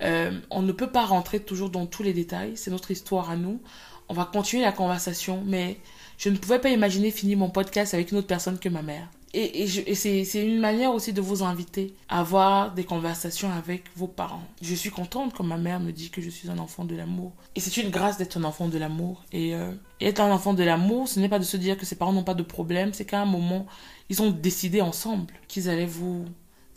On 0.00 0.62
ne 0.62 0.72
peut 0.72 0.90
pas 0.90 1.06
rentrer 1.06 1.40
toujours 1.40 1.70
dans 1.70 1.86
tous 1.86 2.02
les 2.02 2.12
détails. 2.12 2.56
C'est 2.56 2.70
notre 2.70 2.90
histoire 2.90 3.30
à 3.30 3.36
nous 3.36 3.60
on 4.08 4.14
va 4.14 4.24
continuer 4.24 4.62
la 4.62 4.72
conversation, 4.72 5.42
mais 5.44 5.78
je 6.16 6.30
ne 6.30 6.36
pouvais 6.36 6.58
pas 6.58 6.70
imaginer 6.70 7.10
finir 7.10 7.38
mon 7.38 7.50
podcast 7.50 7.94
avec 7.94 8.10
une 8.10 8.18
autre 8.18 8.26
personne 8.26 8.58
que 8.58 8.68
ma 8.68 8.82
mère. 8.82 9.08
Et, 9.34 9.66
c'est 9.94 10.42
une 10.42 10.58
manière 10.58 10.92
aussi 10.92 11.12
de 11.12 11.20
vous 11.20 11.42
inviter 11.42 11.94
à 12.08 12.20
avoir 12.20 12.72
des 12.72 12.84
conversations 12.84 13.50
avec 13.52 13.84
vos 13.94 14.06
parents. 14.06 14.42
Je 14.62 14.74
suis 14.74 14.90
contente 14.90 15.34
quand 15.34 15.44
ma 15.44 15.58
mère 15.58 15.80
me 15.80 15.92
dit 15.92 16.10
que 16.10 16.22
je 16.22 16.30
suis 16.30 16.48
un 16.48 16.58
enfant 16.58 16.84
de 16.84 16.96
l'amour. 16.96 17.32
Et 17.54 17.60
c'est 17.60 17.76
une 17.76 17.90
grâce 17.90 18.16
d'être 18.16 18.38
un 18.38 18.44
enfant 18.44 18.68
de 18.68 18.78
l'amour. 18.78 19.24
Et, 19.32 19.54
euh, 19.54 19.72
être 20.00 20.20
un 20.20 20.32
enfant 20.32 20.54
de 20.54 20.62
l'amour, 20.62 21.08
ce 21.08 21.20
n'est 21.20 21.28
pas 21.28 21.38
de 21.38 21.44
se 21.44 21.56
dire 21.56 21.76
que 21.76 21.84
ses 21.84 21.96
parents 21.96 22.12
n'ont 22.12 22.24
pas 22.24 22.34
de 22.34 22.42
problème, 22.42 22.92
c'est 22.94 23.04
qu'à 23.04 23.20
un 23.20 23.26
moment, 23.26 23.66
ils 24.08 24.22
ont 24.22 24.30
décidé 24.30 24.80
ensemble 24.80 25.34
qu'ils 25.46 25.68
allaient 25.68 25.86
vous 25.86 26.24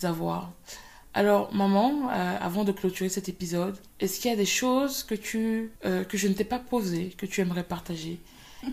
avoir. 0.03 0.51
Alors, 1.13 1.53
maman, 1.53 2.09
euh, 2.09 2.37
avant 2.39 2.63
de 2.63 2.71
clôturer 2.71 3.09
cet 3.09 3.29
épisode, 3.29 3.77
est-ce 3.99 4.19
qu'il 4.19 4.31
y 4.31 4.33
a 4.33 4.37
des 4.37 4.45
choses 4.45 5.03
que 5.03 5.15
tu 5.15 5.71
euh, 5.85 6.03
que 6.03 6.17
je 6.17 6.27
ne 6.27 6.33
t'ai 6.33 6.45
pas 6.45 6.59
posées, 6.59 7.13
que 7.17 7.25
tu 7.25 7.41
aimerais 7.41 7.63
partager? 7.63 8.19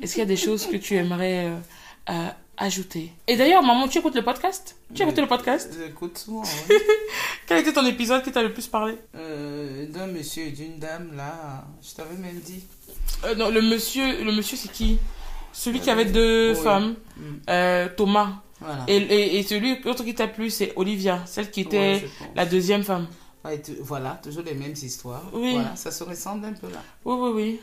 Est-ce 0.03 0.15
qu'il 0.15 0.21
y 0.21 0.23
a 0.23 0.27
des 0.27 0.37
choses 0.37 0.67
que 0.67 0.77
tu 0.77 0.95
aimerais 0.95 1.51
ajouter 2.59 3.13
Et 3.27 3.37
d'ailleurs, 3.37 3.63
maman, 3.63 3.89
tu 3.89 3.99
écoutes 3.99 4.15
le 4.15 4.23
podcast? 4.25 4.77
Tu 4.95 5.03
as 5.03 5.05
écouté 5.05 5.21
le 5.21 5.27
podcast? 5.29 5.75
J'écoute 5.79 6.19
souvent. 6.19 6.43
Quel 7.47 7.59
était 7.59 7.73
ton 7.73 7.87
épisode 7.87 8.23
qui 8.23 8.33
t'a 8.33 8.43
le 8.43 8.53
plus 8.53 8.67
parlé? 8.67 8.95
Euh, 9.15 9.87
D'un 9.89 10.07
monsieur 10.07 10.45
et 10.47 10.51
d'une 10.51 10.79
dame, 10.79 11.13
là, 11.17 11.65
je 11.83 11.95
t'avais 11.95 12.17
même 12.17 12.39
dit. 12.41 12.65
Euh, 13.25 13.35
Non, 13.35 13.51
le 13.51 13.63
monsieur, 13.63 14.23
le 14.25 14.33
monsieur 14.33 14.57
c'est 14.57 14.71
qui? 14.73 14.99
Celui 15.53 15.81
qui 15.81 15.91
avait 15.91 16.05
deux 16.05 16.55
oui. 16.57 16.63
femmes, 16.63 16.95
Mm. 17.17 17.23
euh, 17.51 17.89
Thomas. 17.97 18.29
Voilà. 18.61 18.85
Et, 18.89 18.97
et, 18.97 19.39
et 19.39 19.43
celui 19.45 19.81
l'autre 19.83 20.05
qui 20.05 20.15
t'a 20.15 20.27
plu, 20.29 20.51
c'est 20.51 20.73
Olivia, 20.77 21.23
celle 21.27 21.51
qui 21.51 21.61
était 21.63 21.79
Ouais, 22.03 22.09
la 22.35 22.45
deuxième 22.45 22.83
femme. 22.83 23.07
Ouais, 23.45 23.61
tu- 23.63 23.77
voilà, 23.81 24.21
toujours 24.23 24.43
les 24.43 24.55
mêmes 24.55 24.73
histoires. 24.73 25.23
Oui. 25.33 25.53
Voilà, 25.53 25.77
ça 25.77 25.91
se 25.93 26.03
ressemble 26.05 26.45
un 26.45 26.53
peu 26.53 26.67
là. 26.69 26.83
Oui, 27.05 27.15
oui, 27.19 27.31
oui. 27.35 27.61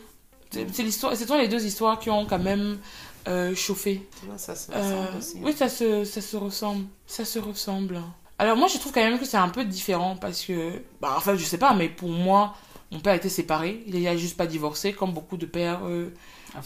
C'est 0.51 0.73
c'est 0.73 0.83
l'histoire, 0.83 1.15
c'est 1.17 1.25
toi 1.25 1.37
les 1.37 1.49
deux 1.49 1.65
histoires 1.65 1.99
qui 1.99 2.09
ont 2.09 2.25
quand 2.25 2.39
même 2.39 2.77
euh, 3.27 3.55
chauffé. 3.55 4.07
Ça 4.37 4.55
se 4.55 4.71
Euh, 4.71 4.75
ressemble 4.77 5.17
aussi. 5.17 5.37
oui, 5.43 5.53
ça 5.53 5.69
se, 5.69 6.03
ça 6.03 6.21
se 6.21 6.37
ressemble. 6.37 6.85
Ça 7.07 7.25
se 7.25 7.39
ressemble. 7.39 7.99
Alors 8.37 8.57
moi, 8.57 8.67
je 8.67 8.77
trouve 8.77 8.91
quand 8.91 9.03
même 9.03 9.19
que 9.19 9.25
c'est 9.25 9.37
un 9.37 9.49
peu 9.49 9.63
différent 9.65 10.17
parce 10.17 10.43
que, 10.43 10.81
bah, 11.01 11.13
enfin, 11.17 11.35
je 11.35 11.43
sais 11.45 11.57
pas, 11.57 11.73
mais 11.73 11.87
pour 11.89 12.09
moi, 12.09 12.53
mon 12.91 12.99
père 12.99 13.13
était 13.13 13.29
séparé. 13.29 13.83
Il 13.87 14.05
a 14.07 14.15
juste 14.17 14.37
pas 14.37 14.45
divorcé, 14.47 14.93
comme 14.93 15.13
beaucoup 15.13 15.37
de 15.37 15.45
pères 15.45 15.81
euh, 15.85 16.09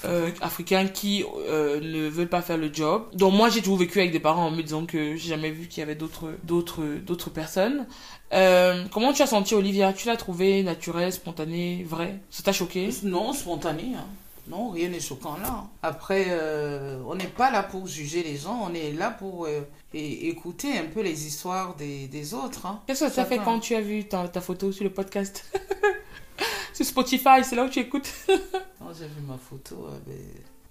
euh, 0.05 0.31
africains 0.41 0.87
qui 0.87 1.23
euh, 1.47 1.79
ne 1.79 2.09
veulent 2.09 2.27
pas 2.29 2.41
faire 2.41 2.57
le 2.57 2.73
job. 2.73 3.03
Donc 3.13 3.33
moi, 3.33 3.49
j'ai 3.49 3.61
toujours 3.61 3.77
vécu 3.77 3.99
avec 3.99 4.11
des 4.11 4.19
parents 4.19 4.47
en 4.47 4.51
me 4.51 4.61
disant 4.63 4.85
que 4.85 5.15
j'ai 5.15 5.29
jamais 5.29 5.51
vu 5.51 5.67
qu'il 5.67 5.79
y 5.81 5.83
avait 5.83 5.95
d'autres, 5.95 6.33
d'autres, 6.43 6.83
d'autres 7.05 7.29
personnes. 7.29 7.85
Euh, 8.33 8.83
comment 8.91 9.13
tu 9.13 9.21
as 9.21 9.27
senti 9.27 9.53
Olivia? 9.55 9.93
Tu 9.93 10.07
l'as 10.07 10.17
trouvée 10.17 10.63
naturelle, 10.63 11.13
spontanée, 11.13 11.83
vraie 11.87 12.19
Ça 12.31 12.43
t'a 12.43 12.51
choqué? 12.51 12.89
Non, 13.03 13.31
spontané. 13.33 13.93
hein. 13.95 14.05
Non, 14.49 14.71
rien 14.71 14.89
n'est 14.89 14.99
choquant 14.99 15.37
là. 15.37 15.65
Après, 15.83 16.25
euh, 16.29 16.99
on 17.07 17.13
n'est 17.15 17.27
pas 17.27 17.51
là 17.51 17.61
pour 17.63 17.85
juger 17.87 18.23
les 18.23 18.35
gens, 18.35 18.59
on 18.63 18.73
est 18.73 18.91
là 18.93 19.11
pour 19.11 19.45
euh, 19.45 19.61
écouter 19.93 20.77
un 20.77 20.85
peu 20.85 21.01
les 21.01 21.27
histoires 21.27 21.75
des, 21.75 22.07
des 22.07 22.33
autres. 22.33 22.65
hein. 22.65 22.81
Qu'est-ce 22.87 23.05
que 23.05 23.11
ça 23.11 23.25
fait 23.25 23.37
quand 23.37 23.59
tu 23.59 23.75
as 23.75 23.81
vu 23.81 24.05
ta, 24.05 24.27
ta 24.27 24.41
photo 24.41 24.71
sur 24.71 24.83
le 24.83 24.89
podcast? 24.91 25.45
Sur 26.73 26.85
Spotify, 26.85 27.43
c'est 27.43 27.57
là 27.57 27.65
où 27.65 27.69
tu 27.69 27.79
écoutes? 27.79 28.09
Quand 28.27 28.93
j'ai 28.97 29.07
vu 29.07 29.21
ma 29.27 29.37
photo, 29.37 29.87
euh, 29.89 29.97
ben, 30.07 30.15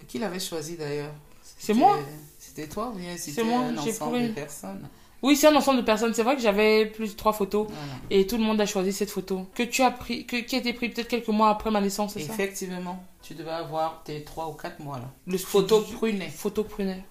qui 0.07 0.19
l'avait 0.19 0.41
choisi 0.41 0.77
d'ailleurs? 0.77 1.13
C'est 1.59 1.75
moi. 1.75 1.99
C'était 2.39 2.67
toi 2.67 2.89
ou 2.95 2.99
bien 2.99 3.15
c'était 3.19 3.43
un 3.43 3.77
ensemble 3.77 4.23
de 4.23 4.29
personnes? 4.33 4.89
Oui, 5.23 5.37
c'est 5.37 5.47
un 5.49 5.57
ensemble 5.57 5.79
de 5.81 5.85
personnes. 5.85 6.15
C'est 6.15 6.23
vrai 6.23 6.37
que 6.37 6.43
j'avais 6.43 6.87
plus 6.87 7.13
de 7.13 7.17
trois 7.17 7.33
photos 7.33 7.67
Voilà. 7.69 7.83
et 8.11 8.27
tout 8.27 8.37
le 8.37 8.45
monde 8.45 8.61
a 8.61 8.67
choisi 8.67 8.93
cette 8.93 9.11
photo. 9.11 9.47
Que 9.55 9.63
tu 9.65 9.83
as 9.83 9.91
pris, 9.91 10.27
que, 10.27 10.37
qui 10.37 10.55
a 10.57 10.59
été 10.59 10.73
pris 10.73 10.89
peut-être 10.89 11.09
quelques 11.09 11.29
mois 11.29 11.51
après 11.51 11.71
ma 11.71 11.81
naissance, 11.81 12.13
c'est 12.15 12.21
ça? 12.21 12.33
Effectivement, 12.33 13.03
tu 13.23 13.35
devais 13.35 13.51
avoir 13.51 14.03
tes 14.05 14.23
3 14.23 14.49
ou 14.49 14.53
4 14.53 14.79
mois 14.81 14.99
là. 14.99 15.11
Le 15.27 15.39
Photo 15.39 15.81
prunet. 15.81 16.29
photo 16.29 16.63
prunet. 16.65 17.03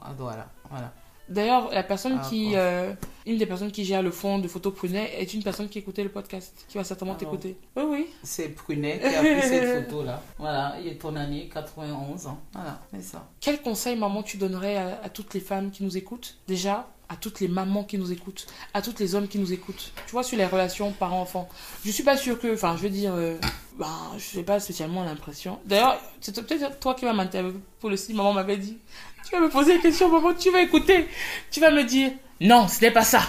Ah, 0.00 0.12
Voilà, 0.16 0.46
voilà. 0.70 0.92
D'ailleurs, 1.28 1.72
la 1.72 1.82
personne 1.82 2.20
Ah, 2.22 2.28
qui, 2.28 2.52
euh, 2.54 2.92
une 3.26 3.36
des 3.38 3.46
personnes 3.46 3.72
qui 3.72 3.84
gère 3.84 4.00
le 4.00 4.12
fond 4.12 4.38
de 4.38 4.46
photo 4.46 4.70
prunet 4.70 5.10
est 5.18 5.34
une 5.34 5.42
personne 5.42 5.68
qui 5.68 5.80
écoutait 5.80 6.04
le 6.04 6.08
podcast, 6.08 6.64
qui 6.68 6.78
va 6.78 6.84
certainement 6.84 7.14
Ah 7.16 7.18
t'écouter. 7.18 7.58
Oui, 7.74 7.82
oui. 7.84 8.06
C'est 8.22 8.50
Prunet 8.50 9.00
qui 9.00 9.06
a 9.12 9.18
pris 9.18 9.42
cette 9.42 9.84
photo 9.90 10.04
là. 10.04 10.22
Voilà, 10.38 10.76
il 10.80 10.86
est 10.86 10.94
ton 10.94 11.16
année 11.16 11.50
91 11.52 12.28
ans. 12.28 12.38
Voilà, 12.52 12.78
c'est 12.94 13.02
ça. 13.02 13.26
Quel 13.40 13.60
conseil, 13.60 13.96
maman, 13.96 14.22
tu 14.22 14.36
donnerais 14.36 14.76
à, 14.76 15.00
à 15.02 15.08
toutes 15.08 15.34
les 15.34 15.40
femmes 15.40 15.72
qui 15.72 15.82
nous 15.82 15.96
écoutent 15.96 16.36
Déjà, 16.46 16.86
à 17.08 17.16
toutes 17.16 17.40
les 17.40 17.48
mamans 17.48 17.84
qui 17.84 17.98
nous 17.98 18.12
écoutent, 18.12 18.46
à 18.74 18.82
tous 18.82 18.94
les 18.98 19.14
hommes 19.14 19.28
qui 19.28 19.38
nous 19.38 19.52
écoutent. 19.52 19.92
Tu 20.06 20.12
vois, 20.12 20.22
sur 20.22 20.36
les 20.36 20.46
relations 20.46 20.92
parents-enfants. 20.92 21.48
Je 21.84 21.90
suis 21.90 22.02
pas 22.02 22.16
sûre 22.16 22.38
que, 22.38 22.54
enfin, 22.54 22.76
je 22.76 22.82
veux 22.82 22.90
dire, 22.90 23.12
euh, 23.14 23.36
ben, 23.78 23.88
je 24.18 24.38
n'ai 24.38 24.44
pas 24.44 24.58
spécialement 24.60 25.04
l'impression. 25.04 25.58
D'ailleurs, 25.64 26.00
c'est 26.20 26.34
peut-être 26.34 26.78
toi 26.80 26.94
qui 26.94 27.04
vas 27.04 27.12
m'interviewer 27.12 27.60
pour 27.80 27.90
le 27.90 27.96
site. 27.96 28.16
Maman 28.16 28.32
m'avait 28.32 28.56
dit, 28.56 28.78
tu 29.24 29.36
vas 29.36 29.40
me 29.40 29.48
poser 29.48 29.76
une 29.76 29.82
question, 29.82 30.08
maman, 30.08 30.34
tu 30.34 30.50
vas 30.50 30.62
écouter. 30.62 31.08
Tu 31.50 31.60
vas 31.60 31.70
me 31.70 31.84
dire, 31.84 32.12
non, 32.40 32.68
ce 32.68 32.80
n'est 32.80 32.90
pas 32.90 33.04
ça. 33.04 33.22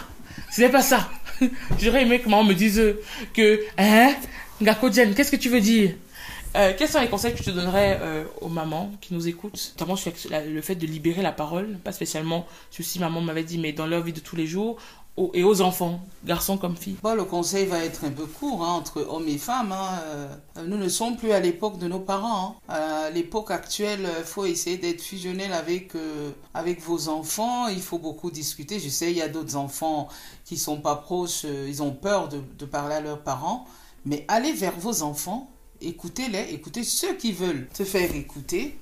Ce 0.51 0.61
n'est 0.61 0.69
pas 0.69 0.81
ça. 0.81 1.09
J'aurais 1.79 2.03
aimé 2.03 2.19
que 2.19 2.29
maman 2.29 2.43
me 2.43 2.53
dise 2.53 2.81
que, 3.33 3.63
hein, 3.77 4.13
Ngako 4.61 4.89
qu'est-ce 4.89 5.31
que 5.31 5.35
tu 5.35 5.49
veux 5.49 5.61
dire? 5.61 5.93
Euh, 6.57 6.73
quels 6.77 6.89
sont 6.89 6.99
les 6.99 7.07
conseils 7.09 7.33
que 7.33 7.37
tu 7.37 7.45
te 7.45 7.49
donnerais 7.51 7.99
euh, 8.01 8.23
aux 8.41 8.49
mamans 8.49 8.91
qui 9.01 9.13
nous 9.13 9.27
écoutent, 9.27 9.73
notamment 9.75 9.95
sur 9.95 10.11
le 10.31 10.61
fait 10.61 10.75
de 10.75 10.85
libérer 10.87 11.21
la 11.21 11.31
parole, 11.31 11.77
pas 11.83 11.91
spécialement 11.91 12.45
si 12.71 12.99
maman 12.99 13.21
m'avait 13.21 13.43
dit, 13.43 13.57
mais 13.57 13.73
dans 13.73 13.87
leur 13.87 14.01
vie 14.01 14.13
de 14.13 14.19
tous 14.19 14.35
les 14.35 14.47
jours, 14.47 14.77
et 15.33 15.43
aux 15.43 15.61
enfants, 15.61 15.99
garçons 16.25 16.57
comme 16.59 16.75
filles? 16.75 16.97
Bon, 17.01 17.15
le 17.15 17.23
conseil 17.23 17.65
va 17.65 17.83
être 17.83 18.05
un 18.05 18.11
peu 18.11 18.27
court 18.27 18.63
hein, 18.63 18.73
entre 18.73 19.01
hommes 19.09 19.27
et 19.27 19.39
femmes. 19.39 19.71
hein. 19.71 19.99
Euh, 20.05 20.27
Nous 20.67 20.77
ne 20.77 20.87
sommes 20.89 21.17
plus 21.17 21.31
à 21.31 21.39
l'époque 21.39 21.79
de 21.79 21.87
nos 21.87 21.99
parents. 21.99 22.57
hein. 22.69 22.75
À 22.75 23.09
l'époque 23.09 23.49
actuelle, 23.49 24.07
il 24.19 24.23
faut 24.25 24.45
essayer 24.45 24.77
d'être 24.77 25.01
fusionnel 25.01 25.53
avec, 25.53 25.93
avec 26.53 26.81
vos 26.81 27.09
enfants. 27.09 27.67
Il 27.67 27.81
faut 27.81 27.97
beaucoup 27.97 28.29
discuter. 28.29 28.79
Je 28.79 28.89
sais, 28.89 29.09
il 29.09 29.17
y 29.17 29.23
a 29.23 29.27
d'autres 29.27 29.55
enfants 29.55 30.07
qui 30.45 30.55
sont 30.55 30.77
pas 30.81 30.95
proches. 30.95 31.45
ils 31.45 31.81
ont 31.81 31.93
peur 31.93 32.29
de, 32.29 32.39
de 32.59 32.65
parler 32.65 32.93
à 32.95 33.01
leurs 33.01 33.21
parents. 33.23 33.65
Mais 34.05 34.23
allez 34.27 34.53
vers 34.53 34.77
vos 34.77 35.01
enfants. 35.01 35.49
Écoutez-les. 35.81 36.53
Écoutez 36.53 36.83
ceux 36.83 37.15
qui 37.15 37.31
veulent 37.31 37.67
te 37.67 37.83
faire 37.83 38.13
écouter. 38.15 38.77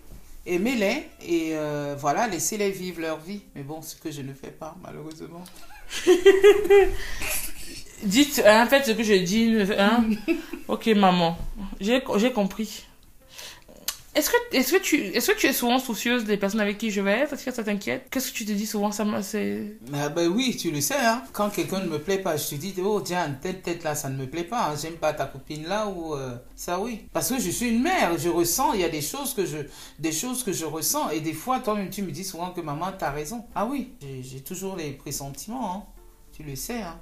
Aimez-les 0.45 1.07
et 1.27 1.51
euh, 1.53 1.95
voilà, 1.97 2.27
laissez-les 2.27 2.69
vivre 2.69 3.01
leur 3.01 3.19
vie. 3.19 3.41
Mais 3.55 3.63
bon, 3.63 3.81
ce 3.81 3.95
que 3.95 4.11
je 4.11 4.21
ne 4.21 4.33
fais 4.33 4.51
pas, 4.51 4.75
malheureusement. 4.83 5.43
Dites, 8.03 8.43
hein, 8.45 8.67
faites 8.67 8.85
ce 8.85 8.91
que 8.91 9.03
je 9.03 9.13
dis, 9.13 9.55
hein. 9.77 10.05
ok 10.67 10.87
maman, 10.87 11.37
j'ai 11.79 12.01
compris. 12.31 12.85
Est-ce 14.15 14.29
que, 14.29 14.35
est-ce 14.55 14.71
que 14.73 14.81
tu, 14.81 14.95
est-ce 14.95 15.31
que 15.31 15.37
tu 15.37 15.47
es 15.47 15.51
souvent 15.53 15.77
soucieuse 15.77 16.23
des 16.23 16.37
personnes 16.37 16.61
avec 16.61 16.77
qui 16.77 16.89
je 16.89 17.01
vais? 17.01 17.19
Est-ce 17.19 17.43
que 17.43 17.51
ça 17.51 17.63
t'inquiète? 17.65 18.07
Qu'est-ce 18.09 18.31
que 18.31 18.37
tu 18.37 18.45
te 18.45 18.53
dis 18.53 18.65
souvent? 18.65 18.91
Ça 18.93 19.05
c'est. 19.21 19.77
Ah 19.93 20.07
ben 20.07 20.29
oui, 20.29 20.55
tu 20.57 20.71
le 20.71 20.79
sais, 20.79 20.95
hein. 20.95 21.21
Quand 21.33 21.49
quelqu'un 21.49 21.79
ne 21.81 21.87
me 21.89 21.99
plaît 21.99 22.19
pas, 22.19 22.37
je 22.37 22.47
te 22.47 22.55
dis, 22.55 22.73
oh 22.81 23.01
Diane, 23.01 23.37
telle 23.41 23.61
tête 23.61 23.83
là, 23.83 23.93
ça 23.93 24.07
ne 24.09 24.15
me 24.15 24.25
plaît 24.25 24.45
pas. 24.45 24.69
hein. 24.69 24.75
J'aime 24.81 24.93
pas 24.95 25.11
ta 25.13 25.25
copine 25.25 25.67
là 25.67 25.87
ou 25.87 26.15
euh, 26.15 26.37
ça 26.55 26.79
oui. 26.79 27.07
Parce 27.11 27.29
que 27.29 27.39
je 27.39 27.49
suis 27.49 27.67
une 27.67 27.81
mère, 27.83 28.17
je 28.17 28.29
ressens, 28.29 28.71
il 28.73 28.79
y 28.79 28.85
a 28.85 28.89
des 28.89 29.01
choses 29.01 29.33
que 29.33 29.45
je, 29.45 29.57
des 29.99 30.13
choses 30.13 30.43
que 30.43 30.53
je 30.53 30.63
ressens 30.63 31.09
et 31.09 31.19
des 31.19 31.33
fois, 31.33 31.59
toi-même, 31.59 31.89
tu 31.89 32.01
me 32.01 32.11
dis 32.11 32.23
souvent 32.23 32.51
que 32.51 32.61
maman, 32.61 32.93
t'as 32.97 33.11
raison. 33.11 33.45
Ah 33.53 33.65
oui, 33.65 33.95
j'ai- 34.23 34.39
toujours 34.41 34.77
les 34.77 34.91
pressentiments, 34.91 35.75
hein. 35.75 35.83
Tu 36.31 36.43
le 36.43 36.55
sais, 36.55 36.81
hein. 36.81 36.97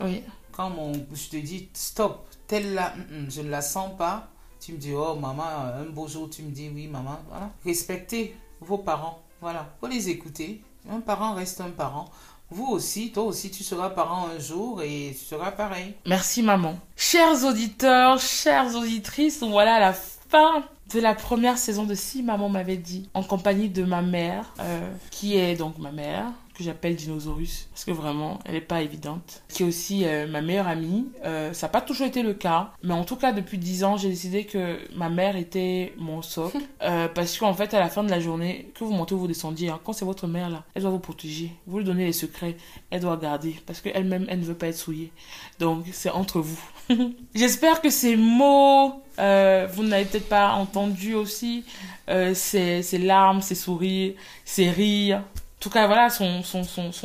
Oui. 0.00 0.22
Quand 0.52 0.70
mon, 0.70 0.92
je 1.12 1.28
te 1.28 1.36
dis 1.36 1.68
stop, 1.74 2.26
telle 2.46 2.72
là, 2.72 2.94
hum, 2.96 3.04
hum, 3.24 3.30
je 3.30 3.42
ne 3.42 3.50
la 3.50 3.60
sens 3.60 3.90
pas. 3.98 4.30
Tu 4.60 4.72
me 4.72 4.78
dis, 4.78 4.92
oh 4.94 5.14
maman, 5.14 5.44
un 5.44 5.84
beau 5.84 6.08
jour, 6.08 6.28
tu 6.30 6.42
me 6.42 6.50
dis 6.50 6.70
oui, 6.74 6.86
maman. 6.86 7.18
Voilà. 7.28 7.50
Respectez 7.64 8.36
vos 8.60 8.78
parents. 8.78 9.22
Voilà. 9.40 9.74
Faut 9.80 9.86
les 9.86 10.08
écouter. 10.08 10.62
Un 10.90 11.00
parent 11.00 11.34
reste 11.34 11.60
un 11.60 11.70
parent. 11.70 12.06
Vous 12.50 12.66
aussi, 12.66 13.10
toi 13.10 13.24
aussi, 13.24 13.50
tu 13.50 13.64
seras 13.64 13.90
parent 13.90 14.28
un 14.28 14.38
jour 14.38 14.80
et 14.82 15.14
tu 15.18 15.24
seras 15.24 15.50
pareil. 15.50 15.94
Merci 16.06 16.42
maman. 16.42 16.78
Chers 16.96 17.44
auditeurs, 17.44 18.20
chères 18.20 18.74
auditrices, 18.76 19.42
voilà 19.42 19.80
la 19.80 19.92
fin 19.92 20.64
de 20.92 21.00
la 21.00 21.14
première 21.14 21.58
saison 21.58 21.84
de 21.84 21.94
Si 21.94 22.22
Maman 22.22 22.48
m'avait 22.48 22.76
dit, 22.76 23.08
en 23.14 23.24
compagnie 23.24 23.68
de 23.68 23.82
ma 23.82 24.02
mère, 24.02 24.52
euh, 24.60 24.88
qui 25.10 25.36
est 25.36 25.56
donc 25.56 25.78
ma 25.78 25.90
mère, 25.90 26.26
que 26.56 26.64
j'appelle 26.64 26.96
Dinosaurus, 26.96 27.68
parce 27.70 27.84
que 27.84 27.90
vraiment, 27.90 28.38
elle 28.46 28.54
est 28.54 28.60
pas 28.60 28.80
évidente, 28.80 29.42
qui 29.48 29.62
est 29.62 29.66
aussi 29.66 30.04
euh, 30.04 30.26
ma 30.26 30.40
meilleure 30.40 30.68
amie. 30.68 31.06
Euh, 31.24 31.52
ça 31.52 31.66
n'a 31.66 31.70
pas 31.70 31.80
toujours 31.82 32.06
été 32.06 32.22
le 32.22 32.34
cas, 32.34 32.72
mais 32.82 32.94
en 32.94 33.04
tout 33.04 33.16
cas, 33.16 33.32
depuis 33.32 33.58
10 33.58 33.84
ans, 33.84 33.96
j'ai 33.96 34.08
décidé 34.08 34.44
que 34.44 34.78
ma 34.94 35.10
mère 35.10 35.36
était 35.36 35.92
mon 35.98 36.22
socle, 36.22 36.58
euh, 36.82 37.08
parce 37.08 37.36
qu'en 37.38 37.52
fait, 37.52 37.74
à 37.74 37.80
la 37.80 37.88
fin 37.88 38.02
de 38.02 38.10
la 38.10 38.20
journée, 38.20 38.70
que 38.74 38.84
vous 38.84 38.92
montez 38.92 39.14
ou 39.14 39.18
vous 39.18 39.28
descendiez, 39.28 39.68
hein, 39.68 39.80
quand 39.84 39.92
c'est 39.92 40.04
votre 40.04 40.26
mère 40.26 40.48
là, 40.48 40.64
elle 40.74 40.82
doit 40.82 40.90
vous 40.90 40.98
protéger, 40.98 41.52
vous 41.66 41.78
lui 41.78 41.84
donnez 41.84 42.06
les 42.06 42.12
secrets, 42.12 42.56
elle 42.90 43.00
doit 43.00 43.16
garder, 43.16 43.56
parce 43.66 43.80
qu'elle-même, 43.80 44.24
elle 44.28 44.40
ne 44.40 44.44
veut 44.44 44.54
pas 44.54 44.68
être 44.68 44.78
souillée. 44.78 45.12
Donc, 45.58 45.84
c'est 45.92 46.10
entre 46.10 46.40
vous. 46.40 46.60
J'espère 47.34 47.82
que 47.82 47.90
ces 47.90 48.16
mots, 48.16 49.02
euh, 49.18 49.68
vous 49.72 49.82
n'avez 49.82 50.04
peut-être 50.04 50.28
pas 50.28 50.52
entendu 50.52 51.14
aussi, 51.14 51.64
euh, 52.08 52.34
ces, 52.34 52.82
ces 52.82 52.98
larmes, 52.98 53.42
ces 53.42 53.54
sourires, 53.54 54.14
ces 54.44 54.70
rires. 54.70 55.22
En 55.58 55.62
tout 55.62 55.70
cas, 55.70 55.86
voilà, 55.86 56.10
son, 56.10 56.42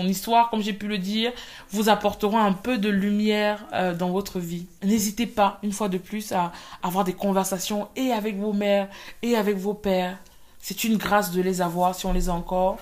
histoire, 0.07 0.49
comme 0.49 0.61
j'ai 0.61 0.73
pu 0.73 0.87
le 0.87 0.97
dire, 0.97 1.31
vous 1.71 1.87
apporteront 1.87 2.37
un 2.37 2.51
peu 2.51 2.77
de 2.77 2.89
lumière 2.89 3.65
euh, 3.73 3.95
dans 3.95 4.09
votre 4.09 4.39
vie. 4.39 4.67
N'hésitez 4.83 5.25
pas, 5.25 5.57
une 5.63 5.71
fois 5.71 5.87
de 5.87 5.97
plus, 5.97 6.33
à 6.33 6.51
avoir 6.83 7.05
des 7.05 7.13
conversations 7.13 7.87
et 7.95 8.11
avec 8.11 8.37
vos 8.37 8.51
mères 8.51 8.89
et 9.21 9.37
avec 9.37 9.55
vos 9.55 9.73
pères. 9.73 10.17
C'est 10.59 10.83
une 10.83 10.97
grâce 10.97 11.31
de 11.31 11.41
les 11.41 11.61
avoir 11.61 11.95
si 11.95 12.05
on 12.05 12.13
les 12.13 12.27
a 12.27 12.33
encore. 12.33 12.77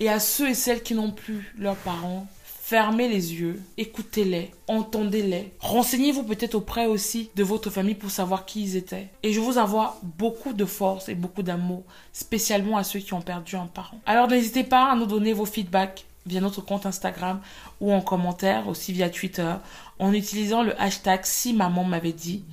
Et 0.00 0.10
à 0.10 0.18
ceux 0.18 0.50
et 0.50 0.54
celles 0.54 0.82
qui 0.82 0.94
n'ont 0.94 1.12
plus 1.12 1.54
leurs 1.56 1.76
parents, 1.76 2.26
fermez 2.62 3.08
les 3.08 3.34
yeux, 3.34 3.60
écoutez-les, 3.76 4.52
entendez-les. 4.68 5.52
Renseignez-vous 5.58 6.22
peut-être 6.22 6.54
auprès 6.54 6.86
aussi 6.86 7.28
de 7.34 7.42
votre 7.42 7.70
famille 7.70 7.96
pour 7.96 8.12
savoir 8.12 8.46
qui 8.46 8.62
ils 8.62 8.76
étaient. 8.76 9.08
Et 9.24 9.32
je 9.32 9.40
vous 9.40 9.58
envoie 9.58 9.98
beaucoup 10.16 10.52
de 10.52 10.64
force 10.64 11.08
et 11.08 11.16
beaucoup 11.16 11.42
d'amour, 11.42 11.82
spécialement 12.12 12.76
à 12.76 12.84
ceux 12.84 13.00
qui 13.00 13.14
ont 13.14 13.20
perdu 13.20 13.56
un 13.56 13.66
parent. 13.66 13.98
Alors 14.06 14.28
n'hésitez 14.28 14.62
pas 14.62 14.92
à 14.92 14.94
nous 14.94 15.06
donner 15.06 15.32
vos 15.32 15.44
feedbacks 15.44 16.06
via 16.24 16.40
notre 16.40 16.60
compte 16.60 16.86
Instagram 16.86 17.40
ou 17.80 17.92
en 17.92 18.00
commentaire, 18.00 18.68
aussi 18.68 18.92
via 18.92 19.10
Twitter, 19.10 19.54
en 19.98 20.12
utilisant 20.12 20.62
le 20.62 20.80
hashtag 20.80 21.22
si 21.24 21.54
maman 21.54 21.82
m'avait 21.82 22.12
dit. 22.12 22.44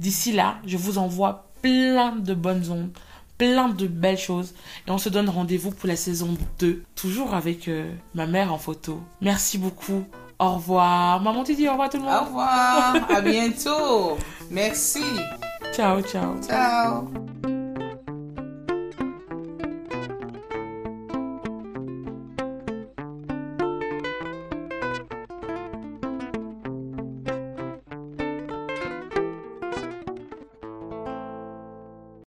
D'ici 0.00 0.32
là, 0.32 0.56
je 0.66 0.76
vous 0.76 0.98
envoie 0.98 1.46
plein 1.62 2.16
de 2.16 2.34
bonnes 2.34 2.68
ondes, 2.68 2.90
plein 3.42 3.68
de 3.68 3.86
belles 3.88 4.18
choses. 4.18 4.54
Et 4.86 4.90
on 4.92 4.98
se 4.98 5.08
donne 5.08 5.28
rendez-vous 5.28 5.72
pour 5.72 5.88
la 5.88 5.96
saison 5.96 6.36
2, 6.60 6.84
toujours 6.94 7.34
avec 7.34 7.66
euh, 7.66 7.92
ma 8.14 8.26
mère 8.26 8.52
en 8.52 8.58
photo. 8.58 9.00
Merci 9.20 9.58
beaucoup. 9.58 10.04
Au 10.38 10.52
revoir. 10.54 11.20
Maman, 11.20 11.42
tu 11.42 11.54
dis 11.56 11.66
au 11.68 11.72
revoir 11.72 11.90
tout 11.90 11.96
le 11.96 12.04
Au 12.04 12.06
monde. 12.06 12.26
revoir, 12.26 12.94
à 13.10 13.20
bientôt. 13.20 14.16
Merci. 14.48 15.02
Ciao, 15.74 16.00
ciao. 16.02 16.40
Ciao. 16.40 17.61